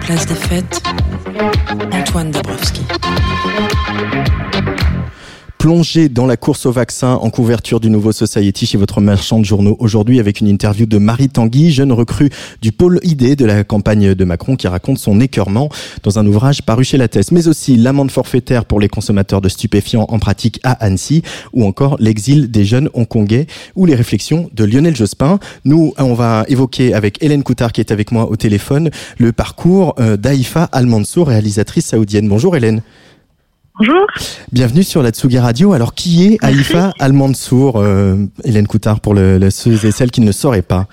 Place 0.02 0.26
des 0.26 0.36
fêtes, 0.36 0.84
Antoine 1.92 2.32
Dabrowski. 2.32 2.82
Plongé 5.58 6.08
dans 6.08 6.28
la 6.28 6.38
course 6.38 6.68
au 6.68 6.72
vaccin 6.72 7.14
en 7.16 7.32
couverture 7.32 7.80
du 7.80 7.90
nouveau 7.90 8.12
Society 8.12 8.68
chez 8.68 8.78
votre 8.78 9.02
marchand 9.02 9.40
de 9.40 9.46
journaux 9.46 9.76
aujourd'hui 9.80 10.20
avec 10.20 10.40
une 10.40 10.48
interview 10.48 10.86
de 10.86 11.00
Marie 11.00 11.30
Tanguy, 11.30 11.72
jeune 11.72 11.92
recrue 11.92 12.30
du 12.62 12.72
pôle 12.72 13.00
ID 13.02 13.36
de 13.36 13.44
la 13.44 13.64
campagne 13.64 14.14
de 14.14 14.24
Macron 14.24 14.56
qui 14.56 14.68
raconte 14.68 15.00
son 15.00 15.20
écœurement 15.20 15.70
dans 16.04 16.20
un 16.20 16.28
ouvrage 16.28 16.62
paru 16.62 16.84
chez 16.84 16.98
la 16.98 17.08
mais 17.32 17.48
aussi 17.48 17.76
l'amende 17.76 18.12
forfaitaire 18.12 18.66
pour 18.66 18.80
les 18.80 18.88
consommateurs 18.88 19.42
de 19.42 19.50
stupéfiants 19.50 20.06
en 20.10 20.20
pratique 20.20 20.60
à 20.64 20.74
Annecy 20.74 21.24
ou 21.54 21.66
encore 21.66 21.98
l'exil 22.00 22.52
des 22.52 22.64
jeunes 22.64 22.90
hongkongais 22.94 23.48
ou 23.76 23.88
les 23.88 23.96
réflexions 23.96 24.52
de 24.54 24.64
Lionel 24.64 24.96
Jospin. 24.96 25.40
Nous, 25.66 25.94
on 25.98 26.14
va 26.14 26.46
évoquer 26.50 26.94
avec 26.94 27.24
Hélène 27.24 27.42
Coutard 27.42 27.72
qui 27.72 27.82
est 27.82 27.92
avec 27.92 28.12
moi 28.12 28.30
au 28.30 28.36
téléphone 28.36 28.92
le 29.18 29.32
parcours 29.32 29.96
euh, 30.00 30.18
d'Aïfa 30.18 30.70
Al-Mansour, 30.72 31.30
réalisatrice 31.30 31.88
saoudienne. 31.88 32.30
Bonjour 32.30 32.56
Hélène. 32.56 32.84
Bonjour. 33.80 34.08
Bienvenue 34.52 34.84
sur 34.84 35.04
la 35.04 35.10
Tsugi 35.12 35.38
Radio. 35.38 35.74
Alors, 35.74 35.94
qui 35.94 36.26
est 36.34 36.44
Aïfa 36.44 36.94
Al-Mansour, 37.00 37.78
euh, 37.78 38.16
Hélène 38.44 38.66
Coutard, 38.68 39.00
pour 39.02 39.14
le, 39.14 39.38
le- 39.38 39.50
ceux 39.52 39.74
et 39.86 39.92
celles 39.92 40.10
qui 40.12 40.22
ne 40.22 40.26
le 40.28 40.32
sauraient 40.32 40.64
pas? 40.64 40.88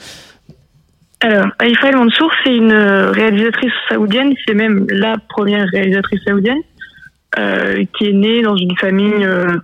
Alors, 1.21 1.47
Aïfa 1.59 1.89
El 1.89 1.97
Mansour, 1.97 2.31
c'est 2.45 2.55
une 2.55 2.73
euh, 2.73 3.11
réalisatrice 3.11 3.73
saoudienne, 3.89 4.35
c'est 4.47 4.55
même 4.55 4.87
la 4.91 5.17
première 5.31 5.67
réalisatrice 5.73 6.21
saoudienne, 6.27 6.59
euh, 7.39 7.85
qui 7.97 8.09
est 8.09 8.13
née 8.13 8.43
dans 8.43 8.57
une 8.57 8.77
famille 8.77 9.25
euh, 9.25 9.57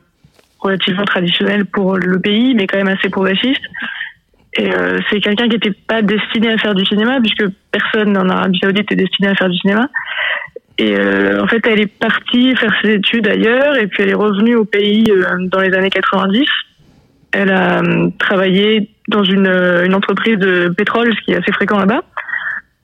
relativement 0.60 1.04
traditionnelle 1.04 1.66
pour 1.66 1.96
le 1.98 2.18
pays, 2.18 2.54
mais 2.54 2.66
quand 2.66 2.78
même 2.78 2.88
assez 2.88 3.10
progressiste. 3.10 3.62
Et 4.58 4.68
c'est 5.08 5.20
quelqu'un 5.20 5.44
qui 5.44 5.54
n'était 5.54 5.76
pas 5.86 6.02
destiné 6.02 6.50
à 6.50 6.58
faire 6.58 6.74
du 6.74 6.84
cinéma, 6.84 7.20
puisque 7.20 7.44
personne 7.70 8.16
en 8.16 8.28
Arabie 8.28 8.58
Saoudite 8.60 8.90
est 8.90 8.96
destiné 8.96 9.28
à 9.28 9.34
faire 9.36 9.48
du 9.48 9.56
cinéma. 9.58 9.88
Et 10.80 10.96
euh, 10.96 11.42
en 11.42 11.46
fait, 11.46 11.60
elle 11.66 11.78
est 11.78 11.98
partie 11.98 12.56
faire 12.56 12.74
ses 12.80 12.94
études 12.94 13.28
ailleurs, 13.28 13.76
et 13.76 13.86
puis 13.86 14.02
elle 14.02 14.08
est 14.08 14.14
revenue 14.14 14.56
au 14.56 14.64
pays 14.64 15.04
euh, 15.10 15.36
dans 15.48 15.60
les 15.60 15.74
années 15.74 15.90
90. 15.90 16.46
Elle 17.32 17.52
a 17.52 17.82
euh, 17.82 18.08
travaillé 18.18 18.88
dans 19.08 19.22
une, 19.22 19.46
euh, 19.46 19.84
une 19.84 19.94
entreprise 19.94 20.38
de 20.38 20.72
pétrole, 20.74 21.14
ce 21.14 21.20
qui 21.22 21.32
est 21.32 21.36
assez 21.36 21.52
fréquent 21.52 21.78
là-bas. 21.78 22.02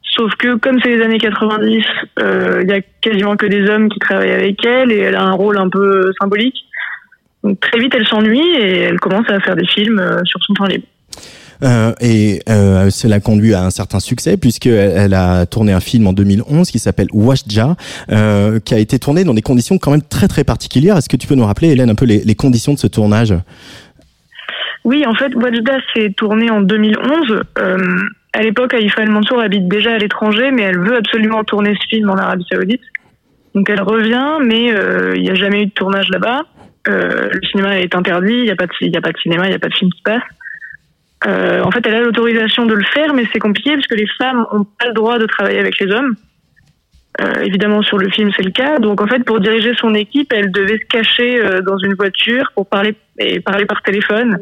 Sauf 0.03 0.31
que 0.35 0.57
comme 0.57 0.79
c'est 0.83 0.91
les 0.91 1.03
années 1.03 1.17
90, 1.17 1.85
euh, 2.19 2.61
il 2.65 2.69
y 2.69 2.75
a 2.75 2.83
quasiment 3.01 3.35
que 3.37 3.47
des 3.47 3.67
hommes 3.71 3.89
qui 3.89 3.99
travaillent 3.99 4.31
avec 4.31 4.63
elle 4.67 4.93
et 4.93 4.99
elle 4.99 5.17
a 5.17 5.23
un 5.23 5.33
rôle 5.33 5.57
un 5.57 5.71
peu 5.71 6.13
symbolique. 6.21 6.67
Donc 7.45 7.61
très 7.61 7.79
vite, 7.79 7.95
elle 7.97 8.07
s'ennuie 8.07 8.57
et 8.59 8.81
elle 8.81 9.01
commence 9.01 9.31
à 9.31 9.41
faire 9.41 9.57
des 9.57 9.67
films 9.67 10.21
sur 10.25 10.43
son 10.43 10.53
temps 10.53 10.67
libre. 10.67 10.85
Euh, 11.63 11.93
et 12.01 12.41
euh, 12.49 12.91
cela 12.91 13.21
conduit 13.21 13.55
à 13.55 13.65
un 13.65 13.71
certain 13.71 14.01
succès 14.01 14.37
puisque 14.37 14.67
elle, 14.67 15.15
a 15.15 15.47
tourné 15.47 15.73
un 15.73 15.81
film 15.81 16.07
en 16.07 16.13
2011 16.13 16.71
qui 16.71 16.79
s'appelle 16.79 17.09
Washja, 17.13 17.77
euh, 18.11 18.61
qui 18.61 18.75
a 18.75 18.79
été 18.79 18.99
tourné 18.99 19.25
dans 19.25 19.35
des 19.35 19.43
conditions 19.43 19.79
quand 19.79 19.91
même 19.91 20.03
très 20.03 20.29
très 20.29 20.45
particulières. 20.45 20.97
Est-ce 20.97 21.09
que 21.09 21.17
tu 21.17 21.27
peux 21.27 21.35
nous 21.35 21.45
rappeler, 21.47 21.69
Hélène, 21.69 21.91
un 21.91 21.95
peu 21.95 22.07
les, 22.07 22.35
conditions 22.35 22.75
de 22.75 22.79
ce 22.79 22.87
tournage? 22.87 23.35
Oui, 24.85 25.05
en 25.07 25.15
fait, 25.15 25.35
Wajda 25.35 25.79
s'est 25.95 26.13
tourné 26.17 26.51
en 26.51 26.61
2011. 26.61 27.43
Euh, 27.59 27.79
à 28.33 28.43
l'époque, 28.43 28.75
Aïfa 28.75 29.03
El 29.03 29.11
Mansour 29.11 29.41
habite 29.41 29.67
déjà 29.67 29.95
à 29.95 29.99
l'étranger, 29.99 30.51
mais 30.51 30.63
elle 30.63 30.79
veut 30.79 30.97
absolument 30.97 31.43
tourner 31.45 31.75
ce 31.81 31.89
film 31.89 32.11
en 32.11 32.17
Arabie 32.17 32.45
Saoudite. 32.51 32.83
Donc 33.55 33.71
elle 33.71 33.81
revient, 33.81 34.37
mais 34.45 34.71
euh, 34.71 35.15
il 35.17 35.23
n'y 35.23 35.31
a 35.31 35.35
jamais 35.35 35.63
eu 35.63 35.67
de 35.67 35.71
tournage 35.71 36.11
là-bas. 36.11 36.43
Euh, 36.89 37.31
le 37.33 37.41
cinéma 37.51 37.79
est 37.81 37.95
interdit, 37.95 38.35
il 38.35 38.43
n'y 38.43 38.51
a, 38.51 38.57
pas 38.57 38.67
de- 38.67 38.73
il 38.83 38.93
y 38.93 38.97
a 38.97 39.01
pas 39.01 39.13
de 39.13 39.19
cinéma, 39.19 39.47
il 39.47 39.49
n'y 39.49 39.55
a 39.55 39.59
pas 39.59 39.69
de 39.69 39.75
film 39.75 39.91
qui 39.91 40.03
passe. 40.03 40.23
Euh, 41.25 41.63
en 41.63 41.71
fait, 41.71 41.85
elle 41.87 41.95
a 41.95 42.01
l'autorisation 42.01 42.67
de 42.67 42.75
le 42.75 42.85
faire, 42.85 43.15
mais 43.15 43.25
c'est 43.33 43.39
compliqué 43.39 43.73
parce 43.75 43.87
que 43.87 43.95
les 43.95 44.07
femmes 44.19 44.45
n'ont 44.53 44.65
pas 44.65 44.87
le 44.87 44.93
droit 44.93 45.19
de 45.19 45.27
travailler 45.27 45.59
avec 45.59 45.79
les 45.81 45.91
hommes. 45.91 46.15
Euh, 47.21 47.41
évidemment, 47.41 47.83
sur 47.83 47.97
le 47.97 48.11
film, 48.11 48.31
c'est 48.37 48.43
le 48.43 48.51
cas. 48.51 48.79
Donc, 48.79 49.01
en 49.01 49.07
fait, 49.07 49.21
pour 49.25 49.41
diriger 49.41 49.73
son 49.75 49.95
équipe, 49.95 50.33
elle 50.33 50.53
devait 50.53 50.79
se 50.79 50.85
cacher 50.85 51.41
euh, 51.41 51.63
dans 51.63 51.79
une 51.79 51.95
voiture 51.95 52.53
pour 52.55 52.67
parler 52.67 52.95
et 53.19 53.41
parler 53.41 53.65
par 53.65 53.83
téléphone. 53.83 54.39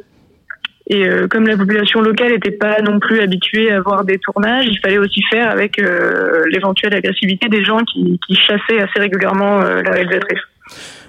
Et 0.86 1.08
comme 1.30 1.46
la 1.46 1.56
population 1.56 2.02
locale 2.02 2.32
n'était 2.32 2.50
pas 2.50 2.82
non 2.82 3.00
plus 3.00 3.20
habituée 3.20 3.72
à 3.72 3.80
voir 3.80 4.04
des 4.04 4.18
tournages, 4.18 4.66
il 4.66 4.78
fallait 4.80 4.98
aussi 4.98 5.22
faire 5.30 5.50
avec 5.50 5.78
l'éventuelle 5.78 6.94
agressivité 6.94 7.48
des 7.48 7.64
gens 7.64 7.78
qui, 7.84 8.20
qui 8.26 8.34
chassaient 8.34 8.82
assez 8.82 9.00
régulièrement 9.00 9.60
la 9.60 9.90
réalisatrice. 9.90 10.42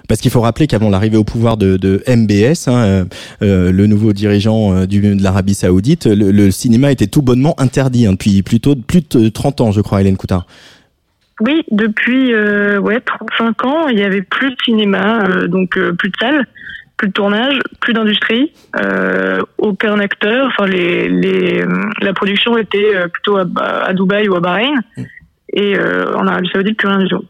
Parce 0.08 0.20
qu'il 0.20 0.30
faut 0.30 0.40
rappeler 0.40 0.66
qu'avant 0.66 0.90
l'arrivée 0.90 1.16
au 1.16 1.24
pouvoir 1.24 1.56
de, 1.56 1.76
de 1.76 2.02
MBS, 2.08 2.68
hein, 2.68 2.84
euh, 2.84 3.04
euh, 3.42 3.72
le 3.72 3.86
nouveau 3.86 4.12
dirigeant 4.12 4.72
euh, 4.72 4.86
du, 4.86 5.00
de 5.00 5.22
l'Arabie 5.22 5.54
Saoudite, 5.54 6.06
le, 6.06 6.30
le 6.30 6.50
cinéma 6.50 6.90
était 6.90 7.06
tout 7.06 7.22
bonnement 7.22 7.54
interdit 7.58 8.06
hein, 8.06 8.12
depuis 8.12 8.42
plutôt 8.42 8.76
plus 8.76 9.08
de 9.08 9.28
30 9.28 9.60
ans, 9.60 9.72
je 9.72 9.80
crois, 9.80 10.00
Hélène 10.00 10.16
Coutard. 10.16 10.46
Oui, 11.40 11.64
depuis 11.70 12.32
euh, 12.32 12.78
ouais 12.78 13.00
35 13.00 13.64
ans, 13.66 13.88
il 13.88 13.98
y 13.98 14.02
avait 14.02 14.22
plus 14.22 14.50
de 14.50 14.56
cinéma, 14.64 15.26
euh, 15.26 15.48
donc 15.48 15.76
euh, 15.76 15.92
plus 15.92 16.08
de 16.08 16.16
salles, 16.18 16.46
plus 16.96 17.08
de 17.08 17.12
tournage, 17.12 17.58
plus 17.80 17.92
d'industrie, 17.92 18.52
aucun 19.58 19.98
acteur. 19.98 20.46
Enfin, 20.46 20.66
les, 20.66 21.10
les 21.10 21.62
la 22.00 22.14
production 22.14 22.56
était 22.56 23.06
plutôt 23.12 23.36
à, 23.36 23.44
à 23.84 23.92
Dubaï 23.92 24.28
ou 24.30 24.34
à 24.34 24.40
Bahreïn, 24.40 24.80
et 25.52 25.76
euh, 25.76 26.14
en 26.14 26.26
Arabie 26.26 26.48
Saoudite 26.52 26.78
plus 26.78 26.88
rien 26.88 26.98
du 26.98 27.08
tout. 27.08 27.24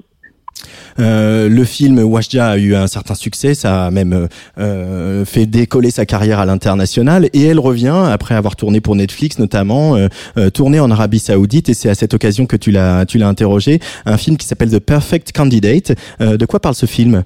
Euh, 0.98 1.48
le 1.48 1.64
film 1.64 1.98
Washja 1.98 2.50
a 2.50 2.56
eu 2.56 2.74
un 2.74 2.86
certain 2.86 3.14
succès, 3.14 3.54
ça 3.54 3.86
a 3.86 3.90
même 3.90 4.12
euh, 4.12 4.26
euh, 4.58 5.24
fait 5.24 5.46
décoller 5.46 5.90
sa 5.90 6.06
carrière 6.06 6.38
à 6.38 6.46
l'international 6.46 7.28
et 7.32 7.46
elle 7.46 7.58
revient 7.58 8.06
après 8.10 8.34
avoir 8.34 8.56
tourné 8.56 8.80
pour 8.80 8.96
Netflix 8.96 9.38
notamment, 9.38 9.96
euh, 9.96 10.50
tourné 10.50 10.80
en 10.80 10.90
Arabie 10.90 11.18
Saoudite 11.18 11.68
et 11.68 11.74
c'est 11.74 11.90
à 11.90 11.94
cette 11.94 12.14
occasion 12.14 12.46
que 12.46 12.56
tu 12.56 12.70
l'as 12.70 13.04
tu 13.06 13.18
l'as 13.18 13.28
interrogé, 13.28 13.80
un 14.06 14.16
film 14.16 14.36
qui 14.36 14.46
s'appelle 14.46 14.70
The 14.70 14.78
Perfect 14.78 15.32
Candidate. 15.32 15.92
De 16.20 16.46
quoi 16.46 16.60
parle 16.60 16.74
ce 16.74 16.86
film? 16.86 17.22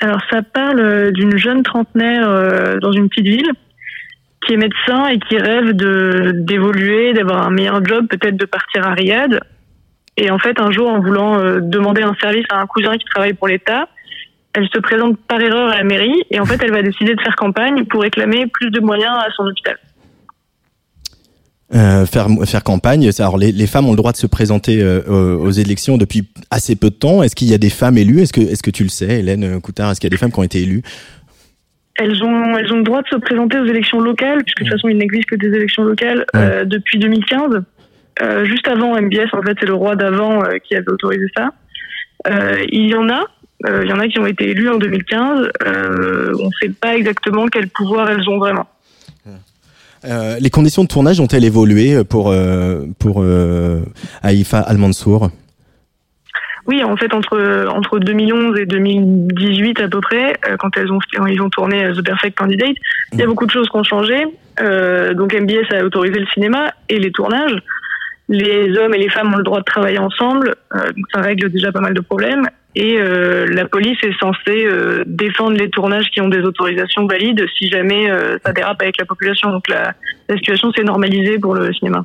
Alors 0.00 0.20
ça 0.30 0.42
parle 0.42 1.12
d'une 1.12 1.36
jeune 1.36 1.62
trentenaire 1.62 2.78
dans 2.80 2.92
une 2.92 3.08
petite 3.08 3.26
ville 3.26 3.50
qui 4.46 4.54
est 4.54 4.56
médecin 4.56 5.08
et 5.08 5.18
qui 5.18 5.36
rêve 5.36 5.72
de 5.72 6.32
d'évoluer, 6.34 7.12
d'avoir 7.12 7.46
un 7.46 7.50
meilleur 7.50 7.84
job, 7.84 8.06
peut-être 8.08 8.36
de 8.36 8.46
partir 8.46 8.86
à 8.86 8.94
Riyad. 8.94 9.40
Et 10.20 10.30
en 10.30 10.38
fait, 10.38 10.60
un 10.60 10.72
jour, 10.72 10.88
en 10.88 11.00
voulant 11.00 11.38
euh, 11.38 11.60
demander 11.60 12.02
un 12.02 12.14
service 12.20 12.44
à 12.50 12.60
un 12.60 12.66
cousin 12.66 12.96
qui 12.98 13.04
travaille 13.04 13.34
pour 13.34 13.46
l'État, 13.46 13.88
elle 14.52 14.68
se 14.68 14.78
présente 14.80 15.16
par 15.28 15.40
erreur 15.40 15.70
à 15.70 15.76
la 15.76 15.84
mairie 15.84 16.22
et 16.30 16.40
en 16.40 16.44
fait, 16.44 16.60
elle 16.60 16.72
va 16.72 16.82
décider 16.82 17.14
de 17.14 17.20
faire 17.20 17.36
campagne 17.36 17.84
pour 17.84 18.02
réclamer 18.02 18.46
plus 18.46 18.70
de 18.70 18.80
moyens 18.80 19.12
à 19.16 19.28
son 19.36 19.44
hôpital. 19.44 19.78
Euh, 21.74 22.04
faire 22.06 22.26
faire 22.46 22.64
campagne. 22.64 23.08
Alors 23.18 23.36
les, 23.38 23.52
les 23.52 23.66
femmes 23.66 23.86
ont 23.86 23.92
le 23.92 23.96
droit 23.96 24.10
de 24.10 24.16
se 24.16 24.26
présenter 24.26 24.82
euh, 24.82 25.36
aux 25.36 25.50
élections 25.50 25.98
depuis 25.98 26.26
assez 26.50 26.74
peu 26.74 26.88
de 26.88 26.94
temps. 26.94 27.22
Est-ce 27.22 27.36
qu'il 27.36 27.48
y 27.48 27.54
a 27.54 27.58
des 27.58 27.70
femmes 27.70 27.98
élues? 27.98 28.22
Est-ce 28.22 28.32
que 28.32 28.40
est-ce 28.40 28.62
que 28.62 28.70
tu 28.70 28.82
le 28.82 28.88
sais, 28.88 29.20
Hélène 29.20 29.60
Coutard? 29.60 29.90
Est-ce 29.90 30.00
qu'il 30.00 30.08
y 30.08 30.12
a 30.12 30.16
des 30.16 30.16
femmes 30.16 30.32
qui 30.32 30.40
ont 30.40 30.44
été 30.44 30.62
élues? 30.62 30.82
Elles 31.98 32.22
ont, 32.24 32.56
elles 32.56 32.72
ont 32.72 32.78
le 32.78 32.84
droit 32.84 33.02
de 33.02 33.08
se 33.08 33.16
présenter 33.16 33.58
aux 33.58 33.66
élections 33.66 34.00
locales, 34.00 34.42
puisque 34.44 34.60
de 34.60 34.64
toute 34.64 34.72
façon, 34.72 34.88
il 34.88 34.98
n'existe 34.98 35.26
que 35.26 35.34
des 35.34 35.48
élections 35.48 35.82
locales 35.82 36.24
euh, 36.36 36.64
depuis 36.64 36.98
2015. 36.98 37.62
Euh, 38.20 38.44
juste 38.44 38.66
avant 38.68 39.00
MBS, 39.00 39.32
en 39.32 39.42
fait, 39.42 39.56
c'est 39.60 39.66
le 39.66 39.74
roi 39.74 39.96
d'avant 39.96 40.42
euh, 40.42 40.58
qui 40.58 40.74
avait 40.74 40.90
autorisé 40.90 41.26
ça. 41.36 41.50
Euh, 42.26 42.64
il 42.70 42.88
y 42.88 42.94
en 42.94 43.08
a, 43.08 43.24
il 43.66 43.88
y 43.88 43.92
en 43.92 43.98
a 43.98 44.08
qui 44.08 44.18
ont 44.18 44.26
été 44.26 44.50
élus 44.50 44.68
en 44.68 44.78
2015. 44.78 45.50
Euh, 45.66 46.32
on 46.40 46.46
ne 46.46 46.50
sait 46.60 46.70
pas 46.80 46.96
exactement 46.96 47.46
quel 47.46 47.68
pouvoir 47.68 48.10
elles 48.10 48.28
ont 48.28 48.38
vraiment. 48.38 48.66
Les 50.40 50.50
conditions 50.50 50.84
de 50.84 50.88
tournage 50.88 51.18
ont-elles 51.18 51.44
évolué 51.44 52.04
pour 52.04 52.32
pour 53.00 53.22
euh, 53.22 53.80
Aïfa 54.22 54.60
Al 54.60 54.78
Mansour 54.78 55.30
Oui, 56.66 56.84
en 56.84 56.96
fait, 56.96 57.12
entre 57.12 57.66
entre 57.68 57.98
2011 57.98 58.58
et 58.60 58.66
2018 58.66 59.80
à 59.80 59.88
peu 59.88 60.00
près, 60.00 60.34
quand 60.60 60.76
elles 60.76 60.92
ont 60.92 61.00
quand 61.16 61.26
ils 61.26 61.42
ont 61.42 61.50
tourné 61.50 61.90
The 61.92 62.04
Perfect 62.04 62.38
Candidate, 62.38 62.76
il 63.12 63.18
y 63.18 63.22
a 63.22 63.26
beaucoup 63.26 63.46
de 63.46 63.50
choses 63.50 63.68
qui 63.68 63.76
ont 63.76 63.82
changé. 63.82 64.24
Donc 65.14 65.34
MBS 65.34 65.74
a 65.74 65.84
autorisé 65.84 66.20
le 66.20 66.26
cinéma 66.26 66.72
et 66.88 67.00
les 67.00 67.10
tournages, 67.10 67.56
les 68.28 68.76
hommes 68.76 68.94
et 68.94 68.98
les 68.98 69.08
femmes 69.08 69.32
ont 69.32 69.38
le 69.38 69.42
droit 69.42 69.60
de 69.60 69.64
travailler 69.64 69.98
ensemble, 69.98 70.54
euh, 70.74 70.92
donc 70.92 71.06
ça 71.12 71.20
règle 71.20 71.50
déjà 71.50 71.72
pas 71.72 71.80
mal 71.80 71.94
de 71.94 72.00
problèmes. 72.00 72.46
Et 72.74 72.96
euh, 72.98 73.46
la 73.46 73.66
police 73.66 73.98
est 74.04 74.16
censée 74.20 74.66
euh, 74.66 75.02
défendre 75.06 75.56
les 75.56 75.70
tournages 75.70 76.10
qui 76.12 76.20
ont 76.20 76.28
des 76.28 76.40
autorisations 76.40 77.06
valides 77.06 77.44
si 77.56 77.68
jamais 77.68 78.10
euh, 78.10 78.36
ça 78.44 78.52
dérape 78.52 78.80
avec 78.82 78.98
la 78.98 79.06
population. 79.06 79.50
Donc 79.50 79.68
la, 79.68 79.94
la 80.28 80.36
situation 80.36 80.70
s'est 80.72 80.84
normalisée 80.84 81.38
pour 81.38 81.54
le 81.54 81.72
cinéma. 81.72 82.04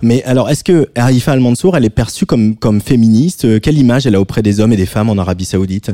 Mais 0.00 0.22
alors, 0.24 0.48
est-ce 0.48 0.62
que 0.62 0.86
Arifa 0.96 1.32
Al-Mansour, 1.32 1.76
elle 1.76 1.84
est 1.84 1.94
perçue 1.94 2.24
comme, 2.24 2.56
comme 2.56 2.80
féministe? 2.80 3.60
Quelle 3.60 3.76
image 3.76 4.06
elle 4.06 4.14
a 4.14 4.20
auprès 4.20 4.40
des 4.40 4.60
hommes 4.60 4.72
et 4.72 4.76
des 4.76 4.86
femmes 4.86 5.10
en 5.10 5.18
Arabie 5.18 5.44
Saoudite? 5.44 5.90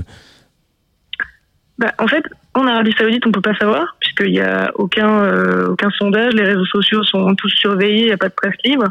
Bah, 1.79 1.93
en 1.99 2.07
fait, 2.07 2.23
en 2.53 2.67
Arabie 2.69 2.95
Saoudite, 2.97 3.27
on 3.27 3.33
peut 3.33 3.41
pas 3.41 3.57
savoir 3.57 3.97
puisqu'il 3.99 4.35
y 4.35 4.41
a 4.41 4.71
aucun 4.77 5.65
aucun 5.65 5.91
sondage, 5.99 6.35
les 6.35 6.45
réseaux 6.45 6.67
sociaux 6.67 7.03
sont 7.03 7.35
tous 7.35 7.49
surveillés, 7.49 8.03
il 8.03 8.07
n'y 8.07 8.13
a 8.13 8.19
pas 8.19 8.29
de 8.29 8.35
presse 8.35 8.55
libre. 8.65 8.85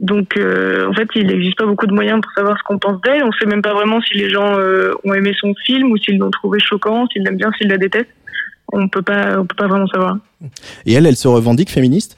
Donc, 0.00 0.36
euh, 0.38 0.88
en 0.88 0.94
fait, 0.94 1.06
il 1.14 1.26
n'existe 1.26 1.58
pas 1.58 1.66
beaucoup 1.66 1.86
de 1.86 1.92
moyens 1.92 2.20
pour 2.22 2.32
savoir 2.32 2.56
ce 2.58 2.62
qu'on 2.64 2.78
pense 2.78 3.00
d'elle. 3.02 3.22
On 3.22 3.32
sait 3.32 3.44
même 3.46 3.60
pas 3.60 3.74
vraiment 3.74 4.00
si 4.00 4.16
les 4.16 4.30
gens 4.30 4.58
euh, 4.58 4.92
ont 5.04 5.12
aimé 5.12 5.32
son 5.38 5.54
film 5.66 5.92
ou 5.92 5.98
s'ils 5.98 6.16
l'ont 6.18 6.30
trouvé 6.30 6.58
choquant, 6.58 7.06
s'ils 7.08 7.22
l'aiment 7.22 7.36
bien, 7.36 7.50
s'ils 7.58 7.68
la 7.68 7.76
détestent. 7.76 8.08
On 8.72 8.88
peut 8.88 9.02
pas, 9.02 9.38
on 9.38 9.44
peut 9.44 9.56
pas 9.56 9.66
vraiment 9.66 9.86
savoir. 9.88 10.16
Et 10.86 10.94
elle, 10.94 11.06
elle 11.06 11.16
se 11.16 11.28
revendique 11.28 11.70
féministe? 11.70 12.16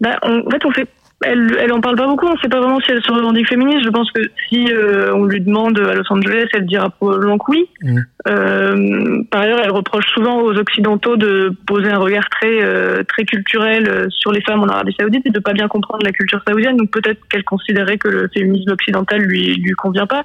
Bah, 0.00 0.18
on- 0.22 0.46
en 0.46 0.50
fait, 0.50 0.64
on 0.64 0.72
sait, 0.72 0.86
elle, 1.24 1.56
elle 1.60 1.72
en 1.72 1.80
parle 1.80 1.96
pas 1.96 2.06
beaucoup. 2.06 2.26
On 2.26 2.36
sait 2.38 2.48
pas 2.48 2.60
vraiment 2.60 2.80
si 2.80 2.90
elle 2.90 3.02
se 3.02 3.12
revendique 3.12 3.48
féministe. 3.48 3.84
Je 3.84 3.90
pense 3.90 4.10
que 4.12 4.20
si 4.48 4.66
euh, 4.70 5.12
on 5.14 5.24
lui 5.24 5.40
demande 5.40 5.78
à 5.78 5.94
Los 5.94 6.10
Angeles, 6.10 6.46
elle 6.54 6.66
dira 6.66 6.90
probablement 6.90 7.38
que 7.38 7.50
oui. 7.50 7.68
Euh, 8.28 9.22
par 9.30 9.42
ailleurs, 9.42 9.60
elle 9.62 9.70
reproche 9.70 10.06
souvent 10.12 10.40
aux 10.40 10.54
Occidentaux 10.56 11.16
de 11.16 11.52
poser 11.66 11.90
un 11.90 11.98
regard 11.98 12.28
très 12.30 12.62
euh, 12.62 13.02
très 13.04 13.24
culturel 13.24 13.88
euh, 13.88 14.06
sur 14.10 14.32
les 14.32 14.40
femmes 14.42 14.60
en 14.62 14.68
Arabie 14.68 14.94
Saoudite 14.98 15.26
et 15.26 15.30
de 15.30 15.38
pas 15.40 15.52
bien 15.52 15.68
comprendre 15.68 16.04
la 16.04 16.12
culture 16.12 16.40
saoudienne. 16.46 16.76
Donc 16.76 16.90
peut-être 16.90 17.20
qu'elle 17.28 17.44
considérait 17.44 17.98
que 17.98 18.08
le 18.08 18.28
féminisme 18.32 18.72
occidental 18.72 19.20
lui 19.20 19.54
lui 19.54 19.72
convient 19.72 20.06
pas. 20.06 20.24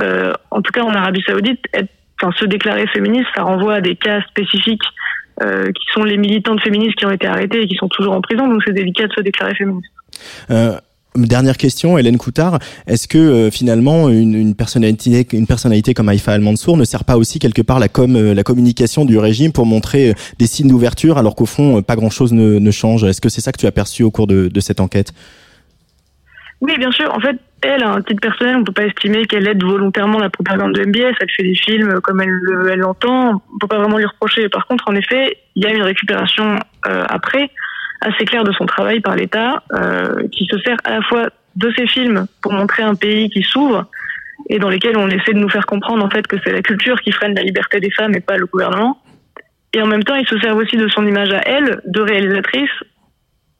Euh, 0.00 0.32
en 0.50 0.60
tout 0.62 0.72
cas, 0.72 0.82
en 0.82 0.92
Arabie 0.94 1.22
Saoudite, 1.26 1.60
être- 1.72 1.90
se 2.38 2.46
déclarer 2.46 2.86
féministe, 2.86 3.26
ça 3.34 3.42
renvoie 3.42 3.74
à 3.74 3.80
des 3.82 3.96
cas 3.96 4.22
spécifiques 4.22 4.80
euh, 5.42 5.66
qui 5.66 5.84
sont 5.92 6.04
les 6.04 6.16
militantes 6.16 6.60
féministes 6.62 6.94
qui 6.94 7.04
ont 7.04 7.10
été 7.10 7.26
arrêtées 7.26 7.60
et 7.60 7.66
qui 7.66 7.74
sont 7.74 7.88
toujours 7.88 8.14
en 8.14 8.22
prison. 8.22 8.48
Donc 8.48 8.62
c'est 8.64 8.72
délicat 8.72 9.08
de 9.08 9.12
se 9.12 9.20
déclarer 9.20 9.54
féministe. 9.54 9.90
Euh, 10.50 10.78
Dernière 11.16 11.56
question, 11.56 11.96
Hélène 11.96 12.18
Coutard. 12.18 12.58
Est-ce 12.88 13.06
que 13.06 13.18
euh, 13.18 13.50
finalement 13.52 14.08
une, 14.08 14.56
personnalité, 14.56 15.94
comme 15.94 16.08
Haïfa 16.08 16.32
Al-Mansour 16.32 16.76
ne 16.76 16.84
sert 16.84 17.04
pas 17.04 17.16
aussi 17.16 17.38
quelque 17.38 17.62
part 17.62 17.78
la 17.78 17.88
com, 17.88 18.16
euh, 18.16 18.34
la 18.34 18.42
communication 18.42 19.04
du 19.04 19.16
régime 19.16 19.52
pour 19.52 19.64
montrer 19.64 20.14
des 20.40 20.48
signes 20.48 20.68
d'ouverture 20.68 21.16
alors 21.16 21.36
qu'au 21.36 21.46
fond 21.46 21.82
pas 21.82 21.94
grand-chose 21.94 22.32
ne, 22.32 22.58
ne 22.58 22.70
change? 22.72 23.04
Est-ce 23.04 23.20
que 23.20 23.28
c'est 23.28 23.40
ça 23.40 23.52
que 23.52 23.58
tu 23.58 23.66
as 23.66 23.70
perçu 23.70 24.02
au 24.02 24.10
cours 24.10 24.26
de, 24.26 24.50
cette 24.58 24.80
enquête? 24.80 25.12
Oui, 26.60 26.76
bien 26.78 26.90
sûr. 26.90 27.14
En 27.14 27.20
fait, 27.20 27.36
elle, 27.62 27.84
à 27.84 27.90
un 27.90 28.02
titre 28.02 28.20
personnel, 28.20 28.56
on 28.56 28.64
peut 28.64 28.72
pas 28.72 28.86
estimer 28.86 29.24
qu'elle 29.26 29.46
aide 29.46 29.62
volontairement 29.62 30.18
la 30.18 30.30
propagande 30.30 30.72
de 30.72 30.84
MBS. 30.84 31.14
Elle 31.20 31.30
fait 31.36 31.44
des 31.44 31.54
films 31.54 32.00
comme 32.00 32.22
elle 32.22 32.28
le- 32.28 32.70
elle 32.72 32.80
l'entend. 32.80 33.40
On 33.54 33.58
peut 33.60 33.68
pas 33.68 33.78
vraiment 33.78 33.98
lui 33.98 34.06
reprocher. 34.06 34.48
Par 34.48 34.66
contre, 34.66 34.82
en 34.88 34.96
effet, 34.96 35.36
il 35.54 35.62
y 35.62 35.66
a 35.66 35.72
une 35.72 35.82
récupération 35.82 36.58
après 36.82 37.50
assez 38.04 38.24
claire 38.24 38.44
de 38.44 38.52
son 38.52 38.66
travail 38.66 39.00
par 39.00 39.16
l'État, 39.16 39.62
euh, 39.72 40.28
qui 40.30 40.46
se 40.46 40.58
sert 40.60 40.76
à 40.84 40.90
la 40.90 41.02
fois 41.02 41.28
de 41.56 41.72
ses 41.76 41.86
films 41.86 42.26
pour 42.42 42.52
montrer 42.52 42.82
un 42.82 42.94
pays 42.94 43.30
qui 43.30 43.42
s'ouvre 43.42 43.86
et 44.50 44.58
dans 44.58 44.68
lesquels 44.68 44.96
on 44.96 45.08
essaie 45.08 45.32
de 45.32 45.38
nous 45.38 45.48
faire 45.48 45.66
comprendre 45.66 46.04
en 46.04 46.10
fait 46.10 46.26
que 46.26 46.36
c'est 46.44 46.52
la 46.52 46.62
culture 46.62 47.00
qui 47.00 47.12
freine 47.12 47.34
la 47.34 47.42
liberté 47.42 47.80
des 47.80 47.90
femmes 47.90 48.14
et 48.14 48.20
pas 48.20 48.36
le 48.36 48.46
gouvernement. 48.46 49.00
Et 49.72 49.80
en 49.80 49.86
même 49.86 50.04
temps, 50.04 50.14
il 50.14 50.26
se 50.26 50.38
sert 50.38 50.56
aussi 50.56 50.76
de 50.76 50.88
son 50.88 51.06
image 51.06 51.32
à 51.32 51.40
elle, 51.46 51.80
de 51.86 52.00
réalisatrice, 52.00 52.70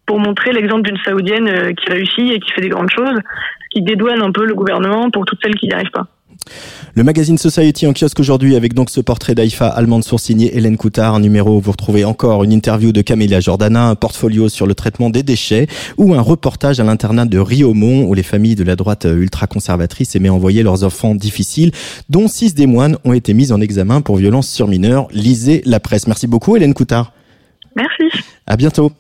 pour 0.07 0.21
montrer 0.21 0.53
l'exemple 0.53 0.83
d'une 0.83 0.99
saoudienne 0.99 1.49
euh, 1.49 1.73
qui 1.73 1.91
réussit 1.91 2.31
et 2.31 2.39
qui 2.39 2.53
fait 2.53 2.61
des 2.61 2.69
grandes 2.69 2.91
choses, 2.91 3.19
qui 3.71 3.83
dédouane 3.83 4.23
un 4.23 4.31
peu 4.31 4.45
le 4.45 4.55
gouvernement 4.55 5.11
pour 5.11 5.25
toutes 5.25 5.41
celles 5.43 5.55
qui 5.55 5.67
n'y 5.67 5.75
arrivent 5.75 5.91
pas. 5.91 6.07
Le 6.95 7.03
magazine 7.03 7.39
Society 7.39 7.87
en 7.87 7.93
kiosque 7.93 8.21
aujourd'hui 8.21 8.55
avec 8.55 8.75
donc 8.75 8.91
ce 8.91 9.01
portrait 9.01 9.35
d'Aïfa 9.35 9.67
allemande 9.67 10.05
sourcignée 10.05 10.57
Hélène 10.57 10.77
Coutard, 10.77 11.19
numéro 11.19 11.59
vous 11.59 11.73
retrouvez 11.73 12.05
encore 12.05 12.45
une 12.45 12.53
interview 12.53 12.93
de 12.93 13.03
Camélia 13.03 13.41
Jordana, 13.41 13.89
un 13.89 13.95
portfolio 13.95 14.49
sur 14.49 14.67
le 14.67 14.75
traitement 14.75 15.11
des 15.11 15.23
déchets 15.23 15.67
ou 15.97 16.15
un 16.15 16.21
reportage 16.21 16.81
à 16.81 16.85
l'internat 16.85 17.25
de 17.25 17.39
Riomont 17.39 18.05
où 18.05 18.15
les 18.15 18.23
familles 18.23 18.55
de 18.55 18.65
la 18.65 18.77
droite 18.77 19.07
ultra-conservatrice 19.11 20.15
aimaient 20.15 20.29
envoyer 20.29 20.63
leurs 20.63 20.85
enfants 20.85 21.15
difficiles 21.15 21.73
dont 22.09 22.29
six 22.29 22.55
des 22.55 22.67
moines 22.67 22.97
ont 23.05 23.13
été 23.13 23.35
mis 23.35 23.51
en 23.53 23.61
examen 23.61 24.01
pour 24.01 24.17
violence 24.17 24.49
sur 24.49 24.69
mineurs. 24.69 25.09
Lisez 25.13 25.63
la 25.65 25.81
presse. 25.81 26.07
Merci 26.07 26.27
beaucoup 26.27 26.57
Hélène 26.57 26.75
Coutard. 26.75 27.13
Merci. 27.77 28.25
À 28.47 28.57
bientôt. 28.57 28.93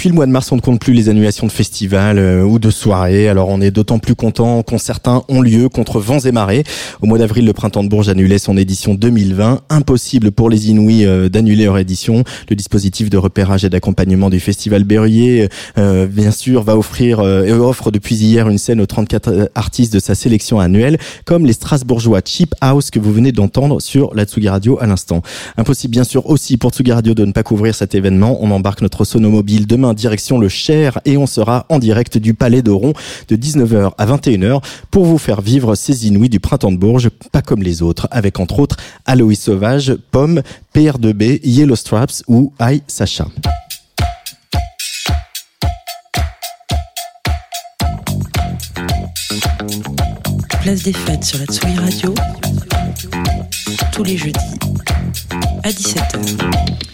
Depuis 0.00 0.08
le 0.08 0.14
mois 0.14 0.24
de 0.24 0.30
mars, 0.30 0.50
on 0.50 0.56
ne 0.56 0.62
compte 0.62 0.80
plus 0.80 0.94
les 0.94 1.10
annulations 1.10 1.46
de 1.46 1.52
festivals 1.52 2.18
euh, 2.18 2.42
ou 2.42 2.58
de 2.58 2.70
soirées. 2.70 3.28
Alors 3.28 3.50
on 3.50 3.60
est 3.60 3.70
d'autant 3.70 3.98
plus 3.98 4.14
content 4.14 4.62
quand 4.62 4.78
certains 4.78 5.24
ont 5.28 5.42
lieu 5.42 5.68
contre 5.68 6.00
vents 6.00 6.20
et 6.20 6.32
marées. 6.32 6.64
Au 7.02 7.06
mois 7.06 7.18
d'avril, 7.18 7.44
le 7.44 7.52
Printemps 7.52 7.84
de 7.84 7.90
Bourges 7.90 8.08
annulait 8.08 8.38
son 8.38 8.56
édition 8.56 8.94
2020. 8.94 9.60
Impossible 9.68 10.32
pour 10.32 10.48
les 10.48 10.70
Inouïs 10.70 11.04
euh, 11.04 11.28
d'annuler 11.28 11.64
leur 11.64 11.76
édition. 11.76 12.24
Le 12.48 12.56
dispositif 12.56 13.10
de 13.10 13.18
repérage 13.18 13.66
et 13.66 13.68
d'accompagnement 13.68 14.30
du 14.30 14.40
Festival 14.40 14.84
Berruyer, 14.84 15.50
euh, 15.76 16.06
bien 16.06 16.30
sûr, 16.30 16.62
va 16.62 16.78
offrir 16.78 17.20
euh, 17.20 17.44
et 17.44 17.52
offre 17.52 17.90
depuis 17.90 18.14
hier 18.14 18.48
une 18.48 18.56
scène 18.56 18.80
aux 18.80 18.86
34 18.86 19.50
artistes 19.54 19.92
de 19.92 19.98
sa 20.00 20.14
sélection 20.14 20.60
annuelle, 20.60 20.96
comme 21.26 21.44
les 21.44 21.52
Strasbourgeois 21.52 22.22
Cheap 22.24 22.54
House 22.62 22.88
que 22.88 23.00
vous 23.00 23.12
venez 23.12 23.32
d'entendre 23.32 23.82
sur 23.82 24.14
la 24.14 24.24
Tsugi 24.24 24.48
Radio 24.48 24.78
à 24.80 24.86
l'instant. 24.86 25.20
Impossible 25.58 25.92
bien 25.92 26.04
sûr 26.04 26.26
aussi 26.26 26.56
pour 26.56 26.70
Tsugi 26.70 26.92
Radio 26.92 27.12
de 27.12 27.26
ne 27.26 27.32
pas 27.32 27.42
couvrir 27.42 27.74
cet 27.74 27.94
événement. 27.94 28.38
On 28.40 28.50
embarque 28.50 28.80
notre 28.80 29.04
sonomobile 29.04 29.66
demain 29.66 29.89
direction 29.94 30.38
le 30.38 30.48
Cher 30.48 31.00
et 31.04 31.16
on 31.16 31.26
sera 31.26 31.66
en 31.68 31.78
direct 31.78 32.18
du 32.18 32.34
Palais 32.34 32.62
d'Oron 32.62 32.92
de 33.28 33.36
19h 33.36 33.92
à 33.96 34.06
21h 34.06 34.62
pour 34.90 35.04
vous 35.04 35.18
faire 35.18 35.40
vivre 35.40 35.74
ces 35.74 36.06
Inouïs 36.06 36.28
du 36.28 36.40
printemps 36.40 36.72
de 36.72 36.76
Bourges, 36.76 37.10
pas 37.32 37.42
comme 37.42 37.62
les 37.62 37.82
autres, 37.82 38.08
avec 38.10 38.40
entre 38.40 38.58
autres 38.58 38.76
Aloïs 39.06 39.40
Sauvage, 39.40 39.96
Pomme, 40.10 40.42
PR2B, 40.74 41.40
Yellow 41.44 41.76
Straps 41.76 42.22
ou 42.28 42.52
I 42.60 42.82
Sacha. 42.86 43.26
Place 50.62 50.82
des 50.82 50.92
fêtes 50.92 51.24
sur 51.24 51.38
la 51.38 51.46
Tsugi 51.46 51.78
Radio. 51.78 52.14
Tous 53.92 54.04
les 54.04 54.16
jeudis 54.16 54.38
à 55.62 55.70
17h. 55.70 56.89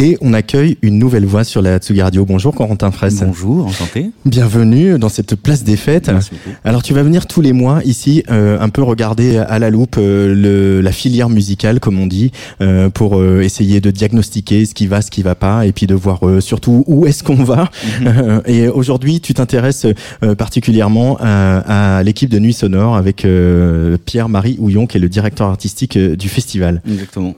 Et 0.00 0.16
on 0.20 0.32
accueille 0.32 0.78
une 0.82 0.96
nouvelle 0.96 1.26
voix 1.26 1.42
sur 1.42 1.60
la 1.60 1.78
Tsugi 1.78 2.02
Radio. 2.02 2.24
Bonjour 2.24 2.54
Corentin 2.54 2.92
Fraisse. 2.92 3.20
Bonjour, 3.20 3.66
enchanté. 3.66 4.12
Bienvenue 4.24 4.96
dans 4.96 5.08
cette 5.08 5.34
place 5.34 5.64
des 5.64 5.76
fêtes. 5.76 6.06
Merci. 6.08 6.30
Alors 6.62 6.84
tu 6.84 6.94
vas 6.94 7.02
venir 7.02 7.26
tous 7.26 7.40
les 7.40 7.52
mois 7.52 7.80
ici 7.84 8.22
euh, 8.30 8.60
un 8.60 8.68
peu 8.68 8.80
regarder 8.80 9.38
à 9.38 9.58
la 9.58 9.70
loupe 9.70 9.96
euh, 9.98 10.32
le, 10.36 10.80
la 10.82 10.92
filière 10.92 11.28
musicale 11.28 11.80
comme 11.80 11.98
on 11.98 12.06
dit 12.06 12.30
euh, 12.60 12.90
pour 12.90 13.18
euh, 13.18 13.40
essayer 13.40 13.80
de 13.80 13.90
diagnostiquer 13.90 14.66
ce 14.66 14.74
qui 14.74 14.86
va, 14.86 15.02
ce 15.02 15.10
qui 15.10 15.22
va 15.24 15.34
pas 15.34 15.66
et 15.66 15.72
puis 15.72 15.88
de 15.88 15.96
voir 15.96 16.24
euh, 16.28 16.40
surtout 16.40 16.84
où 16.86 17.04
est-ce 17.06 17.24
qu'on 17.24 17.42
va. 17.42 17.68
Mhm. 18.00 18.42
et 18.46 18.68
aujourd'hui 18.68 19.20
tu 19.20 19.34
t'intéresses 19.34 19.84
euh, 20.22 20.36
particulièrement 20.36 21.16
à, 21.20 21.96
à 21.98 22.02
l'équipe 22.04 22.30
de 22.30 22.38
Nuit 22.38 22.52
Sonore 22.52 22.94
avec 22.94 23.24
euh, 23.24 23.96
Pierre-Marie 24.04 24.58
Houillon 24.60 24.86
qui 24.86 24.98
est 24.98 25.00
le 25.00 25.08
directeur 25.08 25.48
artistique 25.48 25.98
du 25.98 26.28
festival. 26.28 26.82
Exactement. 26.88 27.34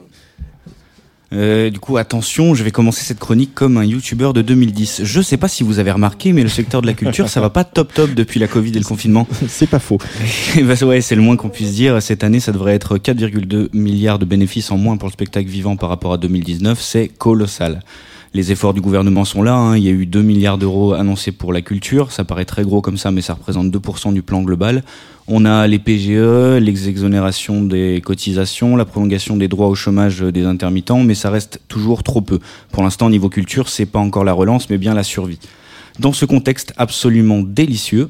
Euh, 1.33 1.69
du 1.69 1.79
coup, 1.79 1.95
attention, 1.97 2.55
je 2.55 2.63
vais 2.63 2.71
commencer 2.71 3.05
cette 3.05 3.19
chronique 3.19 3.53
comme 3.53 3.77
un 3.77 3.85
youtubeur 3.85 4.33
de 4.33 4.41
2010. 4.41 5.01
Je 5.03 5.21
sais 5.21 5.37
pas 5.37 5.47
si 5.47 5.63
vous 5.63 5.79
avez 5.79 5.91
remarqué, 5.91 6.33
mais 6.33 6.43
le 6.43 6.49
secteur 6.49 6.81
de 6.81 6.87
la 6.87 6.93
culture, 6.93 7.29
ça 7.29 7.39
va 7.39 7.49
pas 7.49 7.63
top 7.63 7.93
top 7.93 8.13
depuis 8.13 8.39
la 8.39 8.47
Covid 8.47 8.71
et 8.71 8.79
le 8.79 8.83
confinement. 8.83 9.27
C'est 9.47 9.69
pas 9.69 9.79
faux. 9.79 9.97
Et 10.57 10.63
bah, 10.63 10.73
ouais, 10.81 10.99
c'est 11.01 11.15
le 11.15 11.21
moins 11.21 11.37
qu'on 11.37 11.49
puisse 11.49 11.71
dire. 11.73 12.01
Cette 12.01 12.23
année, 12.25 12.39
ça 12.41 12.51
devrait 12.51 12.73
être 12.75 12.97
4,2 12.97 13.69
milliards 13.73 14.19
de 14.19 14.25
bénéfices 14.25 14.71
en 14.71 14.77
moins 14.77 14.97
pour 14.97 15.07
le 15.07 15.13
spectacle 15.13 15.47
vivant 15.49 15.77
par 15.77 15.89
rapport 15.89 16.13
à 16.13 16.17
2019. 16.17 16.81
C'est 16.81 17.07
colossal. 17.07 17.81
Les 18.33 18.51
efforts 18.53 18.73
du 18.73 18.79
gouvernement 18.81 19.25
sont 19.25 19.43
là. 19.43 19.53
hein. 19.55 19.77
Il 19.77 19.83
y 19.83 19.89
a 19.89 19.91
eu 19.91 20.05
2 20.05 20.21
milliards 20.21 20.57
d'euros 20.57 20.93
annoncés 20.93 21.31
pour 21.31 21.51
la 21.53 21.61
culture. 21.61 22.11
Ça 22.11 22.23
paraît 22.23 22.45
très 22.45 22.63
gros 22.63 22.81
comme 22.81 22.97
ça, 22.97 23.11
mais 23.11 23.21
ça 23.21 23.33
représente 23.33 23.67
2% 23.67 24.13
du 24.13 24.21
plan 24.21 24.41
global. 24.41 24.83
On 25.33 25.45
a 25.45 25.65
les 25.65 25.79
PGE, 25.79 26.59
l'exonération 26.59 27.63
des 27.63 28.01
cotisations, 28.03 28.75
la 28.75 28.83
prolongation 28.83 29.37
des 29.37 29.47
droits 29.47 29.69
au 29.69 29.75
chômage 29.75 30.19
des 30.19 30.43
intermittents, 30.43 31.03
mais 31.03 31.15
ça 31.15 31.29
reste 31.29 31.61
toujours 31.69 32.03
trop 32.03 32.19
peu. 32.19 32.39
Pour 32.73 32.83
l'instant, 32.83 33.09
niveau 33.09 33.29
culture, 33.29 33.69
c'est 33.69 33.85
pas 33.85 33.99
encore 33.99 34.25
la 34.25 34.33
relance, 34.33 34.69
mais 34.69 34.77
bien 34.77 34.93
la 34.93 35.03
survie. 35.03 35.39
Dans 35.99 36.11
ce 36.11 36.25
contexte 36.25 36.73
absolument 36.75 37.43
délicieux, 37.43 38.09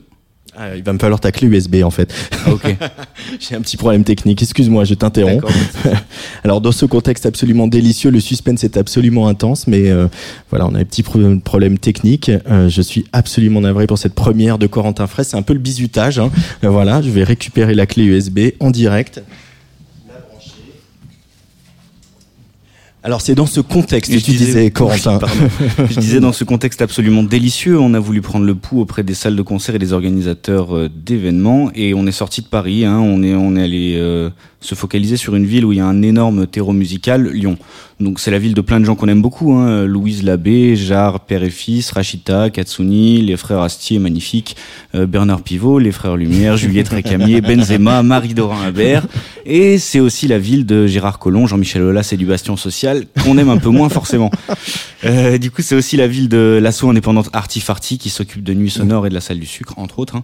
Ah, 0.57 0.75
il 0.75 0.83
va 0.83 0.91
me 0.91 0.99
falloir 0.99 1.19
ta 1.21 1.31
clé 1.31 1.47
USB 1.47 1.77
en 1.83 1.91
fait. 1.91 2.13
Ah, 2.45 2.51
ok. 2.51 2.75
J'ai 3.39 3.55
un 3.55 3.61
petit 3.61 3.77
problème 3.77 4.03
technique. 4.03 4.41
Excuse-moi, 4.43 4.83
je 4.83 4.95
t'interromps. 4.95 5.45
Alors 6.43 6.59
dans 6.59 6.73
ce 6.73 6.85
contexte 6.85 7.25
absolument 7.25 7.67
délicieux, 7.67 8.11
le 8.11 8.19
suspense 8.19 8.63
est 8.65 8.75
absolument 8.75 9.27
intense, 9.29 9.65
mais 9.67 9.89
euh, 9.89 10.07
voilà, 10.49 10.67
on 10.67 10.75
a 10.75 10.79
un 10.79 10.83
petit 10.83 11.03
pro- 11.03 11.37
problème 11.43 11.77
technique. 11.77 12.29
Euh, 12.29 12.67
je 12.67 12.81
suis 12.81 13.05
absolument 13.13 13.61
navré 13.61 13.87
pour 13.87 13.97
cette 13.97 14.13
première 14.13 14.57
de 14.57 14.67
Corentin 14.67 15.07
Fraisse. 15.07 15.29
C'est 15.29 15.37
un 15.37 15.41
peu 15.41 15.53
le 15.53 15.59
bizutage. 15.59 16.19
hein. 16.19 16.29
Euh, 16.65 16.69
voilà, 16.69 17.01
je 17.01 17.09
vais 17.09 17.23
récupérer 17.23 17.73
la 17.73 17.85
clé 17.85 18.03
USB 18.03 18.39
en 18.59 18.71
direct. 18.71 19.23
La 20.09 20.15
brancher. 20.19 20.51
Alors 23.03 23.21
c'est 23.21 23.33
dans 23.33 23.47
ce 23.47 23.61
contexte 23.61 24.13
que 24.13 24.19
tu 24.19 24.31
disais, 24.31 24.69
Corentin. 24.69 25.17
Pardon. 25.17 25.49
Je 25.89 25.99
disais 25.99 26.19
dans 26.19 26.33
ce 26.33 26.43
contexte 26.43 26.81
absolument 26.83 27.23
délicieux, 27.23 27.79
on 27.79 27.95
a 27.95 27.99
voulu 27.99 28.21
prendre 28.21 28.45
le 28.45 28.53
pouls 28.53 28.81
auprès 28.81 29.01
des 29.01 29.15
salles 29.15 29.35
de 29.35 29.41
concert 29.41 29.73
et 29.73 29.79
des 29.79 29.93
organisateurs 29.93 30.77
euh, 30.77 30.89
d'événements 30.89 31.71
et 31.73 31.95
on 31.95 32.05
est 32.05 32.11
sorti 32.11 32.41
de 32.41 32.47
Paris. 32.47 32.85
Hein, 32.85 32.99
on 32.99 33.23
est 33.23 33.33
on 33.33 33.55
est 33.55 33.63
allé 33.63 33.95
euh, 33.97 34.29
se 34.61 34.75
focaliser 34.75 35.17
sur 35.17 35.35
une 35.35 35.45
ville 35.45 35.65
où 35.65 35.73
il 35.73 35.79
y 35.79 35.81
a 35.81 35.85
un 35.85 36.01
énorme 36.03 36.47
terreau 36.47 36.71
musical, 36.71 37.27
Lyon. 37.27 37.57
Donc 37.99 38.19
c'est 38.19 38.31
la 38.31 38.39
ville 38.39 38.53
de 38.53 38.61
plein 38.61 38.79
de 38.79 38.85
gens 38.85 38.95
qu'on 38.95 39.07
aime 39.07 39.21
beaucoup. 39.21 39.53
Hein, 39.53 39.85
Louise 39.85 40.23
Labbé, 40.23 40.75
Jarre, 40.75 41.19
père 41.21 41.43
et 41.43 41.49
fils, 41.49 41.91
Rachita, 41.91 42.49
Katsuni, 42.49 43.21
les 43.21 43.37
frères 43.37 43.59
Astier, 43.61 43.99
magnifiques, 43.99 44.55
euh, 44.95 45.05
Bernard 45.05 45.41
Pivot, 45.41 45.79
les 45.79 45.91
frères 45.91 46.15
Lumière, 46.15 46.57
Juliette 46.57 46.89
Récamier, 46.89 47.41
Benzema, 47.41 48.03
Marie 48.03 48.33
Dorin 48.33 48.63
Habert. 48.63 49.05
Et 49.45 49.77
c'est 49.79 49.99
aussi 49.99 50.27
la 50.27 50.37
ville 50.39 50.65
de 50.65 50.87
Gérard 50.87 51.19
Collomb, 51.19 51.47
Jean-Michel 51.47 51.81
Aulas 51.81 52.09
et 52.11 52.17
du 52.17 52.25
Bastion 52.25 52.55
Social 52.55 53.05
qu'on 53.23 53.37
aime 53.37 53.49
un 53.49 53.57
peu 53.57 53.69
moins 53.69 53.89
forcément. 53.89 54.31
Euh, 55.03 55.39
du 55.39 55.49
coup, 55.49 55.63
c'est 55.63 55.73
aussi 55.73 55.97
la 55.97 56.07
ville 56.07 56.29
de 56.29 56.59
l'asso 56.61 56.83
indépendante 56.83 57.31
Artifarty 57.33 57.97
qui 57.97 58.11
s'occupe 58.11 58.43
de 58.43 58.53
Nuit 58.53 58.69
Sonore 58.69 59.07
et 59.07 59.09
de 59.09 59.15
la 59.15 59.19
Salle 59.19 59.39
du 59.39 59.47
Sucre, 59.47 59.73
entre 59.77 59.97
autres. 59.97 60.15
hein. 60.15 60.23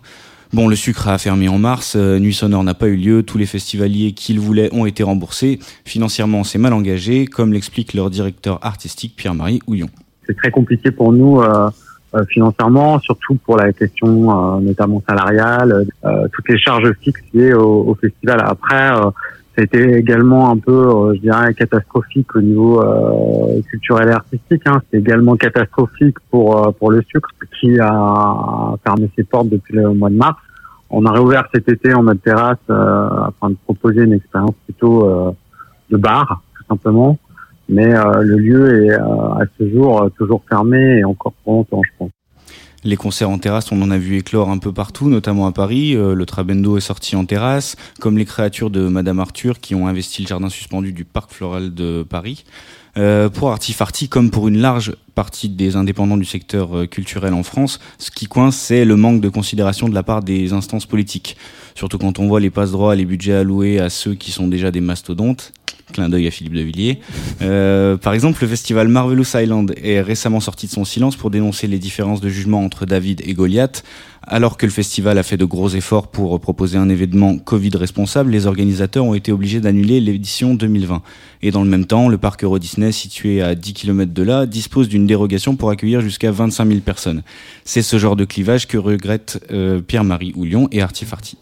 Bon, 0.54 0.70
le 0.70 0.76
sucre 0.76 1.10
a 1.10 1.18
fermé 1.18 1.50
en 1.50 1.60
mars, 1.60 1.96
euh, 1.98 2.20
Nuit 2.20 2.34
Sonore 2.34 2.64
n'a 2.64 2.74
pas 2.74 2.88
eu 2.88 2.96
lieu, 2.96 3.24
tous 3.24 3.38
les 3.38 3.46
festivaliers 3.46 4.14
qui 4.14 4.34
le 4.34 4.40
voulaient 4.40 4.70
ont 4.74 4.86
été 4.86 5.04
remboursés. 5.04 5.60
Financièrement, 5.84 6.46
c'est 6.46 6.58
mal 6.58 6.72
engagé, 6.72 7.26
comme 7.26 7.52
l'explique 7.52 7.94
leur 7.94 8.10
directeur 8.10 8.60
artistique 8.62 9.14
Pierre-Marie 9.18 9.62
Houillon. 9.68 9.90
c'est 10.26 10.38
très 10.38 10.52
compliqué 10.52 10.92
pour 10.92 11.12
nous 11.12 11.42
euh, 11.42 11.70
euh, 12.16 12.24
financièrement, 12.30 13.00
surtout 13.00 13.36
pour 13.36 13.58
la 13.58 13.74
question 13.74 14.62
notamment 14.62 15.04
salariale, 15.08 15.86
toutes 16.32 16.50
les 16.50 16.58
charges 16.58 16.94
fixes 17.02 17.22
liées 17.34 17.54
au 17.54 17.96
festival. 18.00 18.42
Après, 18.46 18.92
été 19.64 19.96
également 19.96 20.50
un 20.52 20.58
peu, 20.58 20.72
euh, 20.72 21.16
je 21.16 21.22
dirais, 21.22 21.54
catastrophique 21.54 22.36
au 22.36 22.42
niveau 22.42 22.82
euh, 22.82 23.62
culturel 23.70 24.10
et 24.10 24.12
artistique. 24.12 24.64
Hein. 24.66 24.82
C'est 24.90 25.00
également 25.00 25.36
catastrophique 25.36 26.18
pour 26.30 26.68
euh, 26.68 26.72
pour 26.72 26.92
le 26.92 27.02
sucre 27.04 27.30
qui 27.60 27.80
a 27.80 28.76
fermé 28.84 29.10
ses 29.16 29.24
portes 29.24 29.50
depuis 29.50 29.76
le 29.76 29.94
mois 29.94 30.10
de 30.10 30.16
mars. 30.16 30.38
On 30.90 31.06
a 31.06 31.12
réouvert 31.12 31.48
cet 31.54 31.68
été 31.70 31.94
en 31.94 32.04
mode 32.04 32.22
terrasse 32.22 32.58
euh, 32.70 33.10
afin 33.28 33.50
de 33.50 33.58
proposer 33.66 34.04
une 34.04 34.14
expérience 34.14 34.56
plutôt 34.66 35.06
euh, 35.06 35.32
de 35.90 35.98
bar, 35.98 36.42
tout 36.58 36.64
simplement 36.70 37.18
mais 37.70 37.94
euh, 37.94 38.22
le 38.22 38.38
lieu 38.38 38.86
est 38.86 38.94
à 38.94 39.42
ce 39.58 39.70
jour 39.70 40.10
toujours 40.18 40.42
fermé 40.48 41.00
et 41.00 41.04
encore 41.04 41.34
pour 41.44 41.54
longtemps, 41.54 41.82
je 41.84 41.92
pense. 41.98 42.12
Les 42.88 42.96
concerts 42.96 43.30
en 43.30 43.38
terrasse, 43.38 43.74
on 43.74 43.82
en 43.82 43.92
a 43.92 43.98
vu 43.98 44.18
éclore 44.18 44.50
un 44.50 44.60
peu 44.60 44.72
partout, 44.72 45.10
notamment 45.10 45.46
à 45.46 45.52
Paris. 45.52 45.94
Euh, 45.94 46.16
le 46.16 46.26
Trabendo 46.26 46.78
est 46.78 46.82
sorti 46.82 47.18
en 47.18 47.26
terrasse, 47.26 47.76
comme 48.00 48.18
les 48.18 48.24
créatures 48.24 48.70
de 48.70 48.88
Madame 48.88 49.20
Arthur 49.20 49.60
qui 49.60 49.76
ont 49.76 49.90
investi 49.90 50.22
le 50.22 50.30
jardin 50.30 50.48
suspendu 50.48 50.94
du 50.94 51.04
Parc 51.04 51.34
Floral 51.34 51.74
de 51.74 52.06
Paris. 52.10 52.46
Euh, 52.96 53.28
pour 53.28 53.52
Artifarty, 53.52 54.08
comme 54.08 54.32
pour 54.32 54.48
une 54.48 54.60
large 54.60 54.96
partie 55.16 55.50
des 55.50 55.76
indépendants 55.76 56.16
du 56.16 56.24
secteur 56.24 56.78
euh, 56.78 56.86
culturel 56.86 57.34
en 57.34 57.44
France, 57.44 57.82
ce 57.98 58.10
qui 58.10 58.26
coince, 58.26 58.56
c'est 58.56 58.86
le 58.86 58.96
manque 58.96 59.20
de 59.20 59.28
considération 59.28 59.90
de 59.90 59.94
la 59.94 60.04
part 60.04 60.24
des 60.24 60.54
instances 60.54 60.86
politiques. 60.86 61.36
Surtout 61.76 61.98
quand 61.98 62.20
on 62.20 62.28
voit 62.30 62.40
les 62.40 62.50
passe-droits, 62.50 62.96
les 62.96 63.04
budgets 63.04 63.34
alloués 63.34 63.80
à 63.82 63.90
ceux 63.90 64.16
qui 64.16 64.32
sont 64.32 64.48
déjà 64.48 64.72
des 64.72 64.80
mastodontes. 64.80 65.52
Clin 65.94 66.10
d'œil 66.10 66.28
à 66.28 66.32
Philippe 66.32 66.54
de 66.54 66.62
Villiers. 66.62 67.00
Euh, 67.42 67.98
par 67.98 68.14
exemple, 68.14 68.40
le 68.42 68.48
festival 68.48 68.88
Marvelous 68.88 69.26
Island 69.36 69.74
est 69.82 70.02
récemment 70.02 70.40
sorti 70.40 70.68
de 70.68 70.72
son 70.72 70.86
silence 70.86 71.16
pour 71.16 71.30
dénoncer 71.30 71.68
les 71.68 71.80
différences 71.80 72.22
de 72.22 72.30
jugement 72.30 72.64
entre 72.64 72.86
David 72.86 73.22
et 73.26 73.34
Goliath. 73.34 73.84
Alors 74.30 74.58
que 74.58 74.66
le 74.66 74.72
festival 74.74 75.18
a 75.18 75.24
fait 75.24 75.38
de 75.38 75.46
gros 75.46 75.70
efforts 75.70 76.10
pour 76.10 76.38
proposer 76.42 76.78
un 76.78 76.90
événement 76.90 77.38
Covid 77.38 77.72
responsable, 77.76 78.32
les 78.32 78.46
organisateurs 78.46 79.06
ont 79.06 79.14
été 79.14 79.32
obligés 79.32 79.62
d'annuler 79.62 80.02
l'édition 80.02 80.54
2020. 80.54 81.02
Et 81.42 81.52
dans 81.52 81.64
le 81.64 81.70
même 81.70 81.86
temps, 81.86 82.10
le 82.10 82.18
parc 82.18 82.44
Euro 82.44 82.60
Disney, 82.60 82.92
situé 82.92 83.42
à 83.42 83.56
10 83.56 83.74
km 83.74 84.12
de 84.12 84.24
là, 84.24 84.46
dispose 84.46 84.90
d'une 84.90 85.08
dérogation 85.08 85.56
pour 85.56 85.70
accueillir 85.70 86.02
jusqu'à 86.02 86.32
25 86.32 86.68
000 86.68 86.80
personnes. 86.82 87.24
C'est 87.64 87.82
ce 87.82 87.98
genre 87.98 88.18
de 88.18 88.26
clivage 88.26 88.68
que 88.68 88.78
regrettent 88.78 89.40
euh, 89.52 89.80
Pierre-Marie 89.80 90.34
Houlion 90.36 90.68
et 90.74 90.82
Artifarty. 90.82 91.38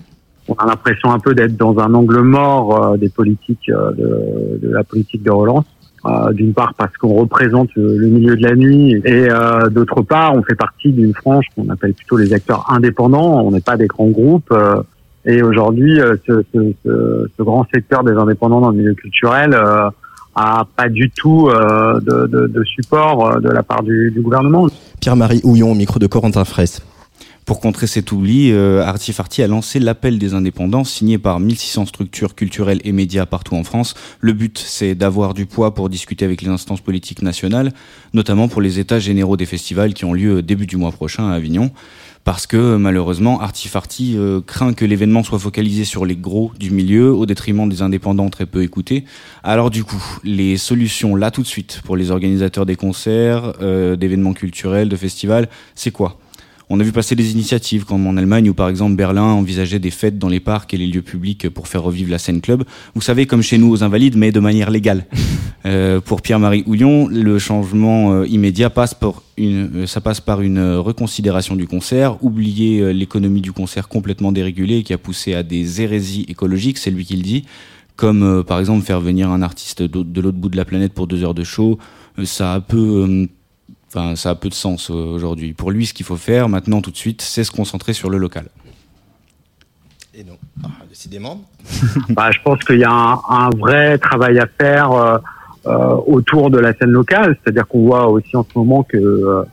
On 0.47 0.53
a 0.55 0.65
l'impression 0.65 1.11
un 1.11 1.19
peu 1.19 1.33
d'être 1.33 1.57
dans 1.57 1.77
un 1.79 1.93
angle 1.93 2.21
mort 2.21 2.93
euh, 2.93 2.97
des 2.97 3.09
politiques 3.09 3.69
euh, 3.69 3.91
de, 3.91 4.59
de 4.67 4.73
la 4.73 4.83
politique 4.83 5.23
de 5.23 5.31
relance. 5.31 5.65
Euh, 6.05 6.31
d'une 6.33 6.53
part 6.53 6.75
parce 6.77 6.95
qu'on 6.97 7.15
représente 7.15 7.69
le, 7.75 7.97
milieu 8.05 8.35
de 8.35 8.43
la 8.43 8.55
nuit 8.55 8.91
et 9.05 9.27
euh, 9.27 9.69
d'autre 9.69 10.03
part 10.03 10.35
on 10.35 10.43
fait 10.43 10.53
partie 10.53 10.91
d'une 10.91 11.15
frange 11.15 11.45
qu'on 11.55 11.67
appelle 11.69 11.95
plutôt 11.95 12.17
les 12.17 12.31
acteurs 12.31 12.63
indépendants. 12.71 13.41
On 13.43 13.49
n'est 13.49 13.59
pas 13.59 13.75
des 13.75 13.87
grands 13.87 14.09
groupes. 14.09 14.51
euh, 14.51 14.83
et 15.25 15.41
aujourd'hui, 15.41 15.99
ce, 16.27 16.43
ce, 16.53 16.73
ce, 16.85 17.27
ce 17.35 17.41
grand 17.41 17.65
secteur 17.73 18.03
des 18.03 18.11
indépendants 18.11 18.61
dans 18.61 18.69
le 18.69 18.77
milieu 18.77 18.93
culturel 18.93 19.57
a 20.35 20.67
pas 20.75 20.87
du 20.89 21.09
tout 21.09 21.49
de, 21.49 22.27
de, 22.27 22.45
de 22.45 22.63
support 22.65 23.41
de 23.41 23.49
la 23.49 23.63
part 23.63 23.81
du, 23.81 24.11
du 24.11 24.21
gouvernement. 24.21 24.67
Pierre-Marie 25.01 25.41
Houillon 25.43 25.73
micro 25.73 25.97
de 25.97 26.05
Corentin 26.05 26.45
Fraisse. 26.45 26.83
Pour 27.45 27.59
contrer 27.59 27.85
cet 27.85 28.11
oubli, 28.11 28.51
euh, 28.51 28.83
Artifarty 28.83 29.43
a 29.43 29.47
lancé 29.47 29.79
l'appel 29.79 30.17
des 30.17 30.33
indépendants 30.33 30.83
signé 30.83 31.19
par 31.19 31.39
1600 31.39 31.85
structures 31.85 32.33
culturelles 32.33 32.81
et 32.83 32.91
médias 32.91 33.27
partout 33.27 33.53
en 33.53 33.63
France. 33.63 33.93
Le 34.19 34.33
but, 34.33 34.57
c'est 34.57 34.95
d'avoir 34.95 35.35
du 35.35 35.45
poids 35.45 35.75
pour 35.75 35.87
discuter 35.89 36.25
avec 36.25 36.41
les 36.41 36.49
instances 36.49 36.81
politiques 36.81 37.21
nationales, 37.21 37.71
notamment 38.15 38.47
pour 38.47 38.61
les 38.61 38.79
états 38.79 38.97
généraux 38.97 39.37
des 39.37 39.45
festivals 39.45 39.93
qui 39.93 40.05
ont 40.05 40.13
lieu 40.13 40.41
début 40.41 40.65
du 40.65 40.75
mois 40.75 40.91
prochain 40.91 41.29
à 41.29 41.35
Avignon. 41.35 41.69
Parce 42.23 42.47
que 42.47 42.77
malheureusement, 42.77 43.39
Artifarty 43.39 44.15
euh, 44.17 44.41
craint 44.41 44.73
que 44.73 44.83
l'événement 44.83 45.21
soit 45.21 45.37
focalisé 45.37 45.85
sur 45.85 46.03
les 46.03 46.15
gros 46.15 46.51
du 46.57 46.71
milieu 46.71 47.13
au 47.13 47.27
détriment 47.27 47.69
des 47.69 47.83
indépendants 47.83 48.29
très 48.29 48.47
peu 48.47 48.63
écoutés. 48.63 49.05
Alors 49.43 49.69
du 49.69 49.83
coup, 49.83 50.03
les 50.23 50.57
solutions 50.57 51.15
là 51.15 51.29
tout 51.29 51.43
de 51.43 51.47
suite 51.47 51.81
pour 51.85 51.95
les 51.95 52.09
organisateurs 52.09 52.65
des 52.65 52.75
concerts, 52.75 53.53
euh, 53.61 53.95
d'événements 53.95 54.33
culturels, 54.33 54.89
de 54.89 54.95
festivals, 54.95 55.47
c'est 55.75 55.91
quoi? 55.91 56.17
On 56.69 56.79
a 56.79 56.83
vu 56.83 56.91
passer 56.91 57.15
des 57.15 57.31
initiatives 57.31 57.85
comme 57.85 58.07
en 58.07 58.17
Allemagne 58.17 58.49
où 58.49 58.53
par 58.53 58.69
exemple 58.69 58.95
Berlin 58.95 59.23
envisageait 59.23 59.79
des 59.79 59.91
fêtes 59.91 60.17
dans 60.17 60.29
les 60.29 60.39
parcs 60.39 60.73
et 60.73 60.77
les 60.77 60.87
lieux 60.87 61.01
publics 61.01 61.49
pour 61.49 61.67
faire 61.67 61.83
revivre 61.83 62.11
la 62.11 62.17
scène 62.17 62.41
club. 62.41 62.63
Vous 62.93 63.01
savez, 63.01 63.25
comme 63.25 63.41
chez 63.41 63.57
nous 63.57 63.71
aux 63.71 63.83
Invalides, 63.83 64.17
mais 64.17 64.31
de 64.31 64.39
manière 64.39 64.71
légale. 64.71 65.05
Euh, 65.65 65.99
pour 65.99 66.21
Pierre-Marie 66.21 66.63
Houillon, 66.67 67.07
le 67.07 67.39
changement 67.39 68.13
euh, 68.13 68.27
immédiat 68.27 68.69
passe 68.69 68.93
par 68.93 69.23
une, 69.35 69.77
euh, 69.77 69.87
ça 69.87 69.99
passe 69.99 70.21
par 70.21 70.41
une 70.41 70.75
reconsidération 70.75 71.55
du 71.55 71.65
concert, 71.65 72.23
oublier 72.23 72.93
l'économie 72.93 73.41
du 73.41 73.51
concert 73.51 73.87
complètement 73.87 74.31
dérégulée 74.31 74.83
qui 74.83 74.93
a 74.93 74.99
poussé 74.99 75.33
à 75.33 75.41
des 75.41 75.81
hérésies 75.81 76.23
écologiques, 76.29 76.77
c'est 76.77 76.91
lui 76.91 77.03
qui 77.03 77.15
le 77.15 77.23
dit, 77.23 77.45
comme 77.95 78.23
euh, 78.23 78.43
par 78.43 78.59
exemple 78.59 78.85
faire 78.85 78.99
venir 78.99 79.29
un 79.29 79.41
artiste 79.41 79.81
de 79.81 80.21
l'autre 80.21 80.37
bout 80.37 80.49
de 80.49 80.57
la 80.57 80.65
planète 80.65 80.93
pour 80.93 81.07
deux 81.07 81.23
heures 81.23 81.33
de 81.33 81.43
show. 81.43 81.77
Ça 82.23 82.53
a 82.53 82.61
peu 82.61 82.77
euh, 82.77 83.27
Enfin, 83.95 84.15
ça 84.17 84.31
a 84.31 84.35
peu 84.35 84.49
de 84.49 84.53
sens 84.53 84.91
euh, 84.91 84.93
aujourd'hui. 84.93 85.53
Pour 85.53 85.71
lui, 85.71 85.85
ce 85.85 85.93
qu'il 85.93 86.05
faut 86.05 86.17
faire 86.17 86.49
maintenant, 86.49 86.81
tout 86.81 86.91
de 86.91 86.97
suite, 86.97 87.21
c'est 87.21 87.45
se 87.45 87.51
concentrer 87.51 87.93
sur 87.93 88.09
le 88.09 88.17
local. 88.17 88.47
Et 90.13 90.25
non, 90.25 90.37
ah, 90.63 90.67
décidément. 90.89 91.41
bah, 92.09 92.29
je 92.31 92.39
pense 92.43 92.61
qu'il 92.65 92.79
y 92.79 92.83
a 92.83 92.91
un, 92.91 93.19
un 93.29 93.49
vrai 93.51 93.97
travail 93.97 94.37
à 94.39 94.47
faire 94.47 94.91
euh, 94.91 95.17
euh, 95.67 95.95
autour 96.07 96.49
de 96.49 96.59
la 96.59 96.73
scène 96.73 96.89
locale. 96.89 97.37
C'est-à-dire 97.41 97.67
qu'on 97.67 97.85
voit 97.85 98.09
aussi 98.09 98.35
en 98.35 98.43
ce 98.43 98.49
moment 98.57 98.83
que 98.83 98.97
euh, 98.97 99.43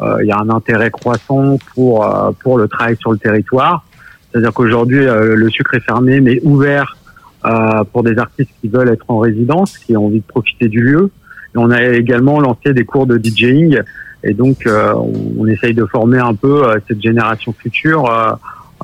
euh, 0.00 0.16
il 0.22 0.26
y 0.26 0.32
a 0.32 0.38
un 0.38 0.50
intérêt 0.50 0.90
croissant 0.90 1.58
pour 1.72 2.04
euh, 2.04 2.32
pour 2.40 2.58
le 2.58 2.66
travail 2.66 2.96
sur 2.98 3.12
le 3.12 3.18
territoire. 3.18 3.84
C'est-à-dire 4.30 4.52
qu'aujourd'hui, 4.52 5.06
euh, 5.06 5.36
le 5.36 5.48
sucre 5.48 5.74
est 5.74 5.80
fermé, 5.80 6.20
mais 6.20 6.40
ouvert 6.42 6.96
euh, 7.44 7.84
pour 7.84 8.02
des 8.02 8.18
artistes 8.18 8.50
qui 8.60 8.66
veulent 8.66 8.88
être 8.88 9.04
en 9.06 9.18
résidence, 9.18 9.78
qui 9.78 9.96
ont 9.96 10.06
envie 10.06 10.20
de 10.20 10.26
profiter 10.26 10.68
du 10.68 10.80
lieu. 10.80 11.12
On 11.54 11.70
a 11.70 11.82
également 11.82 12.40
lancé 12.40 12.72
des 12.72 12.84
cours 12.84 13.06
de 13.06 13.18
DJing. 13.18 13.80
Et 14.24 14.34
donc, 14.34 14.66
euh, 14.66 14.94
on, 15.38 15.46
essaye 15.46 15.74
de 15.74 15.84
former 15.84 16.18
un 16.18 16.34
peu 16.34 16.68
euh, 16.68 16.78
cette 16.86 17.02
génération 17.02 17.52
future 17.52 18.08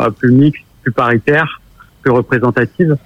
euh, 0.01 0.11
plus 0.11 0.33
mixte, 0.33 0.65
plus 0.83 0.93
paritaire, 0.93 1.61
plus 2.03 2.11
représentative, 2.11 2.97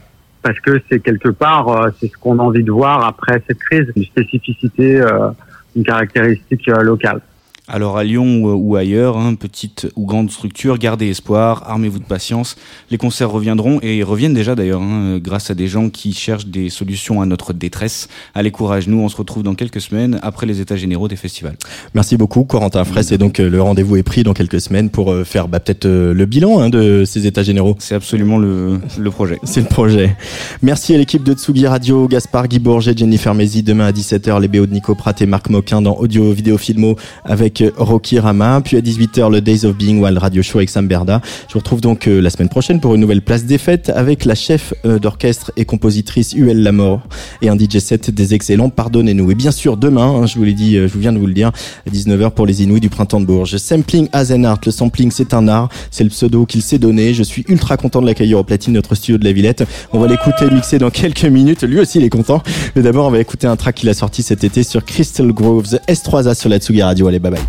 parce 0.43 0.59
que 0.61 0.81
c'est 0.91 1.01
quelque 1.01 1.29
part, 1.29 1.69
euh, 1.69 1.91
c'est 1.99 2.09
ce 2.09 2.17
qu'on 2.19 2.39
a 2.39 2.43
envie 2.43 2.65
de 2.65 2.73
voir 2.73 3.07
après 3.07 3.43
cette 3.47 3.59
crise, 3.59 3.87
une 3.97 4.05
spécificité, 4.05 5.01
euh, 5.01 5.31
une 5.77 5.85
caractéristique 5.85 6.67
locale. 6.67 7.21
Alors 7.69 7.97
à 7.97 8.03
Lyon 8.03 8.43
ou, 8.43 8.75
ailleurs, 8.75 9.17
hein, 9.17 9.37
petite 9.37 9.87
ou 9.95 10.05
grande 10.05 10.33
structure, 10.33 10.79
gardez 10.79 11.09
espoir, 11.09 11.63
armez-vous 11.69 12.01
de 12.01 12.05
patience. 12.05 12.57
Les 12.91 12.99
concerts 12.99 13.31
reviendront 13.31 13.79
et 13.83 13.99
ils 13.99 14.03
reviennent 14.03 14.35
déjà 14.35 14.57
d'ailleurs, 14.57 14.83
hein, 14.83 15.19
grâce 15.23 15.49
à 15.51 15.55
des 15.55 15.69
gens 15.69 15.89
qui 15.89 16.13
cherchent 16.13 16.47
des 16.47 16.71
solutions 16.71 17.23
à 17.23 17.27
notre 17.27 17.53
détresse. 17.53 18.09
Allez 18.35 18.51
courage, 18.51 18.89
nous 18.89 18.99
on 18.99 19.09
se 19.09 19.17
retrouve 19.17 19.45
dans 19.45 19.55
quelques 19.55 19.81
semaines 19.81 20.19
après 20.23 20.45
les 20.45 20.61
états 20.61 20.75
généraux 20.75 21.07
des 21.07 21.15
festivals. 21.15 21.57
Merci 21.95 22.17
beaucoup, 22.17 22.43
Corentin 22.43 22.83
Fraisse. 22.85 23.13
Et 23.13 23.19
donc, 23.19 23.39
euh, 23.39 23.49
le 23.49 23.63
rendez-vous 23.63 23.97
est 23.97 24.03
pris 24.03 24.25
dans 24.25 24.35
quelques 24.35 24.61
semaines 24.61 24.91
pour 24.91 25.13
euh, 25.13 25.23
faire 25.23 25.47
bah, 25.47 25.61
peut-être 25.61 25.87
euh, 25.87 26.13
le 26.13 26.27
bilan 26.27 26.59
hein, 26.59 26.69
de 26.69 27.05
ces 27.05 27.29
états 27.29 27.45
généraux. 27.45 27.77
C'est 27.79 27.95
absolument 27.95 28.39
le, 28.39 28.81
le 28.99 29.11
projet. 29.13 29.39
C'est 29.45 29.61
le 29.61 29.67
projet. 29.67 30.17
Merci 30.63 30.97
à 30.97 30.99
l'équipe 30.99 31.23
de 31.23 31.33
Tsugi 31.33 31.69
Radio, 31.69 32.09
Gaspard 32.09 32.49
Guy 32.49 32.59
Bourget, 32.59 32.95
Jennifer 32.97 33.35
Mézi. 33.35 33.63
Demain 33.63 33.87
à 33.87 33.93
17h, 33.93 34.41
les 34.41 34.49
BO 34.49 34.67
de 34.67 34.73
Nico 34.73 34.97
Pratt 34.97 35.23
et 35.23 35.27
Marc 35.27 35.49
Moquin 35.49 35.81
dans 35.81 35.95
Audio 35.95 36.33
Vidéo 36.33 36.59
Filmo 36.59 36.97
avec 37.25 37.52
euh, 37.61 37.71
Rocky 37.77 38.19
Rama. 38.19 38.61
Puis 38.65 38.77
à 38.77 38.81
18h, 38.81 39.31
le 39.31 39.41
Days 39.41 39.65
of 39.65 39.77
Being 39.77 40.03
Wild 40.03 40.19
Radio 40.19 40.43
Show 40.43 40.59
avec 40.59 40.71
Sam 40.71 40.89
Berda. 40.89 41.21
Je 41.49 41.53
vous 41.53 41.59
retrouve 41.59 41.81
donc 41.81 42.07
euh, 42.07 42.21
la 42.21 42.31
semaine 42.31 42.49
prochaine 42.49 42.81
pour 42.81 42.95
une 42.95 43.01
nouvelle 43.01 43.23
place 43.23 43.45
des 43.45 43.59
fêtes 43.59 43.91
avec 43.95 44.25
la 44.25 44.35
chef 44.35 44.75
euh, 44.85 44.99
d'orchestre 44.99 45.53
et 45.57 45.65
compositrice 45.65 46.33
UL 46.33 46.63
Lamort 46.63 47.03
et 47.43 47.49
un 47.49 47.59
DJ 47.59 47.79
set 47.79 48.11
des 48.11 48.35
excellents 48.35 48.71
Pardonnez-nous. 48.71 49.31
Et 49.31 49.35
bien 49.35 49.51
sûr, 49.51 49.77
demain, 49.77 50.07
hein, 50.07 50.27
je 50.27 50.37
vous 50.37 50.45
l'ai 50.45 50.55
dit, 50.55 50.77
je 50.77 50.99
viens 50.99 51.13
de 51.13 51.19
vous 51.19 51.27
le 51.27 51.35
dire, 51.35 51.53
à 51.87 51.91
19h 51.91 52.31
pour 52.31 52.47
les 52.47 52.63
Inouïs 52.63 52.81
du 52.81 52.89
Printemps 52.89 53.21
de 53.21 53.27
Bourges. 53.27 53.57
Sampling 53.57 54.09
as 54.13 54.33
an 54.33 54.45
art. 54.45 54.61
Le 54.65 54.73
sampling, 54.73 55.11
c'est 55.11 55.35
un 55.35 55.49
art. 55.49 55.69
C'est 55.91 56.05
le 56.05 56.11
pseudo 56.11 56.47
qu'il 56.47 56.63
s'est 56.63 56.79
donné. 56.79 57.15
Je 57.15 57.23
suis 57.23 57.45
ultra 57.49 57.77
content 57.77 58.01
de 58.01 58.07
l'accueillir 58.07 58.39
au 58.39 58.45
platine, 58.45 58.73
notre 58.73 58.95
studio 58.95 59.19
de 59.19 59.25
la 59.25 59.33
Villette. 59.33 59.65
On 59.93 59.99
va 59.99 60.07
l'écouter 60.07 60.51
mixer 60.51 60.79
dans 60.79 60.91
quelques 60.91 61.25
minutes. 61.25 61.63
Lui 61.63 61.81
aussi, 61.81 61.99
il 61.99 62.05
est 62.05 62.11
content. 62.11 62.43
Mais 62.77 62.83
d'abord, 62.83 63.07
on 63.07 63.11
va 63.11 63.21
écouter 63.21 63.47
un 63.47 63.57
track 63.57 63.77
qu'il 63.77 63.89
a 63.89 63.95
sorti 63.95 64.23
cet 64.23 64.45
été 64.45 64.63
sur 64.63 64.85
Crystal 64.85 65.33
Groves 65.33 65.79
S3A 65.89 66.35
sur 66.35 66.49
la 66.49 66.59
Tsugi 66.59 66.83
Radio. 66.83 67.09
Allez, 67.09 67.19
bye 67.19 67.33
bye. 67.33 67.42